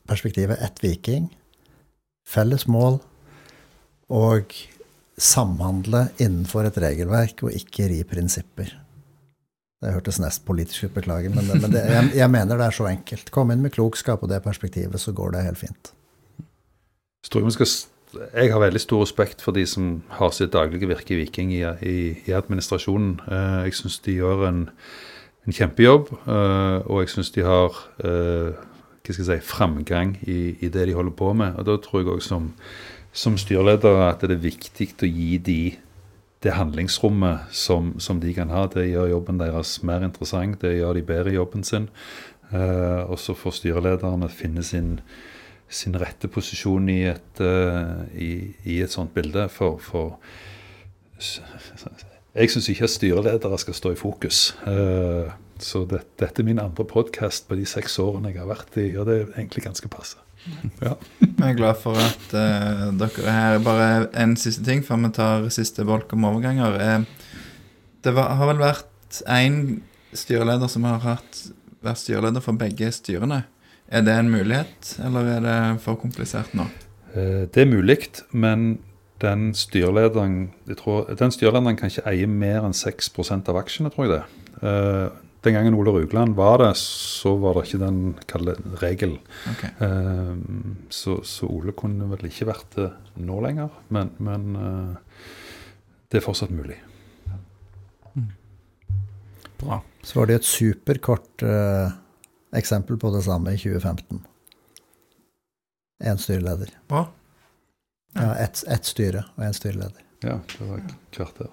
perspektivet 0.09 0.61
ett 0.61 0.81
Viking, 0.83 1.29
felles 2.27 2.67
mål 2.69 2.99
og 4.11 4.53
samhandle 5.21 6.09
innenfor 6.21 6.67
et 6.67 6.77
regelverk 6.81 7.41
og 7.47 7.55
ikke 7.55 7.87
ri 7.89 8.01
prinsipper. 8.05 8.75
Det 9.81 9.95
hørtes 9.95 10.19
nesten 10.21 10.45
politisk 10.45 10.85
ut, 10.85 10.93
beklager, 10.99 11.33
men, 11.33 11.47
det, 11.49 11.57
men 11.63 11.73
det, 11.73 11.81
jeg, 11.89 12.11
jeg 12.19 12.29
mener 12.29 12.59
det 12.59 12.67
er 12.67 12.77
så 12.77 12.85
enkelt. 12.91 13.33
Kom 13.33 13.49
inn 13.49 13.63
med 13.65 13.73
klokskap 13.73 14.21
og 14.21 14.29
det 14.29 14.43
perspektivet, 14.45 15.01
så 15.01 15.13
går 15.17 15.33
det 15.33 15.47
helt 15.47 15.61
fint. 15.63 15.93
Jeg 18.33 18.51
har 18.51 18.59
veldig 18.59 18.81
stor 18.81 19.03
respekt 19.05 19.41
for 19.41 19.55
de 19.55 19.65
som 19.65 20.01
har 20.17 20.33
sitt 20.35 20.51
daglige 20.53 20.89
virke 20.89 21.13
i 21.15 21.21
Viking 21.21 21.53
i, 21.53 21.61
i, 21.63 21.97
i 22.27 22.33
administrasjonen. 22.35 23.21
Eh, 23.27 23.59
jeg 23.69 23.77
syns 23.77 23.99
de 24.03 24.17
gjør 24.17 24.47
en, 24.49 24.65
en 25.47 25.55
kjempejobb, 25.55 26.09
eh, 26.25 26.89
og 26.89 27.03
jeg 27.03 27.13
syns 27.13 27.31
de 27.31 27.45
har 27.45 27.77
eh, 28.03 28.57
hva 29.01 29.13
skal 29.13 29.23
jeg 29.23 29.29
si, 29.29 29.47
framgang 29.47 30.17
i, 30.27 30.57
i 30.59 30.69
det 30.69 30.89
de 30.89 30.97
holder 30.97 31.15
på 31.17 31.31
med. 31.33 31.55
Og 31.57 31.65
Da 31.69 31.77
tror 31.81 32.01
jeg 32.01 32.11
òg 32.11 32.25
som, 32.25 32.51
som 33.13 33.37
styreleder 33.39 34.03
at 34.09 34.25
det 34.25 34.35
er 34.35 34.43
viktig 34.49 34.91
å 35.01 35.09
gi 35.09 35.37
de 35.37 35.61
det 36.41 36.55
handlingsrommet 36.57 37.51
som, 37.53 37.93
som 38.01 38.19
de 38.21 38.33
kan 38.33 38.49
ha. 38.49 38.65
Det 38.65 38.87
gjør 38.89 39.11
jobben 39.11 39.37
deres 39.37 39.75
mer 39.85 40.01
interessant, 40.05 40.61
det 40.61 40.79
gjør 40.79 40.97
de 40.97 41.03
bedre 41.05 41.33
i 41.33 41.37
jobben 41.37 41.63
sin. 41.63 41.87
Eh, 42.51 43.01
og 43.05 43.19
så 43.21 43.35
får 43.37 43.59
styrelederne 43.59 44.29
finne 44.33 44.63
sin, 44.65 44.95
sin 45.71 45.95
rette 45.99 46.29
posisjon 46.31 46.89
i 46.91 47.01
et, 47.09 47.43
uh, 47.43 48.03
i, 48.13 48.51
i 48.67 48.79
et 48.83 48.91
sånt 48.91 49.13
bilde. 49.15 49.47
For, 49.53 49.79
for 49.81 50.17
jeg 52.35 52.51
syns 52.51 52.67
ikke 52.71 52.87
at 52.87 52.93
styreledere 52.95 53.59
skal 53.61 53.77
stå 53.77 53.93
i 53.95 53.99
fokus. 53.99 54.51
Uh, 54.65 55.31
så 55.61 55.85
det, 55.89 56.03
dette 56.19 56.41
er 56.41 56.47
min 56.47 56.61
andre 56.61 56.85
podkast 56.87 57.47
på 57.47 57.57
de 57.59 57.67
seks 57.69 57.99
årene 58.01 58.33
jeg 58.33 58.41
har 58.41 58.49
vært 58.49 58.77
i, 58.81 58.89
og 58.97 59.07
det 59.07 59.17
er 59.17 59.31
egentlig 59.35 59.65
ganske 59.67 59.91
passe. 59.93 60.19
Ja. 60.81 60.95
Jeg 61.21 61.51
er 61.51 61.57
glad 61.59 61.77
for 61.83 61.97
at 62.01 62.31
uh, 62.33 62.87
dere 62.97 63.25
er 63.27 63.35
her. 63.37 63.59
Bare 63.63 63.89
en 64.19 64.35
siste 64.39 64.65
ting 64.67 64.83
før 64.85 65.03
vi 65.05 65.13
tar 65.15 65.47
siste 65.53 65.85
bolk 65.87 66.11
om 66.17 66.27
overganger. 66.31 67.05
Det 68.01 68.15
var, 68.17 68.35
har 68.39 68.49
vel 68.49 68.63
vært 68.63 69.21
én 69.29 69.81
styreleder 70.17 70.71
som 70.71 70.85
har 70.87 71.03
hatt, 71.05 71.43
vært 71.85 72.01
styreleder 72.01 72.43
for 72.43 72.57
begge 72.59 72.89
styrene. 72.95 73.43
Er 73.91 74.05
det 74.07 74.13
en 74.15 74.31
mulighet, 74.31 74.93
eller 75.03 75.27
er 75.27 75.41
det 75.43 75.57
for 75.83 75.99
komplisert 75.99 76.53
nå? 76.55 76.69
Eh, 77.11 77.43
det 77.51 77.65
er 77.65 77.67
mulig, 77.67 77.97
men 78.31 78.79
den 79.21 79.51
styrlederen, 79.53 80.53
jeg 80.67 80.77
tror, 80.79 81.09
den 81.19 81.33
styrelederen, 81.33 81.75
kan 81.77 81.91
ikke 81.91 82.05
eie 82.09 82.29
mer 82.29 82.63
enn 82.63 82.77
6% 82.77 83.51
av 83.51 83.59
aksjene, 83.59 83.91
tror 83.91 84.07
jeg 84.07 84.13
det. 84.13 84.23
Eh, 84.63 85.09
den 85.43 85.57
gangen 85.57 85.75
Ole 85.75 85.91
Rugland 85.91 86.37
var 86.37 86.61
det, 86.61 86.71
så 86.79 87.33
var 87.41 87.57
det 87.57 87.65
ikke 87.67 87.81
den 87.81 87.99
kalde 88.29 88.55
regelen. 88.81 89.19
Ok. 89.51 89.63
Eh, 89.83 90.33
så, 90.93 91.17
så 91.27 91.49
Ole 91.51 91.75
kunne 91.77 92.07
vel 92.13 92.29
ikke 92.29 92.47
vært 92.49 92.77
det 92.77 92.91
nå 93.19 93.41
lenger, 93.43 93.73
men, 93.89 94.13
men 94.23 94.55
eh, 94.61 95.25
det 96.11 96.21
er 96.21 96.25
fortsatt 96.25 96.53
mulig. 96.55 96.79
Bra. 99.61 99.81
Så 100.01 100.17
var 100.17 100.29
det 100.29 100.39
et 100.39 100.47
superkort 100.47 101.43
eh, 101.45 101.91
eksempel 102.57 102.97
på 102.97 103.11
det 103.15 103.23
samme 103.25 103.53
i 103.53 103.57
2015. 103.57 104.21
Én 106.03 106.17
styreleder. 106.17 106.71
Hva? 106.89 107.05
Ja, 108.17 108.33
ett 108.43 108.63
et 108.67 108.87
styre 108.87 109.25
og 109.37 109.45
én 109.45 109.53
styreleder. 109.55 110.01
Ja, 110.21 110.39
det 110.57 110.67
var 110.67 110.81
et 110.81 110.95
kvarter. 111.15 111.51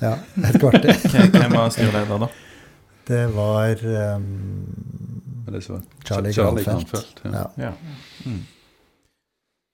Ja, 0.00 0.16
et 0.42 0.58
kvarter. 0.60 0.98
Hvem 1.38 1.54
var 1.54 1.70
styreleder 1.74 2.26
da? 2.26 2.28
Det 3.06 3.22
var 3.36 3.86
um, 4.16 4.26
det 5.46 5.52
var 5.54 5.60
Charlie 6.04 6.32
Charlie 6.32 6.64
Granfeldt. 6.64 6.90
Granfeldt, 6.90 7.20
ja. 7.24 7.30
Ja. 7.30 7.64
Ja. 7.64 7.72
Mm. 8.26 8.44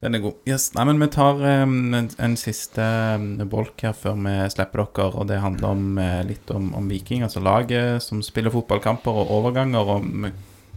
Den 0.02 0.14
er 0.14 0.18
god. 0.18 0.32
Yes. 0.50 0.72
Nei, 0.74 0.84
men 0.88 0.98
vi 0.98 1.06
tar 1.14 1.38
um, 1.62 1.94
en, 1.94 2.08
en 2.18 2.32
siste 2.36 2.82
um, 3.16 3.28
bolk 3.48 3.84
her 3.86 3.94
før 3.94 4.16
vi 4.18 4.32
slipper 4.50 4.82
dere, 4.82 5.12
og 5.14 5.28
det 5.30 5.38
handler 5.44 5.76
om, 5.76 5.84
eh, 6.02 6.22
litt 6.26 6.50
om, 6.50 6.72
om 6.74 6.88
Viking, 6.90 7.22
altså 7.22 7.40
laget 7.40 8.02
som 8.02 8.18
spiller 8.26 8.50
fotballkamper 8.50 9.22
og 9.22 9.30
overganger. 9.38 9.92
Og, 9.94 10.26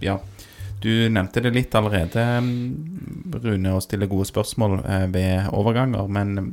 ja, 0.03 0.19
du 0.83 0.91
nevnte 1.09 1.41
det 1.41 1.53
litt 1.55 1.75
allerede, 1.77 2.21
um, 2.37 2.49
Rune, 3.41 3.73
å 3.73 3.81
stille 3.83 4.09
gode 4.11 4.27
spørsmål 4.29 4.77
eh, 4.83 5.07
ved 5.13 5.47
overganger. 5.55 6.05
Men 6.11 6.35
um, 6.37 6.51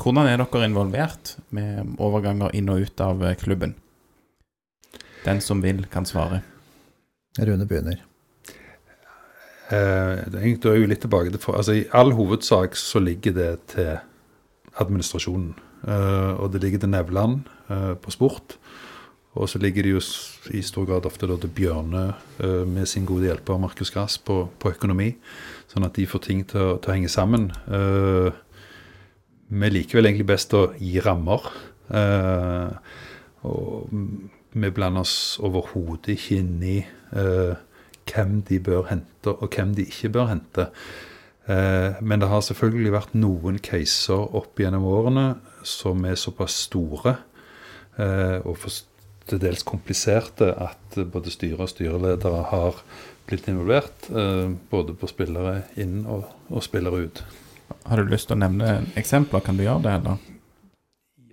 hvordan 0.00 0.28
er 0.28 0.42
dere 0.42 0.68
involvert 0.68 1.34
med 1.56 1.96
overganger 2.02 2.52
inn 2.58 2.68
og 2.72 2.84
ut 2.84 3.04
av 3.04 3.24
eh, 3.24 3.38
klubben? 3.40 3.76
Den 5.24 5.40
som 5.44 5.62
vil, 5.64 5.84
kan 5.92 6.08
svare. 6.08 6.42
Rune 7.40 7.66
begynner. 7.68 8.02
Eh, 9.70 10.14
det 10.26 10.40
er 10.40 10.54
da 10.58 10.72
er 10.72 10.80
jo 10.82 10.90
litt 10.90 11.04
tilbake 11.04 11.30
til 11.30 11.42
for, 11.42 11.56
altså 11.60 11.76
I 11.78 11.86
all 11.94 12.10
hovedsak 12.18 12.74
så 12.78 13.02
ligger 13.02 13.36
det 13.36 13.50
til 13.76 13.92
administrasjonen. 14.82 15.54
Eh, 15.86 16.32
og 16.36 16.50
det 16.52 16.64
ligger 16.64 16.82
til 16.82 16.92
Nevland 16.92 17.46
eh, 17.70 17.94
på 17.94 18.12
sport. 18.12 18.58
Og 19.38 19.46
så 19.48 19.60
ligger 19.62 19.82
det 19.86 19.92
jo 19.92 20.00
i 20.50 20.60
stor 20.66 20.86
grad 20.88 21.06
ofte 21.06 21.28
da 21.30 21.36
til 21.38 21.52
Bjørne 21.54 22.04
eh, 22.42 22.64
med 22.66 22.88
sin 22.90 23.04
gode 23.06 23.28
hjelper 23.28 23.60
Markus 23.62 23.92
Grass 23.94 24.16
på, 24.18 24.48
på 24.58 24.72
økonomi. 24.74 25.12
Sånn 25.70 25.86
at 25.86 25.94
de 25.94 26.06
får 26.10 26.24
ting 26.26 26.40
til, 26.50 26.58
å- 26.60 26.78
til 26.82 26.90
å 26.90 26.96
henge 26.96 27.12
sammen. 27.12 27.44
Eh, 27.70 28.32
vi 29.50 29.70
liker 29.70 30.00
vel 30.00 30.10
egentlig 30.10 30.26
best 30.32 30.54
å 30.58 30.64
gi 30.78 30.98
rammer. 31.04 31.46
Eh, 31.94 32.74
og 33.46 33.94
vi 34.50 34.72
blander 34.74 35.06
oss 35.06 35.38
overhodet 35.46 36.16
ikke 36.16 36.40
inn 36.42 36.58
i 36.66 36.76
hvem 38.10 38.34
de 38.50 38.58
bør 38.66 38.88
hente, 38.90 39.30
og 39.32 39.46
hvem 39.54 39.72
de 39.78 39.86
ikke 39.86 40.10
bør 40.12 40.26
hente. 40.32 40.66
Men 42.02 42.20
det 42.22 42.28
har 42.30 42.42
selvfølgelig 42.44 42.92
vært 42.92 43.14
noen 43.18 43.56
caser 43.64 44.20
opp 44.38 44.60
gjennom 44.60 44.84
årene 44.90 45.24
som 45.66 46.04
er 46.06 46.18
såpass 46.20 46.58
store 46.68 47.16
og 47.98 48.52
for 48.60 48.70
til 49.30 49.40
dels 49.42 49.62
kompliserte 49.66 50.50
at 50.60 50.98
både 51.12 51.30
styre 51.32 51.64
og 51.64 51.70
styreledere 51.72 52.42
har 52.50 52.80
blitt 53.30 53.46
involvert. 53.50 54.08
Eh, 54.10 54.50
både 54.72 54.96
på 54.98 55.08
spillere 55.10 55.62
inn 55.80 56.02
og, 56.10 56.26
og 56.50 56.64
spillere 56.66 57.06
ut. 57.06 57.22
Har 57.86 58.00
du 58.02 58.10
lyst 58.10 58.28
til 58.28 58.36
å 58.36 58.42
nevne 58.42 58.80
eksempler? 58.98 59.42
Kan 59.46 59.56
du 59.60 59.62
gjøre 59.64 59.82
det, 59.86 59.92
eller? 60.00 60.18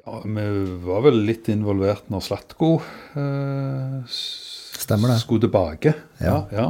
Ja, 0.08 0.22
vi 0.24 0.45
var 0.86 1.02
vel 1.10 1.18
litt 1.28 1.50
involvert 1.52 2.06
når 2.14 2.22
Slatko 2.30 2.76
eh, 3.18 3.98
Stemmer 4.08 5.12
det. 5.16 5.20
skulle 5.26 5.43
tilbake. 5.48 5.95
Ja, 6.22 6.45
Ja. 6.54 6.62
ja. 6.62 6.68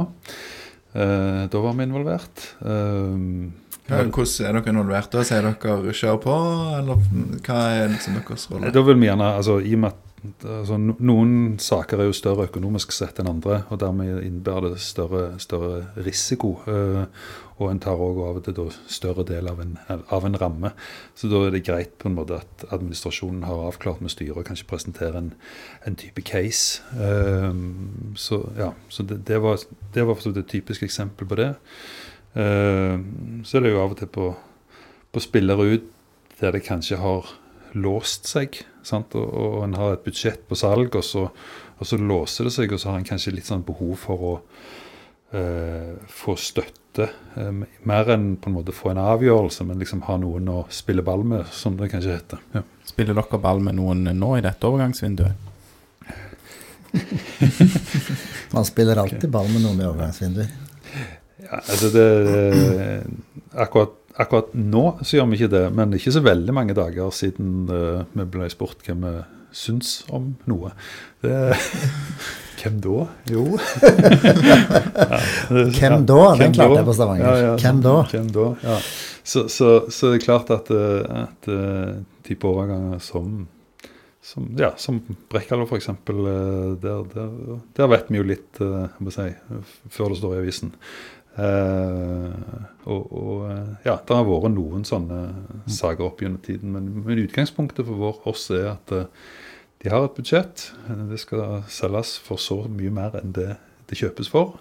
Eh, 0.98 1.42
da 1.52 1.60
var 1.62 1.76
vi 1.78 1.84
involvert. 1.86 2.46
Eh, 2.64 3.52
Ja, 3.88 4.02
hvordan 4.04 4.44
er 4.44 4.52
dere 4.58 4.68
involvert 4.74 5.10
da? 5.14 5.22
Sier 5.24 5.40
dere 5.46 5.54
'kjør 5.96 6.18
på', 6.20 6.78
eller 6.78 6.98
hva 7.40 7.60
er 7.72 7.88
liksom 7.88 8.18
deres 8.18 8.44
rolle? 8.50 8.70
Da 8.70 8.82
vil 8.84 8.98
vi 9.00 9.06
gjerne, 9.06 9.28
altså 9.38 9.54
i 9.64 9.72
og 9.74 9.80
med 9.80 9.88
at 9.94 10.07
altså, 10.24 10.78
Noen 10.78 11.58
saker 11.62 12.00
er 12.00 12.08
jo 12.08 12.16
større 12.16 12.48
økonomisk 12.48 12.94
sett 12.94 13.20
enn 13.20 13.30
andre, 13.30 13.62
og 13.68 13.80
dermed 13.82 14.22
innebærer 14.22 14.74
det 14.74 14.82
større, 14.82 15.38
større 15.42 15.86
risiko. 16.06 16.58
eh, 16.68 17.04
og 17.58 17.72
en 17.72 17.80
tar 17.82 17.98
òg 17.98 18.18
av 18.22 18.36
og 18.38 18.44
til 18.46 18.68
større 18.86 19.24
del 19.26 19.48
av 19.50 19.58
en, 19.60 19.72
av 19.90 20.26
en 20.26 20.36
ramme. 20.38 20.70
Så 21.18 21.26
da 21.30 21.40
er 21.42 21.56
det 21.56 21.64
greit 21.66 21.96
på 21.98 22.06
en 22.06 22.14
måte 22.14 22.38
at 22.38 22.64
administrasjonen 22.70 23.42
har 23.48 23.64
avklart 23.66 24.02
med 24.04 24.14
styret 24.14 24.38
og 24.38 24.46
kanskje 24.46 24.68
presenterer 24.70 25.18
en, 25.18 25.32
en 25.86 25.98
type 25.98 26.22
case. 26.22 26.84
Eh, 26.94 27.50
så 28.14 28.44
ja, 28.58 28.70
så 28.88 29.02
det, 29.02 29.24
det 29.26 29.42
var, 29.42 29.58
det 29.94 30.06
var 30.06 30.22
et 30.30 30.46
typisk 30.46 30.86
eksempel 30.86 31.26
på 31.26 31.40
det. 31.40 31.50
Eh, 32.38 32.94
så 33.42 33.58
er 33.58 33.66
det 33.66 33.74
jo 33.74 33.82
av 33.82 33.96
og 33.96 33.98
til 33.98 34.12
på, 34.14 34.30
på 35.12 35.26
spillere 35.26 35.72
ut 35.74 35.94
der 36.38 36.54
det 36.54 36.62
kanskje 36.62 37.00
har 37.02 37.26
låst 37.74 38.28
seg. 38.30 38.62
Sant? 38.88 39.14
Og, 39.18 39.28
og 39.28 39.62
en 39.66 39.76
har 39.78 39.94
et 39.94 40.04
budsjett 40.04 40.44
på 40.48 40.58
salg, 40.58 40.96
og 40.96 41.04
så, 41.04 41.28
og 41.78 41.86
så 41.86 42.00
låser 42.00 42.48
det 42.48 42.54
seg, 42.56 42.72
og 42.74 42.82
så 42.82 42.92
har 42.92 43.00
en 43.00 43.08
kanskje 43.08 43.34
litt 43.36 43.48
sånn 43.48 43.66
behov 43.66 43.96
for 44.02 44.28
å 44.30 44.34
eh, 45.36 45.94
få 46.08 46.36
støtte. 46.40 47.08
eh, 47.36 47.52
mer 47.88 48.10
enn 48.14 48.32
på 48.40 48.50
en 48.50 48.56
måte 48.56 48.74
få 48.74 48.92
en 48.92 49.02
avgjørelse, 49.04 49.66
men 49.68 49.78
liksom 49.82 50.02
ha 50.08 50.16
noen 50.20 50.48
å 50.50 50.62
spille 50.72 51.04
ball 51.06 51.24
med, 51.24 51.46
som 51.54 51.76
det 51.78 51.90
kanskje 51.92 52.16
heter. 52.16 52.42
Ja. 52.56 52.64
Spiller 52.88 53.14
dere 53.18 53.42
ball 53.42 53.60
med 53.62 53.78
noen 53.78 54.08
nå 54.18 54.32
i 54.38 54.44
dette 54.44 54.66
overgangsvinduet? 54.66 55.46
Man 58.54 58.64
spiller 58.64 58.96
alltid 58.96 59.28
ball 59.30 59.48
med 59.52 59.60
noen 59.62 59.82
i 59.82 59.86
overgangsvinduer. 59.86 60.48
Ja, 61.48 61.60
altså 61.60 61.90
det, 61.92 62.06
akkurat, 63.54 63.97
akkurat 64.18 64.52
nå 64.54 64.84
så 65.02 65.16
gjør 65.18 65.28
vi 65.30 65.38
ikke 65.40 65.52
det, 65.54 65.64
men 65.78 65.94
ikke 65.98 66.12
så 66.14 66.22
veldig 66.24 66.54
mange 66.56 66.74
dager 66.76 67.10
siden 67.14 67.68
uh, 67.70 68.02
vi 68.18 68.26
ble 68.34 68.48
spurt 68.52 68.82
hvem 68.86 69.04
vi 69.06 69.12
syns 69.54 69.92
om 70.14 70.32
noe. 70.50 70.72
Det, 71.24 71.34
hvem 72.60 72.80
da? 72.84 73.04
Jo 73.32 73.44
ja, 74.50 74.58
det- 75.54 75.68
Hvem 75.78 76.06
da? 76.08 76.18
Den 76.40 76.56
klarte 76.56 76.80
jeg 76.80 76.88
på 76.88 76.96
Stavanger. 76.98 77.54
Hvem 77.62 77.82
da? 77.84 77.94
Hvem 78.12 78.32
da? 78.34 78.48
Ja. 78.66 78.78
Så, 79.28 79.44
så, 79.52 79.70
så 79.92 80.10
det 80.12 80.20
er 80.22 80.24
klart 80.26 80.50
at, 80.54 80.70
eh, 80.72 81.22
at 81.26 81.48
eh, 81.52 81.94
type 82.28 82.48
overganger 82.48 82.98
som 83.04 83.46
som, 84.28 84.44
ja, 84.60 84.74
som 84.76 84.98
Brekkalo 85.32 85.64
f.eks. 85.64 85.86
Der, 86.04 87.04
der, 87.14 87.28
der 87.78 87.86
vet 87.88 88.10
vi 88.12 88.18
jo 88.18 88.26
litt 88.28 88.58
eh, 88.60 88.90
må 89.00 89.12
si, 89.14 89.24
før 89.94 90.10
det 90.12 90.18
står 90.20 90.34
i 90.34 90.40
avisen. 90.42 90.72
Eh, 91.38 92.32
og, 92.88 93.12
og 93.12 93.44
eh, 93.52 93.74
ja, 93.86 93.94
det 93.94 94.16
har 94.16 94.26
vært 94.26 94.54
noen 94.56 94.82
sånne 94.88 95.20
saker 95.70 96.08
opp 96.08 96.24
gjennom 96.24 96.42
tiden. 96.44 96.74
Men, 96.74 96.90
men 97.04 97.22
utgangspunktet 97.22 97.86
for 97.86 98.00
vår, 98.00 98.20
oss 98.30 98.48
er 98.54 98.72
at 98.74 98.94
eh, 98.96 99.06
de 99.84 99.92
har 99.92 100.08
et 100.08 100.16
budsjett. 100.18 100.70
Det 101.12 101.20
skal 101.22 101.62
selges 101.70 102.16
for 102.24 102.42
så 102.42 102.64
mye 102.66 102.90
mer 102.94 103.20
enn 103.20 103.34
det 103.36 103.52
det 103.88 103.96
kjøpes 103.96 104.28
for. 104.28 104.58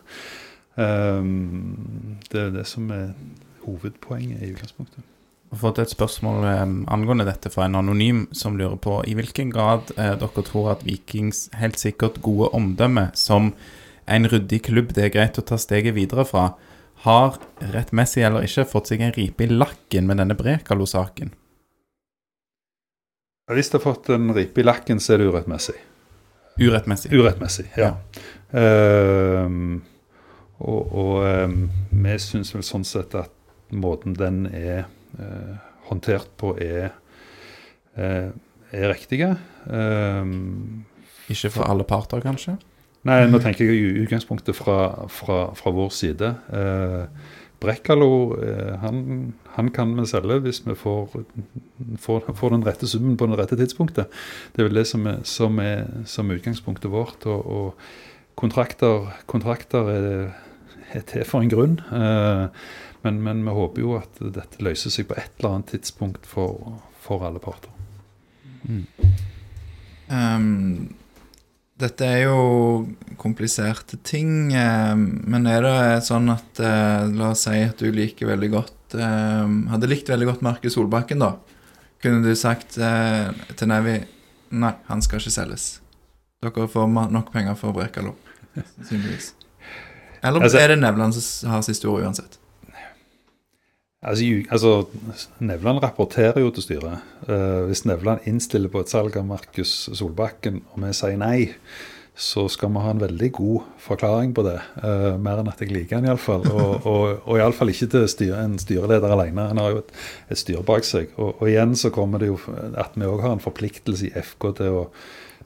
Um, 0.78 2.18
det 2.32 2.42
er 2.42 2.52
det 2.54 2.68
som 2.70 2.90
er 2.94 3.10
hovedpoenget 3.66 4.44
i 4.46 4.52
utgangspunktet. 4.54 5.02
Jeg 5.48 5.56
har 5.56 5.62
fått 5.62 5.82
et 5.82 5.92
spørsmål 5.92 6.46
um, 6.46 6.78
angående 6.92 7.26
dette 7.28 7.50
fra 7.52 7.66
en 7.68 7.76
anonym 7.80 8.26
som 8.36 8.58
lurer 8.60 8.78
på 8.84 9.00
i 9.08 9.16
hvilken 9.18 9.52
grad 9.52 9.94
uh, 9.98 10.14
dere 10.20 10.44
tror 10.48 10.74
at 10.76 10.84
Vikings 10.88 11.48
helt 11.56 11.80
sikkert 11.80 12.22
gode 12.24 12.52
omdømme 12.56 13.08
som 13.16 13.54
en 14.08 14.28
ryddig 14.32 14.62
klubb 14.68 14.94
det 14.96 15.08
er 15.08 15.14
greit 15.16 15.40
å 15.40 15.44
ta 15.44 15.58
steget 15.60 15.96
videre 15.96 16.28
fra, 16.28 16.50
har 17.06 17.38
rettmessig 17.74 18.24
eller 18.26 18.46
ikke 18.48 18.66
fått 18.70 18.90
seg 18.92 19.04
en 19.06 19.14
ripe 19.16 19.46
i 19.46 19.52
lakken 19.52 20.08
med 20.10 20.22
denne 20.22 20.38
Brekalo-saken. 20.38 21.34
Hvis 23.54 23.70
det 23.72 23.78
har 23.78 23.84
fått 23.86 24.10
en 24.12 24.34
ripe 24.36 24.60
i 24.60 24.66
lakken, 24.66 25.00
så 25.00 25.16
er 25.16 25.22
det 25.22 25.30
urettmessig. 25.30 25.78
Urettmessig. 26.60 27.14
Urettmessig, 27.14 27.68
ja. 27.80 27.94
Ehm, 28.52 29.84
og 30.58 30.94
og 30.98 31.16
um, 31.46 31.58
vi 31.92 32.18
syns 32.20 32.52
vel 32.56 32.66
sånn 32.66 32.86
sett 32.88 33.14
at 33.16 33.32
måten 33.72 34.16
den 34.18 34.48
er 34.50 34.88
uh, 35.20 35.54
håndtert 35.88 36.32
på, 36.40 36.56
er, 36.60 36.96
uh, 38.00 38.34
er 38.74 38.90
riktige. 38.92 39.36
Um, 39.70 40.88
Ikke 41.30 41.54
for 41.54 41.70
alle 41.70 41.86
parter, 41.88 42.24
kanskje? 42.26 42.58
Nei, 43.08 43.20
nå 43.32 43.40
tenker 43.44 43.70
jeg 43.70 43.82
i 43.82 44.04
utgangspunktet 44.04 44.58
fra, 44.58 45.08
fra, 45.14 45.38
fra 45.56 45.74
vår 45.74 45.92
side. 45.96 46.32
Eh, 46.54 47.36
Brekkalo 47.64 48.10
eh, 48.44 48.74
han, 48.84 48.98
han 49.56 49.70
kan 49.74 49.94
vi 49.98 50.06
selge 50.10 50.42
hvis 50.44 50.60
vi 50.66 50.76
får, 50.78 51.16
får, 52.04 52.28
får 52.38 52.54
den 52.54 52.66
rette 52.68 52.90
summen 52.90 53.16
på 53.18 53.30
det 53.32 53.40
rette 53.40 53.58
tidspunktet. 53.58 54.12
Det 54.54 54.62
er 54.62 54.68
vel 54.68 54.82
det 54.82 54.88
som 54.92 55.08
er, 55.10 55.22
som 55.26 55.62
er, 55.64 55.88
som 56.10 56.30
er 56.30 56.42
utgangspunktet 56.42 56.92
vårt. 56.94 57.26
Og, 57.26 57.48
og 57.48 58.36
kontrakter, 58.38 59.08
kontrakter 59.26 59.90
er, 59.94 60.12
er 60.94 61.08
til 61.08 61.26
for 61.26 61.42
en 61.42 61.54
grunn. 61.56 61.80
Eh, 61.96 62.46
Men, 63.06 63.20
men 63.24 63.44
vi 63.46 63.54
håper 63.54 63.84
jo 63.84 63.92
at 63.96 64.18
dette 64.34 64.64
løser 64.66 64.92
seg 64.92 65.06
på 65.08 65.16
et 65.16 65.30
eller 65.38 65.54
annet 65.54 65.70
tidspunkt 65.70 66.26
for, 66.28 66.80
for 67.00 67.22
alle 67.24 67.40
parter. 67.40 67.70
Ehm, 70.10 70.90
dette 71.78 72.06
er 72.06 72.24
jo 72.26 72.38
kompliserte 73.22 74.00
ting, 74.04 74.52
ehm, 74.58 75.04
men 75.30 75.46
er 75.50 75.62
det 75.66 76.04
sånn 76.08 76.30
at 76.34 76.60
eh, 76.64 77.06
La 77.14 77.32
oss 77.36 77.44
si 77.46 77.58
at 77.62 77.78
du 77.82 77.92
liker 77.94 78.30
veldig 78.32 78.50
godt 78.54 78.96
ehm, 78.98 79.68
Hadde 79.70 79.90
likt 79.92 80.10
veldig 80.10 80.28
godt 80.32 80.42
Markus 80.46 80.74
Solbakken, 80.78 81.22
da. 81.22 81.36
Kunne 82.02 82.24
du 82.26 82.34
sagt 82.38 82.78
eh, 82.82 83.30
til 83.58 83.70
Nevi 83.70 84.00
Nei, 84.58 84.72
han 84.88 85.02
skal 85.04 85.20
ikke 85.20 85.34
selges. 85.34 85.64
Dere 86.42 86.68
får 86.72 86.88
nok 87.12 87.34
penger 87.34 87.56
for 87.60 87.74
Brekalo, 87.76 88.14
sannsynligvis. 88.56 89.34
Eller 90.24 90.42
Altså- 90.46 90.62
er 90.62 90.68
det 90.72 90.78
Nevland 90.80 91.14
som 91.14 91.50
har 91.52 91.62
siste 91.68 91.90
ord 91.92 92.06
uansett? 92.08 92.38
Altså, 94.06 94.44
altså, 94.52 94.86
Nevland 95.40 95.82
rapporterer 95.82 96.40
jo 96.40 96.52
til 96.54 96.64
styret. 96.64 97.06
Eh, 97.26 97.64
hvis 97.66 97.86
Nevland 97.86 98.28
innstiller 98.30 98.70
på 98.70 98.84
et 98.84 98.92
salg 98.94 99.18
av 99.18 99.26
Markus 99.26 99.90
Solbakken, 99.98 100.62
og 100.74 100.84
vi 100.84 100.92
sier 100.94 101.18
nei, 101.18 101.48
så 102.18 102.48
skal 102.50 102.70
vi 102.74 102.82
ha 102.82 102.92
en 102.94 103.02
veldig 103.02 103.32
god 103.34 103.66
forklaring 103.82 104.36
på 104.38 104.44
det. 104.46 104.60
Eh, 104.86 105.18
mer 105.18 105.42
enn 105.42 105.50
at 105.50 105.62
jeg 105.62 105.74
liker 105.74 105.98
han 105.98 106.06
iallfall. 106.06 106.46
Og, 106.46 106.86
og, 106.86 107.26
og 107.26 107.42
iallfall 107.42 107.74
ikke 107.74 107.90
til 107.96 108.06
styre, 108.10 108.44
en 108.46 108.58
styreleder 108.62 109.18
alene. 109.18 109.50
Han 109.50 109.62
har 109.64 109.74
jo 109.74 109.82
et, 109.82 109.94
et 110.30 110.42
styre 110.46 110.66
bak 110.66 110.86
seg. 110.86 111.10
Og, 111.18 111.34
og 111.42 111.50
igjen 111.50 111.74
så 111.78 111.90
kommer 111.94 112.22
det 112.22 112.30
jo 112.30 112.38
at 112.78 112.94
vi 112.98 113.10
òg 113.10 113.26
har 113.26 113.34
en 113.34 113.42
forpliktelse 113.42 114.12
i 114.12 114.14
FK 114.22 114.52
til 114.62 114.84
å 114.84 114.90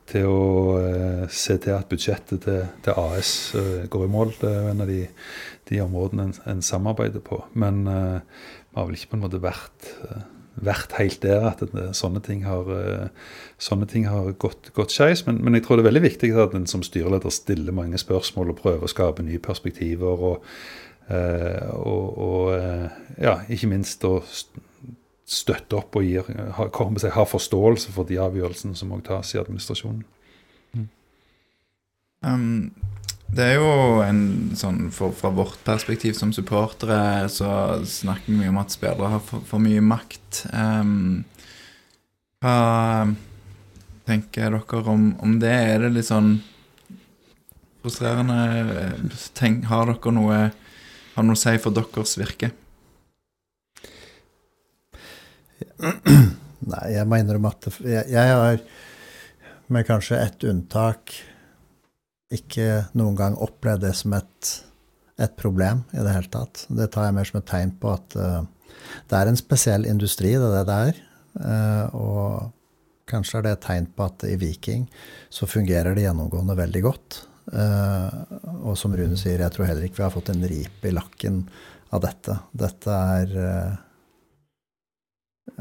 til 0.10 0.28
å 0.28 0.80
eh, 0.80 1.23
se 1.32 1.57
til 1.61 1.76
at 1.76 1.90
budsjettet 1.91 2.44
til, 2.45 2.65
til 2.84 2.99
AS 2.99 3.32
eh, 3.57 3.88
går 3.91 4.07
i 4.07 4.11
mål. 4.11 4.34
Det 4.41 4.49
er 4.49 4.69
en 4.72 4.84
av 4.84 4.91
de, 4.91 5.06
de 5.69 5.80
områdene 5.84 6.30
en, 6.30 6.36
en 6.53 6.61
samarbeider 6.65 7.23
på. 7.26 7.41
Men 7.53 7.86
eh, 7.88 8.19
vi 8.72 8.80
har 8.80 8.88
vel 8.90 8.98
ikke 8.98 9.14
på 9.14 9.19
en 9.19 9.23
måte 9.26 9.41
vært, 9.44 9.90
eh, 10.07 10.26
vært 10.68 10.98
helt 10.99 11.22
der 11.23 11.48
at 11.53 11.64
det, 11.72 11.88
sånne 11.98 12.23
ting 12.26 12.45
har, 12.48 12.69
eh, 12.76 13.34
sånne 13.61 13.88
ting 13.91 14.10
har 14.11 14.34
gått, 14.41 14.73
gått 14.78 14.95
skeis. 14.95 15.26
Men, 15.28 15.41
men 15.45 15.57
jeg 15.57 15.68
tror 15.68 15.80
det 15.80 15.86
er 15.86 15.91
veldig 15.91 16.06
viktig 16.10 16.34
at 16.44 16.56
en 16.57 16.69
som 16.69 16.86
styreleder 16.86 17.34
stiller 17.34 17.76
mange 17.76 18.02
spørsmål 18.02 18.53
og 18.53 18.61
prøver 18.64 18.88
å 18.88 18.94
skape 18.94 19.28
nye 19.28 19.41
perspektiver. 19.44 20.30
og 20.34 20.48
Eh, 21.11 21.72
og, 21.76 22.18
og 22.23 22.52
ja, 23.19 23.34
ikke 23.52 23.68
minst 23.68 24.06
å 24.07 24.22
st- 25.32 25.41
støtte 25.41 25.78
opp 25.80 25.95
og 25.95 26.03
gir, 26.03 26.28
har, 26.58 26.72
seg, 26.99 27.12
har 27.16 27.28
forståelse 27.30 27.94
for 27.95 28.08
de 28.08 28.20
avgjørelsene 28.20 28.76
som 28.76 28.91
også 28.91 29.08
tas 29.08 29.34
i 29.36 29.40
administrasjonen. 29.40 30.03
Um, 32.22 32.72
det 33.34 33.45
er 33.48 33.56
jo 33.56 34.02
en 34.06 34.52
sånn 34.60 34.91
for, 34.94 35.10
Fra 35.18 35.32
vårt 35.34 35.64
perspektiv 35.66 36.14
som 36.14 36.30
supportere 36.36 37.26
så 37.34 37.80
snakker 37.88 38.30
vi 38.30 38.38
mye 38.44 38.52
om 38.52 38.60
at 38.62 38.76
spillere 38.76 39.10
har 39.16 39.24
for, 39.26 39.41
for 39.48 39.64
mye 39.64 39.82
makt. 39.82 40.44
Um, 40.53 41.24
hva 42.44 43.08
tenker 44.06 44.53
dere 44.53 44.84
om, 44.91 45.16
om 45.24 45.40
det? 45.41 45.56
Er 45.74 45.86
det 45.86 45.94
litt 45.95 46.10
sånn 46.12 46.36
frustrerende? 47.82 48.38
Tenk, 49.38 49.66
har 49.72 49.90
dere 49.90 50.14
noe 50.14 50.41
Har 51.16 51.26
noe 51.26 51.36
å 51.36 51.41
si 51.41 51.58
for 51.60 51.74
deres 51.76 52.18
virke? 52.20 52.52
Nei, 56.72 56.86
jeg 56.94 57.08
må 57.10 57.18
innrømme 57.18 57.52
at 57.52 57.68
jeg, 57.82 58.06
jeg 58.14 58.34
har, 58.38 58.62
med 59.72 59.88
kanskje 59.88 60.20
ett 60.22 60.44
unntak, 60.46 61.14
ikke 62.32 62.86
noen 62.98 63.18
gang 63.18 63.38
opplevd 63.42 63.86
det 63.88 63.94
som 63.98 64.14
et, 64.16 64.52
et 65.20 65.34
problem 65.40 65.84
i 65.92 66.04
det 66.04 66.14
hele 66.16 66.32
tatt. 66.32 66.66
Det 66.70 66.92
tar 66.94 67.10
jeg 67.10 67.18
mer 67.18 67.28
som 67.28 67.42
et 67.42 67.50
tegn 67.50 67.74
på 67.82 67.92
at 67.96 68.18
uh, 68.20 68.44
det 69.10 69.18
er 69.18 69.32
en 69.32 69.40
spesiell 69.40 69.88
industri, 69.90 70.36
det 70.38 70.48
er 70.48 70.56
det 70.60 70.64
det 70.70 70.78
er. 70.92 71.02
Uh, 71.42 71.98
og 71.98 73.10
kanskje 73.12 73.40
er 73.40 73.48
det 73.48 73.58
et 73.58 73.66
tegn 73.66 73.90
på 73.96 74.08
at 74.08 74.26
i 74.30 74.38
Viking 74.40 74.88
så 75.34 75.50
fungerer 75.50 75.98
det 75.98 76.06
gjennomgående 76.06 76.56
veldig 76.60 76.86
godt. 76.86 77.22
Uh, 77.52 78.22
og 78.62 78.78
som 78.80 78.94
Rune 78.96 79.18
sier, 79.20 79.42
jeg 79.42 79.56
tror 79.56 79.68
heller 79.68 79.88
ikke 79.88 80.04
vi 80.04 80.08
har 80.08 80.14
fått 80.14 80.32
en 80.32 80.46
ripe 80.48 80.88
i 80.88 80.96
lakken 80.96 81.44
av 81.92 82.06
dette. 82.06 82.38
Dette 82.56 83.00
er 83.18 83.34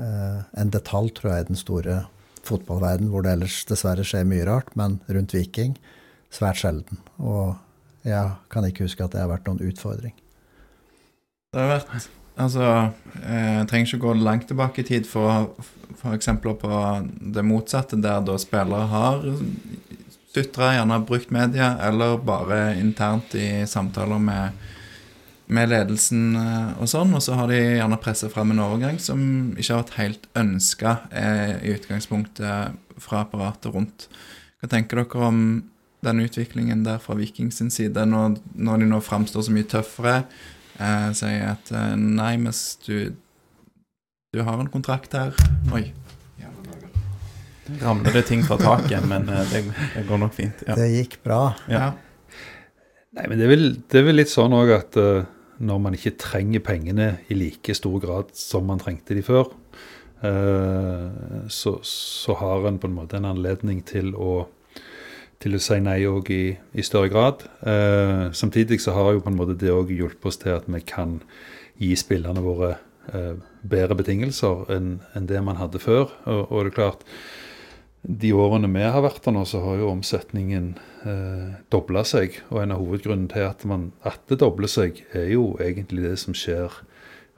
en 0.01 0.71
detalj, 0.73 1.11
tror 1.17 1.33
jeg, 1.33 1.45
i 1.45 1.49
den 1.51 1.59
store 1.59 1.97
fotballverden, 2.47 3.11
hvor 3.13 3.25
det 3.25 3.35
ellers 3.37 3.59
dessverre 3.69 4.05
skjer 4.07 4.29
mye 4.29 4.47
rart, 4.49 4.71
men 4.79 4.99
rundt 5.13 5.35
Viking 5.37 5.75
svært 6.33 6.61
sjelden. 6.63 7.01
Og 7.19 7.57
jeg 8.07 8.33
kan 8.53 8.65
ikke 8.69 8.87
huske 8.87 9.05
at 9.05 9.13
det 9.13 9.21
har 9.23 9.31
vært 9.33 9.51
noen 9.51 9.61
utfordring. 9.67 10.17
Det 11.53 11.61
har 11.61 11.79
vært 11.79 12.11
Altså, 12.41 12.63
eh, 13.21 13.59
jeg 13.59 13.67
trenger 13.69 13.89
ikke 13.91 14.07
gå 14.07 14.13
langt 14.17 14.47
tilbake 14.49 14.81
i 14.81 14.87
tid 14.87 15.05
for 15.05 15.51
for 16.01 16.15
eksempler 16.17 16.55
på 16.57 16.71
det 17.35 17.45
motsatte, 17.45 17.99
der 18.01 18.23
da 18.25 18.37
spillere 18.41 18.87
har 18.89 19.25
sutra, 20.31 20.71
gjerne 20.77 21.01
brukt 21.05 21.33
media, 21.35 21.75
eller 21.89 22.17
bare 22.25 22.79
internt 22.79 23.35
i 23.35 23.67
samtaler 23.69 24.23
med, 24.23 24.57
med 25.51 25.73
ledelsen 25.73 26.37
eh, 26.39 26.69
og 26.81 26.91
sånn, 26.91 27.15
og 27.17 27.25
så 27.25 27.39
har 27.39 27.51
de 27.51 27.59
gjerne 27.59 27.99
pressa 28.03 28.31
fram 28.33 28.55
en 28.55 28.63
overgang 28.63 29.01
som 29.03 29.21
ikke 29.57 29.73
har 29.73 29.83
vært 29.83 29.99
helt 29.99 30.31
ønska 30.39 30.95
eh, 31.11 31.57
i 31.67 31.75
utgangspunktet 31.75 32.79
fra 33.01 33.25
apparatet 33.25 33.75
rundt. 33.75 34.07
Hva 34.61 34.71
tenker 34.71 35.03
dere 35.03 35.27
om 35.27 35.43
den 36.05 36.23
utviklingen 36.25 36.87
der 36.87 37.03
fra 37.03 37.17
Vikings 37.19 37.59
sin 37.61 37.73
side, 37.73 38.07
når, 38.09 38.39
når 38.55 38.81
de 38.81 38.89
nå 38.89 39.03
framstår 39.05 39.45
så 39.47 39.53
mye 39.53 39.69
tøffere? 39.69 40.23
eh, 40.81 41.09
sier 41.17 41.49
at 41.55 41.73
eh, 41.75 41.97
nei, 41.97 42.35
mens 42.41 42.79
du, 42.87 43.13
du 44.35 44.43
har 44.47 44.61
en 44.61 44.71
kontrakt 44.73 45.17
her. 45.17 45.35
Oi. 45.75 45.91
Ramler 47.81 48.17
det 48.17 48.25
ting 48.27 48.41
fra 48.43 48.57
taket, 48.59 49.05
men 49.07 49.29
det, 49.29 49.45
det 49.95 50.07
går 50.09 50.19
nok 50.25 50.33
fint. 50.35 50.65
Ja. 50.67 50.75
Det 50.79 50.89
gikk 50.91 51.21
bra. 51.23 51.53
Ja. 51.71 51.93
Nei, 53.15 53.27
men 53.31 53.39
det 53.39 53.47
er 53.47 53.53
vel, 53.53 53.69
det 53.91 54.01
er 54.01 54.09
vel 54.09 54.19
litt 54.19 54.33
sånn 54.33 54.55
òg 54.57 54.73
at 54.75 54.99
eh, 54.99 55.29
når 55.61 55.81
man 55.85 55.97
ikke 55.97 56.17
trenger 56.21 56.63
pengene 56.65 57.11
i 57.29 57.37
like 57.37 57.75
stor 57.77 57.99
grad 58.03 58.33
som 58.37 58.67
man 58.69 58.81
trengte 58.81 59.17
de 59.17 59.25
før, 59.25 59.51
eh, 60.25 61.45
så, 61.53 61.77
så 61.85 62.37
har 62.41 62.69
en 62.69 62.81
på 62.81 62.89
en 62.89 62.97
måte 62.97 63.21
en 63.21 63.29
anledning 63.33 63.85
til 63.87 64.15
å 64.17 64.47
til 65.41 65.57
å 65.57 65.61
si 65.63 65.79
nei 65.81 66.03
òg 66.05 66.29
i, 66.35 66.45
i 66.77 66.83
større 66.85 67.09
grad. 67.09 67.47
Eh, 67.65 68.27
samtidig 68.37 68.77
så 68.85 68.93
har 68.93 69.15
jo 69.15 69.23
på 69.25 69.31
en 69.33 69.39
måte 69.39 69.57
det 69.57 69.73
òg 69.73 69.93
hjulpet 69.97 70.29
oss 70.29 70.37
til 70.43 70.53
at 70.53 70.67
vi 70.69 70.83
kan 70.85 71.17
gi 71.81 71.95
spillerne 71.97 72.43
våre 72.45 72.75
eh, 73.09 73.39
bedre 73.65 73.97
betingelser 73.97 74.69
enn 74.77 74.99
enn 75.17 75.31
det 75.31 75.41
man 75.45 75.57
hadde 75.57 75.81
før. 75.81 76.13
Og, 76.29 76.43
og 76.45 76.67
det 76.67 76.75
er 76.75 76.77
klart, 76.77 77.07
de 78.03 78.33
årene 78.33 78.71
vi 78.73 78.85
har 78.85 79.03
vært 79.05 79.25
der 79.27 79.35
nå, 79.37 79.43
så 79.49 79.61
har 79.65 79.81
jo 79.81 79.91
omsetningen 79.93 80.73
eh, 81.05 81.57
dobla 81.73 82.05
seg. 82.09 82.39
Og 82.49 82.63
en 82.63 82.73
av 82.75 82.81
hovedgrunnene 82.81 83.29
til 83.33 83.45
at, 83.45 83.65
man, 83.69 83.91
at 84.09 84.23
det 84.31 84.41
dobler 84.41 84.71
seg, 84.73 85.03
er 85.13 85.29
jo 85.35 85.53
egentlig 85.61 86.07
det 86.09 86.17
som 86.23 86.37
skjer 86.37 86.81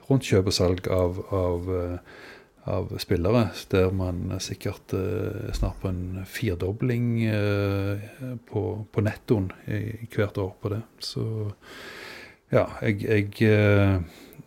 rundt 0.08 0.28
kjøp 0.28 0.52
og 0.52 0.54
salg 0.54 0.88
av, 0.92 1.18
av, 1.34 1.68
eh, 1.74 2.22
av 2.70 2.94
spillere. 3.02 3.48
Der 3.74 3.90
man 3.96 4.36
sikkert 4.44 4.94
eh, 4.94 5.50
snart 5.56 5.82
på 5.82 5.90
en 5.90 6.22
firdobling 6.30 7.12
eh, 7.26 8.08
på, 8.46 8.66
på 8.86 9.06
nettoen 9.10 9.50
i, 9.66 10.06
hvert 10.14 10.38
år 10.38 10.54
på 10.62 10.76
det. 10.76 10.82
Så 11.02 11.26
ja, 12.54 12.68
jeg, 12.84 13.02
jeg 13.02 13.50
eh, 13.50 13.98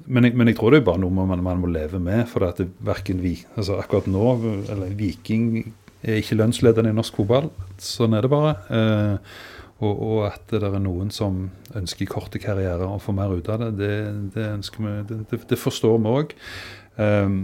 men 0.06 0.28
jeg, 0.28 0.36
men 0.38 0.48
jeg 0.48 0.60
tror 0.60 0.72
det 0.72 0.84
er 0.84 0.88
bare 0.88 1.02
noe 1.02 1.12
man, 1.12 1.42
man 1.44 1.60
må 1.60 1.68
leve 1.72 2.00
med. 2.00 2.24
For 2.32 2.46
at 2.48 2.62
det 2.62 3.16
vi, 3.20 3.40
altså 3.58 3.82
akkurat 3.82 4.08
nå, 4.08 4.38
eller 4.72 4.96
Viking 4.96 5.74
er 6.06 6.22
ikke 6.22 6.38
lønnsledende 6.38 6.94
i 6.94 6.96
norsk 6.96 7.18
fotball. 7.20 7.52
Sånn 7.82 8.16
er 8.16 8.26
det 8.26 8.32
bare. 8.32 8.56
Eh, 8.70 9.36
og, 9.84 9.92
og 9.92 10.20
at 10.30 10.54
det 10.54 10.64
er 10.64 10.80
noen 10.80 11.12
som 11.12 11.50
ønsker 11.76 12.08
korte 12.08 12.40
karrierer 12.40 12.86
og 12.88 13.02
får 13.04 13.18
mer 13.18 13.34
ut 13.36 13.50
av 13.52 13.66
det, 13.66 13.72
det, 13.82 13.96
det, 14.36 14.50
vi, 14.80 14.94
det, 15.10 15.42
det, 15.50 15.60
forstår 15.60 15.98
vi 16.00 16.14
òg. 16.22 16.36
Um, 16.96 17.42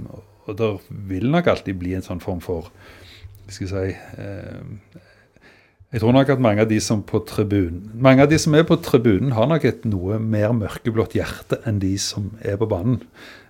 og 0.47 0.55
det 0.57 0.69
vil 1.09 1.27
nok 1.31 1.49
alltid 1.51 1.75
bli 1.79 1.97
en 1.97 2.05
sånn 2.05 2.23
form 2.23 2.39
for 2.43 2.71
skal 3.51 3.67
jeg 3.67 3.71
si 3.71 4.21
eh, 4.23 4.99
Jeg 5.91 6.01
tror 6.01 6.13
nok 6.15 6.29
at 6.31 6.39
mange 6.39 6.63
av 6.63 6.69
de 6.69 6.77
som 6.79 7.01
tribunen 7.03 7.91
Mange 7.99 8.23
av 8.23 8.31
de 8.31 8.39
som 8.39 8.55
er 8.55 8.63
på 8.63 8.77
tribunen, 8.79 9.33
har 9.35 9.49
nok 9.51 9.65
et 9.67 9.83
noe 9.83 10.19
mer 10.23 10.53
mørkeblått 10.55 11.17
hjerte 11.19 11.59
enn 11.67 11.81
de 11.83 11.97
som 11.99 12.31
er 12.39 12.55
på 12.55 12.69
banen. 12.71 13.01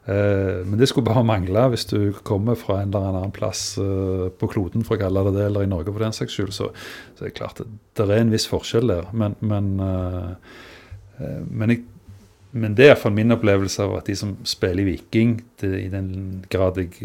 Eh, 0.05 0.65
men 0.65 0.79
det 0.79 0.87
skulle 0.89 1.05
bare 1.05 1.21
mangle 1.25 1.67
hvis 1.69 1.85
du 1.91 2.09
kommer 2.25 2.57
fra 2.57 2.79
en 2.81 2.89
eller 2.89 3.11
annen 3.11 3.33
plass 3.35 3.75
eh, 3.77 4.27
på 4.33 4.49
kloden, 4.49 4.85
for 4.87 4.97
å 4.97 5.03
kalle 5.03 5.27
det 5.27 5.35
det, 5.37 5.45
eller 5.51 5.67
i 5.67 5.69
Norge 5.69 5.93
for 5.93 6.01
den 6.01 6.15
saks 6.15 6.37
skyld, 6.37 6.53
så, 6.57 6.71
så 7.13 7.25
er 7.25 7.29
det 7.29 7.37
klart 7.37 7.61
det 7.61 8.07
er 8.07 8.17
en 8.17 8.33
viss 8.33 8.49
forskjell 8.49 8.89
der. 8.89 9.11
Men, 9.13 9.37
men, 9.45 9.71
eh, 9.85 11.37
men, 11.45 11.75
jeg, 11.75 11.85
men 12.57 12.75
det 12.77 12.87
er 12.87 12.93
iallfall 12.95 13.13
min 13.13 13.37
opplevelse 13.37 13.85
av 13.85 13.99
at 13.99 14.09
de 14.09 14.17
som 14.17 14.33
spiller 14.47 14.81
i 14.81 14.89
Viking, 14.95 15.37
det, 15.61 15.71
i 15.85 15.89
den 15.93 16.11
grad 16.51 16.81
jeg 16.81 16.97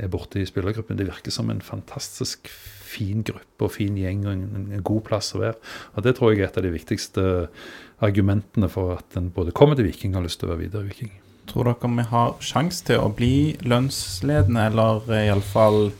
er 0.00 0.12
borte 0.12 0.40
i 0.40 0.48
spillergruppen, 0.48 0.96
det 0.96 1.10
virker 1.10 1.34
som 1.34 1.52
en 1.52 1.60
fantastisk 1.64 2.48
fin 2.90 3.20
gruppe 3.22 3.68
og 3.68 3.76
fin 3.76 3.94
gjeng 4.00 4.24
og 4.24 4.32
en, 4.32 4.68
en 4.74 4.86
god 4.86 5.04
plass 5.12 5.34
å 5.36 5.44
være. 5.44 5.60
Og 5.92 6.08
Det 6.08 6.16
tror 6.16 6.32
jeg 6.32 6.40
er 6.40 6.48
et 6.48 6.58
av 6.58 6.64
de 6.64 6.72
viktigste 6.74 7.24
argumentene 8.00 8.72
for 8.72 8.96
at 8.96 9.20
en 9.20 9.28
både 9.34 9.52
kommer 9.54 9.76
til 9.76 9.92
Viking 9.92 10.16
og 10.16 10.22
har 10.22 10.30
lyst 10.30 10.40
til 10.40 10.48
å 10.48 10.56
være 10.56 10.64
videre 10.64 10.88
i 10.88 10.94
Viking. 10.94 11.18
Tror 11.50 11.66
dere 11.66 11.90
vi 11.96 12.06
har 12.12 12.36
sjanse 12.44 12.84
til 12.86 13.02
å 13.02 13.10
bli 13.14 13.56
lønnsledende, 13.66 14.68
eller 14.70 15.10
iallfall 15.24 15.90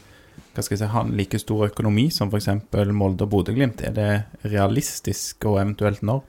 hva 0.51 0.65
skal 0.65 0.75
jeg 0.75 0.81
si, 0.83 0.91
ha 0.93 1.03
en 1.05 1.15
like 1.19 1.39
stor 1.39 1.69
økonomi 1.69 2.09
som 2.15 2.31
f.eks. 2.31 2.49
Molde 2.95 3.27
og 3.27 3.33
Bodø-Glimt? 3.33 3.83
Er 3.87 3.95
det 3.95 4.11
realistisk, 4.51 5.47
og 5.47 5.61
eventuelt 5.61 6.03
når? 6.07 6.25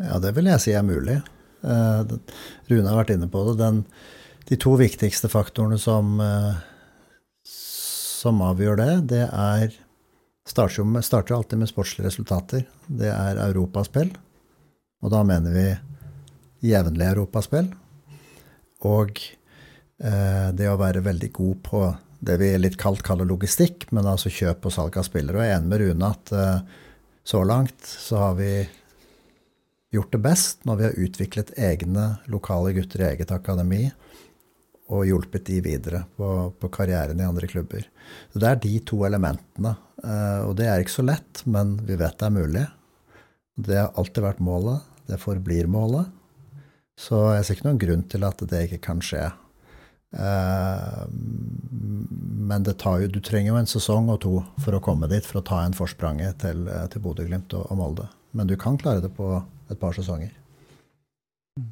Ja, 0.00 0.20
det 0.22 0.32
vil 0.36 0.48
jeg 0.48 0.62
si 0.62 0.74
er 0.76 0.86
mulig. 0.86 1.18
Eh, 1.66 2.14
Rune 2.70 2.88
har 2.88 3.00
vært 3.02 3.12
inne 3.16 3.28
på 3.30 3.42
det. 3.48 3.56
Den, 3.60 3.82
de 4.48 4.58
to 4.62 4.76
viktigste 4.80 5.30
faktorene 5.32 5.78
som, 5.80 6.14
eh, 6.22 6.54
som 7.50 8.40
avgjør 8.46 8.80
det, 8.80 8.92
det 9.12 9.24
er 9.26 9.74
starter, 10.48 10.86
med, 10.86 11.04
starter 11.04 11.36
alltid 11.36 11.60
med 11.60 11.70
sportslige 11.70 12.08
resultater. 12.08 12.64
Det 12.86 13.10
er 13.10 13.42
europaspill, 13.50 14.14
og 15.02 15.12
da 15.12 15.26
mener 15.26 15.54
vi 15.54 15.68
jevnlig 16.70 17.10
europaspill. 17.10 17.70
Og 18.88 19.20
eh, 19.98 20.48
det 20.56 20.68
å 20.70 20.78
være 20.80 21.04
veldig 21.04 21.30
god 21.36 21.60
på 21.66 21.82
det 22.20 22.36
vi 22.40 22.50
litt 22.60 22.76
kaldt 22.80 23.02
kaller 23.04 23.28
logistikk, 23.28 23.88
men 23.96 24.08
altså 24.08 24.32
kjøp 24.32 24.68
og 24.68 24.74
salg 24.74 24.98
av 25.00 25.06
spillere. 25.08 25.38
Og 25.38 25.44
jeg 25.44 25.54
er 25.54 25.60
enig 25.60 25.72
med 25.72 25.82
Rune 25.84 26.12
at 26.12 26.32
eh, 26.36 26.78
så 27.30 27.42
langt 27.44 27.86
så 27.86 28.20
har 28.24 28.36
vi 28.40 28.52
gjort 29.90 30.12
det 30.14 30.22
best 30.22 30.66
når 30.68 30.78
vi 30.78 30.86
har 30.86 30.98
utviklet 31.04 31.54
egne 31.58 32.06
lokale 32.30 32.74
gutter 32.76 33.02
i 33.02 33.08
eget 33.10 33.32
akademi 33.34 33.88
og 34.90 35.06
hjulpet 35.06 35.46
de 35.46 35.60
videre 35.62 36.02
på, 36.18 36.28
på 36.58 36.70
karrieren 36.74 37.20
i 37.20 37.26
andre 37.26 37.46
klubber. 37.50 37.84
Så 38.32 38.42
Det 38.42 38.48
er 38.48 38.60
de 38.62 38.72
to 38.86 39.00
elementene. 39.06 39.76
Eh, 40.02 40.40
og 40.48 40.56
det 40.58 40.66
er 40.66 40.82
ikke 40.82 40.98
så 40.98 41.06
lett, 41.06 41.42
men 41.46 41.76
vi 41.86 41.98
vet 42.00 42.18
det 42.18 42.26
er 42.26 42.34
mulig. 42.36 42.64
Det 43.60 43.78
har 43.78 43.92
alltid 43.98 44.24
vært 44.24 44.42
målet. 44.44 44.88
Det 45.10 45.20
forblir 45.20 45.70
målet. 45.70 46.10
Så 47.00 47.20
jeg 47.32 47.46
ser 47.46 47.56
ikke 47.56 47.68
noen 47.70 47.80
grunn 47.80 48.02
til 48.12 48.26
at 48.28 48.42
det 48.50 48.66
ikke 48.66 48.82
kan 48.90 49.00
skje. 49.04 49.30
Eh, 50.10 51.04
men 52.50 52.66
det 52.66 52.76
tar 52.82 53.00
jo, 53.04 53.08
du 53.14 53.20
trenger 53.24 53.54
jo 53.54 53.60
en 53.60 53.70
sesong 53.70 54.10
og 54.10 54.20
to 54.24 54.34
for 54.60 54.76
å 54.76 54.82
komme 54.84 55.08
dit, 55.10 55.24
for 55.26 55.40
å 55.40 55.46
ta 55.46 55.62
en 55.64 55.76
forspranget 55.76 56.42
til, 56.44 56.66
eh, 56.68 56.86
til 56.92 57.04
Bodø-Glimt 57.04 57.54
og, 57.56 57.70
og, 57.70 57.78
Molde. 57.78 58.06
Men 58.36 58.50
du 58.50 58.56
kan 58.60 58.78
klare 58.80 59.04
det 59.04 59.12
på 59.16 59.32
et 59.70 59.80
par 59.80 59.96
sesonger. 59.96 60.34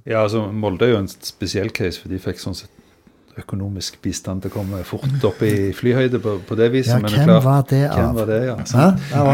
Ja, 0.09 0.23
altså 0.23 0.47
Molde 0.53 0.87
er 0.87 0.95
jo 0.95 1.03
en 1.03 1.11
spesiell 1.11 1.73
case, 1.75 2.01
for 2.01 2.13
de 2.13 2.23
fikk 2.23 2.41
sånn 2.43 2.57
sett 2.57 2.75
økonomisk 3.39 4.01
bistand 4.03 4.43
til 4.43 4.51
å 4.51 4.57
komme 4.57 4.81
fort 4.87 5.23
opp 5.29 5.43
i 5.47 5.71
flyhøyde 5.77 6.19
på, 6.23 6.39
på 6.47 6.57
det 6.59 6.73
viset. 6.75 6.97
Ja, 6.97 7.03
men 7.05 7.15
hvem 7.15 7.29
klart, 7.29 7.45
var 7.45 7.69
det 7.71 7.85
av? 7.87 7.99
Hvem 7.99 8.17
var 8.17 8.33
det, 8.33 8.39
ja. 8.49 8.57
Ja, 9.13 9.27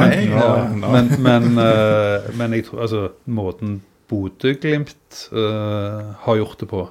men, 0.93 1.15
men, 1.25 1.49
eh, 1.63 2.31
men 2.37 2.57
jeg 2.59 2.67
tror 2.69 2.85
altså 2.85 3.07
måten 3.25 3.79
Bodø-Glimt 4.11 5.21
uh, 5.33 6.15
har 6.27 6.41
gjort 6.41 6.61
det 6.61 6.69
på 6.71 6.83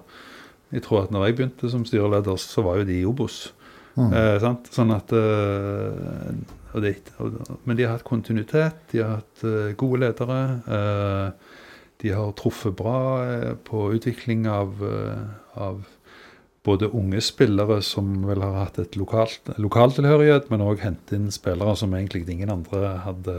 Jeg 0.73 0.84
tror 0.85 1.03
at 1.03 1.11
når 1.14 1.27
jeg 1.27 1.35
begynte 1.38 1.69
som 1.69 1.85
styreleder, 1.85 2.38
så 2.41 2.64
var 2.65 2.80
jo 2.80 2.88
de 2.88 2.95
i 2.98 3.06
Obos. 3.06 3.53
Mm. 3.94 4.10
Eh, 4.10 4.35
sant? 4.41 4.69
Sånn 4.73 4.90
at 4.90 5.11
eh, 5.14 6.31
og 6.73 6.81
det, 6.81 6.95
og, 7.22 7.35
Men 7.64 7.77
de 7.77 7.85
har 7.85 7.98
hatt 7.98 8.07
kontinuitet, 8.07 8.80
de 8.91 9.03
har 9.03 9.19
hatt 9.19 9.44
eh, 9.45 9.73
gode 9.77 10.02
ledere. 10.02 10.40
eh, 10.65 11.60
de 12.03 12.11
har 12.11 12.34
truffet 12.35 12.76
bra 12.76 12.98
eh, 13.23 13.52
på 13.64 13.85
utvikling 13.95 14.48
av, 14.49 14.81
av 15.56 15.85
både 16.64 16.88
unge 16.95 17.19
spillere 17.22 17.81
som 17.84 18.23
vel 18.27 18.41
har 18.44 18.56
hatt 18.56 18.80
et 18.80 18.95
lokalt, 18.95 19.52
lokaltilhørighet, 19.60 20.48
men 20.52 20.64
òg 20.64 20.80
hentet 20.84 21.18
inn 21.18 21.27
spillere 21.34 21.76
som 21.80 21.91
egentlig 21.95 22.23
ingen 22.31 22.53
andre 22.53 22.94
hadde 23.03 23.35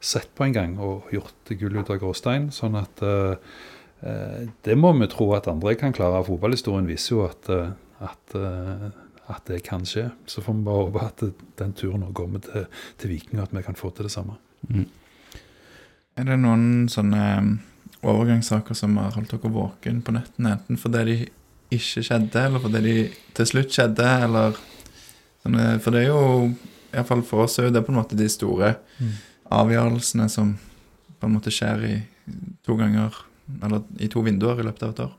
sett 0.00 0.30
på 0.36 0.46
engang, 0.46 0.78
og 0.80 1.12
gjort 1.12 1.52
gull 1.60 1.76
ut 1.76 1.92
av 1.92 2.00
gråstein. 2.00 2.48
Sånn 2.54 2.78
at 2.80 3.04
eh, 3.04 3.34
eh, 4.08 4.38
det 4.64 4.76
må 4.80 4.94
vi 4.96 5.10
tro 5.12 5.28
at 5.36 5.50
andre 5.52 5.76
kan 5.80 5.92
klare. 5.92 6.24
Fotballhistorien 6.24 6.88
viser 6.88 7.16
jo 7.18 7.26
at, 7.26 7.50
eh, 7.52 7.74
at, 8.08 8.38
eh, 8.40 8.88
at 9.36 9.44
det 9.52 9.60
kan 9.68 9.84
skje. 9.88 10.08
Så 10.24 10.44
får 10.44 10.56
vi 10.56 10.64
bare 10.70 10.86
håpe 10.86 11.04
at 11.10 11.26
den 11.60 11.76
turen 11.76 12.06
nå 12.06 12.14
kommer 12.16 12.40
til, 12.46 12.64
til 12.96 13.12
Viking, 13.12 13.36
og 13.36 13.50
at 13.50 13.58
vi 13.58 13.66
kan 13.68 13.76
få 13.76 13.92
til 13.92 14.08
det 14.08 14.14
samme. 14.16 14.38
Er 16.16 16.24
det 16.28 16.40
noen 16.40 16.88
sånne 16.92 17.60
overgangssaker 18.02 18.76
som 18.76 18.96
har 18.96 19.12
holdt 19.14 19.36
dere 19.36 19.52
våken 19.52 20.00
på 20.04 20.16
nettene, 20.16 20.56
enten 20.56 20.80
fordi 20.80 21.04
de 21.08 21.16
ikke 21.78 22.02
skjedde, 22.06 22.42
eller 22.46 22.62
fordi 22.62 22.80
de 22.86 22.94
til 23.36 23.46
slutt 23.48 23.72
skjedde, 23.74 24.08
eller 24.28 24.56
sånne, 25.42 25.66
For 25.82 25.90
det 25.94 26.04
er 26.04 26.08
jo, 26.12 26.52
iallfall 26.92 27.22
for 27.26 27.44
oss, 27.46 27.58
er 27.58 27.70
det 27.72 27.84
på 27.86 27.92
en 27.94 27.98
måte 28.00 28.16
de 28.18 28.28
store 28.30 28.74
avgjørelsene 29.52 30.28
som 30.32 30.54
på 31.20 31.28
en 31.28 31.34
måte 31.36 31.50
skjer 31.54 31.84
i 31.88 31.94
to 32.66 32.76
ganger, 32.78 33.14
eller 33.62 33.82
i 34.00 34.08
to 34.12 34.22
vinduer 34.22 34.60
i 34.60 34.66
løpet 34.66 34.82
av 34.86 34.94
et 34.94 35.04
år. 35.06 35.12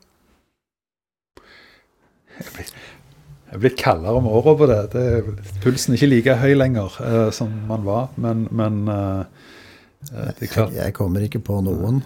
Jeg 2.34 3.54
er 3.54 3.60
blitt 3.62 3.76
kaldere 3.78 4.16
om 4.18 4.26
åra 4.26 4.54
på 4.58 4.66
det. 4.66 4.78
det. 4.92 5.02
er- 5.18 5.60
Pulsen 5.62 5.94
er 5.94 5.98
ikke 6.00 6.10
like 6.10 6.34
høy 6.40 6.54
lenger 6.58 6.96
eh, 7.00 7.30
som 7.30 7.52
man 7.68 7.84
var, 7.86 8.08
men, 8.16 8.48
men 8.50 8.88
eh, 8.88 9.20
eh, 10.10 10.32
det 10.34 10.42
er 10.42 10.42
Jeg, 10.42 10.50
klart 10.50 10.72
jeg 10.74 10.94
kommer 10.96 11.20
ikke 11.22 11.38
på 11.44 11.60
noen. 11.62 12.02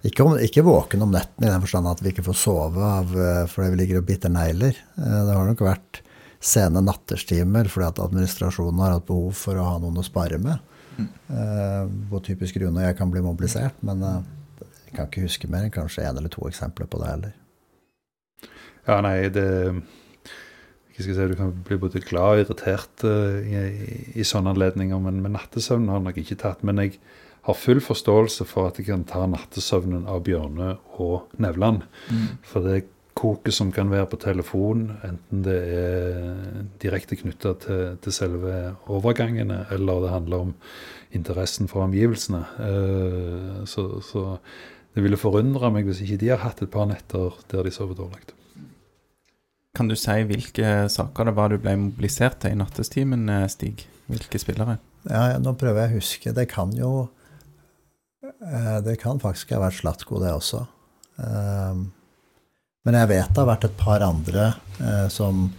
Ikke, 0.00 0.24
om, 0.24 0.38
ikke 0.40 0.64
våken 0.64 1.02
om 1.04 1.10
netten 1.12 1.44
i 1.44 1.50
den 1.50 1.60
forstand 1.60 1.88
at 1.90 2.00
vi 2.00 2.14
ikke 2.14 2.24
får 2.24 2.38
sove 2.40 2.80
av, 2.80 3.10
eh, 3.12 3.42
fordi 3.50 3.74
vi 3.74 3.80
ligger 3.82 4.00
og 4.00 4.06
biter 4.08 4.32
negler. 4.32 4.78
Eh, 4.96 5.18
Det 5.26 5.34
har 5.36 5.44
nok 5.48 5.60
vært 5.66 6.00
sene 6.40 6.80
natterstimer 6.80 7.68
fordi 7.68 7.88
at 7.90 8.00
administrasjonen 8.00 8.80
har 8.80 8.94
hatt 8.96 9.08
behov 9.10 9.34
for 9.36 9.60
å 9.60 9.66
ha 9.66 9.78
noen 9.78 10.00
å 10.00 10.06
spare 10.06 10.38
med. 10.40 10.58
på 11.00 12.08
Hvor 12.08 12.20
typisk 12.24 12.56
grunn 12.56 12.76
jeg 12.80 12.96
kan 12.96 13.10
bli 13.10 13.20
mobilisert, 13.24 13.76
men 13.82 14.00
jeg 14.00 14.96
kan 14.96 15.06
ikke 15.06 15.22
huske 15.28 15.48
mer 15.48 15.64
enn 15.64 15.72
kanskje 15.72 16.04
én 16.04 16.16
eller 16.16 16.28
to 16.28 16.48
eksempler 16.48 16.88
på 16.88 16.98
det 17.00 17.08
heller. 17.08 17.32
Ja, 18.88 19.00
nei, 19.00 19.28
det 19.28 19.46
ikke 20.90 21.04
skal 21.04 21.14
si, 21.14 21.28
Du 21.28 21.36
kan 21.38 21.52
bli 21.64 21.78
både 21.80 22.02
glad 22.04 22.34
og 22.34 22.42
irritert 22.42 23.04
i, 23.04 23.54
i, 23.54 24.20
i 24.20 24.26
sånne 24.26 24.52
anledninger, 24.52 25.00
men 25.00 25.22
med 25.22 25.36
nattesøvn 25.36 25.88
har 25.88 26.00
jeg 26.00 26.08
nok 26.08 26.20
ikke 26.24 26.40
tatt. 26.40 26.64
Men 26.66 26.82
jeg 26.82 26.98
har 27.48 27.56
full 27.56 27.80
forståelse 27.80 28.44
for 28.48 28.68
at 28.68 28.78
jeg 28.78 28.90
kan 28.90 29.04
ta 29.08 29.24
nattesøvnen 29.26 30.06
av 30.10 30.24
Bjørne 30.26 30.74
og 31.00 31.30
Nevland. 31.40 31.86
For 32.46 32.66
det 32.66 32.84
koket 33.20 33.54
som 33.54 33.72
kan 33.74 33.90
være 33.90 34.08
på 34.12 34.18
telefon, 34.22 34.86
enten 35.04 35.44
det 35.44 35.58
er 35.76 36.64
direkte 36.82 37.18
knytta 37.20 37.54
til, 37.64 37.82
til 38.00 38.14
selve 38.14 38.56
overgangene, 38.92 39.64
eller 39.74 40.04
det 40.04 40.12
handler 40.14 40.46
om 40.46 40.54
interessen 41.16 41.68
for 41.68 41.84
omgivelsene. 41.84 42.42
Eh, 42.66 43.62
så, 43.68 43.86
så 44.04 44.38
det 44.94 45.04
ville 45.04 45.20
forundre 45.20 45.72
meg 45.74 45.88
hvis 45.88 46.02
ikke 46.04 46.20
de 46.22 46.32
har 46.32 46.44
hatt 46.44 46.62
et 46.64 46.72
par 46.72 46.88
netter 46.90 47.34
der 47.50 47.66
de 47.66 47.74
sover 47.74 47.98
dårlig. 47.98 48.22
Kan 49.76 49.90
du 49.90 49.94
si 49.98 50.16
hvilke 50.26 50.88
saker 50.90 51.28
det 51.28 51.36
var 51.36 51.52
du 51.52 51.60
ble 51.62 51.76
mobilisert 51.78 52.40
til 52.42 52.56
i 52.56 52.58
nattestimen, 52.58 53.28
eh, 53.30 53.48
Stig? 53.52 53.86
Hvilke 54.10 54.40
spillere? 54.42 54.80
Ja, 55.06 55.34
ja, 55.34 55.38
nå 55.42 55.54
prøver 55.58 55.84
jeg 55.84 55.92
å 55.92 56.00
huske. 56.00 56.32
Det 56.34 56.48
kan 56.50 56.72
jo 56.76 57.08
Det 58.84 58.94
kan 59.02 59.18
faktisk 59.20 59.50
ha 59.52 59.60
vært 59.66 59.76
Slatko, 59.82 60.20
det 60.22 60.30
også. 60.32 60.62
Eh, 61.20 61.80
Men 62.88 62.96
jeg 62.96 63.08
vet 63.10 63.28
det 63.34 63.42
har 63.42 63.48
vært 63.50 63.66
et 63.68 63.74
par 63.76 64.00
andre 64.06 64.46
eh, 64.80 65.08
som 65.12 65.50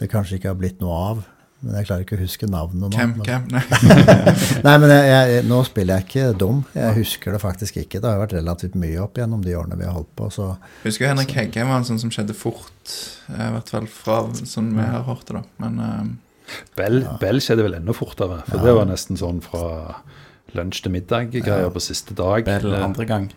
det 0.00 0.08
kanskje 0.10 0.38
ikke 0.40 0.48
har 0.50 0.56
blitt 0.58 0.80
noe 0.82 0.96
av. 1.10 1.20
Men 1.60 1.74
jeg 1.76 1.86
klarer 1.90 2.02
ikke 2.06 2.16
å 2.16 2.22
huske 2.22 2.46
navnet 2.48 2.80
nå. 2.80 2.88
Camp, 2.96 3.18
men- 3.20 3.26
hvem? 3.28 3.44
Nei. 3.52 4.62
Nei, 4.64 4.72
men 4.80 4.92
jeg, 4.94 5.10
jeg, 5.12 5.42
nå 5.46 5.58
spiller 5.68 6.00
jeg 6.00 6.06
ikke 6.08 6.38
dum. 6.40 6.62
Jeg 6.74 6.96
husker 6.96 7.36
det 7.36 7.40
faktisk 7.42 7.76
ikke. 7.82 8.00
Det 8.00 8.08
har 8.08 8.22
vært 8.22 8.32
relativt 8.38 8.78
mye 8.80 9.02
opp 9.04 9.20
gjennom 9.20 9.42
de 9.44 9.52
årene 9.60 9.76
vi 9.78 9.84
har 9.86 9.92
holdt 9.98 10.10
på. 10.16 10.30
Så 10.32 10.48
Husker 10.86 11.04
jo 11.04 11.10
Henrik 11.12 11.34
Heggheim 11.36 11.68
var 11.68 11.82
en 11.82 11.86
sånn 11.90 12.00
som 12.00 12.10
skjedde 12.14 12.34
fort, 12.34 12.96
eh, 13.28 13.44
i 13.44 13.52
hvert 13.58 13.70
fall 13.76 13.86
fra 13.92 14.22
sånn 14.40 14.72
vi 14.74 14.88
har 14.88 15.04
hørt 15.06 15.28
det, 15.28 15.36
da. 15.36 15.44
Men 15.66 15.78
eh, 15.84 16.56
Bell, 16.80 17.02
Bell 17.20 17.38
skjedde 17.44 17.68
vel 17.68 17.76
enda 17.78 17.94
fortere, 17.94 18.40
for 18.48 18.64
det 18.64 18.72
var 18.80 18.88
nesten 18.90 19.20
sånn 19.20 19.38
fra 19.44 20.00
lunsj 20.58 20.82
til 20.84 20.92
middag-greier 20.94 21.70
på 21.74 21.82
siste 21.84 22.14
dag. 22.18 22.44
Bell 22.44 22.72
Eh, 22.74 22.84
andre 22.84 23.06
gang. 23.06 23.30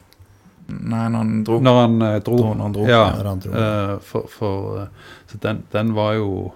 nei, 0.67 1.07
når 1.09 1.17
han 1.17 1.43
dro 1.43 1.59
Når 1.59 1.79
han 1.81 2.01
eh, 2.01 2.19
dro. 2.23 2.37
Når 2.37 2.61
han 2.63 2.73
dro, 2.73 2.85
Ja, 2.87 3.05
han 3.23 3.39
dro. 3.39 3.51
eh, 3.51 3.95
for, 3.99 4.27
for, 4.27 4.81
eh, 4.81 4.87
så 5.27 5.39
den, 5.41 5.63
den 5.71 5.93
var 5.93 6.13
jo 6.15 6.53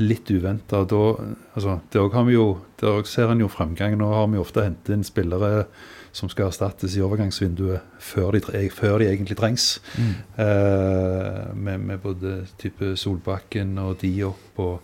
litt 0.00 0.30
uventa. 0.30 0.84
Altså, 0.86 1.80
der 1.92 2.30
jo, 2.32 2.58
der 2.80 3.02
ser 3.04 3.30
en 3.32 3.40
jo 3.40 3.48
fremgang. 3.48 3.96
Nå 3.98 4.12
har 4.12 4.26
vi 4.28 4.38
ofte 4.38 4.62
hentet 4.64 4.94
inn 4.94 5.04
spillere 5.04 5.66
som 6.12 6.28
skal 6.28 6.48
erstattes 6.50 6.96
i 6.98 7.02
overgangsvinduet 7.06 7.80
før 8.02 8.32
de, 8.34 8.68
før 8.74 8.98
de 8.98 9.06
egentlig 9.06 9.36
trengs. 9.38 9.80
Mm. 9.96 10.14
Eh, 10.42 11.54
med, 11.54 11.84
med 11.86 12.00
både 12.02 12.46
type 12.58 12.96
Solbakken 12.98 13.76
og 13.78 14.00
Diop 14.02 14.58
og, 14.58 14.80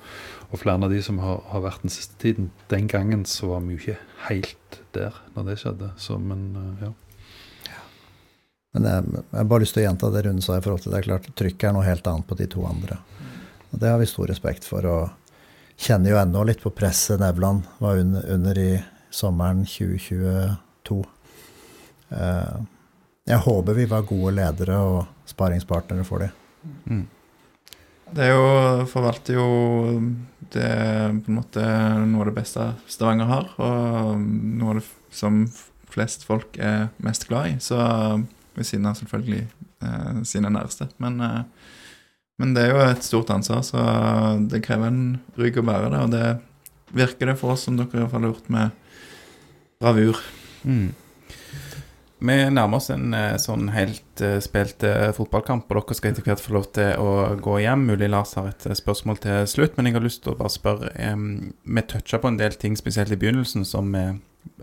og 0.56 0.62
flere 0.62 0.88
av 0.88 0.92
de 0.92 1.02
som 1.04 1.18
har, 1.20 1.42
har 1.52 1.64
vært 1.64 1.84
den 1.84 1.92
siste 1.92 2.16
tiden. 2.22 2.50
Den 2.72 2.88
gangen 2.90 3.26
så 3.28 3.52
var 3.52 3.64
vi 3.64 3.76
jo 3.76 3.82
ikke 3.82 3.98
helt 4.30 4.78
der 4.96 5.16
når 5.34 5.50
det 5.50 5.58
skjedde. 5.60 5.90
Så, 6.00 6.16
men 6.20 6.48
eh, 6.56 6.86
ja. 6.86 6.92
Men 8.76 8.88
jeg, 8.90 9.04
jeg 9.16 9.38
har 9.38 9.50
bare 9.52 9.64
lyst 9.64 9.76
til 9.76 9.84
å 9.84 9.86
gjenta 9.86 10.10
det 10.12 10.22
Rune 10.26 10.44
sa 10.44 10.58
i 10.58 10.64
forhold 10.64 10.82
til 10.84 10.92
det. 10.92 10.98
er 11.00 11.08
klart 11.08 11.28
Trykket 11.38 11.68
er 11.68 11.76
noe 11.76 11.86
helt 11.86 12.08
annet 12.10 12.28
på 12.28 12.36
de 12.36 12.48
to 12.52 12.64
andre. 12.68 12.98
Og 13.70 13.80
det 13.80 13.92
har 13.92 14.00
vi 14.00 14.08
stor 14.08 14.28
respekt 14.28 14.68
for. 14.68 14.84
Og 14.84 15.80
kjenner 15.80 16.12
jo 16.12 16.20
ennå 16.20 16.44
litt 16.48 16.62
på 16.64 16.72
presset 16.76 17.20
Nevland 17.20 17.68
var 17.80 18.00
under, 18.00 18.24
under 18.32 18.60
i 18.60 18.70
sommeren 19.12 19.64
2022. 19.68 21.02
Eh, 22.16 22.56
jeg 23.26 23.42
håper 23.48 23.76
vi 23.76 23.88
var 23.90 24.06
gode 24.06 24.36
ledere 24.36 24.80
og 24.86 25.28
sparingspartnere 25.28 26.04
for 26.06 26.24
dem. 26.24 26.42
Det 28.14 28.22
er 28.22 28.34
jo 28.34 28.86
Forvalter 28.90 29.38
jo 29.38 29.46
det 30.54 30.70
på 31.24 31.32
en 31.32 31.38
måte 31.40 31.62
noe 32.06 32.22
av 32.22 32.28
det 32.30 32.36
beste 32.36 32.66
Stavanger 32.90 33.26
har, 33.30 33.48
og 33.58 34.20
noe 34.20 34.76
av 34.76 34.78
det 34.78 34.86
som 35.16 35.42
flest 35.90 36.26
folk 36.28 36.58
er 36.62 36.90
mest 37.02 37.26
glad 37.28 37.50
i. 37.50 37.56
Så 37.62 37.78
ved 38.56 38.68
siden 38.68 38.86
av 38.88 38.96
selvfølgelig 38.98 39.42
eh, 39.42 40.20
sine 40.28 40.52
næreste. 40.52 40.88
Men, 41.02 41.18
eh, 41.20 41.72
men 42.40 42.54
det 42.56 42.66
er 42.66 42.72
jo 42.72 42.84
et 42.84 43.04
stort 43.04 43.32
ansvar, 43.34 43.64
så 43.66 43.82
det 44.48 44.62
krever 44.64 44.92
en 44.92 45.18
rygg 45.40 45.58
å 45.60 45.66
bære 45.66 45.92
det. 45.92 46.02
Og 46.04 46.14
det 46.14 46.96
virker 46.96 47.32
det 47.32 47.38
for 47.40 47.56
oss 47.56 47.66
som 47.66 47.78
dere 47.78 47.90
i 47.90 48.02
hvert 48.04 48.12
fall 48.14 48.26
har 48.26 48.34
gjort 48.34 48.50
med 48.52 48.70
bravur. 49.82 50.22
Mm. 50.64 50.88
Vi 52.26 52.36
nærmer 52.54 52.78
oss 52.78 52.90
en 52.94 53.12
eh, 53.16 53.36
sånn 53.42 53.70
helt 53.74 54.05
eh, 54.24 54.38
spilt 54.44 54.86
eh, 54.86 55.10
fotballkamp, 55.16 55.66
og 55.68 55.82
dere 55.88 55.98
skal 55.98 56.12
etter 56.12 56.26
hvert 56.26 56.44
få 56.44 56.56
lov 56.56 56.70
til 56.76 56.94
å 57.02 57.10
gå 57.42 57.58
hjem. 57.64 57.88
Mulig 57.90 58.08
Lars 58.12 58.36
har 58.38 58.52
et 58.52 58.68
eh, 58.68 58.78
spørsmål 58.78 59.20
til 59.24 59.50
slutt, 59.50 59.76
men 59.76 59.90
jeg 59.90 59.98
har 59.98 60.06
lyst 60.06 60.24
til 60.24 60.34
å 60.34 60.38
bare 60.38 60.52
spørre 60.52 60.94
Vi 60.96 61.84
toucha 61.90 62.22
på 62.22 62.32
en 62.32 62.40
del 62.40 62.56
ting, 62.56 62.76
spesielt 62.78 63.12
i 63.12 63.20
begynnelsen, 63.20 63.66
som 63.68 63.92
vi 63.92 64.08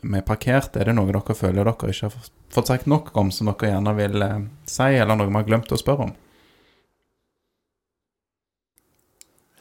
vi 0.01 0.21
parkerte. 0.25 0.81
Er 0.81 0.89
det 0.89 0.97
noe 0.97 1.11
dere 1.11 1.38
føler 1.38 1.63
dere 1.63 1.93
ikke 1.93 2.09
har 2.09 2.17
fått 2.53 2.69
sagt 2.69 2.89
nok 2.89 3.13
om, 3.19 3.31
som 3.31 3.49
dere 3.51 3.71
gjerne 3.73 3.95
vil 3.97 4.25
eh, 4.25 4.43
si, 4.69 4.91
eller 4.91 5.17
noe 5.17 5.31
vi 5.31 5.39
har 5.39 5.47
glemt 5.47 5.73
å 5.73 5.80
spørre 5.80 6.09
om? 6.09 6.13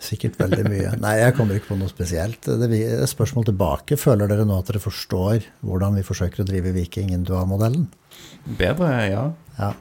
Sikkert 0.03 0.41
veldig 0.41 0.65
mye. 0.67 0.95
Nei, 1.05 1.15
jeg 1.21 1.37
kommer 1.37 1.59
ikke 1.59 1.73
på 1.73 1.79
noe 1.79 1.91
spesielt. 1.91 2.43
Det 2.43 2.71
er 2.81 3.07
spørsmål 3.11 3.47
tilbake. 3.53 3.99
Føler 4.01 4.31
dere 4.31 4.47
nå 4.49 4.59
at 4.59 4.71
dere 4.71 4.83
forstår 4.83 5.47
hvordan 5.63 5.99
vi 5.99 6.07
forsøker 6.07 6.43
å 6.43 6.49
drive 6.49 6.75
Viking 6.75 7.13
Indua-modellen? 7.15 7.87
Bedre, 8.59 8.91
ja. 9.07 9.29
Ja. 9.59 9.73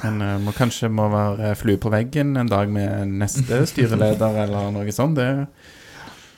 Men 0.00 0.22
uh, 0.24 0.36
må 0.40 0.54
kanskje 0.56 0.88
må 0.92 1.10
være 1.12 1.52
flue 1.60 1.80
på 1.80 1.92
veggen 1.92 2.32
en 2.40 2.48
dag 2.48 2.70
med 2.72 3.12
neste 3.20 3.64
styreleder 3.68 4.38
eller 4.46 4.70
noe 4.72 4.94
sånt. 4.96 5.18
Det, 5.18 5.28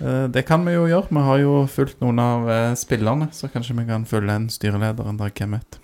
uh, 0.03 0.27
det 0.33 0.47
kan 0.49 0.67
vi 0.67 0.75
jo 0.75 0.89
gjøre. 0.91 1.13
Vi 1.13 1.27
har 1.29 1.45
jo 1.45 1.61
fulgt 1.71 2.03
noen 2.03 2.19
av 2.23 2.49
uh, 2.51 2.57
spillerne, 2.79 3.31
så 3.37 3.53
kanskje 3.53 3.79
vi 3.79 3.87
kan 3.91 4.09
følge 4.09 4.41
en 4.41 4.51
styreleder 4.51 5.13
en 5.13 5.23
dag, 5.23 5.37
hvem 5.39 5.57
vet. 5.61 5.79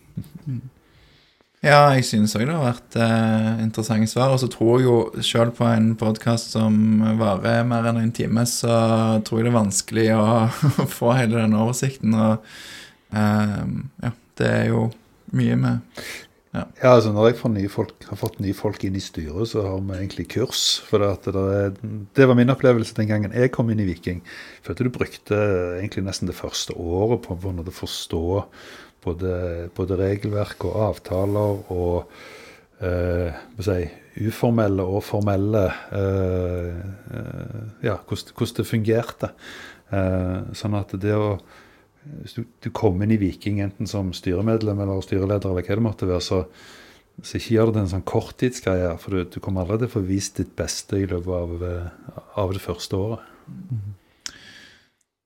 Ja, 1.58 1.88
jeg 1.90 2.04
synes 2.06 2.36
òg 2.38 2.44
det 2.46 2.54
har 2.54 2.68
vært 2.68 2.96
eh, 3.02 3.62
interessante 3.64 4.06
svar. 4.06 4.30
Og 4.30 4.38
så 4.38 4.46
tror 4.52 4.78
jeg 4.78 4.86
jo 4.86 5.22
selv 5.26 5.56
på 5.58 5.66
en 5.66 5.90
podkast 5.98 6.52
som 6.54 7.02
varer 7.18 7.66
mer 7.66 7.88
enn 7.90 7.98
en 7.98 8.14
time, 8.14 8.44
så 8.46 9.18
tror 9.26 9.40
jeg 9.40 9.48
det 9.48 9.50
er 9.50 9.56
vanskelig 9.56 10.06
å, 10.14 10.28
å 10.84 10.86
få 11.00 11.16
hele 11.18 11.40
den 11.40 11.58
oversikten. 11.58 12.14
Og 12.14 12.46
eh, 13.10 13.66
ja, 14.06 14.12
det 14.38 14.52
er 14.52 14.70
jo 14.70 14.86
mye 15.34 15.58
med 15.58 16.04
Ja, 16.80 16.94
altså 16.94 17.12
Når 17.14 17.28
jeg 17.28 17.38
får 17.38 17.54
folk, 17.72 17.94
har 18.08 18.18
fått 18.20 18.40
nye 18.42 18.56
folk 18.56 18.84
inn 18.84 18.96
i 18.98 19.02
styret, 19.02 19.50
så 19.50 19.64
har 19.66 19.78
vi 19.80 19.98
egentlig 19.98 20.28
kurs. 20.32 20.80
For 20.88 21.02
det, 21.02 21.34
det, 21.34 22.02
det 22.16 22.26
var 22.28 22.38
min 22.38 22.52
opplevelse 22.52 22.96
den 22.96 23.10
gangen 23.10 23.36
jeg 23.36 23.52
kom 23.54 23.70
inn 23.70 23.82
i 23.82 23.88
Viking. 23.88 24.22
At 24.68 24.80
du 24.80 24.90
brukte 24.92 25.38
egentlig 25.78 26.04
nesten 26.06 26.30
det 26.30 26.38
første 26.38 26.76
året 26.76 27.24
på 27.24 27.36
å 27.38 27.76
forstå 27.78 28.24
både, 29.04 29.32
både 29.76 29.98
regelverk 30.00 30.66
og 30.68 30.76
avtaler 30.88 31.62
og 31.72 32.10
eh, 32.84 33.38
si, 33.62 33.80
uformelle 34.28 34.84
og 34.84 35.04
formelle 35.06 35.64
eh, 35.94 36.82
eh, 37.14 37.62
Ja, 37.86 37.98
hvordan, 38.02 38.34
hvordan 38.34 38.58
det 38.58 38.68
fungerte. 38.68 39.32
Eh, 39.94 40.36
sånn 40.58 40.76
at 40.78 40.94
det 41.00 41.14
å 41.16 41.38
hvis 42.22 42.36
du, 42.38 42.42
du 42.64 42.70
kommer 42.74 43.06
inn 43.06 43.14
i 43.16 43.20
Viking 43.20 43.60
enten 43.64 43.88
som 43.90 44.12
styremedlem 44.16 44.80
eller 44.84 45.04
styreleder, 45.04 45.50
eller 45.50 45.66
hva 45.66 45.78
det 45.78 45.84
måtte 45.84 46.08
være, 46.08 46.24
så, 46.24 46.40
så 47.22 47.38
ikke 47.38 47.54
gjør 47.54 47.70
det 47.70 47.76
til 47.76 47.84
en 47.84 47.92
sånn 47.94 48.08
korttidsgreie. 48.08 48.90
For 49.02 49.14
du, 49.14 49.28
du 49.36 49.38
kommer 49.44 49.64
aldri 49.64 49.82
til 49.84 49.90
å 49.90 49.96
få 49.98 50.04
vist 50.08 50.40
ditt 50.40 50.54
beste 50.58 51.02
i 51.02 51.06
løpet 51.08 51.34
av, 51.38 51.54
eh, 51.68 52.18
av 52.42 52.56
det 52.56 52.64
første 52.64 52.98
året. 52.98 53.30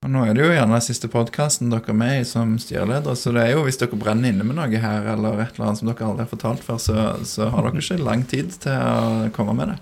Og 0.03 0.11
nå 0.11 0.25
er 0.27 0.35
det 0.35 0.43
jo 0.43 0.51
gjerne 0.51 0.75
den 0.75 0.83
siste 0.83 1.07
podkasten 1.07 1.69
dere 1.71 1.93
er 1.93 1.95
med 1.95 2.17
i 2.19 2.23
som 2.27 2.57
styreleder, 2.59 3.15
så 3.15 3.31
det 3.31 3.45
er 3.45 3.53
jo 3.53 3.63
hvis 3.63 3.79
dere 3.79 3.99
brenner 3.99 4.33
inne 4.33 4.43
med 4.43 4.57
noe 4.57 4.81
her, 4.83 5.05
eller 5.13 5.39
et 5.39 5.55
eller 5.55 5.69
annet 5.69 5.79
som 5.79 5.87
dere 5.87 6.09
aldri 6.09 6.25
har 6.25 6.31
fortalt 6.33 6.65
før, 6.65 6.81
så, 6.83 7.05
så 7.23 7.47
har 7.53 7.69
dere 7.69 7.79
ikke 7.79 8.03
lang 8.03 8.25
tid 8.27 8.51
til 8.65 8.75
å 8.75 9.29
komme 9.35 9.55
med 9.61 9.71
det. 9.71 9.77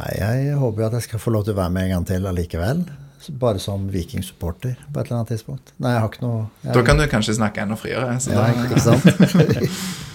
Nei, 0.00 0.10
jeg 0.18 0.58
håper 0.58 0.82
jo 0.82 0.88
at 0.88 0.98
jeg 0.98 1.06
skal 1.06 1.22
få 1.22 1.32
lov 1.34 1.46
til 1.46 1.54
å 1.54 1.60
være 1.60 1.74
med 1.74 1.86
en 1.86 1.94
gang 1.96 2.10
til 2.10 2.26
allikevel. 2.30 2.82
Bare 3.28 3.60
som 3.60 3.88
Viking-supporter 3.92 4.78
på 4.80 5.00
et 5.00 5.06
eller 5.06 5.18
annet 5.18 5.34
tidspunkt. 5.34 5.74
Nei, 5.76 5.92
jeg 5.92 6.00
har 6.00 6.08
ikke 6.08 6.22
noe 6.24 6.38
jeg, 6.62 6.72
Da 6.72 6.84
kan 6.86 7.00
du 7.00 7.04
kanskje 7.10 7.36
snakke 7.36 7.64
enda 7.66 7.76
friere. 7.76 8.14
Så 8.22 8.32
ja, 8.32 8.46
da, 8.46 8.64
ikke 8.64 8.80
sant? 8.80 9.04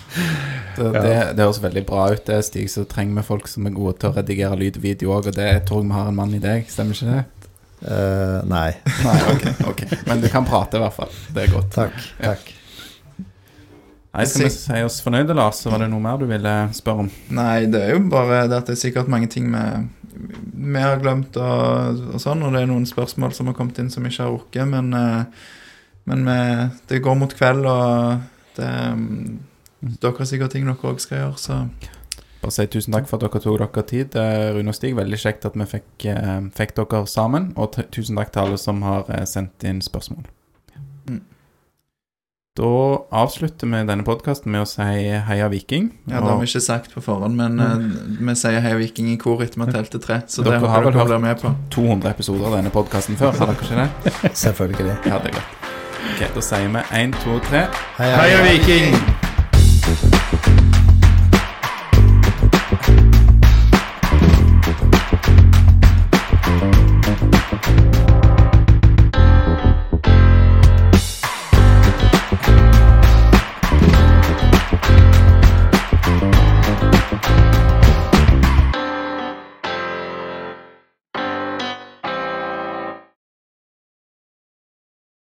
Det, 0.76 0.90
det, 0.91 1.11
det 1.36 1.44
høres 1.44 1.61
veldig 1.64 1.82
bra 1.88 2.10
ut, 2.11 2.22
det, 2.27 2.41
Stig. 2.48 2.68
Så 2.72 2.84
trenger 2.88 3.22
vi 3.22 3.23
folk 3.27 3.48
som 3.52 3.68
er 3.68 3.76
gode 3.76 3.95
til 3.99 4.11
å 4.11 4.15
redigere 4.18 4.57
lyd 4.60 4.80
og 4.80 4.84
video 4.84 5.14
òg, 5.15 5.30
og 5.32 5.38
det 5.38 5.48
tror 5.68 5.84
jeg 5.84 5.88
vi 5.88 5.95
har 5.95 6.10
en 6.11 6.18
mann 6.18 6.36
i 6.36 6.41
deg, 6.44 6.68
stemmer 6.72 6.98
ikke 6.98 7.14
det? 7.14 7.48
Uh, 7.86 8.40
nei. 8.49 8.69
Nei, 9.06 9.15
ok, 9.32 9.48
ok. 9.72 9.82
Men 10.07 10.23
du 10.23 10.27
kan 10.32 10.48
prate, 10.48 10.80
i 10.80 10.84
hvert 10.84 10.95
fall. 10.95 11.11
Det 11.36 11.45
er 11.45 11.52
godt. 11.53 11.72
Takk. 11.76 11.98
takk. 12.19 12.53
Nei, 14.15 14.23
Skal 14.32 14.45
vi 14.45 14.52
si 14.53 14.82
oss 14.88 15.02
fornøyde, 15.03 15.36
Lars? 15.36 15.60
Så 15.60 15.72
var 15.72 15.84
det 15.84 15.90
noe 15.91 16.03
mer 16.03 16.19
du 16.22 16.23
ville 16.30 16.53
spørre 16.76 17.03
om? 17.03 17.11
Nei, 17.36 17.65
det 17.72 17.82
er 17.84 17.98
jo 17.98 18.06
bare 18.11 18.45
det 18.48 18.61
at 18.61 18.69
det 18.69 18.77
er 18.77 18.80
sikkert 18.86 19.11
mange 19.11 19.27
ting 19.32 19.49
vi, 19.52 19.64
vi 20.16 20.82
har 20.82 21.02
glemt 21.04 21.36
og, 21.40 22.06
og 22.16 22.22
sånn, 22.22 22.44
og 22.46 22.56
det 22.56 22.64
er 22.64 22.72
noen 22.72 22.88
spørsmål 22.90 23.36
som 23.36 23.50
har 23.50 23.58
kommet 23.58 23.80
inn 23.82 23.92
som 23.94 24.06
vi 24.06 24.14
ikke 24.14 24.28
har 24.28 24.34
rukket, 24.34 24.70
men, 24.72 24.94
eh, 24.96 25.52
men 26.12 26.24
vi, 26.28 26.40
det 26.92 27.04
går 27.06 27.20
mot 27.20 27.36
kveld, 27.36 27.68
og 27.70 28.56
det, 28.58 28.72
mm, 29.02 29.92
dere 30.00 30.16
har 30.20 30.32
sikkert 30.32 30.56
ting 30.56 30.70
dere 30.70 30.92
òg 30.92 31.04
skal 31.04 31.24
gjøre, 31.24 31.42
så 31.42 31.62
Bare 32.46 32.54
si 32.54 32.68
tusen 32.70 32.94
takk 32.94 33.08
for 33.10 33.18
at 33.18 33.24
dere 33.26 33.42
tok 33.42 33.58
dere 33.58 33.84
tid, 33.90 34.16
eh, 34.22 34.52
Rune 34.54 34.70
og 34.70 34.76
Stig. 34.78 34.92
Veldig 34.94 35.18
kjekt 35.18 35.48
at 35.48 35.56
vi 35.58 35.66
fikk, 35.66 36.06
eh, 36.12 36.44
fikk 36.54 36.76
dere 36.78 37.00
sammen. 37.10 37.48
Og 37.58 37.80
tusen 37.90 38.20
takk 38.20 38.36
til 38.36 38.44
alle 38.44 38.60
som 38.62 38.84
har 38.86 39.10
sendt 39.26 39.66
inn 39.66 39.80
spørsmål. 39.82 40.28
Mm. 41.10 41.24
Da 42.56 42.64
avslutter 43.11 43.68
vi 43.68 43.82
denne 43.84 43.99
podkasten 44.07 44.48
med 44.53 44.61
å 44.64 44.68
si 44.69 44.80
heia 45.27 45.49
Viking. 45.52 45.90
ja, 46.07 46.22
det 46.23 46.30
har 46.30 46.38
vi 46.40 46.45
ikke 46.48 46.61
sagt 46.64 46.94
på 46.95 47.02
forhånd, 47.03 47.36
men 47.36 47.60
eh, 47.60 47.84
vi 48.30 48.36
sier 48.40 48.61
Heia 48.64 48.77
Viking 48.80 49.10
i 49.11 49.18
kor 49.19 49.44
etter 49.44 49.60
vi 49.60 49.65
har 49.65 49.73
telt 49.76 49.91
til 49.91 49.99
tre, 49.99 50.22
så 50.32 50.40
Dere 50.45 50.61
det 50.64 50.69
har 50.72 50.80
vel 50.86 50.94
dere 50.95 51.03
hørt- 51.10 51.19
med 51.26 51.36
på. 51.41 51.52
200 51.76 52.14
episoder 52.15 52.48
av 52.48 52.56
denne 52.61 52.72
podkasten 52.72 53.19
før, 53.19 53.36
har 53.36 53.52
dere 53.52 53.60
ikke 53.60 53.76
det? 53.84 53.90
Selvfølgelig. 54.45 54.95
Ja, 55.03 55.19
det 55.19 55.34
er 55.34 55.38
godt. 55.41 55.52
Ok, 56.15 56.22
Da 56.38 56.41
sier 56.48 56.72
vi 56.72 56.80
én, 57.02 57.11
to, 57.26 57.34
tre. 57.49 57.61
heia 57.99 58.15
hei. 58.23 58.32
Viking! 58.53 58.95